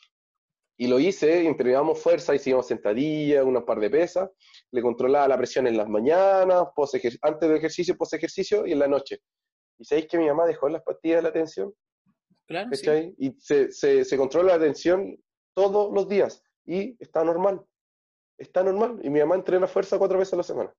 Y 0.80 0.86
lo 0.86 1.00
hice, 1.00 1.44
entrenábamos 1.44 2.00
fuerza, 2.00 2.36
hicimos 2.36 2.68
sentadillas, 2.68 3.44
unas 3.44 3.64
par 3.64 3.80
de 3.80 3.90
pesas, 3.90 4.30
le 4.70 4.80
controlaba 4.80 5.26
la 5.26 5.36
presión 5.36 5.66
en 5.66 5.76
las 5.76 5.88
mañanas, 5.88 6.68
antes 7.22 7.48
del 7.48 7.58
ejercicio, 7.58 7.96
post 7.96 8.14
ejercicio 8.14 8.64
y 8.64 8.72
en 8.72 8.78
la 8.78 8.86
noche. 8.86 9.18
¿Y 9.76 9.84
sabéis 9.84 10.06
que 10.06 10.18
mi 10.18 10.28
mamá 10.28 10.46
dejó 10.46 10.68
las 10.68 10.82
pastillas 10.82 11.16
de 11.16 11.22
la 11.22 11.32
tensión? 11.32 11.74
Claro, 12.46 12.70
Y 13.18 13.32
se, 13.40 13.72
se, 13.72 14.04
se 14.04 14.16
controla 14.16 14.56
la 14.56 14.64
tensión 14.64 15.18
todos 15.58 15.92
los 15.92 16.08
días 16.08 16.44
y 16.64 16.96
está 17.02 17.24
normal. 17.24 17.64
Está 18.38 18.62
normal. 18.62 19.00
Y 19.02 19.10
mi 19.10 19.18
mamá 19.18 19.34
entrena 19.34 19.66
fuerza 19.66 19.98
cuatro 19.98 20.18
veces 20.18 20.34
a 20.34 20.36
la 20.36 20.42
semana 20.44 20.72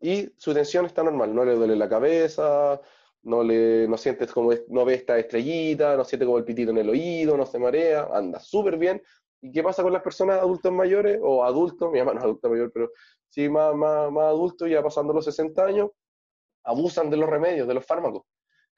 y 0.00 0.32
su 0.36 0.54
tensión 0.54 0.86
está 0.86 1.02
normal, 1.02 1.34
no 1.34 1.44
le 1.44 1.54
duele 1.54 1.76
la 1.76 1.88
cabeza, 1.88 2.80
no 3.22 3.42
le 3.42 3.88
no 3.88 3.96
sientes 3.96 4.32
como 4.32 4.52
no 4.68 4.84
ve 4.84 4.94
esta 4.94 5.18
estrellita, 5.18 5.96
no 5.96 6.04
siente 6.04 6.24
como 6.24 6.38
el 6.38 6.44
pitito 6.44 6.70
en 6.70 6.78
el 6.78 6.90
oído, 6.90 7.36
no 7.36 7.46
se 7.46 7.58
marea, 7.58 8.08
anda 8.12 8.40
súper 8.40 8.78
bien. 8.78 9.02
¿Y 9.40 9.52
qué 9.52 9.62
pasa 9.62 9.82
con 9.82 9.92
las 9.92 10.02
personas 10.02 10.40
adultos 10.40 10.72
mayores 10.72 11.18
o 11.22 11.44
adultos? 11.44 11.90
Mi 11.92 11.98
mamá 11.98 12.12
no 12.14 12.18
es 12.18 12.24
adulta 12.24 12.48
mayor, 12.48 12.72
pero 12.72 12.90
sí 13.28 13.48
más, 13.48 13.74
más, 13.74 14.10
más 14.10 14.24
adultos, 14.24 14.68
ya 14.68 14.82
pasando 14.82 15.12
los 15.12 15.24
60 15.24 15.64
años, 15.64 15.90
abusan 16.64 17.10
de 17.10 17.16
los 17.16 17.28
remedios, 17.28 17.68
de 17.68 17.74
los 17.74 17.86
fármacos. 17.86 18.24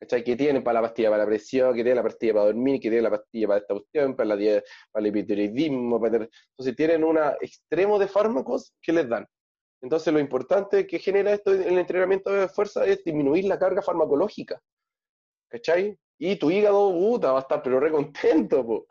¿Cachai? 0.01 0.25
Que 0.25 0.35
tienen 0.35 0.65
para 0.65 0.81
la 0.81 0.89
pastilla 0.89 1.11
para 1.11 1.25
la 1.25 1.29
presión, 1.29 1.75
que 1.75 1.83
tienen 1.83 1.97
la 1.97 2.03
pastilla 2.03 2.33
para 2.33 2.47
dormir, 2.47 2.81
que 2.81 2.89
tienen 2.89 3.05
la 3.05 3.11
pastilla 3.11 3.49
para 3.49 3.61
esta 3.61 3.75
cuestión, 3.75 4.17
para, 4.17 4.35
la, 4.35 4.63
para 4.91 5.07
el 5.07 5.17
hipotiroidismo, 5.17 6.01
para... 6.01 6.17
entonces 6.17 6.77
tienen 6.77 7.05
un 7.05 7.19
extremo 7.41 7.99
de 7.99 8.09
fármacos 8.09 8.73
que 8.81 8.93
les 8.93 9.09
dan. 9.09 9.27
Entonces, 9.83 10.13
lo 10.13 10.19
importante 10.19 10.87
que 10.87 10.99
genera 10.99 11.33
esto 11.33 11.53
en 11.53 11.63
el 11.63 11.79
entrenamiento 11.79 12.31
de 12.31 12.49
fuerza 12.49 12.85
es 12.87 13.03
disminuir 13.05 13.45
la 13.45 13.59
carga 13.59 13.83
farmacológica. 13.83 14.61
¿Cachai? 15.49 15.99
Y 16.19 16.37
tu 16.37 16.51
hígado, 16.51 16.93
puta, 16.93 17.33
va 17.33 17.39
a 17.39 17.43
estar 17.43 17.63
pero 17.63 17.81
recontento, 17.81 18.65
po, 18.65 18.87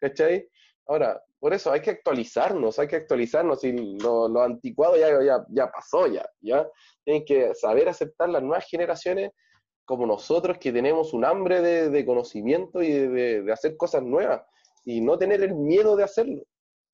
¿cachai? 0.00 0.48
Ahora, 0.86 1.22
por 1.38 1.54
eso 1.54 1.72
hay 1.72 1.80
que 1.80 1.90
actualizarnos, 1.90 2.78
hay 2.78 2.88
que 2.88 2.96
actualizarnos 2.96 3.62
y 3.64 3.72
lo, 3.98 4.28
lo 4.28 4.42
anticuado 4.42 4.96
ya, 4.96 5.08
ya, 5.22 5.44
ya 5.48 5.70
pasó, 5.70 6.06
ya, 6.06 6.24
ya. 6.40 6.68
Tienen 7.04 7.24
que 7.24 7.54
saber 7.54 7.88
aceptar 7.88 8.28
las 8.28 8.42
nuevas 8.42 8.66
generaciones 8.68 9.30
como 9.84 10.06
nosotros 10.06 10.58
que 10.58 10.72
tenemos 10.72 11.12
un 11.12 11.24
hambre 11.24 11.60
de, 11.60 12.06
conocimiento 12.06 12.82
y 12.82 12.90
de, 12.92 13.52
hacer 13.52 13.76
cosas 13.76 14.02
nuevas 14.02 14.42
y 14.84 15.00
no 15.00 15.18
tener 15.18 15.42
el 15.42 15.54
miedo 15.54 15.96
de 15.96 16.04
hacerlo, 16.04 16.42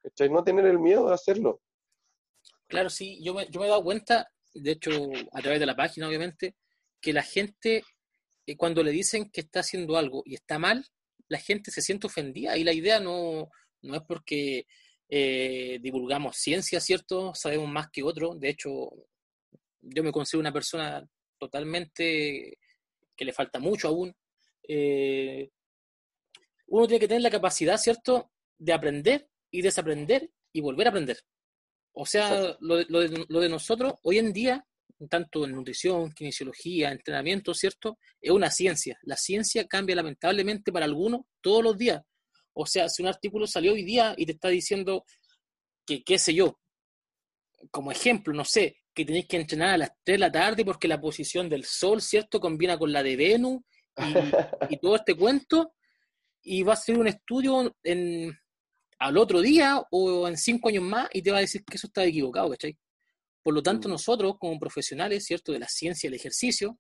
¿cachai? 0.03 0.31
No 0.31 0.45
tener 0.45 0.67
el 0.67 0.79
miedo 0.79 1.09
de 1.09 1.15
hacerlo. 1.15 1.61
Claro, 2.67 2.91
sí, 2.91 3.23
yo 3.23 3.35
me, 3.35 3.47
yo 3.49 3.61
me 3.61 3.67
he 3.67 3.71
dado 3.71 3.83
cuenta, 3.83 4.31
de 4.55 4.73
hecho, 4.73 4.91
a 5.33 5.41
través 5.41 5.61
de 5.61 5.67
la 5.67 5.77
página, 5.77 6.09
obviamente, 6.09 6.57
que 7.01 7.13
la 7.13 7.23
gente, 7.23 7.83
eh, 8.47 8.57
cuando 8.57 8.83
le 8.83 8.91
dicen 8.91 9.31
que 9.31 9.41
está 9.41 9.61
haciendo 9.61 9.97
algo 9.97 10.23
y 10.25 10.35
está 10.35 10.59
mal, 10.59 10.85
la 11.29 11.39
gente 11.39 11.71
se 11.71 11.83
siente 11.83 12.07
ofendida 12.07 12.57
y 12.57 12.65
la 12.65 12.73
idea 12.73 13.01
no, 13.01 13.49
no 13.83 13.95
es 13.95 14.03
porque 14.03 14.67
eh, 15.09 15.79
divulgamos 15.81 16.37
ciencia, 16.37 16.81
¿cierto? 16.81 17.35
Sabemos 17.35 17.69
más 17.69 17.89
que 17.91 18.03
otros. 18.03 18.39
De 18.41 18.51
hecho, 18.51 18.91
yo 19.81 20.03
me 20.03 20.13
considero 20.13 20.41
una 20.41 20.53
persona 20.53 21.07
totalmente 21.39 22.59
que 23.19 23.25
le 23.25 23.33
falta 23.33 23.59
mucho 23.59 23.89
aún. 23.89 24.15
Eh, 24.67 25.51
uno 26.69 26.87
tiene 26.87 27.01
que 27.01 27.09
tener 27.09 27.23
la 27.23 27.31
capacidad, 27.31 27.77
¿cierto?, 27.77 28.31
de 28.57 28.73
aprender 28.73 29.29
y 29.51 29.61
desaprender 29.61 30.31
y 30.53 30.61
volver 30.61 30.87
a 30.87 30.91
aprender. 30.91 31.19
O 31.93 32.07
sea, 32.07 32.57
lo 32.61 32.77
de, 32.77 32.87
lo, 33.29 33.41
de, 33.41 33.49
nosotros 33.49 33.95
hoy 34.03 34.19
en 34.19 34.33
día, 34.33 34.65
tanto 35.11 35.45
en 35.45 35.53
nutrición, 35.53 36.13
kinesiología, 36.13 36.93
entrenamiento, 36.93 37.55
¿cierto? 37.55 37.99
Es 38.21 38.31
una 38.31 38.51
ciencia. 38.51 38.99
La 39.03 39.17
ciencia 39.17 39.67
cambia 39.67 39.97
lamentablemente 39.97 40.71
para 40.71 40.85
algunos 40.85 41.23
todos 41.41 41.63
los 41.63 41.77
días. 41.77 42.03
O 42.53 42.67
sea, 42.67 42.89
si 42.89 43.03
un 43.03 43.09
artículo 43.09 43.47
salió 43.47 43.73
hoy 43.73 43.85
día 43.85 44.15
y 44.17 44.27
te 44.27 44.33
está 44.33 44.49
diciendo 44.49 45.05
que, 45.85 46.05
qué 46.05 46.19
sé 46.19 46.35
yo, 46.35 46.61
como 47.71 47.91
ejemplo, 47.91 48.33
no 48.33 48.45
sé, 48.45 48.78
que 48.99 49.05
tenéis 49.05 49.27
que 49.29 49.37
entrenar 49.37 49.69
a 49.71 49.79
las 49.79 49.91
3 50.03 50.17
de 50.17 50.19
la 50.19 50.33
tarde 50.33 50.65
porque 50.65 50.89
la 50.89 51.01
posición 51.01 51.49
del 51.49 51.65
sol, 51.65 52.03
¿cierto?, 52.03 52.41
combina 52.41 52.77
con 52.77 52.93
la 52.93 53.01
de 53.01 53.15
Venus 53.15 53.61
y, 53.97 54.75
y 54.75 54.79
todo 54.79 54.97
este 54.97 55.15
cuento, 55.15 55.73
y 56.43 56.65
va 56.65 56.73
a 56.73 56.77
ser 56.77 56.99
un 56.99 57.07
estudio 57.07 57.77
en, 57.85 58.37
al 58.99 59.17
otro 59.17 59.41
día 59.41 59.81
o 59.93 60.27
en 60.27 60.37
cinco 60.37 60.69
años 60.69 60.83
más 60.83 61.09
y 61.13 61.23
te 61.23 61.31
va 61.31 61.39
a 61.39 61.43
decir 61.43 61.65
que 61.65 61.77
eso 61.77 61.87
está 61.87 62.05
equivocado, 62.05 62.51
¿cachai? 62.51 62.77
Por 63.43 63.55
lo 63.55 63.63
tanto, 63.63 63.89
mm. 63.89 63.93
nosotros 63.93 64.35
como 64.39 64.59
profesionales, 64.59 65.25
¿cierto?, 65.25 65.53
de 65.53 65.61
la 65.61 65.69
ciencia 65.69 66.07
y 66.07 66.09
el 66.09 66.15
ejercicio, 66.15 66.79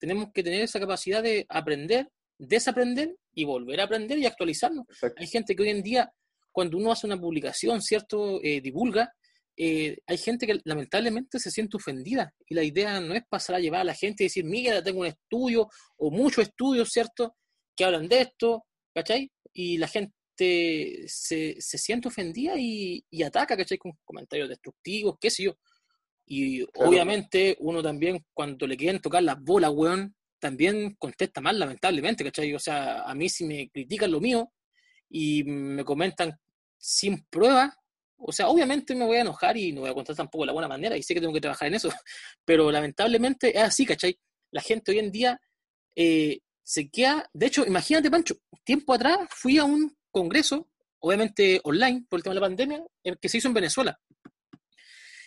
tenemos 0.00 0.30
que 0.34 0.42
tener 0.42 0.62
esa 0.62 0.80
capacidad 0.80 1.22
de 1.22 1.46
aprender, 1.48 2.10
desaprender 2.38 3.14
y 3.32 3.44
volver 3.44 3.80
a 3.80 3.84
aprender 3.84 4.18
y 4.18 4.26
actualizarnos. 4.26 4.84
Hay 5.16 5.28
gente 5.28 5.54
que 5.54 5.62
hoy 5.62 5.68
en 5.68 5.82
día, 5.82 6.12
cuando 6.50 6.76
uno 6.76 6.90
hace 6.90 7.06
una 7.06 7.20
publicación, 7.20 7.80
¿cierto?, 7.80 8.40
eh, 8.42 8.60
divulga, 8.60 9.14
eh, 9.56 9.98
hay 10.06 10.18
gente 10.18 10.46
que 10.46 10.60
lamentablemente 10.64 11.38
se 11.38 11.50
siente 11.50 11.76
ofendida 11.76 12.32
y 12.46 12.54
la 12.54 12.62
idea 12.62 13.00
no 13.00 13.14
es 13.14 13.22
pasar 13.28 13.56
a 13.56 13.60
llevar 13.60 13.82
a 13.82 13.84
la 13.84 13.94
gente 13.94 14.24
y 14.24 14.26
decir, 14.26 14.44
mira, 14.44 14.82
tengo 14.82 15.00
un 15.00 15.06
estudio 15.06 15.68
o 15.96 16.10
muchos 16.10 16.48
estudios, 16.48 16.90
¿cierto?, 16.90 17.36
que 17.76 17.84
hablan 17.84 18.08
de 18.08 18.22
esto, 18.22 18.64
¿cachai? 18.94 19.30
Y 19.52 19.78
la 19.78 19.88
gente 19.88 20.12
se, 21.06 21.56
se 21.58 21.78
siente 21.78 22.08
ofendida 22.08 22.54
y, 22.58 23.04
y 23.10 23.22
ataca, 23.22 23.56
¿cachai? 23.56 23.78
Con 23.78 23.92
comentarios 24.04 24.48
destructivos, 24.48 25.16
qué 25.20 25.30
sé 25.30 25.44
yo. 25.44 25.54
Y 26.26 26.62
obviamente 26.76 27.56
uno 27.60 27.82
también, 27.82 28.24
cuando 28.32 28.66
le 28.66 28.76
quieren 28.76 29.00
tocar 29.00 29.22
las 29.22 29.40
bolas, 29.40 29.70
weón, 29.74 30.14
también 30.38 30.94
contesta 30.98 31.40
mal, 31.40 31.58
lamentablemente, 31.58 32.24
¿cachai? 32.24 32.54
O 32.54 32.58
sea, 32.58 33.02
a 33.02 33.14
mí 33.14 33.28
si 33.28 33.44
me 33.44 33.70
critican 33.70 34.10
lo 34.10 34.20
mío 34.20 34.52
y 35.08 35.44
me 35.44 35.84
comentan 35.84 36.36
sin 36.78 37.24
pruebas, 37.26 37.74
o 38.24 38.32
sea, 38.32 38.48
obviamente 38.48 38.94
me 38.94 39.04
voy 39.04 39.16
a 39.16 39.22
enojar 39.22 39.56
y 39.56 39.72
no 39.72 39.82
voy 39.82 39.90
a 39.90 39.94
contar 39.94 40.16
tampoco 40.16 40.46
la 40.46 40.52
buena 40.52 40.68
manera 40.68 40.96
y 40.96 41.02
sé 41.02 41.14
que 41.14 41.20
tengo 41.20 41.32
que 41.32 41.40
trabajar 41.40 41.68
en 41.68 41.74
eso, 41.74 41.90
pero 42.44 42.70
lamentablemente 42.70 43.56
es 43.56 43.62
así, 43.62 43.86
¿cachai? 43.86 44.18
La 44.50 44.60
gente 44.60 44.92
hoy 44.92 44.98
en 44.98 45.10
día 45.10 45.40
eh, 45.96 46.40
se 46.62 46.88
queda, 46.88 47.28
de 47.32 47.46
hecho, 47.46 47.66
imagínate, 47.66 48.10
Pancho, 48.10 48.36
tiempo 48.64 48.94
atrás 48.94 49.18
fui 49.30 49.58
a 49.58 49.64
un 49.64 49.96
congreso, 50.10 50.68
obviamente 51.00 51.60
online 51.64 52.04
por 52.08 52.18
el 52.18 52.22
tema 52.22 52.34
de 52.34 52.40
la 52.40 52.46
pandemia, 52.46 52.84
que 53.20 53.28
se 53.28 53.38
hizo 53.38 53.48
en 53.48 53.54
Venezuela. 53.54 53.98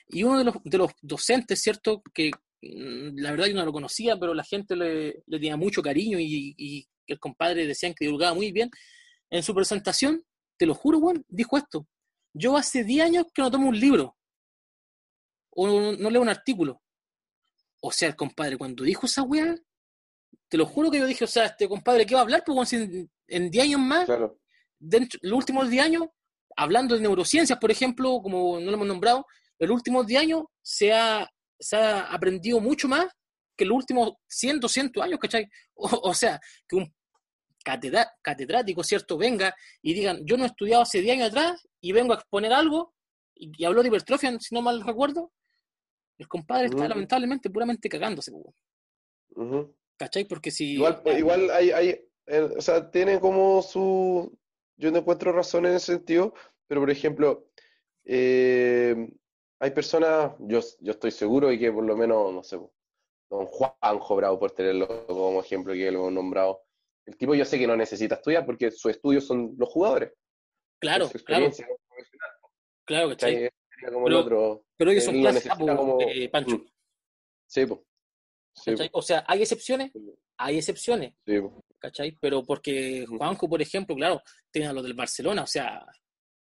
Y 0.07 0.23
uno 0.23 0.37
de 0.37 0.45
los, 0.45 0.55
de 0.63 0.77
los 0.77 0.91
docentes, 1.01 1.61
¿cierto? 1.61 2.01
Que 2.13 2.31
mm, 2.61 3.17
la 3.17 3.31
verdad 3.31 3.47
yo 3.47 3.55
no 3.55 3.65
lo 3.65 3.73
conocía, 3.73 4.17
pero 4.17 4.33
la 4.33 4.43
gente 4.43 4.75
le, 4.75 5.23
le 5.25 5.37
tenía 5.37 5.57
mucho 5.57 5.81
cariño 5.81 6.19
y, 6.19 6.55
y, 6.57 6.87
el 7.07 7.19
compadre 7.19 7.67
decían 7.67 7.93
que 7.93 8.05
divulgaba 8.05 8.33
muy 8.33 8.51
bien. 8.51 8.71
En 9.29 9.43
su 9.43 9.53
presentación, 9.53 10.23
te 10.57 10.65
lo 10.65 10.73
juro, 10.73 10.99
Juan, 10.99 11.23
dijo 11.27 11.55
esto. 11.55 11.87
Yo 12.37 12.57
hace 12.57 12.83
10 12.83 13.05
años 13.05 13.25
que 13.33 13.41
no 13.41 13.49
tomo 13.49 13.69
un 13.69 13.79
libro 13.79 14.17
o 15.51 15.67
no, 15.67 16.09
leo 16.09 16.21
un 16.21 16.29
artículo. 16.29 16.81
O 17.81 17.91
sea, 17.91 18.09
el 18.09 18.15
compadre, 18.15 18.57
cuando 18.57 18.83
dijo 18.83 19.05
esa 19.05 19.23
weá, 19.23 19.55
te 20.49 20.57
lo 20.57 20.65
juro 20.65 20.91
que 20.91 20.99
yo 20.99 21.05
dije, 21.05 21.23
o 21.23 21.27
sea, 21.27 21.45
este 21.45 21.67
compadre, 21.67 22.05
¿qué 22.05 22.13
va 22.13 22.21
a 22.21 22.23
hablar? 22.23 22.43
Pues 22.45 22.73
en 22.73 23.51
10 23.51 23.63
años 23.63 23.79
más 23.79 24.05
claro 24.05 24.39
dentro, 24.79 25.19
los 25.23 25.37
últimos 25.37 25.69
10 25.69 25.85
años, 25.85 26.03
hablando 26.55 26.95
de 26.95 27.01
neurociencias, 27.01 27.59
por 27.59 27.71
ejemplo, 27.71 28.21
como 28.21 28.59
no 28.59 28.67
lo 28.67 28.73
hemos 28.73 28.87
nombrado, 28.87 29.25
en 29.59 29.67
los 29.67 29.75
últimos 29.75 30.05
10 30.05 30.21
años 30.21 30.43
se 30.61 30.93
ha, 30.93 31.29
se 31.59 31.75
ha 31.75 32.01
aprendido 32.01 32.59
mucho 32.59 32.87
más 32.87 33.07
que 33.57 33.65
los 33.65 33.77
últimos 33.77 34.13
100, 34.27 34.59
200 34.59 35.03
años, 35.03 35.19
¿cachai? 35.19 35.47
O, 35.75 36.13
sea, 36.13 36.39
que 36.67 36.75
un 36.75 36.93
catedrático, 38.21 38.83
¿cierto?, 38.83 39.17
venga 39.17 39.55
y 39.81 39.93
digan, 39.93 40.21
yo 40.25 40.37
no 40.37 40.43
he 40.43 40.47
estudiado 40.47 40.83
hace 40.83 41.01
10 41.01 41.17
años 41.17 41.27
atrás 41.29 41.61
y 41.85 41.91
vengo 41.91 42.13
a 42.13 42.15
exponer 42.15 42.51
algo 42.51 42.95
y, 43.35 43.51
y 43.55 43.63
habló 43.63 43.83
de 43.83 43.89
hipertrofia, 43.89 44.39
si 44.39 44.55
no 44.55 44.63
mal 44.63 44.81
recuerdo, 44.81 45.31
el 46.17 46.27
compadre 46.27 46.65
está 46.65 46.87
lamentablemente 46.87 47.51
puramente 47.51 47.87
cagándose, 47.89 48.31
¿cachai? 49.95 50.25
Porque 50.25 50.49
si... 50.49 50.73
Igual, 50.73 51.03
igual 51.15 51.51
hay, 51.51 51.69
hay 51.69 51.89
eh, 52.25 52.49
o 52.57 52.61
sea, 52.61 52.89
tiene 52.89 53.19
como 53.19 53.61
su, 53.61 54.35
yo 54.77 54.89
no 54.89 54.97
encuentro 54.97 55.31
razón 55.31 55.67
en 55.67 55.75
ese 55.75 55.93
sentido, 55.93 56.33
pero 56.65 56.81
por 56.81 56.89
ejemplo, 56.89 57.49
eh, 58.03 59.07
hay 59.59 59.71
personas, 59.71 60.31
yo, 60.39 60.61
yo 60.79 60.91
estoy 60.91 61.11
seguro 61.11 61.51
y 61.51 61.59
que 61.59 61.71
por 61.71 61.83
lo 61.83 61.95
menos, 61.95 62.33
no 62.33 62.41
sé, 62.41 62.57
don 63.29 63.45
Juanjo 63.45 64.15
Bravo, 64.15 64.39
por 64.39 64.51
tenerlo 64.51 65.05
como 65.05 65.39
ejemplo 65.39 65.73
que 65.73 65.91
lo 65.91 65.99
hemos 65.99 66.13
nombrado, 66.13 66.63
el 67.05 67.15
tipo 67.15 67.35
yo 67.35 67.45
sé 67.45 67.59
que 67.59 67.67
no 67.67 67.77
necesita 67.77 68.15
estudiar 68.15 68.43
porque 68.43 68.71
sus 68.71 68.89
estudios 68.89 69.25
son 69.25 69.53
los 69.59 69.69
jugadores. 69.69 70.13
Claro, 70.85 71.09
claro. 71.25 71.51
Claro, 72.85 73.17
que 73.17 73.49
como 73.91 74.07
el 74.07 74.13
otro. 74.13 74.63
Pero 74.77 74.91
ellos 74.91 75.03
son 75.03 75.19
clásicos, 75.19 75.57
como... 75.57 75.97
eh, 76.01 76.29
Pancho. 76.29 76.57
Mm. 76.57 76.67
Sí, 77.47 77.65
pues. 77.65 77.79
O 78.93 79.01
sea, 79.01 79.23
¿hay 79.27 79.41
excepciones? 79.41 79.91
Hay 80.37 80.57
excepciones. 80.57 81.13
Sí, 81.25 81.39
¿Cachai? 81.79 82.17
Pero 82.19 82.43
porque 82.43 83.05
Juanjo, 83.07 83.49
por 83.49 83.61
ejemplo, 83.61 83.95
claro, 83.95 84.21
tiene 84.51 84.67
a 84.67 84.73
lo 84.73 84.81
del 84.81 84.93
Barcelona, 84.93 85.43
o 85.43 85.47
sea, 85.47 85.85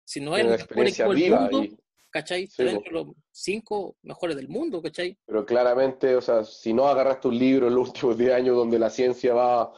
si 0.05 0.21
no 0.21 0.37
es 0.37 0.45
el 0.45 0.51
mejor 0.51 0.87
equipo 0.87 1.15
del 1.15 1.31
mundo, 1.31 1.77
¿cachai? 2.11 2.49
los 2.91 3.07
cinco 3.31 3.97
mejores 4.03 4.37
del 4.37 4.49
mundo, 4.49 4.81
¿cachai? 4.83 5.19
Pero 5.27 5.45
claramente, 5.45 6.15
o 6.15 6.21
sea, 6.21 6.45
si 6.45 6.73
no 6.73 6.87
agarraste 6.87 7.29
un 7.29 7.39
libro 7.39 7.69
en 7.69 7.75
los 7.75 7.89
últimos 7.89 8.19
10 8.19 8.33
años 8.33 8.57
donde 8.57 8.79
la 8.79 8.91
ciencia 8.91 9.35
va 9.35 9.73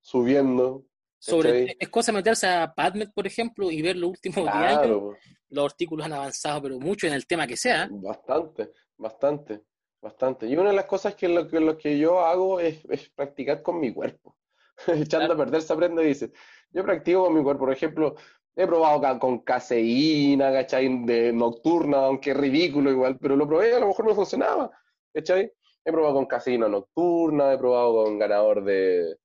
subiendo. 0.00 0.86
Sobre, 1.22 1.76
es 1.78 1.88
cosa 1.90 2.12
meterse 2.12 2.46
a 2.46 2.72
PubMed, 2.74 3.10
por 3.12 3.26
ejemplo, 3.26 3.70
y 3.70 3.82
ver 3.82 3.96
los 3.96 4.10
últimos 4.10 4.36
10 4.36 4.54
años. 4.54 5.16
Los 5.50 5.64
artículos 5.66 6.06
han 6.06 6.14
avanzado, 6.14 6.62
pero 6.62 6.78
mucho 6.80 7.06
en 7.06 7.12
el 7.12 7.26
tema 7.26 7.46
que 7.46 7.58
sea. 7.58 7.88
Bastante, 7.90 8.72
bastante. 8.96 9.62
Bastante. 10.00 10.46
Y 10.46 10.56
una 10.56 10.70
de 10.70 10.76
las 10.76 10.86
cosas 10.86 11.14
que 11.14 11.28
lo 11.28 11.46
que, 11.46 11.60
lo 11.60 11.76
que 11.76 11.98
yo 11.98 12.20
hago 12.20 12.58
es, 12.58 12.80
practicar 13.14 13.62
con 13.62 13.78
mi 13.78 13.92
cuerpo. 13.92 14.34
Echando 14.86 15.34
a 15.34 15.36
perder 15.36 15.60
se 15.60 15.74
aprende, 15.74 16.02
dice. 16.02 16.32
Yo 16.70 16.82
practico 16.84 17.24
con 17.24 17.34
mi 17.34 17.42
cuerpo. 17.42 17.64
Por 17.66 17.72
ejemplo, 17.74 18.16
he 18.56 18.66
probado 18.66 19.18
con 19.18 19.40
caseína, 19.40 20.50
¿cachai? 20.52 21.04
De 21.04 21.34
nocturna, 21.34 22.06
aunque 22.06 22.30
es 22.30 22.36
ridículo 22.36 22.90
igual, 22.90 23.18
pero 23.18 23.36
lo 23.36 23.46
probé, 23.46 23.74
a 23.74 23.80
lo 23.80 23.88
mejor 23.88 24.06
no 24.06 24.14
funcionaba, 24.14 24.70
¿cachai? 25.12 25.52
He 25.84 25.92
probado 25.92 26.14
con 26.14 26.26
caseína 26.26 26.66
nocturna, 26.66 27.52
he 27.52 27.58
probado 27.58 28.04
con 28.04 28.18
ganador 28.18 28.64
de, 28.64 29.16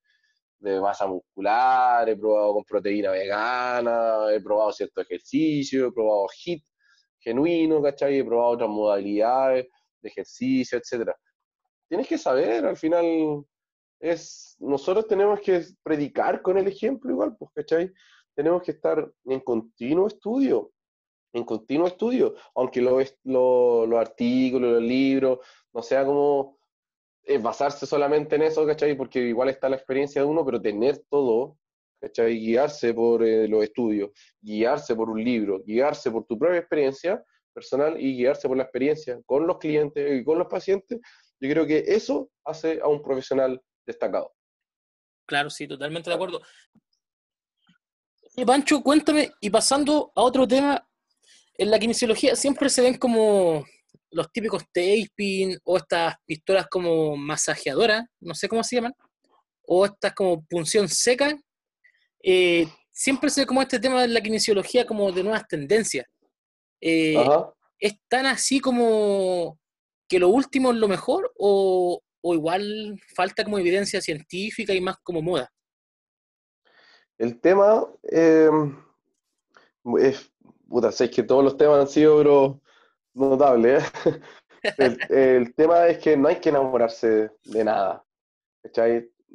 de 0.59 0.79
masa 0.81 1.07
muscular, 1.07 2.07
he 2.09 2.15
probado 2.15 2.53
con 2.53 2.63
proteína 2.63 3.11
vegana, 3.11 4.27
he 4.31 4.41
probado 4.41 4.71
cierto 4.71 5.01
ejercicio, 5.01 5.87
he 5.87 5.91
probado 5.91 6.27
HIT 6.27 6.63
genuino, 7.19 7.81
¿cachai? 7.81 8.19
He 8.19 8.23
probado 8.23 8.51
otras 8.51 8.69
modalidades 8.69 9.67
ejercicio, 10.07 10.77
etcétera. 10.77 11.15
Tienes 11.87 12.07
que 12.07 12.17
saber, 12.17 12.65
al 12.65 12.77
final, 12.77 13.45
es, 13.99 14.55
nosotros 14.59 15.07
tenemos 15.07 15.39
que 15.39 15.65
predicar 15.83 16.41
con 16.41 16.57
el 16.57 16.67
ejemplo 16.67 17.11
igual, 17.11 17.35
pues, 17.37 17.51
¿cachai? 17.53 17.91
Tenemos 18.35 18.63
que 18.63 18.71
estar 18.71 19.11
en 19.25 19.39
continuo 19.41 20.07
estudio, 20.07 20.71
en 21.33 21.43
continuo 21.43 21.87
estudio, 21.87 22.35
aunque 22.55 22.81
los 22.81 23.15
lo, 23.23 23.99
artículos, 23.99 24.73
los 24.73 24.81
libros, 24.81 25.39
no 25.73 25.81
sea 25.81 26.05
como 26.05 26.54
eh, 27.25 27.37
basarse 27.37 27.85
solamente 27.85 28.35
en 28.35 28.43
eso, 28.43 28.65
¿cachai? 28.65 28.95
Porque 28.95 29.19
igual 29.19 29.49
está 29.49 29.67
la 29.67 29.75
experiencia 29.75 30.21
de 30.21 30.27
uno, 30.27 30.45
pero 30.45 30.61
tener 30.61 31.03
todo, 31.09 31.57
¿cachai? 31.99 32.37
Guiarse 32.39 32.93
por 32.93 33.23
eh, 33.23 33.47
los 33.47 33.63
estudios, 33.63 34.11
guiarse 34.41 34.95
por 34.95 35.09
un 35.09 35.23
libro, 35.23 35.63
guiarse 35.65 36.11
por 36.11 36.25
tu 36.25 36.37
propia 36.37 36.59
experiencia, 36.59 37.23
personal 37.53 37.99
y 37.99 38.17
guiarse 38.17 38.47
por 38.47 38.57
la 38.57 38.63
experiencia 38.63 39.19
con 39.25 39.47
los 39.47 39.57
clientes 39.57 40.21
y 40.21 40.23
con 40.23 40.37
los 40.37 40.47
pacientes, 40.47 40.99
yo 41.39 41.49
creo 41.49 41.65
que 41.65 41.83
eso 41.87 42.29
hace 42.43 42.79
a 42.81 42.87
un 42.87 43.01
profesional 43.01 43.61
destacado. 43.85 44.33
Claro, 45.25 45.49
sí, 45.49 45.67
totalmente 45.67 46.09
de 46.09 46.15
acuerdo. 46.15 46.41
Y 48.35 48.45
Pancho, 48.45 48.83
cuéntame, 48.83 49.31
y 49.39 49.49
pasando 49.49 50.11
a 50.13 50.21
otro 50.21 50.47
tema, 50.47 50.87
en 51.57 51.71
la 51.71 51.79
kinesiología 51.79 52.35
siempre 52.35 52.69
se 52.69 52.81
ven 52.81 52.97
como 52.97 53.65
los 54.15 54.31
típicos 54.31 54.63
taping 54.71 55.57
o 55.65 55.75
estas 55.75 56.15
pistolas 56.25 56.67
como 56.67 57.17
masajeadoras, 57.17 58.05
no 58.21 58.33
sé 58.33 58.47
cómo 58.47 58.63
se 58.63 58.77
llaman, 58.77 58.93
o 59.63 59.85
estas 59.85 60.13
como 60.13 60.41
punción 60.45 60.87
seca. 60.87 61.37
Eh, 62.23 62.65
siempre 62.91 63.29
se 63.29 63.41
ve 63.41 63.47
como 63.47 63.61
este 63.61 63.77
tema 63.77 64.01
de 64.01 64.07
la 64.07 64.21
kinesiología 64.21 64.85
como 64.85 65.11
de 65.11 65.21
nuevas 65.21 65.45
tendencias. 65.49 66.05
Eh, 66.79 67.15
¿Es 67.77 67.95
tan 68.07 68.25
así 68.25 68.61
como 68.61 69.59
que 70.07 70.17
lo 70.17 70.29
último 70.29 70.71
es 70.71 70.77
lo 70.77 70.87
mejor 70.87 71.33
o, 71.37 72.01
igual 72.23 72.97
falta 73.15 73.43
como 73.43 73.59
evidencia 73.59 73.99
científica 73.99 74.73
y 74.73 74.79
más 74.79 74.95
como 75.03 75.21
moda? 75.21 75.51
El 77.17 77.41
tema 77.41 77.85
eh, 78.09 78.49
es, 79.99 80.31
puta, 80.69 80.93
sé 80.93 81.09
que 81.09 81.23
todos 81.23 81.43
los 81.43 81.57
temas 81.57 81.81
han 81.81 81.87
sido 81.89 82.61
notables. 83.15 83.83
¿eh? 84.05 84.19
el, 85.09 85.55
tema 85.55 85.87
es 85.87 85.97
que 85.99 86.15
no 86.17 86.27
hay 86.27 86.37
que 86.37 86.49
enamorarse 86.49 87.31
de 87.43 87.63
nada. 87.63 88.03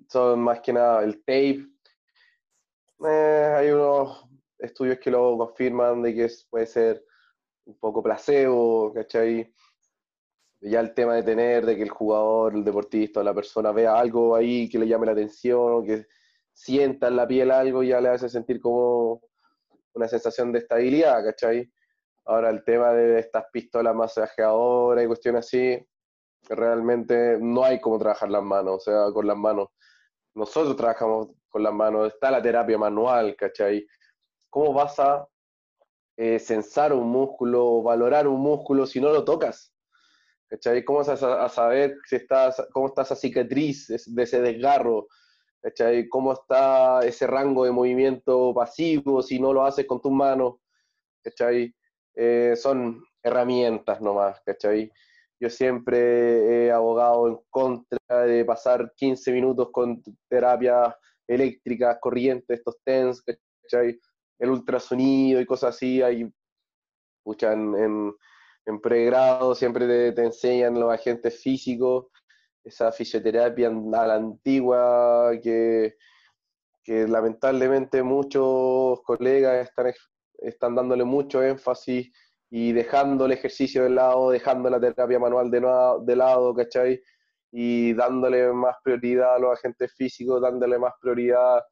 Son 0.08 0.40
más 0.40 0.60
que 0.60 0.72
nada 0.72 1.02
el 1.04 1.18
tape. 1.20 1.66
hay 3.00 3.70
unos 3.70 4.26
estudios 4.58 4.98
que 4.98 5.10
lo 5.10 5.36
confirman 5.38 6.02
de 6.02 6.14
que 6.14 6.30
puede 6.48 6.66
ser 6.66 7.04
un 7.64 7.78
poco 7.78 8.02
placebo, 8.02 8.92
¿cachai? 8.92 9.52
Ya 10.60 10.80
el 10.80 10.92
tema 10.92 11.14
de 11.14 11.22
tener, 11.22 11.64
de 11.64 11.76
que 11.76 11.82
el 11.82 11.90
jugador, 11.90 12.54
el 12.54 12.64
deportista 12.64 13.20
o 13.20 13.22
la 13.22 13.34
persona 13.34 13.72
vea 13.72 13.98
algo 13.98 14.36
ahí 14.36 14.68
que 14.68 14.78
le 14.78 14.86
llame 14.86 15.06
la 15.06 15.12
atención, 15.12 15.74
o 15.74 15.82
que 15.82 16.06
sienta 16.52 17.08
en 17.08 17.16
la 17.16 17.26
piel 17.26 17.50
algo, 17.50 17.82
ya 17.82 18.00
le 18.00 18.10
hace 18.10 18.28
sentir 18.28 18.60
como 18.60 19.22
una 19.94 20.08
sensación 20.08 20.52
de 20.52 20.58
estabilidad, 20.58 21.24
¿cachai? 21.24 21.70
Ahora 22.24 22.50
el 22.50 22.64
tema 22.64 22.92
de 22.92 23.18
estas 23.18 23.44
pistolas 23.52 23.94
masajeadoras 23.94 25.04
y 25.04 25.06
cuestiones 25.06 25.46
así, 25.46 25.86
realmente 26.48 27.38
no 27.40 27.64
hay 27.64 27.80
como 27.80 27.98
trabajar 27.98 28.30
las 28.30 28.42
manos, 28.42 28.76
o 28.76 28.80
sea, 28.80 29.12
con 29.12 29.26
las 29.26 29.36
manos. 29.36 29.68
Nosotros 30.34 30.76
trabajamos 30.76 31.28
con 31.48 31.62
las 31.62 31.72
manos, 31.72 32.12
está 32.12 32.30
la 32.30 32.42
terapia 32.42 32.78
manual, 32.78 33.34
¿cachai? 33.36 33.86
¿Cómo 34.48 34.72
vas 34.72 34.98
a 35.00 35.26
eh, 36.22 36.38
censar 36.38 36.92
un 36.92 37.08
músculo, 37.08 37.82
valorar 37.82 38.28
un 38.28 38.42
músculo 38.42 38.84
si 38.84 39.00
no 39.00 39.10
lo 39.10 39.24
tocas. 39.24 39.72
¿Cachai? 40.48 40.84
¿Cómo 40.84 40.98
vas 40.98 41.08
a, 41.08 41.48
saber 41.48 41.96
si 42.04 42.16
estás, 42.16 42.62
cómo 42.72 42.88
está 42.88 43.02
esa 43.02 43.16
cicatriz 43.16 43.86
de 44.06 44.22
ese 44.22 44.42
desgarro? 44.42 45.08
¿Cachai? 45.62 46.10
¿Cómo 46.10 46.34
está 46.34 47.00
ese 47.00 47.26
rango 47.26 47.64
de 47.64 47.70
movimiento 47.70 48.52
pasivo 48.52 49.22
si 49.22 49.40
no 49.40 49.54
lo 49.54 49.64
haces 49.64 49.86
con 49.86 50.02
tus 50.02 50.12
manos? 50.12 50.56
¿Cachai? 51.24 51.74
Eh, 52.14 52.54
son 52.56 53.02
herramientas 53.22 54.00
nomás, 54.00 54.40
¿cachai? 54.44 54.90
Yo 55.38 55.48
siempre 55.48 56.66
he 56.66 56.70
abogado 56.70 57.28
en 57.28 57.38
contra 57.48 57.98
de 58.26 58.44
pasar 58.44 58.92
15 58.96 59.32
minutos 59.32 59.70
con 59.72 60.02
terapias 60.28 60.94
eléctricas, 61.26 61.98
corrientes, 62.00 62.58
estos 62.58 62.76
TENS, 62.84 63.22
¿cachai? 63.62 63.98
el 64.40 64.50
ultrasonido 64.50 65.40
y 65.40 65.46
cosas 65.46 65.76
así, 65.76 66.02
hay, 66.02 66.22
en, 67.42 68.14
en, 68.66 68.80
pregrado 68.80 69.54
siempre 69.54 70.12
te, 70.12 70.24
enseñan 70.24 70.80
los 70.80 70.92
agentes 70.92 71.40
físicos, 71.42 72.06
esa 72.64 72.90
fisioterapia 72.90 73.68
a 73.68 74.06
la 74.06 74.14
antigua 74.14 75.32
que, 75.42 75.96
que 76.82 77.06
lamentablemente 77.06 78.02
muchos 78.02 79.00
colegas 79.02 79.68
están, 79.68 79.92
están 80.40 80.74
dándole 80.74 81.04
mucho 81.04 81.42
énfasis 81.42 82.10
y 82.50 82.72
dejando 82.72 83.26
el 83.26 83.32
ejercicio 83.32 83.84
de 83.84 83.90
lado, 83.90 84.30
dejando 84.30 84.68
la 84.68 84.80
terapia 84.80 85.18
manual 85.18 85.50
de, 85.50 86.16
lado, 86.16 86.54
¿cachai? 86.54 87.00
Y 87.52 87.94
dándole 87.94 88.52
más 88.52 88.76
prioridad 88.82 89.36
a 89.36 89.38
los 89.38 89.58
agentes 89.58 89.94
físicos, 89.94 90.42
dándole 90.42 90.78
más 90.78 90.92
prioridad 91.00 91.62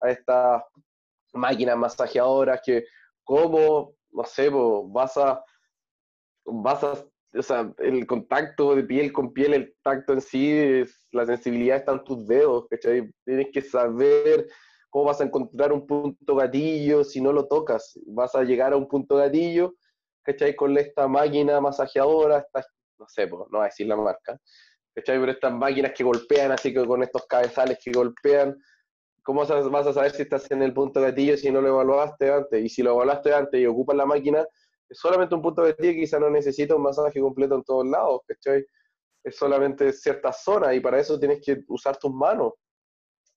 a 0.00 0.10
estas 0.10 0.62
máquinas 1.32 1.76
masajeadoras 1.76 2.60
que 2.64 2.84
como, 3.24 3.94
no 4.10 4.24
sé, 4.24 4.48
vas 4.50 5.16
a, 5.16 5.42
vas 6.44 6.84
a, 6.84 7.04
o 7.34 7.42
sea, 7.42 7.72
el 7.78 8.06
contacto 8.06 8.74
de 8.74 8.84
piel 8.84 9.12
con 9.12 9.32
piel, 9.32 9.54
el 9.54 9.76
tacto 9.82 10.12
en 10.12 10.20
sí, 10.20 10.50
es, 10.52 11.04
la 11.10 11.26
sensibilidad 11.26 11.78
está 11.78 11.92
en 11.92 12.04
tus 12.04 12.26
dedos, 12.26 12.66
¿cachai? 12.70 13.10
Tienes 13.24 13.48
que 13.52 13.60
saber 13.60 14.46
cómo 14.90 15.06
vas 15.06 15.20
a 15.20 15.24
encontrar 15.24 15.72
un 15.72 15.86
punto 15.86 16.34
gatillo 16.36 17.04
si 17.04 17.20
no 17.20 17.32
lo 17.32 17.46
tocas. 17.46 17.98
Vas 18.06 18.34
a 18.34 18.42
llegar 18.42 18.72
a 18.72 18.76
un 18.76 18.88
punto 18.88 19.16
gatillo, 19.16 19.74
¿cachai? 20.22 20.56
Con 20.56 20.76
esta 20.78 21.08
máquina 21.08 21.60
masajeadora, 21.60 22.38
esta, 22.38 22.64
no 22.98 23.06
sé, 23.08 23.26
no 23.26 23.46
voy 23.50 23.62
a 23.62 23.64
decir 23.64 23.86
la 23.86 23.96
marca, 23.96 24.38
¿cachai? 24.94 25.18
Pero 25.18 25.32
estas 25.32 25.52
máquinas 25.52 25.92
que 25.92 26.04
golpean, 26.04 26.52
así 26.52 26.72
que 26.72 26.84
con 26.86 27.02
estos 27.02 27.26
cabezales 27.26 27.78
que 27.82 27.92
golpean, 27.92 28.56
¿cómo 29.22 29.44
vas 29.44 29.86
a 29.86 29.92
saber 29.92 30.10
si 30.12 30.22
estás 30.22 30.50
en 30.50 30.62
el 30.62 30.72
punto 30.72 31.00
gatillo 31.00 31.36
si 31.36 31.50
no 31.50 31.60
lo 31.60 31.68
evaluaste 31.68 32.32
antes? 32.32 32.64
Y 32.64 32.68
si 32.68 32.82
lo 32.82 32.92
evaluaste 32.92 33.32
antes 33.34 33.60
y 33.60 33.66
ocupas 33.66 33.96
la 33.96 34.06
máquina, 34.06 34.46
es 34.88 34.98
solamente 34.98 35.34
un 35.34 35.42
punto 35.42 35.62
gatillo 35.62 35.92
quizá 35.92 36.18
no 36.18 36.30
necesita 36.30 36.74
un 36.74 36.82
masaje 36.82 37.20
completo 37.20 37.56
en 37.56 37.64
todos 37.64 37.86
lados, 37.86 38.22
¿cachai? 38.26 38.64
Es 39.22 39.36
solamente 39.36 39.92
cierta 39.92 40.32
zona 40.32 40.72
y 40.74 40.80
para 40.80 40.98
eso 40.98 41.18
tienes 41.18 41.40
que 41.44 41.62
usar 41.68 41.98
tus 41.98 42.12
manos, 42.12 42.54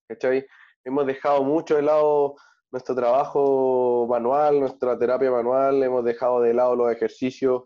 ¿cachai? 0.07 0.45
Hemos 0.83 1.05
dejado 1.05 1.43
mucho 1.43 1.75
de 1.75 1.83
lado 1.83 2.35
nuestro 2.71 2.95
trabajo 2.95 4.07
manual, 4.09 4.59
nuestra 4.59 4.97
terapia 4.97 5.31
manual, 5.31 5.83
hemos 5.83 6.03
dejado 6.03 6.41
de 6.41 6.53
lado 6.53 6.75
los 6.75 6.91
ejercicios, 6.91 7.63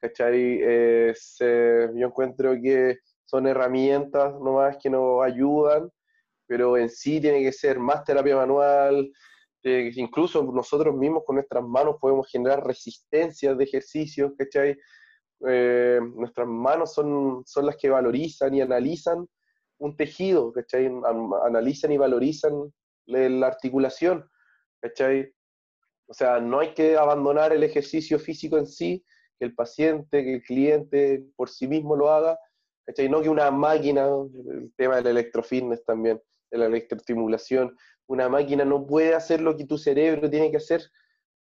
¿cachai? 0.00 0.58
yo 0.60 2.06
encuentro 2.06 2.54
que 2.62 2.98
son 3.24 3.46
herramientas 3.46 4.32
nomás 4.40 4.78
que 4.78 4.88
nos 4.88 5.22
ayudan 5.24 5.90
pero 6.48 6.78
en 6.78 6.88
sí 6.88 7.20
tiene 7.20 7.42
que 7.42 7.52
ser 7.52 7.78
más 7.78 8.02
terapia 8.02 8.34
manual, 8.34 9.12
que 9.62 9.92
incluso 9.96 10.42
nosotros 10.42 10.96
mismos 10.96 11.22
con 11.26 11.36
nuestras 11.36 11.62
manos 11.62 11.96
podemos 12.00 12.28
generar 12.30 12.66
resistencias 12.66 13.56
de 13.56 13.64
ejercicios, 13.64 14.32
¿cachai? 14.36 14.76
Eh, 15.46 16.00
nuestras 16.16 16.48
manos 16.48 16.94
son, 16.94 17.42
son 17.44 17.66
las 17.66 17.76
que 17.76 17.90
valorizan 17.90 18.54
y 18.54 18.62
analizan 18.62 19.28
un 19.78 19.96
tejido, 19.96 20.52
¿cachai? 20.52 20.90
Analizan 21.44 21.92
y 21.92 21.98
valorizan 21.98 22.72
la 23.06 23.46
articulación, 23.46 24.28
¿cachai? 24.80 25.32
O 26.06 26.14
sea, 26.14 26.40
no 26.40 26.60
hay 26.60 26.74
que 26.74 26.96
abandonar 26.96 27.52
el 27.52 27.62
ejercicio 27.62 28.18
físico 28.18 28.58
en 28.58 28.66
sí, 28.66 29.04
que 29.38 29.46
el 29.46 29.54
paciente, 29.54 30.24
que 30.24 30.34
el 30.34 30.42
cliente 30.42 31.24
por 31.36 31.48
sí 31.48 31.68
mismo 31.68 31.96
lo 31.96 32.10
haga, 32.10 32.38
¿cachai? 32.86 33.08
No 33.08 33.22
que 33.22 33.28
una 33.28 33.50
máquina, 33.50 34.06
el 34.06 34.72
tema 34.76 34.96
del 34.96 35.08
electrofitness 35.08 35.84
también, 35.84 36.20
de 36.50 36.58
la 36.58 36.66
electroestimulación, 36.66 37.76
una 38.08 38.28
máquina 38.28 38.64
no 38.64 38.86
puede 38.86 39.14
hacer 39.14 39.40
lo 39.40 39.56
que 39.56 39.66
tu 39.66 39.76
cerebro 39.76 40.30
tiene 40.30 40.50
que 40.50 40.56
hacer, 40.56 40.82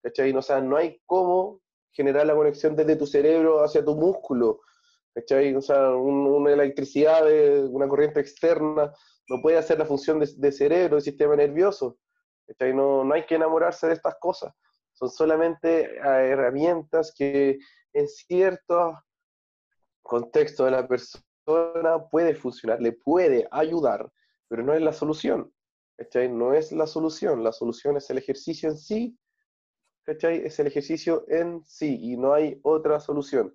¿cachai? 0.03 0.33
O 0.33 0.43
sea, 0.43 0.61
no 0.61 0.77
hay 0.77 1.01
cómo 1.07 1.61
generar 1.91 2.27
la 2.27 2.35
conexión 2.35 2.75
desde 2.77 2.97
tu 2.97 3.07
cerebro 3.07 3.63
hacia 3.63 3.85
tu 3.85 3.95
músculo, 3.95 4.61
¿cachai? 5.15 5.55
O 5.55 5.61
sea, 5.61 5.91
una 5.91 6.53
electricidad, 6.53 7.25
de, 7.25 7.65
una 7.65 7.89
corriente 7.89 8.21
externa 8.21 8.93
no 9.29 9.41
puede 9.41 9.59
hacer 9.59 9.79
la 9.79 9.87
función 9.87 10.21
de, 10.21 10.53
cerebro, 10.53 10.97
del 10.97 11.05
sistema 11.05 11.37
nervioso. 11.37 11.99
No, 12.75 13.05
no 13.05 13.15
hay 13.15 13.25
que 13.25 13.37
enamorarse 13.37 13.87
de 13.87 13.95
estas 13.95 14.17
cosas, 14.21 14.53
son 14.93 15.09
solamente 15.09 15.99
ah, 16.03 16.23
herramientas 16.23 17.15
que 17.17 17.59
en 17.95 18.09
ciertos 18.09 18.95
contextos 20.03 20.67
de 20.67 20.73
la 20.73 20.87
persona 20.87 22.09
puede 22.11 22.35
funcionar, 22.35 22.81
le 22.83 22.93
puede 22.93 23.49
ayudar, 23.51 24.11
pero 24.49 24.63
no 24.63 24.75
es 24.75 24.83
la 24.83 24.93
solución. 24.93 25.51
¿cachai? 25.97 26.29
No 26.29 26.55
es 26.55 26.73
la 26.73 26.87
solución, 26.87 27.43
la 27.43 27.53
solución 27.53 27.97
es 27.97 28.11
el 28.11 28.19
ejercicio 28.19 28.69
en 28.69 28.77
sí, 28.77 29.19
¿cachai? 30.05 30.45
Es 30.45 30.59
el 30.59 30.67
ejercicio 30.67 31.25
en 31.29 31.65
sí 31.65 31.99
y 32.01 32.17
no 32.17 32.35
hay 32.35 32.59
otra 32.63 33.01
solución. 33.01 33.55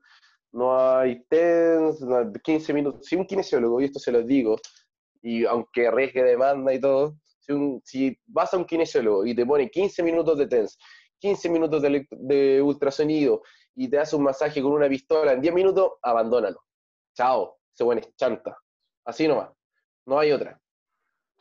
No 0.52 0.78
hay 0.78 1.24
TENS, 1.30 2.00
15 2.44 2.74
minutos. 2.74 3.06
Si 3.06 3.16
un 3.16 3.26
kinesiólogo, 3.26 3.82
y 3.82 3.86
esto 3.86 4.00
se 4.00 4.12
lo 4.12 4.22
digo, 4.24 4.58
y 5.22 5.46
aunque 5.46 5.88
arriesgue 5.88 6.24
demanda 6.24 6.74
y 6.74 6.80
todo, 6.80 7.18
si, 7.84 8.18
vas 8.26 8.54
a 8.54 8.58
un 8.58 8.66
kinesiólogo 8.66 9.26
y 9.26 9.36
te 9.36 9.46
pone 9.46 9.70
15 9.70 10.04
minutos 10.04 10.38
de 10.38 10.48
TENS, 10.48 10.78
15 11.20 11.50
minutos 11.50 11.82
de, 11.82 12.62
ultrasonido 12.62 13.42
y 13.76 13.90
te 13.90 14.00
hace 14.00 14.16
un 14.16 14.24
masaje 14.24 14.62
con 14.62 14.72
una 14.74 14.90
pistola 14.90 15.34
en 15.34 15.42
10 15.42 15.54
minutos, 15.54 15.94
abandónalo. 16.02 16.62
Chao, 17.16 17.58
se 17.74 17.84
pone 17.84 18.02
chanta. 18.16 18.58
Así 19.06 19.28
nomás. 19.28 19.52
No 20.06 20.20
hay 20.20 20.32
otra. 20.32 20.60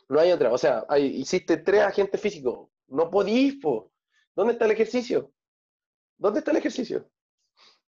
No 0.09 0.19
hay 0.19 0.31
otra. 0.31 0.51
O 0.51 0.57
sea, 0.57 0.85
hay, 0.89 1.05
hiciste 1.05 1.57
tres 1.57 1.81
agentes 1.81 2.19
físicos. 2.19 2.69
No 2.87 3.09
podís, 3.09 3.55
po. 3.61 3.91
¿Dónde 4.35 4.53
está 4.53 4.65
el 4.65 4.71
ejercicio? 4.71 5.31
¿Dónde 6.17 6.39
está 6.39 6.51
el 6.51 6.57
ejercicio? 6.57 7.09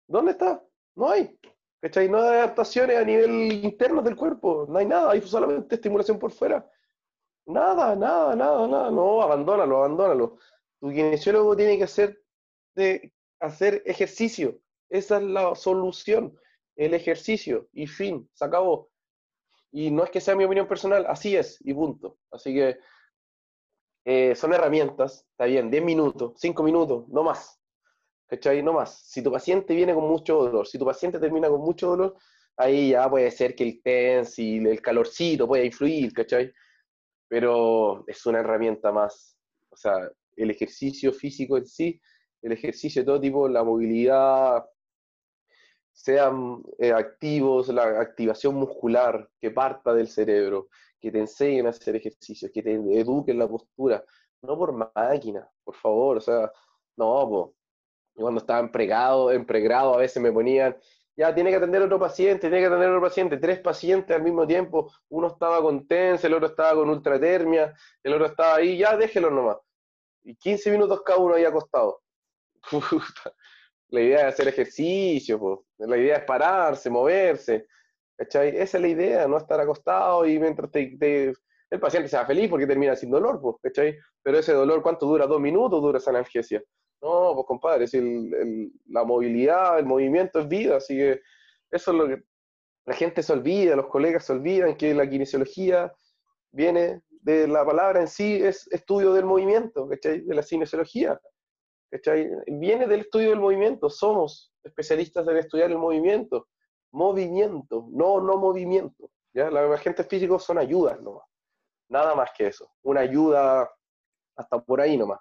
¿Dónde 0.08 0.32
está? 0.32 0.64
No 1.00 1.10
hay. 1.12 1.40
¿Cachai? 1.82 2.10
No 2.10 2.22
hay 2.22 2.40
adaptaciones 2.40 2.98
a 2.98 3.06
nivel 3.06 3.54
interno 3.64 4.02
del 4.02 4.18
cuerpo. 4.18 4.66
No 4.68 4.80
hay 4.80 4.86
nada. 4.86 5.12
Hay 5.12 5.22
solamente 5.22 5.76
estimulación 5.76 6.20
por 6.20 6.32
fuera. 6.34 6.70
Nada, 7.46 7.96
nada, 7.96 8.36
nada, 8.36 8.68
nada. 8.68 8.92
No, 8.92 9.22
abandónalo, 9.22 9.78
abandónalo. 9.78 10.38
Tu 10.82 10.90
kinesiólogo 10.90 11.56
tiene 11.56 11.78
que 11.78 11.86
hacer, 11.86 12.22
de, 12.76 13.14
hacer 13.40 13.82
ejercicio. 13.86 14.60
Esa 14.90 15.18
es 15.18 15.24
la 15.24 15.56
solución. 15.56 16.38
El 16.76 16.94
ejercicio. 16.94 17.70
Y 17.72 17.88
fin. 17.88 18.30
Se 18.34 18.44
acabó. 18.44 18.90
Y 19.72 19.92
no 19.92 20.04
es 20.04 20.10
que 20.10 20.20
sea 20.20 20.36
mi 20.36 20.44
opinión 20.44 20.68
personal, 20.68 21.06
así 21.08 21.38
es, 21.38 21.60
y 21.62 21.74
punto. 21.74 22.18
Así 22.32 22.54
que 22.54 22.78
eh, 24.04 24.36
son 24.36 24.54
herramientas, 24.54 25.28
está 25.32 25.46
bien, 25.46 25.70
10 25.70 25.84
minutos, 25.84 26.34
5 26.38 26.64
minutos, 26.64 27.08
no 27.10 27.24
más. 27.24 27.59
No 28.64 28.74
más. 28.74 29.00
Si 29.06 29.24
tu 29.24 29.32
paciente 29.32 29.74
viene 29.74 29.94
con 29.94 30.08
mucho 30.08 30.36
dolor, 30.36 30.68
si 30.68 30.78
tu 30.78 30.86
paciente 30.86 31.20
termina 31.20 31.50
con 31.50 31.62
mucho 31.62 31.90
dolor, 31.90 32.16
ahí 32.58 32.92
ya 32.92 33.10
puede 33.10 33.32
ser 33.32 33.56
que 33.56 33.64
el 33.64 33.82
TENS 33.82 34.40
y 34.40 34.58
el 34.58 34.82
calorcito 34.82 35.48
pueda 35.48 35.64
influir, 35.64 36.14
¿cachai? 36.14 36.54
Pero 37.28 38.04
es 38.08 38.26
una 38.26 38.40
herramienta 38.40 38.92
más. 38.92 39.38
O 39.70 39.76
sea, 39.78 40.10
el 40.36 40.52
ejercicio 40.52 41.12
físico 41.12 41.58
en 41.58 41.66
sí, 41.66 42.00
el 42.42 42.52
ejercicio 42.52 43.02
de 43.02 43.06
todo 43.08 43.20
tipo, 43.20 43.48
la 43.50 43.64
movilidad, 43.64 44.66
sean 45.94 46.62
eh, 46.78 46.94
activos, 46.94 47.68
la 47.70 48.00
activación 48.00 48.56
muscular 48.56 49.30
que 49.42 49.52
parta 49.52 49.94
del 49.94 50.08
cerebro, 50.08 50.70
que 51.00 51.12
te 51.12 51.20
enseñen 51.20 51.68
a 51.68 51.70
hacer 51.72 51.96
ejercicios, 51.96 52.52
que 52.54 52.64
te 52.64 52.74
eduquen 52.74 53.38
la 53.40 53.48
postura, 53.48 54.04
no 54.42 54.58
por 54.58 54.92
máquina, 54.96 55.50
por 55.64 55.76
favor, 55.76 56.18
o 56.18 56.22
sea, 56.22 56.52
no, 56.98 57.30
pues. 57.30 57.59
Cuando 58.20 58.40
estaba 58.42 58.60
en 58.60 58.72
pregrado, 58.72 59.32
en 59.32 59.46
pregrado 59.46 59.96
a 59.96 59.98
veces 59.98 60.22
me 60.22 60.32
ponían, 60.32 60.76
ya 61.16 61.34
tiene 61.34 61.50
que 61.50 61.58
atender 61.58 61.82
otro 61.82 62.00
paciente, 62.00 62.42
tiene 62.42 62.60
que 62.60 62.66
atender 62.68 62.90
otro 62.90 63.02
paciente, 63.02 63.38
tres 63.38 63.60
pacientes 63.60 64.16
al 64.16 64.24
mismo 64.24 64.48
tiempo, 64.48 64.92
uno 65.10 65.28
estaba 65.28 65.62
con 65.62 65.88
TENS, 65.88 66.24
el 66.24 66.34
otro 66.34 66.48
estaba 66.48 66.76
con 66.76 66.90
ultratermia, 66.90 67.74
el 68.04 68.14
otro 68.14 68.28
estaba 68.28 68.56
ahí, 68.56 68.78
ya 68.78 68.96
déjelo 68.96 69.30
nomás. 69.30 69.58
Y 70.24 70.36
15 70.36 70.72
minutos 70.72 71.02
cada 71.02 71.20
uno 71.20 71.36
ahí 71.36 71.46
acostado. 71.46 72.02
la 73.90 74.02
idea 74.02 74.28
es 74.28 74.34
hacer 74.34 74.48
ejercicio, 74.48 75.66
la 75.78 75.98
idea 75.98 76.18
es 76.18 76.24
pararse, 76.24 76.90
moverse, 76.90 77.68
¿cachai? 78.16 78.50
Esa 78.50 78.78
es 78.78 78.82
la 78.82 78.88
idea, 78.88 79.28
no 79.28 79.38
estar 79.38 79.60
acostado 79.60 80.26
y 80.26 80.40
mientras 80.40 80.70
te, 80.72 81.34
el 81.70 81.80
paciente 81.80 82.10
sea 82.10 82.26
feliz 82.26 82.50
porque 82.50 82.68
termina 82.68 82.96
sin 82.96 83.12
dolor, 83.12 83.40
pues. 83.42 83.56
Pero 84.22 84.38
ese 84.38 84.54
dolor, 84.54 84.82
¿cuánto 84.82 85.06
dura? 85.06 85.28
¿Dos 85.28 85.40
minutos 85.40 85.82
dura 85.82 85.98
esa 85.98 86.12
analgesia? 86.12 86.62
No, 87.02 87.34
pues 87.34 87.48
compadre, 87.48 87.88
si 87.88 88.72
la 88.88 89.04
movilidad, 89.04 89.80
el 89.80 89.86
movimiento 89.86 90.40
es 90.40 90.48
vida, 90.48 90.78
así 90.78 90.98
que 90.98 91.22
eso 91.72 91.92
es 91.92 91.98
lo 91.98 92.08
que 92.08 92.24
la 92.86 92.94
gente 92.94 93.24
se 93.24 93.32
olvida, 93.32 93.76
los 93.76 93.88
colegas 93.88 94.26
se 94.26 94.34
olvidan 94.34 94.76
que 94.76 94.94
la 94.94 95.10
kinesiología 95.10 95.94
viene 96.52 97.04
de 97.22 97.48
la 97.48 97.66
palabra 97.66 98.02
en 98.02 98.08
sí, 98.08 98.42
es 98.42 98.68
estudio 98.72 99.14
del 99.14 99.26
movimiento, 99.26 99.88
¿cachai? 99.88 100.22
De 100.22 100.34
la 100.34 100.42
kinesiología. 100.42 101.20
Viene 102.48 102.88
del 102.88 103.02
estudio 103.02 103.30
del 103.30 103.40
movimiento, 103.40 103.90
somos 103.90 104.54
especialistas 104.64 105.28
en 105.28 105.38
estudiar 105.38 105.72
el 105.72 105.78
movimiento. 105.78 106.48
Movimiento, 106.92 107.88
no 107.92 108.20
no 108.22 108.38
movimiento. 108.38 109.12
¿ya? 109.34 109.50
Los 109.50 109.80
agentes 109.80 110.08
físicos 110.08 110.44
son 110.44 110.58
ayudas 110.58 111.00
nomás. 111.02 111.26
Nada 111.90 112.16
más 112.16 112.32
que 112.36 112.48
eso. 112.48 112.72
Una 112.84 113.02
ayuda 113.02 113.70
hasta 114.36 114.60
por 114.60 114.82
ahí 114.82 114.98
nomás. 114.98 115.20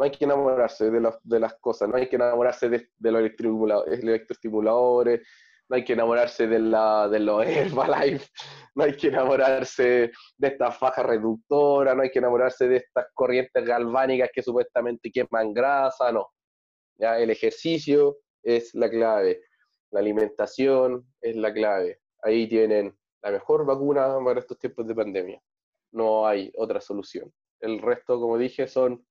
No 0.00 0.04
hay 0.04 0.12
que 0.12 0.24
enamorarse 0.24 0.90
de, 0.90 1.12
de 1.24 1.40
las 1.40 1.54
cosas, 1.60 1.86
no 1.86 1.98
hay 1.98 2.08
que 2.08 2.16
enamorarse 2.16 2.70
de, 2.70 2.88
de 2.96 3.12
los 3.12 3.20
electroestimuladores, 3.20 5.20
no 5.68 5.76
hay 5.76 5.84
que 5.84 5.92
enamorarse 5.92 6.46
de, 6.46 6.58
la, 6.58 7.06
de 7.06 7.20
los 7.20 7.42
Herbalife, 7.46 8.26
no 8.76 8.84
hay 8.84 8.96
que 8.96 9.08
enamorarse 9.08 10.10
de 10.38 10.48
esta 10.48 10.72
faja 10.72 11.02
reductora, 11.02 11.94
no 11.94 12.00
hay 12.00 12.10
que 12.10 12.18
enamorarse 12.18 12.66
de 12.66 12.78
estas 12.78 13.08
corrientes 13.12 13.62
galvánicas 13.62 14.30
que 14.32 14.42
supuestamente 14.42 15.12
queman 15.12 15.52
grasa, 15.52 16.10
no. 16.10 16.28
¿Ya? 16.96 17.18
El 17.18 17.28
ejercicio 17.28 18.20
es 18.42 18.74
la 18.74 18.88
clave, 18.88 19.42
la 19.90 20.00
alimentación 20.00 21.12
es 21.20 21.36
la 21.36 21.52
clave. 21.52 22.00
Ahí 22.22 22.48
tienen 22.48 22.96
la 23.22 23.32
mejor 23.32 23.66
vacuna 23.66 24.16
para 24.24 24.40
estos 24.40 24.58
tiempos 24.58 24.86
de 24.86 24.94
pandemia. 24.94 25.42
No 25.92 26.26
hay 26.26 26.50
otra 26.56 26.80
solución. 26.80 27.30
El 27.60 27.82
resto, 27.82 28.18
como 28.18 28.38
dije, 28.38 28.66
son 28.66 29.04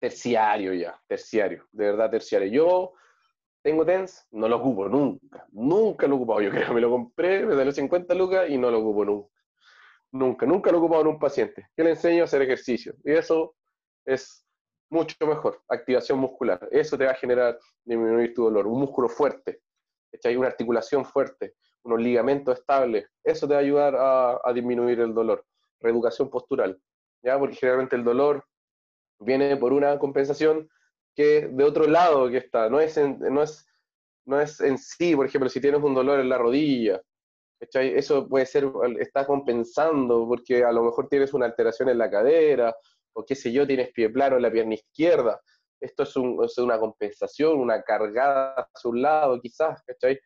terciario 0.00 0.72
ya, 0.74 1.00
terciario, 1.06 1.66
de 1.70 1.84
verdad 1.84 2.10
terciario. 2.10 2.48
Yo 2.48 2.92
tengo 3.62 3.84
TENS, 3.84 4.26
no 4.32 4.48
lo 4.48 4.56
ocupo 4.56 4.88
nunca, 4.88 5.46
nunca 5.52 6.06
lo 6.06 6.14
he 6.14 6.16
ocupado. 6.16 6.40
Yo 6.40 6.50
creo 6.50 6.72
me 6.72 6.80
lo 6.80 6.90
compré, 6.90 7.44
me 7.46 7.54
salió 7.54 7.70
50 7.70 8.14
lucas 8.14 8.48
y 8.48 8.58
no 8.58 8.70
lo 8.70 8.80
ocupo 8.80 9.04
nunca. 9.04 9.30
Nunca, 10.12 10.46
nunca 10.46 10.70
lo 10.70 10.78
he 10.78 10.80
ocupado 10.80 11.02
en 11.02 11.08
un 11.08 11.18
paciente. 11.18 11.68
Que 11.76 11.84
le 11.84 11.90
enseño 11.90 12.22
a 12.22 12.24
hacer 12.24 12.42
ejercicio. 12.42 12.94
Y 13.04 13.12
eso 13.12 13.54
es 14.04 14.44
mucho 14.88 15.14
mejor, 15.24 15.62
activación 15.68 16.18
muscular. 16.18 16.66
Eso 16.72 16.98
te 16.98 17.04
va 17.04 17.12
a 17.12 17.14
generar 17.14 17.58
disminuir 17.84 18.34
tu 18.34 18.44
dolor. 18.44 18.66
Un 18.66 18.80
músculo 18.80 19.08
fuerte, 19.08 19.60
hay 20.24 20.36
una 20.36 20.48
articulación 20.48 21.04
fuerte, 21.04 21.54
unos 21.84 22.00
ligamentos 22.00 22.58
estables. 22.58 23.06
Eso 23.22 23.46
te 23.46 23.54
va 23.54 23.60
a 23.60 23.62
ayudar 23.62 23.94
a, 23.96 24.52
disminuir 24.52 25.00
el 25.00 25.14
dolor. 25.14 25.44
Reeducación 25.80 26.28
postural, 26.28 26.80
¿ya? 27.22 27.38
Porque 27.38 27.56
generalmente 27.56 27.96
el 27.96 28.04
dolor 28.04 28.44
viene 29.20 29.56
por 29.56 29.72
una 29.72 29.98
compensación 29.98 30.68
que 31.14 31.48
de 31.48 31.64
otro 31.64 31.86
lado 31.86 32.28
que 32.30 32.38
está, 32.38 32.68
no 32.68 32.80
es 32.80 32.96
en, 32.96 33.18
no 33.20 33.42
es, 33.42 33.66
no 34.24 34.40
es 34.40 34.60
en 34.60 34.78
sí, 34.78 35.14
por 35.14 35.26
ejemplo, 35.26 35.48
si 35.48 35.60
tienes 35.60 35.82
un 35.82 35.94
dolor 35.94 36.20
en 36.20 36.28
la 36.28 36.38
rodilla, 36.38 37.00
eso 37.60 38.26
puede 38.26 38.46
ser, 38.46 38.70
está 38.98 39.26
compensando 39.26 40.26
porque 40.26 40.64
a 40.64 40.72
lo 40.72 40.82
mejor 40.82 41.08
tienes 41.08 41.34
una 41.34 41.46
alteración 41.46 41.90
en 41.90 41.98
la 41.98 42.10
cadera, 42.10 42.74
o 43.12 43.24
qué 43.24 43.34
sé 43.34 43.52
yo, 43.52 43.66
tienes 43.66 43.92
pie 43.92 44.08
plano 44.08 44.36
en 44.36 44.42
la 44.42 44.50
pierna 44.50 44.74
izquierda. 44.74 45.40
Esto 45.78 46.02
es, 46.02 46.16
una 46.58 46.78
compensación, 46.78 47.58
una 47.58 47.82
cargada 47.82 48.52
a 48.52 48.68
su 48.74 48.92
lado, 48.92 49.40
quizás, 49.40 49.82
¿cachai? 49.86 50.18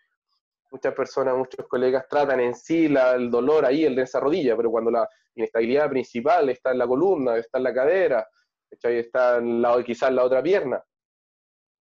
Muchas 0.70 0.94
personas, 0.94 1.36
muchos 1.36 1.66
colegas 1.68 2.06
tratan 2.08 2.40
en 2.40 2.54
sí 2.54 2.86
el 2.86 3.30
dolor 3.30 3.64
ahí, 3.64 3.84
el 3.84 3.94
de 3.94 4.02
esa 4.02 4.20
rodilla, 4.20 4.56
pero 4.56 4.70
cuando 4.70 4.90
la 4.90 5.08
inestabilidad 5.34 5.88
principal 5.88 6.48
está 6.50 6.72
en 6.72 6.78
la 6.78 6.86
columna, 6.86 7.36
está 7.36 7.58
en 7.58 7.64
la 7.64 7.74
cadera, 7.74 8.28
¿cachai? 8.74 8.98
Está 8.98 9.40
lado, 9.40 9.82
quizás 9.84 10.12
la 10.12 10.24
otra 10.24 10.42
pierna, 10.42 10.82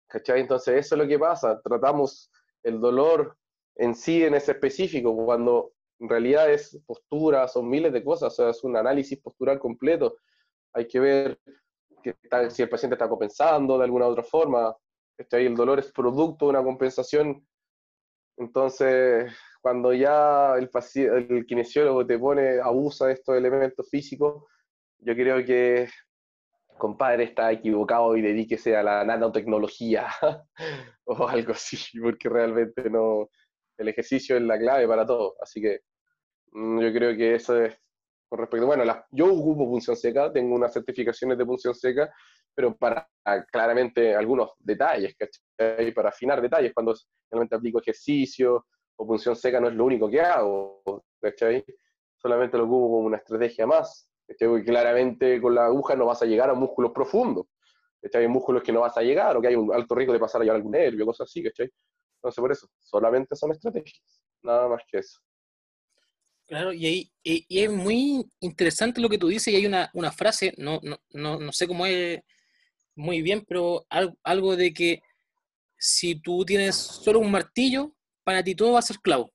¿cachai? 0.07 0.41
Entonces 0.41 0.85
eso 0.85 0.95
es 0.95 1.01
lo 1.01 1.07
que 1.07 1.19
pasa, 1.19 1.59
tratamos 1.61 2.31
el 2.63 2.79
dolor 2.79 3.37
en 3.75 3.95
sí, 3.95 4.23
en 4.23 4.35
ese 4.35 4.51
específico, 4.51 5.15
cuando 5.15 5.73
en 5.99 6.09
realidad 6.09 6.51
es 6.51 6.79
postura, 6.85 7.47
son 7.47 7.69
miles 7.69 7.93
de 7.93 8.03
cosas, 8.03 8.33
o 8.33 8.35
sea, 8.35 8.49
es 8.49 8.63
un 8.63 8.75
análisis 8.75 9.19
postural 9.19 9.59
completo, 9.59 10.17
hay 10.73 10.87
que 10.87 10.99
ver 10.99 11.39
que 12.03 12.15
si 12.49 12.61
el 12.61 12.69
paciente 12.69 12.95
está 12.95 13.07
compensando 13.07 13.77
de 13.77 13.85
alguna 13.85 14.07
otra 14.07 14.23
forma, 14.23 14.75
¿cachai? 15.17 15.45
El 15.45 15.55
dolor 15.55 15.79
es 15.79 15.91
producto 15.91 16.45
de 16.45 16.49
una 16.49 16.63
compensación, 16.63 17.45
entonces 18.37 19.31
cuando 19.61 19.93
ya 19.93 20.55
el, 20.57 20.69
el 20.95 21.45
kinesiólogo 21.45 22.05
te 22.05 22.19
pone, 22.19 22.59
abusa 22.59 23.07
de 23.07 23.13
estos 23.13 23.35
elementos 23.37 23.89
físicos, 23.89 24.43
yo 24.99 25.13
creo 25.15 25.43
que 25.45 25.87
compadre 26.77 27.25
está 27.25 27.51
equivocado 27.51 28.15
y 28.17 28.21
dedíquese 28.21 28.75
a 28.75 28.83
la 28.83 29.03
nanotecnología 29.03 30.07
o 31.05 31.27
algo 31.27 31.53
así, 31.53 31.77
porque 31.99 32.29
realmente 32.29 32.89
no, 32.89 33.29
el 33.77 33.87
ejercicio 33.87 34.35
es 34.37 34.43
la 34.43 34.57
clave 34.57 34.87
para 34.87 35.05
todo. 35.05 35.35
Así 35.41 35.61
que 35.61 35.81
mm, 36.51 36.79
yo 36.81 36.93
creo 36.93 37.15
que 37.17 37.35
eso 37.35 37.61
es 37.61 37.77
con 38.33 38.39
respecto, 38.39 38.65
bueno, 38.65 38.83
yo 39.11 39.31
ocupo 39.31 39.69
punción 39.69 39.95
seca, 39.95 40.33
tengo 40.33 40.55
unas 40.55 40.73
certificaciones 40.73 41.37
de 41.37 41.45
punción 41.45 41.75
seca, 41.75 42.11
pero 42.55 42.75
para 42.75 43.07
claramente 43.51 44.15
algunos 44.15 44.53
detalles, 44.57 45.15
¿cachai? 45.15 45.91
Para 45.93 46.09
afinar 46.09 46.41
detalles, 46.41 46.73
cuando 46.73 46.95
realmente 47.29 47.55
aplico 47.55 47.79
ejercicio 47.79 48.65
o 48.95 49.05
punción 49.05 49.35
seca 49.35 49.59
no 49.59 49.67
es 49.67 49.75
lo 49.75 49.85
único 49.85 50.09
que 50.09 50.19
hago, 50.19 50.81
¿cachai? 51.21 51.63
Solamente 52.17 52.57
lo 52.57 52.63
ocupo 52.63 52.95
como 52.95 53.05
una 53.05 53.17
estrategia 53.17 53.67
más, 53.67 54.09
¿cachai? 54.27 54.63
claramente 54.63 55.41
con 55.41 55.55
la 55.55 55.65
aguja 55.65 55.95
no 55.95 56.05
vas 56.05 56.21
a 56.21 56.25
llegar 56.25 56.49
a 56.49 56.53
músculos 56.53 56.91
profundos. 56.91 57.45
Hay 58.13 58.27
músculos 58.27 58.63
que 58.63 58.73
no 58.73 58.81
vas 58.81 58.97
a 58.97 59.01
llegar, 59.01 59.37
o 59.37 59.41
que 59.41 59.47
hay 59.47 59.55
un 59.55 59.73
alto 59.73 59.95
riesgo 59.95 60.13
de 60.13 60.19
pasar 60.19 60.41
a 60.41 60.53
algún 60.53 60.71
nervio, 60.71 61.05
cosas 61.05 61.29
así. 61.29 61.39
Entonces 61.39 61.71
por 62.35 62.51
eso, 62.51 62.67
solamente 62.79 63.35
son 63.35 63.51
estrategias, 63.51 64.21
nada 64.41 64.67
más 64.67 64.81
que 64.87 64.97
eso. 64.99 65.19
Claro, 66.45 66.73
y, 66.73 66.85
ahí, 66.85 67.11
y, 67.23 67.63
es 67.63 67.71
muy 67.71 68.25
interesante 68.41 68.99
lo 68.99 69.07
que 69.07 69.17
tú 69.17 69.29
dices, 69.29 69.53
y 69.53 69.55
hay 69.55 69.65
una, 69.65 69.89
una 69.93 70.11
frase, 70.11 70.53
no, 70.57 70.79
no, 70.83 70.97
no, 71.11 71.39
no 71.39 71.51
sé 71.53 71.67
cómo 71.67 71.85
es 71.85 72.19
muy 72.95 73.21
bien, 73.21 73.45
pero 73.47 73.85
algo, 73.89 74.17
algo 74.23 74.55
de 74.57 74.73
que 74.73 75.01
si 75.77 76.15
tú 76.15 76.45
tienes 76.45 76.75
solo 76.75 77.19
un 77.19 77.31
martillo, 77.31 77.95
para 78.23 78.43
ti 78.43 78.55
todo 78.55 78.73
va 78.73 78.79
a 78.79 78.83
ser 78.83 78.97
clavo. 78.99 79.33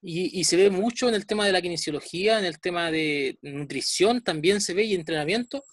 Y, 0.00 0.38
y, 0.38 0.44
se 0.44 0.56
ve 0.56 0.70
mucho 0.70 1.08
en 1.08 1.14
el 1.14 1.26
tema 1.26 1.44
de 1.44 1.52
la 1.52 1.60
kinesiología, 1.60 2.38
en 2.38 2.44
el 2.44 2.60
tema 2.60 2.90
de 2.90 3.36
nutrición 3.42 4.22
también 4.22 4.60
se 4.60 4.72
ve 4.72 4.84
y 4.84 4.94
entrenamiento, 4.94 5.64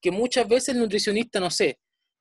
que 0.00 0.12
muchas 0.12 0.46
veces 0.46 0.70
el 0.70 0.78
nutricionista, 0.78 1.40
no 1.40 1.50
sé, 1.50 1.78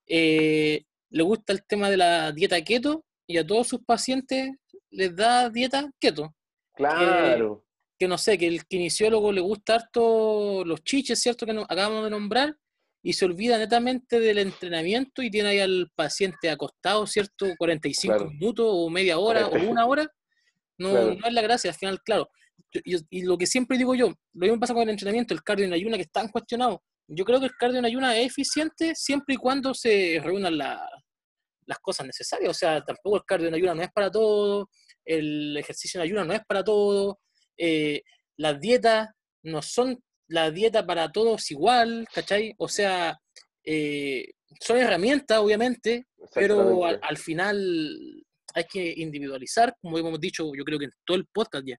eh, 0.07 0.83
le 1.09 1.23
gusta 1.23 1.53
el 1.53 1.63
tema 1.65 1.89
de 1.89 1.97
la 1.97 2.31
dieta 2.31 2.59
keto 2.63 3.05
y 3.27 3.37
a 3.37 3.45
todos 3.45 3.67
sus 3.67 3.81
pacientes 3.85 4.51
les 4.89 5.15
da 5.15 5.49
dieta 5.49 5.89
keto. 5.99 6.33
Claro. 6.73 7.63
Que, 7.99 8.07
no 8.07 8.17
sé, 8.17 8.37
que 8.37 8.47
el 8.47 8.65
kinesiólogo 8.65 9.31
le 9.31 9.41
gusta 9.41 9.75
harto 9.75 10.65
los 10.65 10.83
chiches, 10.83 11.21
¿cierto? 11.21 11.45
Que 11.45 11.51
acabamos 11.51 12.03
de 12.03 12.09
nombrar, 12.09 12.57
y 13.03 13.13
se 13.13 13.25
olvida 13.25 13.57
netamente 13.57 14.19
del 14.19 14.39
entrenamiento 14.39 15.21
y 15.21 15.29
tiene 15.29 15.49
ahí 15.49 15.59
al 15.59 15.91
paciente 15.93 16.49
acostado, 16.49 17.05
¿cierto? 17.05 17.47
45 17.57 18.29
minutos 18.29 18.65
o 18.69 18.89
media 18.89 19.19
hora 19.19 19.47
o 19.47 19.69
una 19.69 19.85
hora. 19.85 20.09
No, 20.77 21.13
no 21.15 21.27
es 21.27 21.33
la 21.33 21.41
gracia, 21.41 21.71
al 21.71 21.77
final, 21.77 22.01
claro. 22.01 22.29
Y, 22.83 23.23
lo 23.23 23.37
que 23.37 23.47
siempre 23.47 23.77
digo 23.77 23.93
yo, 23.95 24.07
lo 24.07 24.41
mismo 24.41 24.59
pasa 24.59 24.73
con 24.73 24.83
el 24.83 24.89
entrenamiento, 24.89 25.33
el 25.33 25.43
cardio 25.43 25.65
en 25.65 25.73
ayuna 25.73 25.97
que 25.97 26.03
es 26.03 26.11
tan 26.11 26.29
cuestionado. 26.29 26.83
Yo 27.07 27.25
creo 27.25 27.39
que 27.39 27.45
el 27.47 27.55
cardio 27.55 27.79
en 27.79 27.85
ayuna 27.85 28.17
es 28.17 28.27
eficiente 28.27 28.93
siempre 28.95 29.35
y 29.35 29.37
cuando 29.37 29.73
se 29.73 30.19
reúnan 30.23 30.57
las 30.57 31.79
cosas 31.81 32.07
necesarias. 32.07 32.49
O 32.49 32.53
sea, 32.53 32.83
tampoco 32.83 33.17
el 33.17 33.25
cardio 33.25 33.47
en 33.47 33.55
ayuna 33.55 33.75
no 33.75 33.83
es 33.83 33.91
para 33.91 34.09
todo, 34.09 34.69
el 35.05 35.55
ejercicio 35.57 35.99
en 35.99 36.05
ayuna 36.05 36.25
no 36.25 36.33
es 36.33 36.41
para 36.47 36.63
todo, 36.63 37.19
eh, 37.57 38.01
las 38.37 38.59
dietas 38.59 39.09
no 39.43 39.61
son 39.61 40.01
la 40.27 40.49
dieta 40.51 40.85
para 40.85 41.11
todos 41.11 41.51
igual, 41.51 42.07
¿cachai? 42.13 42.53
O 42.57 42.67
sea, 42.67 43.19
eh, 43.63 44.31
son 44.59 44.77
herramientas, 44.77 45.37
obviamente, 45.39 46.07
pero 46.33 46.85
al, 46.85 47.17
final 47.17 48.25
hay 48.53 48.65
que 48.65 48.93
individualizar, 48.97 49.75
como 49.81 49.97
hemos 49.97 50.19
dicho, 50.19 50.51
yo 50.55 50.63
creo 50.63 50.79
que 50.79 50.85
en 50.85 50.91
todo 51.05 51.17
el 51.17 51.25
podcast 51.27 51.65
ya. 51.65 51.77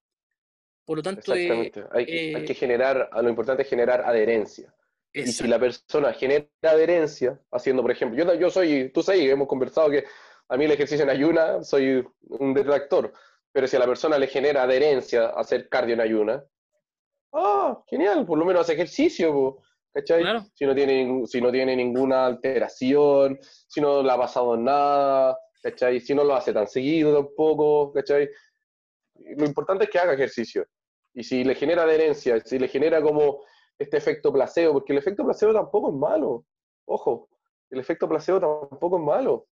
Por 0.85 0.99
lo 0.99 1.03
tanto, 1.03 1.35
eh, 1.35 1.73
hay, 1.93 2.35
hay, 2.35 2.45
que 2.45 2.55
generar, 2.55 3.09
lo 3.13 3.29
importante 3.29 3.63
es 3.63 3.69
generar 3.69 4.03
adherencia. 4.03 4.75
Y 5.13 5.27
si 5.29 5.47
la 5.47 5.59
persona 5.59 6.13
genera 6.13 6.49
adherencia, 6.63 7.41
haciendo, 7.53 7.83
por 7.83 7.93
ejemplo, 7.93 8.23
yo, 8.23 8.35
yo 8.35 8.51
soy, 8.51 8.91
tú 8.93 9.03
sabes, 9.03 9.23
hemos 9.23 9.47
conversado 9.47 9.89
que 9.91 10.05
a 10.49 10.57
mí 10.57 10.65
el 10.65 10.73
ejercicio 10.73 11.05
en 11.05 11.11
ayuna, 11.11 11.63
soy 11.63 12.05
un 12.29 12.53
detractor, 12.53 13.13
pero 13.53 13.67
si 13.67 13.77
a 13.77 13.79
la 13.79 13.87
persona 13.87 14.19
le 14.19 14.27
genera 14.27 14.65
adherencia 14.65 15.29
hacer 15.29 15.69
cardio 15.69 15.95
en 15.95 16.01
ayuna, 16.01 16.45
ah, 17.33 17.81
genial, 17.87 18.27
por 18.27 18.39
lo 18.39 18.45
menos 18.45 18.63
hace 18.63 18.75
ejercicio, 18.75 19.59
¿cachai? 19.93 20.25
Si, 20.55 20.67
no 20.67 20.75
tiene, 20.75 21.27
si 21.27 21.41
no 21.41 21.53
tiene 21.53 21.77
ninguna 21.77 22.27
alteración, 22.27 23.39
si 23.41 23.81
no 23.81 24.03
le 24.03 24.11
ha 24.11 24.19
pasado 24.19 24.57
nada, 24.57 25.39
¿cachai? 25.65 25.99
Si 26.01 26.15
no 26.15 26.23
lo 26.23 26.35
hace 26.37 26.53
tan 26.53 26.69
seguido 26.69 27.13
tampoco, 27.13 27.93
¿cachai? 27.93 28.31
Lo 29.37 29.45
importante 29.45 29.85
es 29.85 29.91
que 29.91 29.99
haga 29.99 30.15
ejercicio. 30.15 30.65
Y 31.13 31.25
si 31.25 31.43
le 31.43 31.57
genera 31.57 31.83
adherencia, 31.83 32.39
si 32.41 32.59
le 32.59 32.69
genera 32.69 33.03
como 33.03 33.43
este 33.79 33.97
efecto 33.97 34.33
placebo, 34.33 34.75
porque 34.75 34.93
el 34.93 34.99
efecto 35.01 35.25
placebo 35.25 35.53
tampoco 35.53 35.89
es 35.89 35.95
malo, 35.95 36.45
ojo, 36.85 37.29
el 37.71 37.81
efecto 37.81 38.09
placebo 38.09 38.39
tampoco 38.71 38.99
es 38.99 39.03
malo 39.03 39.49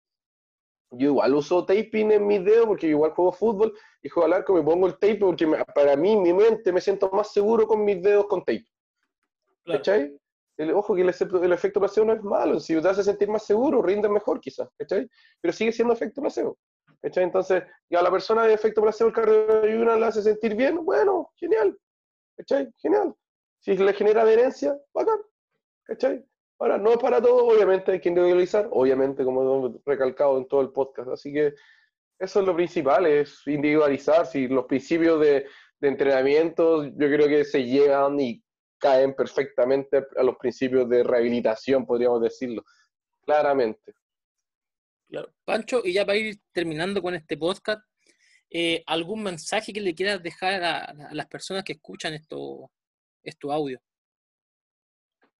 yo 0.91 1.07
igual 1.07 1.35
uso 1.35 1.65
taping 1.65 2.11
en 2.11 2.25
mis 2.25 2.43
dedos 2.43 2.65
porque 2.65 2.87
igual 2.87 3.11
juego 3.11 3.31
fútbol 3.31 3.77
y 4.01 4.09
juego 4.09 4.25
al 4.25 4.33
arco, 4.33 4.53
me 4.53 4.63
pongo 4.63 4.87
el 4.87 4.93
tape 4.93 5.17
porque 5.17 5.47
para 5.75 5.95
mí, 5.95 6.17
mi 6.17 6.33
mente, 6.33 6.71
me 6.71 6.81
siento 6.81 7.09
más 7.11 7.31
seguro 7.31 7.67
con 7.67 7.83
mis 7.83 8.01
dedos 8.01 8.25
con 8.25 8.39
tape. 8.39 8.65
¿Cachai? 9.65 10.17
El, 10.59 10.73
ojo 10.73 10.93
que 10.93 11.01
el, 11.01 11.09
el, 11.43 11.53
efecto 11.53 11.79
placebo 11.79 12.07
no 12.07 12.13
es 12.13 12.21
malo, 12.21 12.59
si 12.59 12.79
te 12.81 12.87
hace 12.87 13.03
sentir 13.03 13.29
más 13.29 13.45
seguro, 13.45 13.81
rinde 13.81 14.09
mejor 14.09 14.41
quizás, 14.41 14.67
¿cachai? 14.77 15.09
Pero 15.39 15.53
sigue 15.53 15.71
siendo 15.71 15.93
efecto 15.93 16.21
placebo. 16.21 16.57
¿Cachai? 17.01 17.23
Entonces, 17.23 17.63
y 17.89 17.95
a 17.95 18.01
la 18.01 18.11
persona 18.11 18.43
de 18.43 18.53
efecto 18.53 18.81
placebo 18.81 19.07
el 19.07 19.15
cardio 19.15 19.81
una 19.81 19.95
le 19.95 20.05
hace 20.05 20.21
sentir 20.21 20.55
bien, 20.55 20.83
bueno, 20.83 21.31
genial. 21.37 21.77
¿Cachai? 22.35 22.69
Genial. 22.77 23.15
Si 23.59 23.77
le 23.77 23.93
genera 23.93 24.23
adherencia, 24.23 24.77
bacán. 24.93 25.19
¿Cachai? 25.83 26.25
Ahora, 26.59 26.77
no 26.77 26.97
para 26.97 27.21
todo, 27.21 27.47
obviamente 27.47 27.93
hay 27.93 28.01
que 28.01 28.09
individualizar, 28.09 28.67
obviamente, 28.71 29.23
como 29.23 29.41
hemos 29.41 29.83
recalcado 29.85 30.37
en 30.37 30.47
todo 30.47 30.59
el 30.59 30.71
podcast. 30.71 31.09
Así 31.09 31.31
que 31.31 31.53
eso 32.19 32.41
es 32.41 32.45
lo 32.45 32.53
principal, 32.53 33.05
es 33.05 33.47
individualizar. 33.47 34.25
Si 34.25 34.49
los 34.49 34.65
principios 34.65 35.21
de, 35.21 35.47
entrenamiento 35.81 36.83
yo 36.83 37.07
creo 37.07 37.29
que 37.29 37.45
se 37.45 37.63
llegan 37.63 38.19
y 38.19 38.43
caen 38.79 39.13
perfectamente 39.13 40.05
a 40.17 40.23
los 40.23 40.37
principios 40.37 40.89
de 40.89 41.03
rehabilitación, 41.03 41.85
podríamos 41.85 42.21
decirlo, 42.21 42.63
claramente. 43.21 43.93
Claro. 45.07 45.33
Pancho, 45.43 45.81
y 45.83 45.93
ya 45.93 46.05
para 46.05 46.17
ir 46.17 46.39
terminando 46.51 47.01
con 47.01 47.15
este 47.15 47.37
podcast, 47.37 47.81
eh, 48.51 48.83
¿algún 48.87 49.23
mensaje 49.23 49.73
que 49.73 49.81
le 49.81 49.93
quieras 49.93 50.21
dejar 50.23 50.63
a, 50.63 50.93
las 51.11 51.27
personas 51.27 51.63
que 51.63 51.73
escuchan 51.73 52.13
esto, 52.13 52.71
esto 53.23 53.51
audio? 53.51 53.79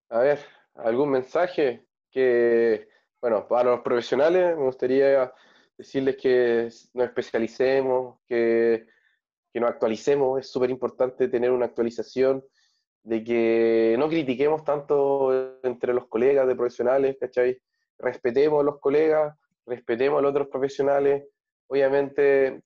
A 0.09 0.19
ver, 0.19 0.39
algún 0.75 1.11
mensaje 1.11 1.85
que, 2.11 2.87
bueno, 3.21 3.47
para 3.47 3.71
los 3.71 3.81
profesionales 3.81 4.55
me 4.57 4.63
gustaría 4.63 5.31
decirles 5.77 6.17
que 6.17 6.69
nos 6.93 7.05
especialicemos, 7.05 8.19
que, 8.27 8.85
que 9.53 9.59
nos 9.59 9.69
actualicemos. 9.69 10.39
Es 10.39 10.51
súper 10.51 10.69
importante 10.69 11.27
tener 11.27 11.51
una 11.51 11.65
actualización, 11.65 12.43
de 13.03 13.23
que 13.23 13.95
no 13.97 14.09
critiquemos 14.09 14.63
tanto 14.63 15.59
entre 15.63 15.93
los 15.93 16.07
colegas 16.07 16.47
de 16.47 16.55
profesionales, 16.55 17.17
¿cachai? 17.19 17.57
Respetemos 17.97 18.61
a 18.61 18.63
los 18.63 18.79
colegas, 18.79 19.35
respetemos 19.65 20.19
a 20.19 20.21
los 20.21 20.31
otros 20.31 20.47
profesionales. 20.47 21.25
Obviamente, 21.67 22.61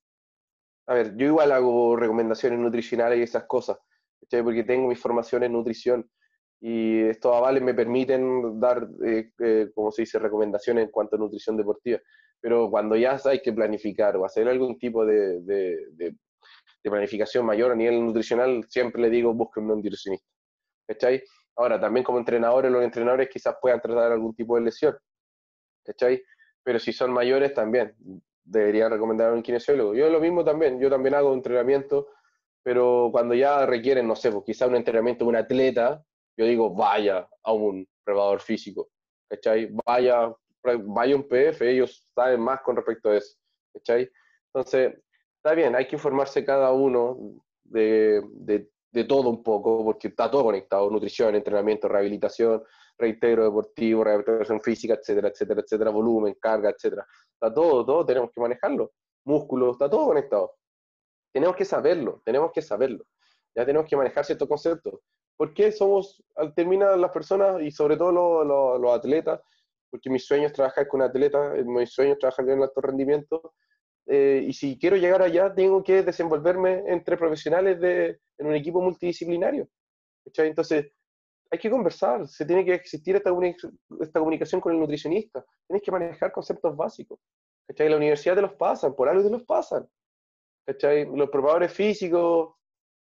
a 0.88 0.94
ver, 0.94 1.16
yo 1.16 1.28
igual 1.28 1.52
hago 1.52 1.96
recomendaciones 1.96 2.60
nutricionales 2.60 3.20
y 3.20 3.24
esas 3.24 3.46
cosas, 3.46 3.78
¿cachai? 4.22 4.44
Porque 4.44 4.64
tengo 4.64 4.88
mi 4.88 4.96
formación 4.96 5.44
en 5.44 5.54
nutrición 5.54 6.10
y 6.66 7.02
estos 7.02 7.36
avales 7.36 7.62
me 7.62 7.74
permiten 7.74 8.58
dar, 8.58 8.88
eh, 9.06 9.32
eh, 9.40 9.70
como 9.76 9.92
se 9.92 10.04
dice, 10.04 10.18
recomendaciones 10.18 10.86
en 10.86 10.92
cuanto 10.92 11.18
a 11.18 11.20
nutrición 11.20 11.58
deportiva. 11.58 12.00
Pero 12.40 12.70
cuando 12.70 12.96
ya 12.96 13.20
hay 13.26 13.42
que 13.42 13.52
planificar 13.52 14.16
o 14.16 14.24
hacer 14.24 14.48
algún 14.48 14.80
tipo 14.80 15.06
de, 15.06 15.42
de, 15.42 16.16
planificación 16.90 17.46
mayor 17.46 17.72
a 17.72 17.76
nivel 17.76 18.06
nutricional, 18.06 18.66
siempre 18.70 19.02
le 19.02 19.10
digo, 19.10 19.34
busquen 19.34 19.64
un 19.64 19.78
nutricionista. 19.78 20.28
¿Cachai? 20.88 21.24
Ahora, 21.56 21.80
también 21.80 22.04
como 22.04 22.18
entrenadores, 22.20 22.72
los 22.72 22.84
entrenadores 22.84 23.30
quizás 23.30 23.56
puedan 23.62 23.82
tratar 23.82 24.12
algún 24.12 24.36
tipo 24.36 24.56
de 24.56 24.62
lesión. 24.62 24.98
¿Cachai? 25.86 26.24
Pero 26.64 26.80
si 26.80 26.94
son 26.94 27.12
mayores, 27.12 27.54
también 27.54 27.96
deberían 28.44 28.92
recomendar 28.92 29.32
un 29.34 29.42
kinesiólogo. 29.42 29.96
Yo 29.96 30.10
lo 30.10 30.20
mismo 30.20 30.44
también, 30.44 30.80
yo 30.80 30.90
también 30.90 31.16
hago 31.16 31.34
entrenamiento, 31.34 32.10
pero 32.62 33.10
cuando 33.12 33.34
ya 33.34 33.66
requieren, 33.66 34.08
no 34.08 34.16
sé, 34.16 34.32
pues 34.32 34.44
quizás 34.46 34.70
un 34.70 34.76
entrenamiento 34.76 35.26
de 35.26 35.30
un 35.30 35.36
atleta, 35.36 36.04
yo 36.38 36.46
digo, 36.46 36.74
vaya 36.74 37.28
a 37.44 37.54
un 37.54 37.88
preparador 38.04 38.42
físico, 38.42 38.90
¿cachai? 39.30 39.70
Vaya, 39.86 40.34
vaya 40.64 41.16
un 41.16 41.28
PF, 41.28 41.70
ellos 41.70 42.10
saben 42.14 42.42
más 42.42 42.62
con 42.62 42.76
respecto 42.76 43.10
a 43.10 43.18
eso, 43.18 43.38
¿cachai? 43.74 44.10
Entonces, 44.48 44.94
está 45.44 45.56
bien, 45.56 45.76
hay 45.76 45.88
que 45.88 45.98
informarse 45.98 46.46
cada 46.46 46.72
uno 46.72 47.18
de, 47.66 48.22
de, 48.32 48.70
de 48.92 49.04
todo 49.04 49.30
un 49.30 49.44
poco, 49.44 49.84
porque 49.84 50.08
está 50.08 50.32
todo 50.32 50.46
conectado, 50.46 50.90
nutrición, 50.90 51.36
entrenamiento, 51.36 51.90
rehabilitación, 51.90 52.64
reitero 52.98 53.44
deportivo, 53.44 54.06
rehabilitación 54.06 54.62
física, 54.62 54.94
etcétera, 54.94 55.28
etcétera, 55.28 55.60
etcétera, 55.60 55.90
volumen, 55.90 56.38
carga, 56.40 56.70
etcétera. 56.70 57.06
Está 57.34 57.54
todo, 57.54 57.86
todo 57.86 58.06
tenemos 58.06 58.32
que 58.32 58.40
manejarlo. 58.40 58.94
Músculos, 59.26 59.74
está 59.74 59.90
todo 59.90 60.06
conectado. 60.06 60.54
Tenemos 61.34 61.58
que 61.58 61.66
saberlo, 61.66 62.22
tenemos 62.24 62.52
que 62.54 62.62
saberlo. 62.62 63.04
Ya 63.54 63.66
tenemos 63.66 63.90
que 63.90 63.98
manejar 63.98 64.24
ciertos 64.24 64.48
conceptos. 64.48 65.02
¿Por 65.36 65.54
qué 65.54 65.74
somos, 65.74 66.24
terminan 66.56 67.02
las 67.02 67.12
personas 67.12 67.62
y 67.62 67.70
sobre 67.70 67.98
todo 67.98 68.46
los, 68.46 68.80
los, 68.80 68.94
atletas? 68.94 69.42
Porque 69.90 70.10
mi 70.10 70.20
sueño 70.20 70.48
es 70.48 70.54
trabajar 70.54 70.88
con 70.88 71.02
atletas, 71.02 71.58
eh, 71.58 71.66
mi 71.66 71.86
sueño 71.86 72.14
es 72.14 72.20
trabajar 72.20 72.48
en 72.48 72.62
alto 72.62 72.80
rendimiento. 72.80 73.54
Eh, 74.08 74.44
y 74.48 74.54
si 74.54 74.78
quiero 74.78 74.98
llegar 74.98 75.22
allá, 75.22 75.54
tengo 75.54 75.84
que 75.84 76.04
desenvolverme 76.04 76.84
entre 76.88 77.18
profesionales 77.18 77.80
de, 77.80 78.20
en 78.38 78.48
un 78.48 78.56
equipo 78.56 78.82
multidisciplinario. 78.82 79.68
Entonces, 80.26 80.92
hay 81.52 81.60
que 81.60 81.70
conversar, 81.70 82.28
se 82.28 82.46
tiene 82.46 82.66
que 82.66 82.74
existir 82.74 83.16
esta, 83.16 83.32
esta 84.02 84.20
comunicación 84.20 84.60
con 84.60 84.74
el 84.74 84.80
nutricionista, 84.80 85.46
tienes 85.68 85.84
que 85.84 85.92
manejar 85.92 86.32
conceptos 86.32 86.76
básicos. 86.76 87.20
¿cachai? 87.68 87.90
La 87.90 87.98
universidad 87.98 88.36
te 88.36 88.42
los 88.42 88.54
pasan, 88.54 88.96
por 88.96 89.08
algo 89.08 89.24
te 89.24 89.30
los 89.30 89.44
pasan. 89.44 89.88
¿cachai? 90.66 91.06
Los 91.06 91.30
preparadores 91.30 91.72
físicos, 91.72 92.56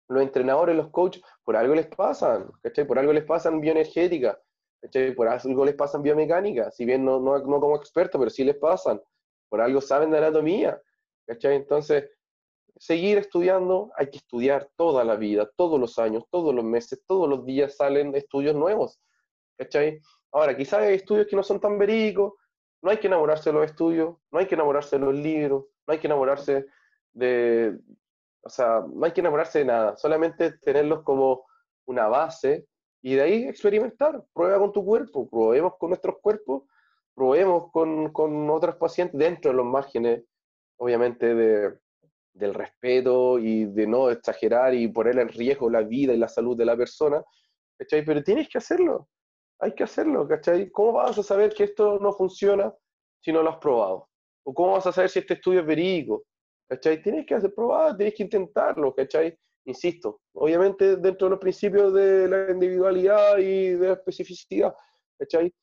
los 0.07 0.21
entrenadores, 0.21 0.75
los 0.75 0.89
coaches, 0.89 1.23
por 1.43 1.55
algo 1.55 1.75
les 1.75 1.87
pasan, 1.87 2.51
¿cachai? 2.61 2.85
Por 2.85 2.99
algo 2.99 3.13
les 3.13 3.23
pasan 3.23 3.59
bioenergética, 3.59 4.39
¿cachai? 4.81 5.15
Por 5.15 5.27
algo 5.27 5.65
les 5.65 5.75
pasan 5.75 6.03
biomecánica, 6.03 6.71
si 6.71 6.85
bien 6.85 7.03
no, 7.03 7.19
no, 7.19 7.39
no 7.39 7.59
como 7.59 7.75
experto, 7.75 8.19
pero 8.19 8.29
sí 8.29 8.43
les 8.43 8.57
pasan. 8.57 9.01
Por 9.49 9.61
algo 9.61 9.81
saben 9.81 10.11
de 10.11 10.17
anatomía, 10.17 10.81
¿cachai? 11.27 11.55
Entonces, 11.55 12.09
seguir 12.77 13.17
estudiando, 13.17 13.91
hay 13.97 14.09
que 14.09 14.17
estudiar 14.17 14.69
toda 14.75 15.03
la 15.03 15.15
vida, 15.15 15.49
todos 15.55 15.79
los 15.79 15.97
años, 15.97 16.23
todos 16.29 16.53
los 16.53 16.63
meses, 16.63 17.03
todos 17.05 17.29
los 17.29 17.45
días 17.45 17.77
salen 17.77 18.15
estudios 18.15 18.55
nuevos. 18.55 18.99
Ahora, 20.31 20.55
quizás 20.55 20.81
hay 20.81 20.95
estudios 20.95 21.27
que 21.27 21.35
no 21.35 21.43
son 21.43 21.59
tan 21.59 21.77
verídicos, 21.77 22.33
no 22.81 22.91
hay 22.91 22.97
que 22.97 23.07
enamorarse 23.07 23.49
de 23.49 23.53
los 23.53 23.65
estudios, 23.65 24.15
no 24.31 24.39
hay 24.39 24.45
que 24.47 24.55
enamorarse 24.55 24.99
de 24.99 25.05
los 25.05 25.15
libros, 25.15 25.65
no 25.87 25.93
hay 25.93 25.99
que 25.99 26.07
enamorarse 26.07 26.65
de, 27.13 27.79
o 28.43 28.49
sea, 28.49 28.83
no 28.87 29.05
hay 29.05 29.11
que 29.11 29.21
enamorarse 29.21 29.59
de 29.59 29.65
nada, 29.65 29.97
solamente 29.97 30.51
tenerlos 30.59 31.03
como 31.03 31.45
una 31.85 32.07
base 32.07 32.67
y 33.01 33.15
de 33.15 33.21
ahí 33.21 33.43
experimentar, 33.45 34.23
prueba 34.33 34.59
con 34.59 34.73
tu 34.73 34.83
cuerpo, 34.83 35.29
probemos 35.29 35.77
con 35.77 35.89
nuestros 35.89 36.17
cuerpos, 36.21 36.63
probemos 37.15 37.71
con, 37.71 38.11
con 38.11 38.49
otros 38.49 38.75
pacientes 38.75 39.17
dentro 39.17 39.51
de 39.51 39.57
los 39.57 39.65
márgenes, 39.65 40.23
obviamente, 40.77 41.33
de, 41.33 41.79
del 42.35 42.53
respeto 42.53 43.39
y 43.39 43.65
de 43.65 43.87
no 43.87 44.09
exagerar 44.09 44.73
y 44.75 44.87
poner 44.89 45.17
en 45.19 45.29
riesgo 45.29 45.69
la 45.69 45.81
vida 45.81 46.13
y 46.13 46.17
la 46.17 46.27
salud 46.27 46.55
de 46.55 46.65
la 46.65 46.75
persona, 46.75 47.23
¿cachai? 47.77 48.03
Pero 48.05 48.21
tienes 48.21 48.49
que 48.49 48.57
hacerlo, 48.57 49.07
hay 49.59 49.73
que 49.73 49.83
hacerlo, 49.83 50.27
¿cachai? 50.27 50.69
¿Cómo 50.69 50.93
vas 50.93 51.17
a 51.17 51.23
saber 51.23 51.53
que 51.53 51.63
esto 51.63 51.97
no 51.99 52.11
funciona 52.11 52.73
si 53.21 53.31
no 53.31 53.41
lo 53.41 53.51
has 53.51 53.57
probado? 53.57 54.09
¿O 54.43 54.53
cómo 54.53 54.73
vas 54.73 54.85
a 54.85 54.91
saber 54.91 55.09
si 55.09 55.19
este 55.19 55.35
estudio 55.35 55.61
es 55.61 55.65
verídico? 55.65 56.25
¿Cachai? 56.67 57.01
Tienes 57.01 57.25
que 57.25 57.35
hacer 57.35 57.53
probar, 57.53 57.95
tienes 57.95 58.15
que 58.15 58.23
intentarlo, 58.23 58.93
¿cachai? 58.93 59.37
Insisto, 59.67 60.21
obviamente 60.33 60.97
dentro 60.97 61.27
de 61.27 61.31
los 61.31 61.39
principios 61.39 61.93
de 61.93 62.27
la 62.27 62.51
individualidad 62.51 63.37
y 63.37 63.71
de 63.71 63.87
la 63.87 63.93
especificidad, 63.93 64.75
¿cachai? 65.17 65.53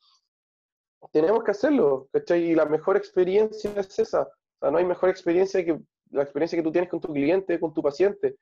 Tenemos 1.10 1.42
que 1.42 1.50
hacerlo, 1.50 2.08
¿cachai? 2.12 2.50
Y 2.50 2.54
la 2.54 2.66
mejor 2.66 2.96
experiencia 2.96 3.72
es 3.76 3.98
esa. 3.98 4.22
O 4.22 4.58
sea, 4.60 4.70
no 4.70 4.78
hay 4.78 4.84
mejor 4.84 5.10
experiencia 5.10 5.64
que 5.64 5.80
la 6.10 6.22
experiencia 6.22 6.56
que 6.56 6.62
tú 6.62 6.70
tienes 6.70 6.90
con 6.90 7.00
tu 7.00 7.12
cliente, 7.12 7.58
con 7.58 7.74
tu 7.74 7.82
paciente. 7.82 8.36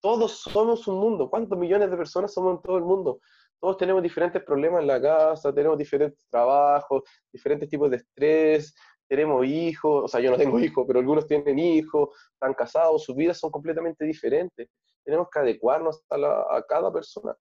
Todos 0.00 0.40
somos 0.40 0.86
un 0.86 0.98
mundo. 0.98 1.28
¿Cuántos 1.28 1.58
millones 1.58 1.90
de 1.90 1.96
personas 1.96 2.32
somos 2.32 2.56
en 2.56 2.62
todo 2.62 2.78
el 2.78 2.84
mundo? 2.84 3.20
Todos 3.60 3.78
tenemos 3.78 4.02
diferentes 4.02 4.42
problemas 4.42 4.82
en 4.82 4.86
la 4.86 5.00
casa, 5.00 5.52
tenemos 5.52 5.78
diferentes 5.78 6.26
trabajos, 6.28 7.02
diferentes 7.32 7.68
tipos 7.68 7.90
de 7.90 7.96
estrés, 7.96 8.74
tenemos 9.08 9.46
hijos, 9.46 10.04
o 10.04 10.08
sea, 10.08 10.20
yo 10.20 10.30
no 10.30 10.36
tengo 10.36 10.58
hijos, 10.58 10.84
pero 10.86 10.98
algunos 10.98 11.26
tienen 11.26 11.58
hijos, 11.58 12.10
están 12.34 12.54
casados, 12.54 13.04
sus 13.04 13.16
vidas 13.16 13.38
son 13.38 13.50
completamente 13.50 14.04
diferentes. 14.04 14.68
Tenemos 15.04 15.28
que 15.30 15.38
adecuarnos 15.38 16.02
a, 16.10 16.16
a 16.56 16.62
cada 16.68 16.92
persona. 16.92 17.34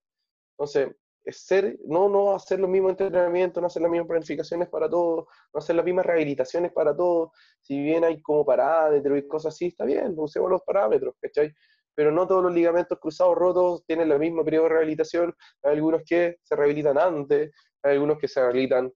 Entonces, 0.53 0.95
ser, 1.31 1.77
no, 1.85 2.09
no 2.09 2.35
hacer 2.35 2.59
los 2.59 2.69
mismos 2.69 2.91
entrenamientos, 2.91 3.61
no 3.61 3.67
hacer 3.67 3.81
las 3.81 3.91
mismas 3.91 4.07
planificaciones 4.07 4.69
para 4.69 4.89
todos, 4.89 5.25
no 5.53 5.57
hacer 5.57 5.75
las 5.75 5.85
mismas 5.85 6.05
rehabilitaciones 6.05 6.71
para 6.71 6.95
todos. 6.95 7.31
Si 7.61 7.79
bien 7.81 8.03
hay 8.03 8.21
como 8.21 8.45
parámetros 8.45 9.17
y 9.17 9.27
cosas 9.27 9.55
así, 9.55 9.67
está 9.67 9.85
bien, 9.85 10.13
usemos 10.17 10.49
los 10.49 10.61
parámetros, 10.61 11.15
¿cachai? 11.19 11.53
Pero 11.95 12.11
no 12.11 12.27
todos 12.27 12.43
los 12.43 12.53
ligamentos 12.53 12.99
cruzados 12.99 13.35
rotos 13.35 13.83
tienen 13.85 14.11
el 14.11 14.19
mismo 14.19 14.43
periodo 14.43 14.65
de 14.65 14.69
rehabilitación. 14.69 15.33
Hay 15.63 15.73
algunos 15.73 16.03
que 16.05 16.37
se 16.43 16.55
rehabilitan 16.55 16.97
antes, 16.97 17.51
hay 17.81 17.93
algunos 17.93 18.17
que 18.19 18.27
se 18.27 18.41
rehabilitan, 18.41 18.91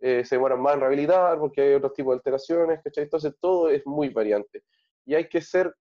eh, 0.00 0.24
se 0.24 0.36
demoran 0.36 0.60
más 0.60 0.74
en 0.74 0.80
rehabilitar 0.80 1.38
porque 1.38 1.62
hay 1.62 1.74
otros 1.74 1.92
tipos 1.94 2.12
de 2.12 2.16
alteraciones, 2.16 2.80
¿cachai? 2.82 3.04
Entonces 3.04 3.34
todo 3.40 3.68
es 3.68 3.84
muy 3.86 4.10
variante. 4.10 4.62
Y 5.04 5.14
hay 5.14 5.28
que 5.28 5.40
ser 5.40 5.74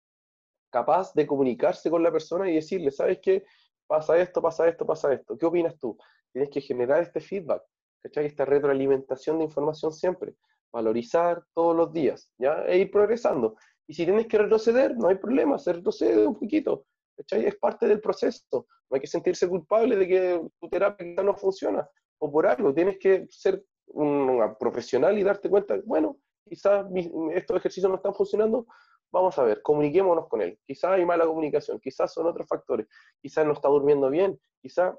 capaz 0.72 1.14
de 1.14 1.26
comunicarse 1.26 1.90
con 1.90 2.04
la 2.04 2.12
persona 2.12 2.50
y 2.50 2.56
decirle, 2.56 2.92
¿sabes 2.92 3.20
qué? 3.22 3.46
Pasa 3.88 4.18
esto, 4.18 4.42
pasa 4.42 4.68
esto, 4.68 4.86
pasa 4.86 5.14
esto. 5.14 5.38
¿Qué 5.38 5.46
opinas 5.46 5.78
tú? 5.80 5.98
Tienes 6.32 6.50
que 6.50 6.62
generar 6.62 7.02
este 7.02 7.20
feedback, 7.20 7.64
¿cachai? 8.02 8.26
Esta 8.26 8.46
retroalimentación 8.46 9.38
de 9.38 9.46
información 9.46 9.92
siempre. 9.94 10.36
Valorizar 10.72 11.44
todos 11.54 11.76
los 11.76 11.94
días, 11.94 12.30
¿ya? 12.38 12.66
E 12.66 12.78
ir 12.80 12.92
progresando. 12.92 13.56
Y 13.88 13.94
si 13.94 14.06
tienes 14.06 14.28
que 14.28 14.38
retroceder, 14.38 14.98
no 14.98 15.08
hay 15.08 15.16
problema, 15.16 15.58
se 15.58 15.74
retrocede 15.74 16.28
un 16.28 16.38
poquito, 16.38 16.86
¿cachai? 17.16 17.46
Es 17.46 17.56
parte 17.56 17.88
del 17.88 18.02
proceso. 18.02 18.44
No 18.52 18.96
hay 18.96 19.02
que 19.02 19.08
sentirse 19.08 19.48
culpable 19.48 19.96
de 19.96 20.08
que 20.08 20.42
tu 20.60 20.70
terapia 20.70 21.24
no 21.24 21.36
funciona, 21.36 21.88
o 22.20 22.32
por 22.32 22.46
algo. 22.48 22.74
Tienes 22.74 22.98
que 23.00 23.28
ser 23.30 23.64
un 23.88 24.56
profesional 24.60 25.18
y 25.18 25.24
darte 25.24 25.50
cuenta, 25.50 25.76
bueno, 25.86 26.18
quizás 26.48 26.86
estos 27.34 27.58
ejercicios 27.58 27.90
no 27.90 27.98
están 27.98 28.14
funcionando, 28.14 28.66
vamos 29.16 29.40
a 29.40 29.44
ver, 29.44 29.62
comuniquémonos 29.62 30.28
con 30.28 30.42
él. 30.42 30.60
Quizás 30.68 30.92
hay 30.92 31.06
mala 31.06 31.26
comunicación, 31.26 31.80
quizás 31.80 32.14
son 32.14 32.28
otros 32.28 32.46
factores, 32.48 32.88
quizás 33.22 33.46
no 33.46 33.54
está 33.54 33.70
durmiendo 33.70 34.10
bien, 34.10 34.38
quizás 34.62 34.94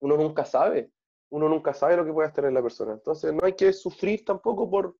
uno 0.00 0.16
nunca 0.18 0.44
sabe, 0.44 0.90
uno 1.30 1.48
nunca 1.48 1.72
sabe 1.72 1.96
lo 1.96 2.04
que 2.04 2.12
puede 2.12 2.30
en 2.36 2.54
la 2.54 2.62
persona. 2.62 2.92
Entonces 2.92 3.32
no 3.32 3.40
hay 3.44 3.54
que 3.54 3.72
sufrir 3.72 4.26
tampoco 4.26 4.68
por, 4.68 4.94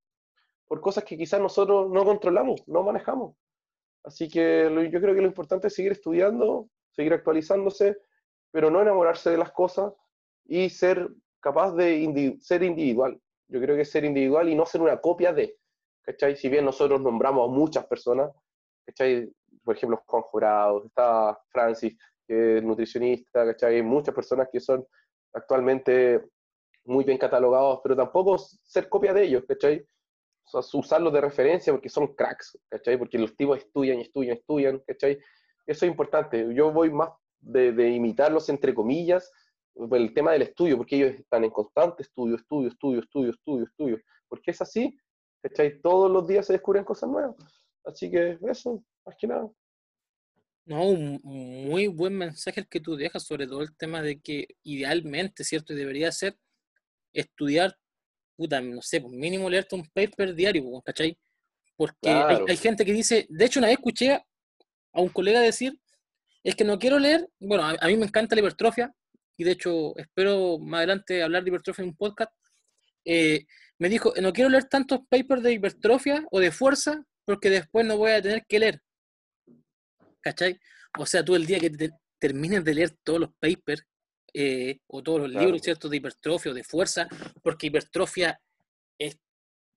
por 0.67 0.81
cosas 0.81 1.05
que 1.05 1.19
quizás 1.19 1.39
nosotros 1.39 1.91
no 1.91 2.03
controlamos, 2.05 2.67
no 2.67 2.83
manejamos. 2.83 3.37
Así 4.03 4.27
que 4.29 4.71
yo 4.91 5.01
creo 5.01 5.15
que 5.15 5.21
lo 5.21 5.27
importante 5.27 5.67
es 5.67 5.75
seguir 5.75 5.93
estudiando, 5.93 6.71
seguir 6.93 7.13
actualizándose, 7.13 7.99
pero 8.51 8.71
no 8.71 8.81
enamorarse 8.81 9.29
de 9.31 9.37
las 9.37 9.53
cosas 9.53 9.93
y 10.47 10.71
ser 10.71 11.11
capaz 11.41 11.73
de 11.73 12.39
ser 12.41 12.63
individual. 12.63 13.21
Yo 13.49 13.61
creo 13.61 13.77
que 13.77 13.85
ser 13.85 14.05
individual 14.05 14.49
y 14.49 14.55
no 14.55 14.65
ser 14.65 14.81
una 14.81 14.99
copia 14.99 15.35
de, 15.35 15.59
¿cachai? 16.01 16.37
Si 16.37 16.49
bien 16.49 16.65
nosotros 16.65 17.01
nombramos 17.01 17.49
a 17.49 17.53
muchas 17.53 17.87
personas, 17.87 18.31
¿cachai? 18.87 19.31
Por 19.65 19.77
ejemplo, 19.77 20.03
Juan 20.07 20.23
Jurado, 20.23 20.87
está 20.87 21.39
Francis, 21.51 21.97
que 22.27 22.59
es 22.59 22.63
nutricionista, 22.63 23.45
¿cachai? 23.45 23.77
Hay 23.77 23.83
muchas 23.83 24.15
personas 24.15 24.49
que 24.51 24.61
son 24.61 24.87
actualmente 25.33 26.23
muy 26.85 27.05
bien 27.05 27.19
catalogados, 27.19 27.81
pero 27.83 27.97
tampoco 27.97 28.39
ser 28.39 28.89
copia 28.89 29.13
de 29.13 29.25
ellos, 29.25 29.45
¿cachai? 29.47 29.87
O 30.53 30.63
sea, 30.63 30.79
usarlos 30.79 31.13
de 31.13 31.21
referencia 31.21 31.73
porque 31.73 31.89
son 31.89 32.15
cracks, 32.15 32.59
¿cachai? 32.69 32.97
Porque 32.97 33.19
los 33.19 33.37
tipos 33.37 33.59
estudian, 33.59 33.99
estudian, 33.99 34.37
estudian, 34.37 34.79
¿cachai? 34.87 35.19
Eso 35.67 35.85
es 35.85 35.91
importante. 35.91 36.55
Yo 36.55 36.73
voy 36.73 36.91
más 36.91 37.11
de, 37.41 37.73
de 37.73 37.91
imitarlos, 37.91 38.49
entre 38.49 38.73
comillas, 38.73 39.33
por 39.75 39.99
el 39.99 40.15
tema 40.15 40.33
del 40.33 40.43
estudio, 40.43 40.77
porque 40.77 40.97
ellos 40.97 41.15
están 41.21 41.45
en 41.45 41.51
constante 41.51 42.03
estudio, 42.03 42.37
estudio, 42.37 42.69
estudio, 42.69 43.01
estudio, 43.01 43.31
estudio, 43.33 43.65
estudio. 43.65 44.01
Porque 44.29 44.53
es 44.53 44.63
así, 44.63 44.97
¿cachai? 45.43 45.81
Todos 45.81 46.11
los 46.11 46.27
días 46.27 46.47
se 46.47 46.55
descubren 46.55 46.85
cosas 46.85 47.11
nuevas. 47.11 47.37
Así 47.87 48.11
que 48.11 48.39
eso, 48.51 48.85
más 49.05 49.17
que 49.17 49.29
nada. 49.29 49.49
No, 50.65 50.89
un 50.89 51.21
muy 51.23 51.87
buen 51.87 52.19
mensaje 52.19 52.61
el 52.61 52.69
que 52.69 52.81
tú 52.81 52.97
dejas, 52.97 53.23
sobre 53.25 53.47
todo 53.47 53.63
el 53.63 53.77
tema 53.77 54.03
de 54.03 54.21
que 54.21 54.49
idealmente, 54.65 55.45
¿cierto? 55.45 55.73
Y 55.73 55.77
debería 55.77 56.11
ser 56.11 56.37
estudiar, 57.13 57.79
puta, 58.37 58.61
no 58.61 58.83
sé, 58.83 59.01
pues 59.01 59.13
mínimo 59.13 59.49
leerte 59.49 59.77
un 59.77 59.89
paper 59.89 60.35
diario, 60.35 60.65
pues, 60.65 60.83
¿cachai? 60.85 61.17
Porque 61.77 62.11
hay, 62.11 62.57
gente 62.57 62.85
que 62.85 62.93
dice, 62.93 63.27
de 63.29 63.45
hecho 63.45 63.61
una 63.61 63.69
vez 63.69 63.77
escuché 63.77 64.15
a 64.15 65.01
un 65.01 65.09
colega 65.09 65.41
decir, 65.41 65.79
es 66.43 66.57
que 66.57 66.65
no 66.65 66.79
quiero 66.79 66.99
leer, 66.99 67.29
bueno, 67.39 67.65
a, 67.65 67.87
mí 67.87 67.97
me 67.97 68.07
encanta 68.07 68.35
la 68.35 68.41
hipertrofia, 68.41 68.93
y 69.37 69.45
de 69.45 69.53
hecho 69.53 69.97
espero 69.97 70.59
más 70.59 70.79
adelante 70.79 71.23
hablar 71.23 71.45
de 71.45 71.51
hipertrofia 71.51 71.83
en 71.83 71.91
un 71.91 71.97
podcast, 71.97 72.33
eh, 73.05 73.47
me 73.79 73.89
dijo, 73.89 74.13
no 74.21 74.33
quiero 74.33 74.51
leer 74.51 74.65
tantos 74.65 75.01
papers 75.09 75.43
de 75.45 75.53
hipertrofia 75.53 76.27
o 76.33 76.41
de 76.41 76.51
fuerza 76.51 77.05
porque 77.27 77.51
después 77.51 77.85
no 77.85 77.99
voy 77.99 78.13
a 78.13 78.23
tener 78.23 78.47
que 78.49 78.59
leer. 78.59 78.81
¿Cachai? 80.23 80.59
O 80.99 81.05
sea, 81.05 81.25
tú 81.25 81.35
el 81.35 81.45
día 81.45 81.59
que 81.61 81.71
te 81.71 81.91
termines 82.19 82.65
de 82.65 82.75
leer 82.75 82.97
todos 83.03 83.21
los 83.21 83.31
papers 83.39 83.83
eh, 84.33 84.79
o 84.87 85.03
todos 85.03 85.21
los 85.21 85.31
libros, 85.31 85.61
¿cierto?, 85.63 85.89
de 85.89 85.99
hipertrofia 85.99 86.53
o 86.53 86.55
de 86.55 86.65
fuerza, 86.65 87.09
porque 87.43 87.67
hipertrofia 87.67 88.41
es 88.99 89.19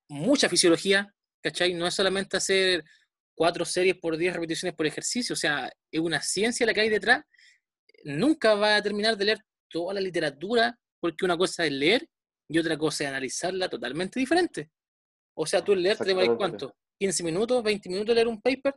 mucha 0.10 0.48
fisiología, 0.48 1.14
¿cachai? 1.42 1.74
No 1.74 1.88
es 1.88 1.94
solamente 1.94 2.38
hacer 2.38 2.84
cuatro 3.36 3.66
series 3.66 3.98
por 3.98 4.18
diez 4.18 4.34
repeticiones 4.34 4.76
por 4.76 4.86
ejercicio, 4.86 5.34
o 5.34 5.38
sea, 5.38 5.72
es 5.92 6.00
una 6.00 6.22
ciencia 6.22 6.66
la 6.66 6.74
que 6.74 6.82
hay 6.82 6.90
detrás. 6.90 7.24
Nunca 8.04 8.56
va 8.56 8.78
a 8.78 8.82
terminar 8.82 9.18
de 9.18 9.26
leer 9.26 9.40
toda 9.70 9.94
la 9.94 10.02
literatura, 10.02 10.78
porque 11.00 11.26
una 11.26 11.38
cosa 11.38 11.66
es 11.66 11.72
leer 11.72 12.08
y 12.48 12.60
otra 12.60 12.78
cosa 12.78 13.04
es 13.04 13.10
analizarla 13.10 13.70
totalmente 13.70 14.20
diferente. 14.20 14.72
O 15.36 15.46
sea, 15.46 15.64
tú 15.64 15.76
leer 15.76 15.98
te 15.98 16.06
llevas 16.06 16.30
cuánto? 16.38 16.76
15 17.00 17.24
minutos, 17.24 17.64
20 17.64 17.90
minutos 17.90 18.14
leer 18.14 18.28
un 18.28 18.42
paper, 18.42 18.76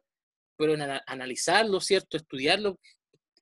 pero 0.56 0.74
en 0.74 0.82
analizarlo, 1.06 1.80
¿cierto? 1.80 2.16
Estudiarlo, 2.16 2.78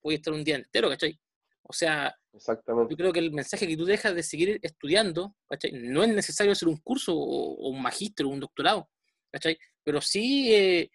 puede 0.00 0.16
estar 0.16 0.32
un 0.32 0.42
día 0.42 0.56
entero, 0.56 0.88
¿cachai? 0.88 1.18
O 1.62 1.72
sea, 1.72 2.14
yo 2.32 2.96
creo 2.96 3.12
que 3.12 3.20
el 3.20 3.32
mensaje 3.32 3.66
que 3.66 3.76
tú 3.76 3.84
dejas 3.84 4.14
de 4.14 4.22
seguir 4.22 4.58
estudiando, 4.62 5.36
¿cachai? 5.48 5.72
No 5.72 6.02
es 6.02 6.08
necesario 6.08 6.52
hacer 6.52 6.68
un 6.68 6.78
curso 6.78 7.14
o, 7.14 7.68
un 7.68 7.82
magíster 7.82 8.26
o 8.26 8.30
un 8.30 8.40
doctorado, 8.40 8.88
¿cachai? 9.30 9.58
Pero 9.84 10.00
sí, 10.00 10.52
eh, 10.54 10.90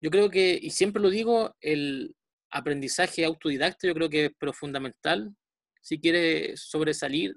yo 0.00 0.10
creo 0.10 0.28
que, 0.28 0.58
y 0.60 0.70
siempre 0.70 1.00
lo 1.00 1.10
digo, 1.10 1.56
el 1.60 2.14
aprendizaje 2.50 3.24
autodidacta 3.24 3.86
yo 3.86 3.94
creo 3.94 4.08
que 4.08 4.24
es 4.26 4.32
pero 4.38 4.52
fundamental 4.52 5.34
si 5.80 6.00
quieres 6.00 6.60
sobresalir, 6.60 7.34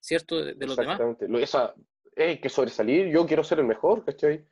¿cierto? 0.00 0.44
De, 0.44 0.66
los 0.66 0.76
demás. 0.76 1.00
Exactamente. 1.00 1.42
Esa, 1.42 1.74
hay 2.16 2.40
que 2.40 2.48
sobresalir, 2.48 3.08
yo 3.08 3.26
quiero 3.26 3.42
ser 3.42 3.60
el 3.60 3.66
mejor, 3.66 4.04
¿cachai? 4.04 4.44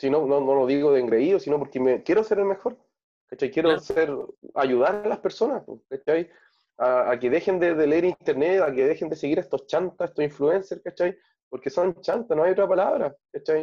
Si 0.00 0.08
no, 0.08 0.26
no, 0.26 0.40
no 0.40 0.54
lo 0.54 0.66
digo 0.66 0.92
de 0.92 1.00
engreído, 1.00 1.38
sino 1.38 1.58
porque 1.58 1.78
me 1.78 2.02
quiero 2.02 2.24
ser 2.24 2.38
el 2.38 2.46
mejor, 2.46 2.78
¿cachai? 3.26 3.50
Quiero 3.50 3.78
ser, 3.78 4.10
ayudar 4.54 5.02
a 5.04 5.08
las 5.08 5.18
personas, 5.18 5.62
¿cachai? 5.90 6.30
A, 6.78 7.18
que 7.20 7.28
dejen 7.28 7.60
de, 7.60 7.74
leer 7.86 8.06
internet, 8.06 8.62
a 8.62 8.72
que 8.72 8.86
dejen 8.86 9.10
de 9.10 9.16
seguir 9.16 9.36
a 9.36 9.42
estos 9.42 9.66
chantas, 9.66 10.08
estos 10.08 10.24
influencers, 10.24 10.80
¿cachai? 10.80 11.18
Porque 11.50 11.68
son 11.68 12.00
chantas, 12.00 12.34
no 12.34 12.44
hay 12.44 12.52
otra 12.52 12.66
palabra, 12.66 13.14
¿cachai? 13.30 13.62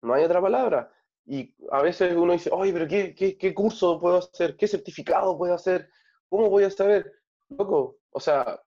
No 0.00 0.14
hay 0.14 0.24
otra 0.24 0.40
palabra. 0.40 0.90
Y 1.26 1.54
a 1.72 1.82
veces 1.82 2.16
uno 2.16 2.32
dice, 2.32 2.48
oye, 2.50 2.72
pero 2.72 2.88
qué, 2.88 3.14
qué, 3.14 3.36
qué 3.36 3.52
curso 3.52 4.00
puedo 4.00 4.16
hacer? 4.16 4.56
¿Qué 4.56 4.66
certificado 4.66 5.36
puedo 5.36 5.52
hacer? 5.52 5.90
¿Cómo 6.30 6.48
voy 6.48 6.64
a 6.64 6.70
saber? 6.70 7.12
Loco, 7.50 7.98
o 8.12 8.20
sea, 8.20 8.58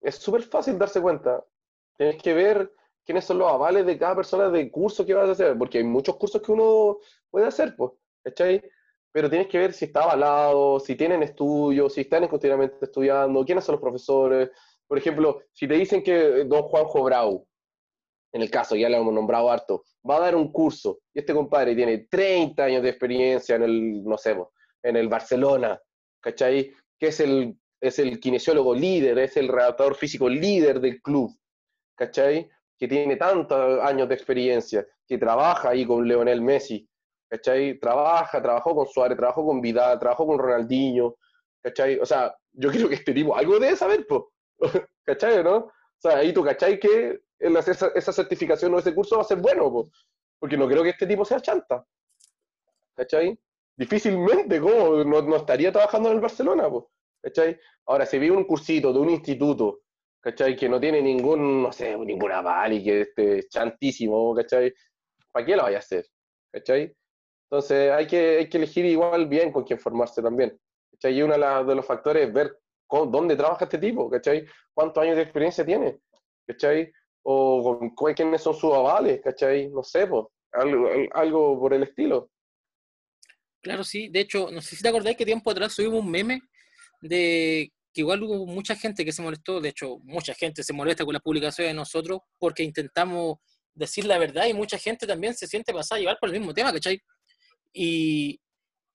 es 0.00 0.14
súper 0.14 0.42
fácil 0.44 0.78
darse 0.78 1.02
cuenta. 1.02 1.44
Tienes 1.98 2.22
que 2.22 2.32
ver 2.32 2.72
quiénes 3.04 3.24
son 3.24 3.38
los 3.38 3.50
avales 3.50 3.86
de 3.86 3.98
cada 3.98 4.16
persona 4.16 4.48
de 4.48 4.70
curso 4.70 5.04
que 5.04 5.14
vas 5.14 5.28
a 5.28 5.32
hacer, 5.32 5.58
porque 5.58 5.78
hay 5.78 5.84
muchos 5.84 6.16
cursos 6.16 6.40
que 6.42 6.52
uno 6.52 6.98
puede 7.30 7.46
hacer, 7.46 7.74
pues, 7.76 7.92
¿cachai? 8.24 8.62
Pero 9.12 9.28
tienes 9.28 9.48
que 9.48 9.58
ver 9.58 9.72
si 9.72 9.86
está 9.86 10.04
avalado, 10.04 10.80
si 10.80 10.96
tienen 10.96 11.22
estudios, 11.22 11.94
si 11.94 12.02
están 12.02 12.26
continuamente 12.28 12.76
estudiando, 12.80 13.44
quiénes 13.44 13.64
son 13.64 13.74
los 13.74 13.82
profesores. 13.82 14.50
Por 14.86 14.98
ejemplo, 14.98 15.42
si 15.52 15.68
te 15.68 15.74
dicen 15.74 16.02
que 16.02 16.44
don 16.44 16.62
Juanjo 16.62 17.02
Brau, 17.02 17.46
en 18.32 18.40
el 18.42 18.50
caso, 18.50 18.74
ya 18.76 18.88
lo 18.88 18.96
hemos 18.96 19.12
nombrado 19.12 19.50
harto, 19.50 19.84
va 20.08 20.16
a 20.16 20.20
dar 20.20 20.36
un 20.36 20.50
curso, 20.50 21.00
y 21.12 21.18
este 21.18 21.34
compadre 21.34 21.74
tiene 21.74 22.06
30 22.10 22.64
años 22.64 22.82
de 22.82 22.88
experiencia 22.88 23.56
en 23.56 23.62
el, 23.62 24.04
no 24.04 24.16
sé, 24.16 24.36
en 24.82 24.96
el 24.96 25.08
Barcelona, 25.08 25.80
¿cachai? 26.20 26.72
Que 26.98 27.08
es 27.08 27.20
el, 27.20 27.58
es 27.80 27.98
el 27.98 28.18
kinesiólogo 28.18 28.74
líder, 28.74 29.18
es 29.18 29.36
el 29.36 29.48
redactor 29.48 29.94
físico 29.94 30.28
líder 30.28 30.80
del 30.80 31.02
club, 31.02 31.30
¿cachai? 31.94 32.48
Que 32.78 32.88
tiene 32.88 33.16
tantos 33.16 33.80
años 33.80 34.08
de 34.08 34.14
experiencia, 34.14 34.86
que 35.06 35.18
trabaja 35.18 35.70
ahí 35.70 35.86
con 35.86 36.06
Leonel 36.06 36.40
Messi, 36.40 36.88
¿cachai? 37.28 37.78
Trabaja, 37.78 38.42
trabajó 38.42 38.74
con 38.74 38.86
Suárez, 38.86 39.16
trabajó 39.16 39.46
con 39.46 39.60
Vidal, 39.60 39.98
trabajó 39.98 40.26
con 40.26 40.38
Ronaldinho, 40.38 41.16
¿cachai? 41.62 41.98
O 41.98 42.06
sea, 42.06 42.34
yo 42.52 42.70
creo 42.72 42.88
que 42.88 42.96
este 42.96 43.12
tipo 43.12 43.36
algo 43.36 43.58
debe 43.58 43.76
saber, 43.76 44.06
po, 44.06 44.32
¿cachai? 45.04 45.42
¿no? 45.42 45.56
O 45.56 45.72
sea, 45.98 46.18
ahí 46.18 46.32
tú, 46.32 46.44
¿cachai? 46.44 46.78
Que 46.78 47.20
esa, 47.38 47.88
esa 47.94 48.12
certificación 48.12 48.74
o 48.74 48.78
ese 48.78 48.94
curso 48.94 49.16
va 49.16 49.22
a 49.22 49.26
ser 49.26 49.38
bueno, 49.38 49.70
po, 49.70 49.90
porque 50.38 50.56
no 50.56 50.68
creo 50.68 50.82
que 50.82 50.90
este 50.90 51.06
tipo 51.06 51.24
sea 51.24 51.40
chanta, 51.40 51.86
¿cachai? 52.94 53.38
Difícilmente, 53.76 54.60
¿cómo? 54.60 55.04
No, 55.04 55.22
no 55.22 55.36
estaría 55.36 55.72
trabajando 55.72 56.10
en 56.10 56.16
el 56.16 56.20
Barcelona, 56.20 56.68
po, 56.68 56.90
¿cachai? 57.22 57.58
Ahora, 57.86 58.06
si 58.06 58.18
vive 58.18 58.36
un 58.36 58.44
cursito 58.44 58.92
de 58.92 58.98
un 58.98 59.10
instituto 59.10 59.82
¿cachai? 60.22 60.56
Que 60.56 60.68
no 60.68 60.80
tiene 60.80 61.02
ningún, 61.02 61.62
no 61.62 61.72
sé, 61.72 61.96
ninguna 61.98 62.38
aval 62.38 62.74
y 62.74 62.84
que 62.84 63.00
esté 63.02 63.48
chantísimo, 63.48 64.34
¿cachai? 64.34 64.72
¿Para 65.30 65.44
qué 65.44 65.56
lo 65.56 65.64
vaya 65.64 65.76
a 65.78 65.80
hacer? 65.80 66.06
¿cachai? 66.52 66.94
Entonces 67.50 67.90
hay 67.90 68.06
que, 68.06 68.38
hay 68.38 68.48
que 68.48 68.58
elegir 68.58 68.84
igual 68.84 69.26
bien 69.26 69.52
con 69.52 69.64
quién 69.64 69.78
formarse 69.78 70.22
también. 70.22 70.58
¿cachai? 70.92 71.14
Y 71.14 71.22
uno 71.22 71.34
de 71.64 71.74
los 71.74 71.86
factores 71.86 72.28
es 72.28 72.32
ver 72.32 72.56
dónde 72.88 73.36
trabaja 73.36 73.64
este 73.64 73.78
tipo, 73.78 74.08
¿cachai? 74.10 74.46
¿Cuántos 74.74 75.02
años 75.02 75.16
de 75.16 75.22
experiencia 75.22 75.64
tiene? 75.64 75.98
¿cachai? 76.46 76.92
O 77.24 77.78
con, 77.94 78.14
quiénes 78.14 78.42
son 78.42 78.54
sus 78.54 78.72
avales, 78.72 79.20
¿cachai? 79.22 79.68
No 79.70 79.82
sé, 79.82 80.06
pues, 80.06 80.26
algo, 80.52 80.88
algo 81.12 81.58
por 81.58 81.74
el 81.74 81.84
estilo. 81.84 82.30
Claro, 83.62 83.84
sí. 83.84 84.08
De 84.08 84.20
hecho, 84.20 84.50
no 84.50 84.60
sé 84.60 84.76
si 84.76 84.82
te 84.82 84.88
acordáis 84.88 85.16
que 85.16 85.24
tiempo 85.24 85.50
atrás 85.50 85.72
subimos 85.72 86.00
un 86.00 86.10
meme 86.10 86.42
de 87.00 87.72
que 87.92 88.00
igual 88.00 88.22
hubo 88.22 88.46
mucha 88.46 88.74
gente 88.74 89.04
que 89.04 89.12
se 89.12 89.22
molestó, 89.22 89.60
de 89.60 89.68
hecho, 89.70 89.98
mucha 90.04 90.34
gente 90.34 90.62
se 90.62 90.72
molesta 90.72 91.04
con 91.04 91.14
la 91.14 91.20
publicación 91.20 91.68
de 91.68 91.74
nosotros 91.74 92.20
porque 92.38 92.62
intentamos 92.62 93.38
decir 93.74 94.04
la 94.04 94.18
verdad 94.18 94.46
y 94.46 94.54
mucha 94.54 94.78
gente 94.78 95.06
también 95.06 95.34
se 95.34 95.46
siente 95.46 95.72
pasada 95.72 95.98
a 95.98 96.00
llevar 96.00 96.18
por 96.20 96.28
el 96.28 96.38
mismo 96.38 96.54
tema, 96.54 96.72
¿cachai? 96.72 97.00
Y, 97.72 98.40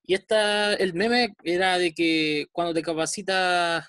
y 0.03 0.13
esta, 0.13 0.73
el 0.73 0.93
meme 0.93 1.35
era 1.43 1.77
de 1.77 1.93
que 1.93 2.47
cuando 2.51 2.73
te 2.73 2.81
capacitas 2.81 3.85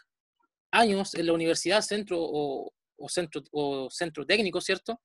años 0.71 1.15
en 1.15 1.27
la 1.27 1.33
universidad, 1.33 1.81
centro 1.81 2.19
o, 2.21 2.73
centro 3.09 3.43
o 3.53 3.89
centro 3.91 4.27
técnico, 4.27 4.61
¿cierto? 4.61 5.01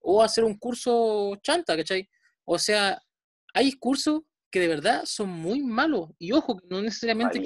O 0.00 0.22
hacer 0.22 0.44
un 0.44 0.58
curso 0.58 1.36
chanta, 1.42 1.76
¿cachai? 1.76 2.08
O 2.44 2.58
sea, 2.58 3.00
hay 3.54 3.72
cursos 3.72 4.20
que 4.50 4.60
de 4.60 4.68
verdad 4.68 5.02
son 5.04 5.30
muy 5.30 5.62
malos. 5.62 6.10
Y 6.18 6.32
ojo, 6.32 6.60
no 6.68 6.82
necesariamente 6.82 7.40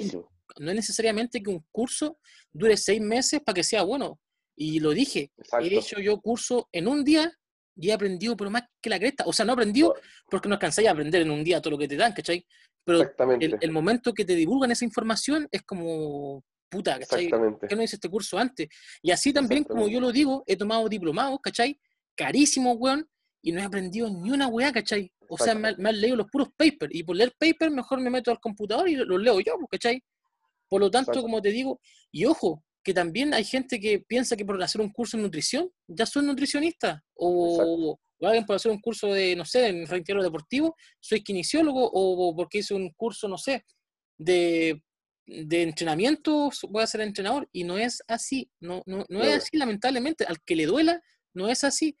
no 0.59 0.69
es 0.71 0.75
necesariamente 0.75 1.41
que 1.41 1.49
un 1.49 1.65
curso 1.71 2.19
dure 2.51 2.77
seis 2.77 3.01
meses 3.01 3.41
para 3.43 3.55
que 3.55 3.63
sea 3.63 3.83
bueno. 3.83 4.19
Y 4.55 4.79
lo 4.79 4.91
dije, 4.91 5.31
he 5.61 5.77
hecho 5.77 5.99
yo 5.99 6.19
curso 6.21 6.69
en 6.71 6.87
un 6.87 7.03
día 7.03 7.31
y 7.75 7.89
he 7.89 7.93
aprendido 7.93 8.37
pero 8.37 8.49
más 8.49 8.63
que 8.81 8.89
la 8.89 8.99
cresta. 8.99 9.25
O 9.27 9.33
sea, 9.33 9.45
no 9.45 9.51
he 9.51 9.55
aprendido 9.55 9.95
porque 10.29 10.47
no 10.47 10.55
alcanzáis 10.55 10.87
a 10.87 10.91
aprender 10.91 11.21
en 11.21 11.31
un 11.31 11.43
día 11.43 11.61
todo 11.61 11.71
lo 11.71 11.77
que 11.77 11.87
te 11.87 11.97
dan, 11.97 12.13
¿cachai? 12.13 12.45
Pero 12.85 13.01
el, 13.39 13.57
el, 13.59 13.71
momento 13.71 14.13
que 14.13 14.25
te 14.25 14.35
divulgan 14.35 14.71
esa 14.71 14.85
información 14.85 15.47
es 15.51 15.63
como, 15.63 16.43
puta, 16.69 16.99
¿cachai? 16.99 17.29
¿Por 17.29 17.67
qué 17.67 17.75
no 17.75 17.83
hice 17.83 17.95
este 17.95 18.09
curso 18.09 18.37
antes? 18.37 18.67
Y 19.01 19.11
así 19.11 19.33
también, 19.33 19.63
como 19.63 19.87
yo 19.87 19.99
lo 19.99 20.11
digo, 20.11 20.43
he 20.45 20.55
tomado 20.55 20.87
diplomados, 20.87 21.39
¿cachai? 21.41 21.79
Carísimo, 22.15 22.73
weón, 22.73 23.09
y 23.41 23.51
no 23.51 23.59
he 23.59 23.63
aprendido 23.63 24.09
ni 24.09 24.31
una 24.31 24.47
weá, 24.47 24.71
¿cachai? 24.71 25.11
O 25.27 25.37
sea, 25.37 25.55
me, 25.55 25.75
me, 25.77 25.89
han 25.89 25.99
leído 25.99 26.15
los 26.15 26.27
puros 26.27 26.49
papers, 26.55 26.93
y 26.93 27.03
por 27.03 27.15
leer 27.15 27.33
papers 27.37 27.71
mejor 27.71 27.99
me 27.99 28.09
meto 28.09 28.31
al 28.31 28.39
computador 28.39 28.87
y 28.87 28.95
los 28.95 29.19
leo 29.19 29.39
yo, 29.39 29.57
¿cachai? 29.69 30.01
Por 30.67 30.81
lo 30.81 30.91
tanto, 30.91 31.21
como 31.21 31.41
te 31.41 31.49
digo, 31.49 31.79
y 32.11 32.25
ojo, 32.25 32.63
que 32.83 32.93
también 32.93 33.33
hay 33.33 33.43
gente 33.43 33.79
que 33.79 33.99
piensa 33.99 34.35
que 34.35 34.45
por 34.45 34.61
hacer 34.61 34.79
un 34.79 34.91
curso 34.91 35.17
en 35.17 35.23
nutrición 35.23 35.71
ya 35.87 36.05
soy 36.05 36.25
nutricionista, 36.25 37.03
o, 37.15 37.99
alguien 38.21 38.45
por 38.45 38.55
hacer 38.55 38.71
un 38.71 38.79
curso 38.79 39.07
de, 39.07 39.35
no 39.35 39.45
sé, 39.45 39.67
en 39.67 39.87
reintegro 39.87 40.23
deportivo, 40.23 40.75
soy 40.99 41.23
kinesiólogo, 41.23 41.89
o 41.93 42.35
porque 42.35 42.59
hice 42.59 42.73
un 42.73 42.89
curso, 42.91 43.27
no 43.27 43.37
sé, 43.37 43.65
de, 44.17 44.81
de 45.25 45.63
entrenamiento, 45.63 46.49
voy 46.69 46.83
a 46.83 46.87
ser 46.87 47.01
entrenador, 47.01 47.47
y 47.51 47.63
no 47.63 47.77
es 47.77 48.01
así, 48.07 48.49
no, 48.59 48.81
no, 48.85 49.05
no 49.09 49.23
es 49.23 49.43
así, 49.43 49.57
lamentablemente, 49.57 50.25
al 50.25 50.41
que 50.43 50.55
le 50.55 50.65
duela, 50.65 51.01
no 51.33 51.49
es 51.49 51.63
así. 51.63 51.97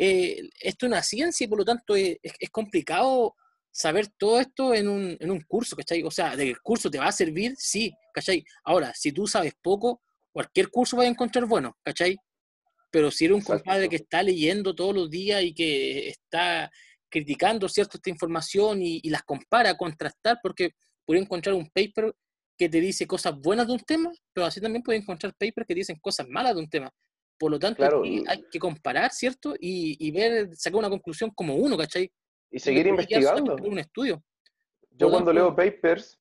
Eh, 0.00 0.48
esto 0.60 0.86
es 0.86 0.92
una 0.92 1.02
ciencia 1.02 1.44
y 1.44 1.48
por 1.48 1.58
lo 1.58 1.64
tanto 1.64 1.96
es, 1.96 2.18
es 2.22 2.50
complicado 2.50 3.34
saber 3.70 4.08
todo 4.16 4.40
esto 4.40 4.74
en 4.74 4.88
un, 4.88 5.16
en 5.20 5.30
un 5.30 5.40
curso, 5.42 5.76
¿cachai? 5.76 6.02
O 6.02 6.10
sea, 6.10 6.36
de 6.36 6.50
el 6.50 6.60
curso 6.60 6.90
te 6.90 6.98
va 6.98 7.06
a 7.06 7.12
servir, 7.12 7.54
sí, 7.56 7.92
¿cachai? 8.12 8.44
Ahora, 8.64 8.92
si 8.94 9.12
tú 9.12 9.26
sabes 9.26 9.54
poco, 9.60 10.02
cualquier 10.32 10.68
curso 10.70 10.96
vas 10.96 11.06
a 11.06 11.10
encontrar 11.10 11.46
bueno, 11.46 11.76
¿cachai? 11.82 12.16
Pero 12.90 13.10
si 13.10 13.26
eres 13.26 13.36
un 13.36 13.42
compadre 13.42 13.88
que 13.88 13.96
está 13.96 14.22
leyendo 14.22 14.74
todos 14.74 14.94
los 14.94 15.10
días 15.10 15.42
y 15.42 15.52
que 15.52 16.08
está 16.08 16.70
criticando, 17.10 17.68
¿cierto?, 17.68 17.98
esta 17.98 18.10
información 18.10 18.82
y, 18.82 19.00
las 19.08 19.22
compara, 19.22 19.76
contrastar, 19.76 20.38
porque 20.42 20.72
puede 21.04 21.20
encontrar 21.20 21.54
un 21.54 21.68
paper 21.70 22.14
que 22.56 22.68
te 22.68 22.80
dice 22.80 23.06
cosas 23.06 23.38
buenas 23.38 23.66
de 23.66 23.74
un 23.74 23.80
tema, 23.80 24.10
pero 24.32 24.46
así 24.46 24.60
también 24.60 24.82
puede 24.82 24.98
encontrar 24.98 25.32
papers 25.34 25.66
que 25.66 25.74
dicen 25.74 25.98
cosas 26.00 26.26
malas 26.28 26.54
de 26.54 26.60
un 26.60 26.68
tema. 26.68 26.90
Por 27.38 27.52
lo 27.52 27.58
tanto, 27.58 27.84
hay 28.26 28.44
que 28.50 28.58
comparar, 28.58 29.12
¿cierto? 29.12 29.54
Y, 29.60 29.96
y, 30.04 30.10
ver, 30.10 30.56
sacar 30.56 30.78
una 30.78 30.90
conclusión 30.90 31.30
como 31.30 31.54
uno, 31.54 31.76
¿cachai? 31.76 32.10
Y 32.50 32.58
seguir 32.58 32.86
investigando. 32.86 33.56
Un 33.56 33.78
estudio. 33.78 34.22
Yo 34.90 35.10
cuando 35.10 35.32
leo 35.32 35.54
papers, 35.54 36.18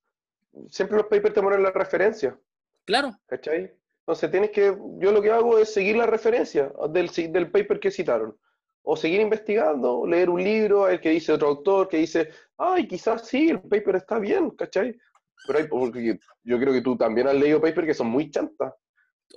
siempre 0.69 0.97
los 0.97 1.07
papers 1.07 1.33
te 1.33 1.41
ponen 1.41 1.63
la 1.63 1.71
referencia. 1.71 2.37
Claro. 2.85 3.17
¿Cachai? 3.25 3.73
Entonces 4.01 4.31
tienes 4.31 4.51
que, 4.51 4.77
yo 4.99 5.11
lo 5.11 5.21
que 5.21 5.31
hago 5.31 5.57
es 5.57 5.73
seguir 5.73 5.97
la 5.97 6.05
referencia 6.05 6.71
del, 6.89 7.09
del 7.09 7.51
paper 7.51 7.79
que 7.79 7.91
citaron. 7.91 8.37
O 8.83 8.95
seguir 8.95 9.19
investigando, 9.19 10.05
leer 10.07 10.29
un 10.29 10.41
libro, 10.41 10.87
el 10.87 11.01
que 11.01 11.09
dice 11.09 11.33
otro 11.33 11.49
autor, 11.49 11.89
que 11.89 11.97
dice, 11.97 12.29
ay, 12.57 12.87
quizás 12.87 13.27
sí, 13.27 13.49
el 13.49 13.61
paper 13.61 13.97
está 13.97 14.17
bien, 14.17 14.51
¿cachai? 14.51 14.97
Pero 15.45 15.59
hay, 15.59 15.67
porque 15.67 16.17
yo 16.43 16.57
creo 16.57 16.71
que 16.71 16.81
tú 16.81 16.95
también 16.95 17.27
has 17.27 17.35
leído 17.35 17.59
papers 17.59 17.87
que 17.87 17.93
son 17.93 18.07
muy 18.07 18.31
chantas. 18.31 18.73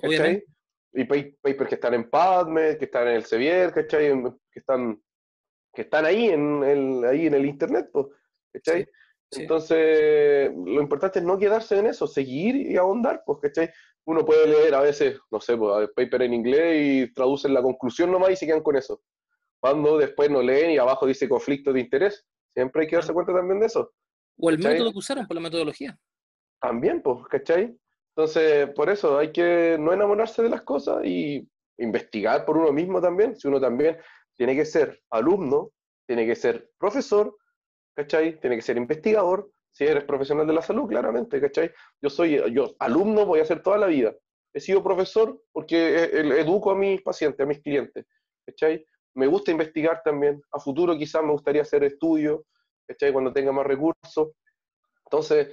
¿cachai? 0.01 0.45
Y 0.93 1.05
papers 1.05 1.69
que 1.69 1.75
están 1.75 1.95
en 1.95 2.09
PubMed, 2.09 2.79
que 2.79 2.85
están 2.85 3.09
en 3.09 3.17
el 3.17 3.25
Sevier, 3.25 3.73
¿cachai? 3.73 4.13
Que 4.53 4.61
están, 4.61 5.03
que 5.73 5.83
están 5.83 6.05
ahí 6.05 6.29
en 6.29 6.63
el, 6.65 7.05
ahí 7.05 7.27
en 7.27 7.35
el 7.35 7.47
Internet, 7.47 7.91
pues, 7.93 8.07
¿cachai? 8.53 8.87
Entonces, 9.33 10.51
lo 10.53 10.81
importante 10.81 11.21
es 11.21 11.25
no 11.25 11.39
quedarse 11.39 11.79
en 11.79 11.87
eso, 11.87 12.07
seguir 12.07 12.57
y 12.57 12.77
ahondar, 12.77 13.23
pues, 13.25 13.39
¿cachai? 13.41 13.71
Uno 14.05 14.25
puede 14.25 14.49
leer 14.49 14.75
a 14.75 14.81
veces, 14.81 15.19
no 15.31 15.41
sé, 15.41 15.57
pues, 15.57 15.89
paper 15.95 16.23
en 16.23 16.35
inglés 16.35 17.09
y 17.09 17.13
traducen 17.15 17.55
la 17.55 17.63
conclusión 17.63 18.11
nomás 18.11 18.31
y 18.31 18.37
se 18.37 18.47
quedan 18.47 18.63
con 18.63 18.77
eso. 18.77 19.03
Cuando 19.61 19.99
después 19.99 20.31
no 20.31 20.43
leen 20.43 20.71
y 20.71 20.79
abajo 20.79 21.07
dice 21.07 21.29
conflicto 21.29 21.73
de 21.73 21.81
interés, 21.81 22.27
siempre 22.53 22.83
hay 22.83 22.89
que 22.89 22.97
darse 22.97 23.13
cuenta 23.13 23.33
también 23.33 23.61
de 23.61 23.67
eso. 23.67 23.93
O 24.39 24.51
el 24.51 24.59
método 24.59 24.91
que 24.91 24.99
usaron 24.99 25.27
por 25.27 25.37
la 25.37 25.43
metodología. 25.43 25.97
También, 26.61 27.03
pues, 27.03 27.19
¿cachai? 27.29 27.77
Entonces, 28.17 28.71
por 28.75 28.91
eso 28.91 29.19
hay 29.19 29.31
que 29.31 29.77
no 29.79 29.93
enamorarse 29.93 30.43
de 30.43 30.49
las 30.49 30.63
cosas 30.63 31.05
y 31.05 31.49
investigar 31.79 32.45
por 32.45 32.57
uno 32.57 32.73
mismo 32.73 33.01
también. 33.01 33.37
Si 33.37 33.47
uno 33.47 33.61
también 33.61 33.97
tiene 34.41 34.57
que 34.57 34.65
ser 34.65 35.03
alumno, 35.11 35.71
tiene 36.07 36.25
que 36.25 36.35
ser 36.35 36.71
profesor, 36.79 37.37
¿cachai? 37.95 38.41
Tiene 38.41 38.57
que 38.57 38.63
ser 38.63 38.79
investigador, 38.79 39.51
si 39.71 39.85
eres 39.85 40.05
profesional 40.05 40.47
de 40.47 40.55
la 40.55 40.63
salud, 40.63 40.89
claramente, 40.89 41.39
¿cachai? 41.43 41.71
Yo 42.01 42.09
soy, 42.09 42.41
yo 42.51 42.75
alumno 42.79 43.27
voy 43.27 43.41
a 43.41 43.45
ser 43.45 43.63
toda 43.63 43.77
la 43.77 43.87
vida. 43.87 44.15
He 44.55 44.61
sido 44.61 44.83
profesor 44.83 45.39
porque 45.53 46.05
educo 46.41 46.71
a 46.71 46.75
mis 46.75 47.03
pacientes, 47.03 47.45
a 47.45 47.47
mis 47.47 47.61
clientes, 47.61 48.07
¿cachai? 48.47 48.83
Me 49.13 49.27
gusta 49.27 49.51
investigar 49.51 50.01
también. 50.03 50.41
A 50.53 50.59
futuro 50.59 50.97
quizás 50.97 51.23
me 51.23 51.33
gustaría 51.33 51.61
hacer 51.61 51.85
estudios, 51.85 52.41
¿cachai? 52.89 53.13
Cuando 53.13 53.35
tenga 53.35 53.53
más 53.53 53.67
recursos. 53.67 54.31
Entonces, 55.05 55.49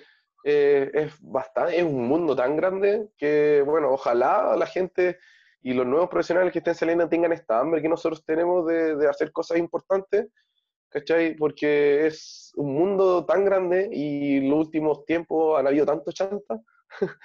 eh, 0.46 0.90
es 0.94 1.14
bastante, 1.20 1.78
es 1.78 1.84
un 1.84 2.08
mundo 2.08 2.38
tan 2.38 2.56
grande 2.56 3.10
que, 3.18 3.62
bueno, 3.66 3.92
ojalá 3.92 4.56
la 4.56 4.66
gente 4.66 5.20
y 5.62 5.74
los 5.74 5.86
nuevos 5.86 6.10
profesionales 6.10 6.54
que 6.54 6.60
estén 6.60 6.76
saliendo 6.76 7.10
tengan 7.10 7.34
esta 7.34 7.60
hambre 7.60 7.82
que 7.82 7.90
nosotros 7.90 8.24
tenemos 8.24 8.66
de, 8.68 8.96
de 8.96 9.08
hacer 9.08 9.32
cosas 9.32 9.58
importantes 9.58 10.28
¿cachai? 10.90 11.36
Porque 11.36 12.08
es 12.08 12.52
un 12.56 12.74
mundo 12.74 13.26
tan 13.26 13.46
grande 13.46 13.90
y 13.92 14.38
en 14.38 14.50
los 14.50 14.68
últimos 14.68 15.06
tiempos 15.06 15.60
han 15.60 15.68
habido 15.68 15.86
tantos 15.86 16.14
chantas 16.14 16.62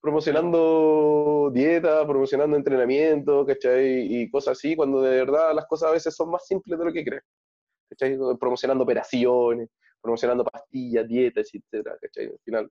promocionando 0.00 1.50
dieta, 1.52 2.06
promocionando 2.06 2.56
entrenamiento, 2.56 3.44
¿cachai? 3.44 4.22
Y 4.22 4.30
cosas 4.30 4.58
así, 4.58 4.76
cuando 4.76 5.02
de 5.02 5.16
verdad 5.16 5.54
las 5.54 5.66
cosas 5.66 5.90
a 5.90 5.92
veces 5.92 6.14
son 6.14 6.30
más 6.30 6.46
simples 6.46 6.78
de 6.78 6.84
lo 6.84 6.92
que 6.92 7.04
crees, 7.04 7.22
¿cachai? 7.90 8.16
Promocionando 8.38 8.84
operaciones, 8.84 9.68
promocionando 10.00 10.44
pastillas, 10.44 11.06
dietas, 11.06 11.50
etcétera, 11.52 11.96
¿cachai? 12.00 12.26
Al 12.26 12.38
final 12.44 12.70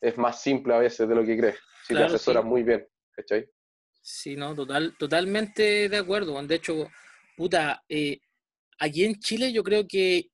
es 0.00 0.18
más 0.18 0.40
simple 0.42 0.74
a 0.74 0.78
veces 0.78 1.08
de 1.08 1.14
lo 1.14 1.24
que 1.24 1.36
crees, 1.36 1.58
si 1.86 1.94
te 1.94 2.04
asesoras 2.04 2.44
muy 2.44 2.62
bien, 2.62 2.86
¿cachai? 3.12 3.48
Sí, 4.06 4.36
no, 4.36 4.54
total, 4.54 4.94
totalmente 4.98 5.88
de 5.88 5.96
acuerdo. 5.96 6.40
De 6.46 6.56
hecho, 6.56 6.90
puta, 7.38 7.82
eh, 7.88 8.18
aquí 8.78 9.02
en 9.02 9.18
Chile 9.18 9.50
yo 9.50 9.64
creo 9.64 9.88
que 9.88 10.30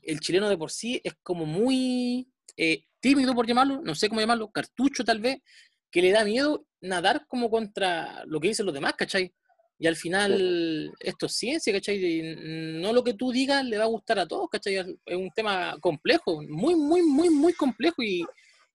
el 0.00 0.18
chileno 0.18 0.48
de 0.48 0.56
por 0.56 0.70
sí 0.70 0.98
es 1.04 1.12
como 1.22 1.44
muy 1.44 2.26
eh, 2.56 2.86
tímido, 3.00 3.34
por 3.34 3.46
llamarlo, 3.46 3.82
no 3.82 3.94
sé 3.94 4.08
cómo 4.08 4.22
llamarlo, 4.22 4.50
cartucho 4.50 5.04
tal 5.04 5.20
vez, 5.20 5.42
que 5.90 6.00
le 6.00 6.10
da 6.10 6.24
miedo 6.24 6.66
nadar 6.80 7.26
como 7.28 7.50
contra 7.50 8.24
lo 8.24 8.40
que 8.40 8.48
dicen 8.48 8.64
los 8.64 8.74
demás, 8.74 8.94
¿cachai? 8.94 9.30
Y 9.78 9.86
al 9.86 9.96
final 9.96 10.90
esto 10.98 11.26
es 11.26 11.34
ciencia, 11.34 11.70
¿cachai? 11.70 12.22
no 12.80 12.94
lo 12.94 13.04
que 13.04 13.12
tú 13.12 13.30
digas 13.30 13.62
le 13.62 13.76
va 13.76 13.84
a 13.84 13.88
gustar 13.88 14.20
a 14.20 14.26
todos, 14.26 14.48
¿cachai? 14.48 14.76
Es 15.04 15.16
un 15.16 15.30
tema 15.36 15.76
complejo, 15.82 16.40
muy, 16.48 16.76
muy, 16.76 17.02
muy, 17.02 17.28
muy 17.28 17.52
complejo 17.52 18.02
y, 18.02 18.24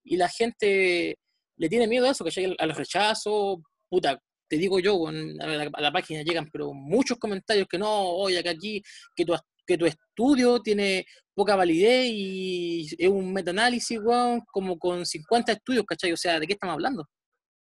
y 0.04 0.16
la 0.16 0.30
gente 0.30 1.18
le 1.56 1.70
tiene 1.70 1.88
miedo 1.88 2.06
a 2.06 2.12
eso, 2.12 2.24
¿cachai? 2.24 2.56
Al 2.60 2.76
rechazo, 2.76 3.64
puta, 3.90 4.22
te 4.48 4.58
digo 4.58 4.80
yo, 4.80 5.08
a 5.08 5.12
la, 5.12 5.92
página 5.92 6.24
llegan 6.24 6.50
pero 6.52 6.74
muchos 6.74 7.18
comentarios 7.18 7.68
que 7.68 7.78
no, 7.78 7.90
oye, 7.90 8.42
que 8.42 8.50
aquí, 8.50 8.82
que 9.16 9.26
tu, 9.26 9.36
que 9.66 9.78
tu 9.78 9.86
estudio 9.86 10.62
tiene 10.62 11.06
poca 11.34 11.56
validez 11.56 12.08
y 12.10 12.88
es 12.98 13.10
un 13.10 13.34
metaanálisis, 13.34 14.00
weón, 14.02 14.42
como 14.52 14.80
con 14.80 15.06
50 15.06 15.52
estudios, 15.52 15.86
¿cachai? 15.86 16.12
O 16.14 16.18
sea, 16.18 16.40
¿de 16.40 16.48
qué 16.48 16.54
estamos 16.54 16.74
hablando? 16.74 17.06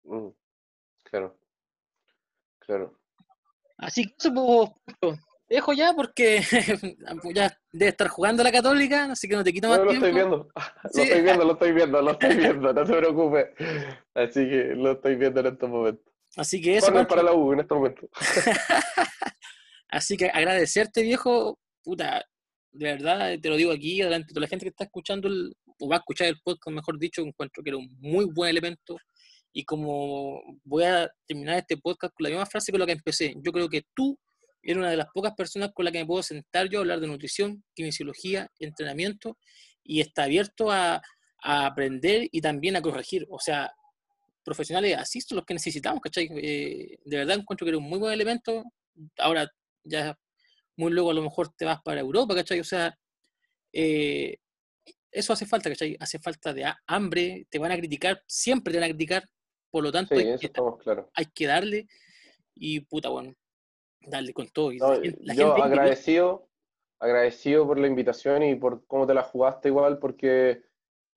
Mm, 0.05 0.29
claro, 1.05 1.39
claro. 2.61 2.99
Así 3.77 4.07
que 4.07 4.15
eso, 4.19 4.33
pues, 5.01 5.19
dejo 5.49 5.73
ya 5.73 5.93
porque 5.95 6.41
ya 7.35 7.57
debe 7.73 7.91
estar 7.91 8.09
jugando 8.09 8.43
la 8.43 8.53
católica, 8.53 9.13
así 9.13 9.29
que 9.29 9.37
no 9.37 9.45
te 9.45 9.53
quito 9.53 9.69
más 9.69 9.79
no, 9.79 9.85
lo 9.85 9.93
Estoy 9.95 10.13
viendo. 10.13 10.49
Lo 10.85 10.93
estoy 10.93 11.23
viendo, 11.23 11.45
lo 11.45 11.53
estoy 11.53 11.73
viendo, 11.73 12.03
lo 12.03 12.11
estoy 12.13 12.37
viendo, 12.37 12.73
no 12.73 12.85
te 12.85 12.97
preocupes. 12.97 13.47
Así 14.15 14.49
que 14.49 14.75
lo 14.77 14.93
estoy 14.93 15.17
viendo 15.17 15.41
en 15.41 15.47
estos 15.47 15.69
momentos. 15.69 16.08
Así 16.37 16.61
que 16.61 16.77
eso. 16.77 16.93
para 16.93 17.23
la 17.23 17.33
U 17.33 17.53
en 17.53 17.61
este 17.61 17.75
momento. 17.75 18.09
Así 19.89 20.17
que 20.17 20.27
agradecerte, 20.27 21.03
viejo. 21.03 21.59
Puta, 21.83 22.25
de 22.73 22.85
verdad, 22.85 23.39
te 23.41 23.49
lo 23.49 23.57
digo 23.57 23.73
aquí, 23.73 23.99
delante 23.99 24.29
de 24.29 24.35
toda 24.35 24.43
la 24.43 24.49
gente 24.49 24.65
que 24.67 24.71
está 24.71 24.85
escuchando, 24.85 25.29
el, 25.29 25.55
o 25.79 25.89
va 25.89 25.97
a 25.97 25.99
escuchar 25.99 26.29
el 26.29 26.39
podcast, 26.43 26.75
mejor 26.75 26.99
dicho, 26.99 27.23
encuentro 27.23 27.63
que 27.63 27.71
era 27.71 27.79
un 27.79 27.89
muy 28.01 28.27
buen 28.27 28.51
elemento. 28.51 28.97
Y 29.53 29.65
como 29.65 30.41
voy 30.65 30.85
a 30.85 31.11
terminar 31.27 31.59
este 31.59 31.79
podcast 31.79 32.13
con 32.15 32.25
la 32.25 32.31
misma 32.31 32.47
frase 32.47 32.71
con 32.71 32.81
la 32.81 32.87
que 32.87 32.93
empecé, 32.93 33.35
yo 33.43 33.51
creo 33.51 33.69
que 33.69 33.83
tú 33.95 34.19
eres 34.63 34.77
una 34.77 34.91
de 34.91 34.97
las 34.99 35.07
pocas 35.15 35.35
personas 35.35 35.71
con 35.73 35.85
las 35.85 35.93
que 35.93 36.01
me 36.01 36.07
puedo 36.07 36.23
sentar 36.23 36.69
yo 36.69 36.79
a 36.79 36.83
hablar 36.83 37.01
de 37.01 37.07
nutrición, 37.07 37.65
kinesiología, 37.75 38.49
entrenamiento, 38.59 39.39
y 39.83 40.01
está 40.01 40.25
abierto 40.25 40.71
a, 40.71 41.01
a 41.43 41.67
aprender 41.67 42.29
y 42.31 42.41
también 42.43 42.77
a 42.77 42.83
corregir. 42.83 43.27
O 43.31 43.39
sea, 43.39 43.73
profesionales 44.49 44.97
así 44.97 45.21
son 45.21 45.37
los 45.37 45.45
que 45.45 45.55
necesitamos, 45.55 46.01
¿cachai? 46.01 46.29
Eh, 46.37 46.99
de 47.05 47.17
verdad 47.17 47.37
encuentro 47.37 47.65
que 47.65 47.71
era 47.71 47.79
un 47.79 47.89
muy 47.89 47.99
buen 47.99 48.13
elemento. 48.13 48.65
Ahora 49.19 49.51
ya 49.85 50.19
muy 50.77 50.93
luego 50.93 51.11
a 51.11 51.15
lo 51.15 51.23
mejor 51.23 51.51
te 51.55 51.65
vas 51.65 51.83
para 51.83 52.01
Europa, 52.01 52.35
¿cachai? 52.35 52.61
O 52.61 52.65
sea, 52.65 52.97
eh, 53.73 54.39
eso 55.11 55.33
hace 55.33 55.45
falta, 55.45 55.69
¿cachai? 55.69 55.97
Hace 56.01 56.19
falta 56.19 56.55
de 56.55 56.65
hambre, 56.87 57.47
te 57.51 57.59
van 57.59 57.73
a 57.73 57.77
criticar, 57.77 58.23
siempre 58.27 58.73
te 58.73 58.79
van 58.79 58.89
a 58.89 58.93
criticar, 58.93 59.25
por 59.71 59.83
lo 59.83 59.93
tanto 59.93 60.15
hay, 60.15 60.39
que, 60.39 60.51
claro. 60.51 61.11
hay 61.15 61.27
que 61.27 61.47
darle 61.47 61.89
y 62.55 62.81
puta, 62.81 63.09
bueno, 63.09 63.35
darle 64.01 64.33
con 64.33 64.49
todo. 64.49 64.73
yo 64.73 65.63
agradecido, 65.63 66.49
agradecido 66.99 67.67
por 67.67 67.79
la 67.79 67.87
invitación 67.87 68.43
y 68.43 68.55
por 68.55 68.87
cómo 68.87 69.07
te 69.07 69.15
la 69.15 69.23
jugaste 69.23 69.69
igual, 69.69 69.99
porque 69.99 70.63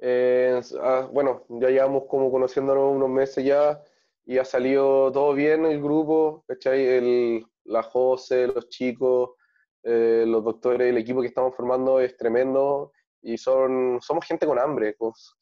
eh, 0.03 0.59
ah, 0.81 1.07
bueno, 1.11 1.45
ya 1.47 1.69
llevamos 1.69 2.05
como 2.09 2.31
conociéndonos 2.31 2.95
unos 2.95 3.09
meses 3.09 3.45
ya 3.45 3.79
y 4.25 4.39
ha 4.39 4.45
salido 4.45 5.11
todo 5.11 5.33
bien 5.33 5.63
el 5.65 5.79
grupo, 5.79 6.43
¿cachai? 6.47 6.83
El, 6.85 7.45
la 7.65 7.83
Jose, 7.83 8.47
los 8.47 8.67
chicos, 8.69 9.31
eh, 9.83 10.25
los 10.27 10.43
doctores, 10.43 10.89
el 10.89 10.97
equipo 10.97 11.21
que 11.21 11.27
estamos 11.27 11.55
formando 11.55 11.99
es 11.99 12.17
tremendo 12.17 12.91
y 13.21 13.37
son, 13.37 13.99
somos 14.01 14.25
gente 14.25 14.47
con 14.47 14.57
hambre, 14.57 14.95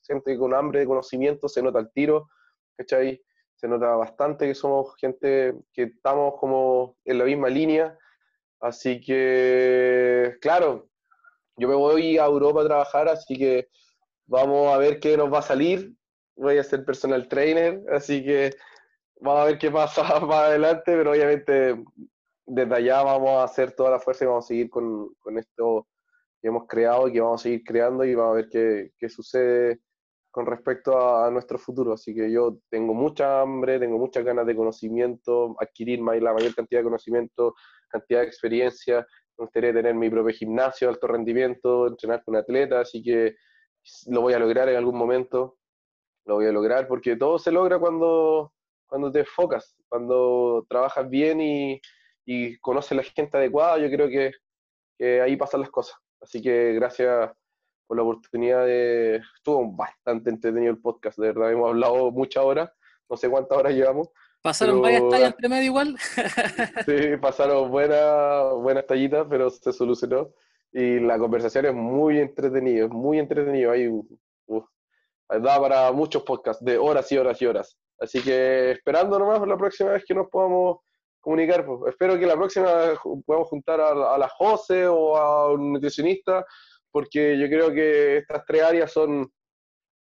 gente 0.06 0.38
con 0.38 0.54
hambre 0.54 0.82
de 0.82 0.88
conocimiento, 0.88 1.48
se 1.48 1.64
nota 1.64 1.80
el 1.80 1.92
tiro, 1.94 2.28
¿cachai? 2.78 3.22
Se 3.56 3.68
nota 3.68 3.96
bastante 3.96 4.46
que 4.46 4.56
somos 4.56 4.94
gente 4.98 5.54
que 5.74 5.84
estamos 5.84 6.36
como 6.38 6.98
en 7.06 7.18
la 7.18 7.24
misma 7.24 7.48
línea, 7.48 7.98
así 8.60 9.00
que, 9.00 10.36
claro, 10.42 10.90
yo 11.56 11.68
me 11.70 11.76
voy 11.76 12.18
a 12.18 12.26
Europa 12.26 12.62
a 12.62 12.66
trabajar, 12.66 13.08
así 13.08 13.38
que 13.38 13.70
Vamos 14.30 14.72
a 14.72 14.78
ver 14.78 15.00
qué 15.00 15.18
nos 15.18 15.34
va 15.34 15.40
a 15.40 15.42
salir. 15.42 15.92
Voy 16.36 16.60
a 16.60 16.64
ser 16.64 16.86
personal 16.86 17.28
trainer, 17.28 17.82
así 17.92 18.24
que 18.24 18.52
vamos 19.20 19.42
a 19.42 19.46
ver 19.46 19.58
qué 19.58 19.72
pasa 19.72 20.04
más 20.20 20.46
adelante, 20.46 20.96
pero 20.96 21.12
obviamente 21.12 21.84
desde 22.46 22.76
allá 22.76 23.02
vamos 23.02 23.32
a 23.32 23.44
hacer 23.46 23.72
toda 23.72 23.90
la 23.90 24.00
fuerza 24.00 24.26
y 24.26 24.28
vamos 24.28 24.46
a 24.46 24.48
seguir 24.48 24.70
con, 24.70 25.16
esto 25.36 25.88
que 26.40 26.48
hemos 26.48 26.68
creado 26.68 27.08
y 27.08 27.14
que 27.14 27.22
vamos 27.22 27.42
a 27.42 27.44
seguir 27.44 27.64
creando 27.64 28.06
y 28.06 28.14
vamos 28.14 28.34
a 28.34 28.36
ver 28.36 28.50
qué, 28.50 28.92
qué 29.00 29.10
sucede 29.10 29.80
con 30.30 30.46
respecto 30.46 30.96
a, 31.26 31.32
nuestro 31.32 31.58
futuro. 31.58 31.94
Así 31.94 32.14
que 32.14 32.32
yo 32.32 32.60
tengo 32.70 32.94
mucha 32.94 33.42
hambre, 33.42 33.80
tengo 33.80 33.98
muchas 33.98 34.24
ganas 34.24 34.46
de 34.46 34.56
conocimiento, 34.56 35.56
adquirir 35.60 36.02
la 36.02 36.34
mayor 36.34 36.54
cantidad 36.54 36.82
de 36.82 36.86
conocimiento, 36.86 37.56
cantidad 37.90 38.22
de 38.22 38.28
experiencia. 38.28 39.00
Me 39.40 39.46
gustaría 39.46 39.74
tener 39.74 39.96
mi 39.96 40.08
propio 40.08 40.36
gimnasio 40.36 40.88
alto 40.88 41.08
rendimiento, 41.08 41.88
entrenar 41.88 42.24
con 42.24 42.36
atletas, 42.36 42.90
así 42.90 43.02
que 43.02 43.36
lo 44.08 44.22
voy 44.22 44.34
a 44.34 44.40
lograr 44.40 44.70
en 44.70 44.78
algún 44.78 44.98
momento, 44.98 45.58
lo 46.26 46.36
voy 46.36 46.46
a 46.46 46.52
lograr, 46.52 46.88
porque 46.88 47.16
todo 47.16 47.40
se 47.40 47.52
logra 47.52 47.80
cuando, 47.80 48.54
cuando 48.88 49.12
te 49.12 49.20
enfocas, 49.20 49.76
cuando 49.88 50.66
trabajas 50.70 51.10
bien 51.10 51.42
y, 51.42 51.82
y 52.26 52.58
conoces 52.60 52.96
la 52.96 53.04
gente 53.04 53.38
adecuada, 53.38 53.78
yo 53.80 53.90
creo 53.90 54.08
que, 54.08 54.32
que, 54.98 55.22
ahí 55.22 55.36
pasan 55.36 55.62
las 55.62 55.72
cosas. 55.72 55.98
Así 56.22 56.42
que 56.42 56.74
gracias 56.74 57.32
por 57.88 57.98
la 57.98 58.04
oportunidad 58.04 58.66
de... 58.66 59.22
Estuvo 59.36 59.72
bastante 59.72 60.30
entretenido 60.30 60.72
el 60.72 60.80
podcast, 60.80 61.18
de 61.18 61.28
verdad, 61.28 61.52
hemos 61.52 61.70
hablado 61.70 62.12
muchas 62.12 62.44
horas, 62.44 62.70
no 63.10 63.18
sé 63.18 63.30
cuántas 63.30 63.58
horas 63.58 63.74
llevamos. 63.74 64.10
¿Pasaron 64.42 64.82
varias 64.82 65.10
tallas 65.10 65.32
entre 65.32 65.50
medio 65.50 65.66
igual? 65.66 65.98
sí, 66.86 67.18
pasaron 67.20 67.72
buenas, 67.72 68.54
buenas 68.62 68.86
tallitas, 68.86 69.26
pero 69.30 69.50
se 69.50 69.74
solucionó 69.74 70.30
y 70.72 71.00
la 71.00 71.18
conversación 71.18 71.66
es 71.66 71.74
muy 71.74 72.20
entretenida, 72.20 72.86
es 72.86 72.92
muy 72.92 73.20
entretenido. 73.20 73.72
Hay, 73.72 73.90
da 75.42 75.60
para 75.60 75.92
muchos 75.92 76.24
podcasts 76.24 76.64
de 76.64 76.78
horas 76.78 77.12
y 77.12 77.18
horas 77.18 77.42
y 77.42 77.46
horas. 77.46 77.78
Así 78.00 78.22
que 78.22 78.72
esperando 78.72 79.20
nomás 79.20 79.46
la 79.48 79.58
próxima 79.58 79.92
vez 79.92 80.04
que 80.06 80.14
nos 80.14 80.30
podamos 80.30 80.78
comunicar. 81.20 81.66
Pues. 81.66 81.92
Espero 81.92 82.18
que 82.18 82.26
la 82.26 82.36
próxima 82.36 82.94
podamos 83.26 83.48
juntar 83.50 83.82
a, 83.82 84.18
la 84.18 84.30
Jose 84.30 84.88
o 84.88 85.18
a 85.18 85.54
un 85.54 85.74
nutricionista, 85.74 86.46
porque 86.92 87.38
yo 87.38 87.48
creo 87.48 87.72
que 87.72 88.18
estas 88.18 88.46
tres 88.46 88.64
áreas 88.64 88.92
son, 88.92 89.32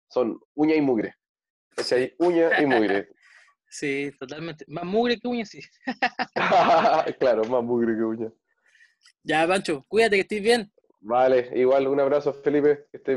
son 0.09 0.39
uña 0.55 0.75
y 0.75 0.81
mugre. 0.81 1.15
hay 1.93 2.15
Uña 2.19 2.61
y 2.61 2.67
mugre. 2.67 3.09
Sí, 3.69 4.13
totalmente. 4.19 4.65
Más 4.69 4.85
mugre 4.85 5.19
que 5.19 5.27
uña, 5.27 5.45
sí. 5.45 5.61
claro, 7.19 7.45
más 7.45 7.63
mugre 7.63 7.95
que 7.97 8.03
uña. 8.03 8.33
Ya, 9.23 9.47
Pancho, 9.47 9.85
cuídate 9.89 10.17
que 10.17 10.23
estés 10.23 10.43
bien. 10.43 10.73
Vale, 11.01 11.51
igual 11.55 11.87
un 11.87 12.01
abrazo, 12.01 12.33
Felipe, 12.33 12.87
que 12.91 12.97
estés 12.97 13.13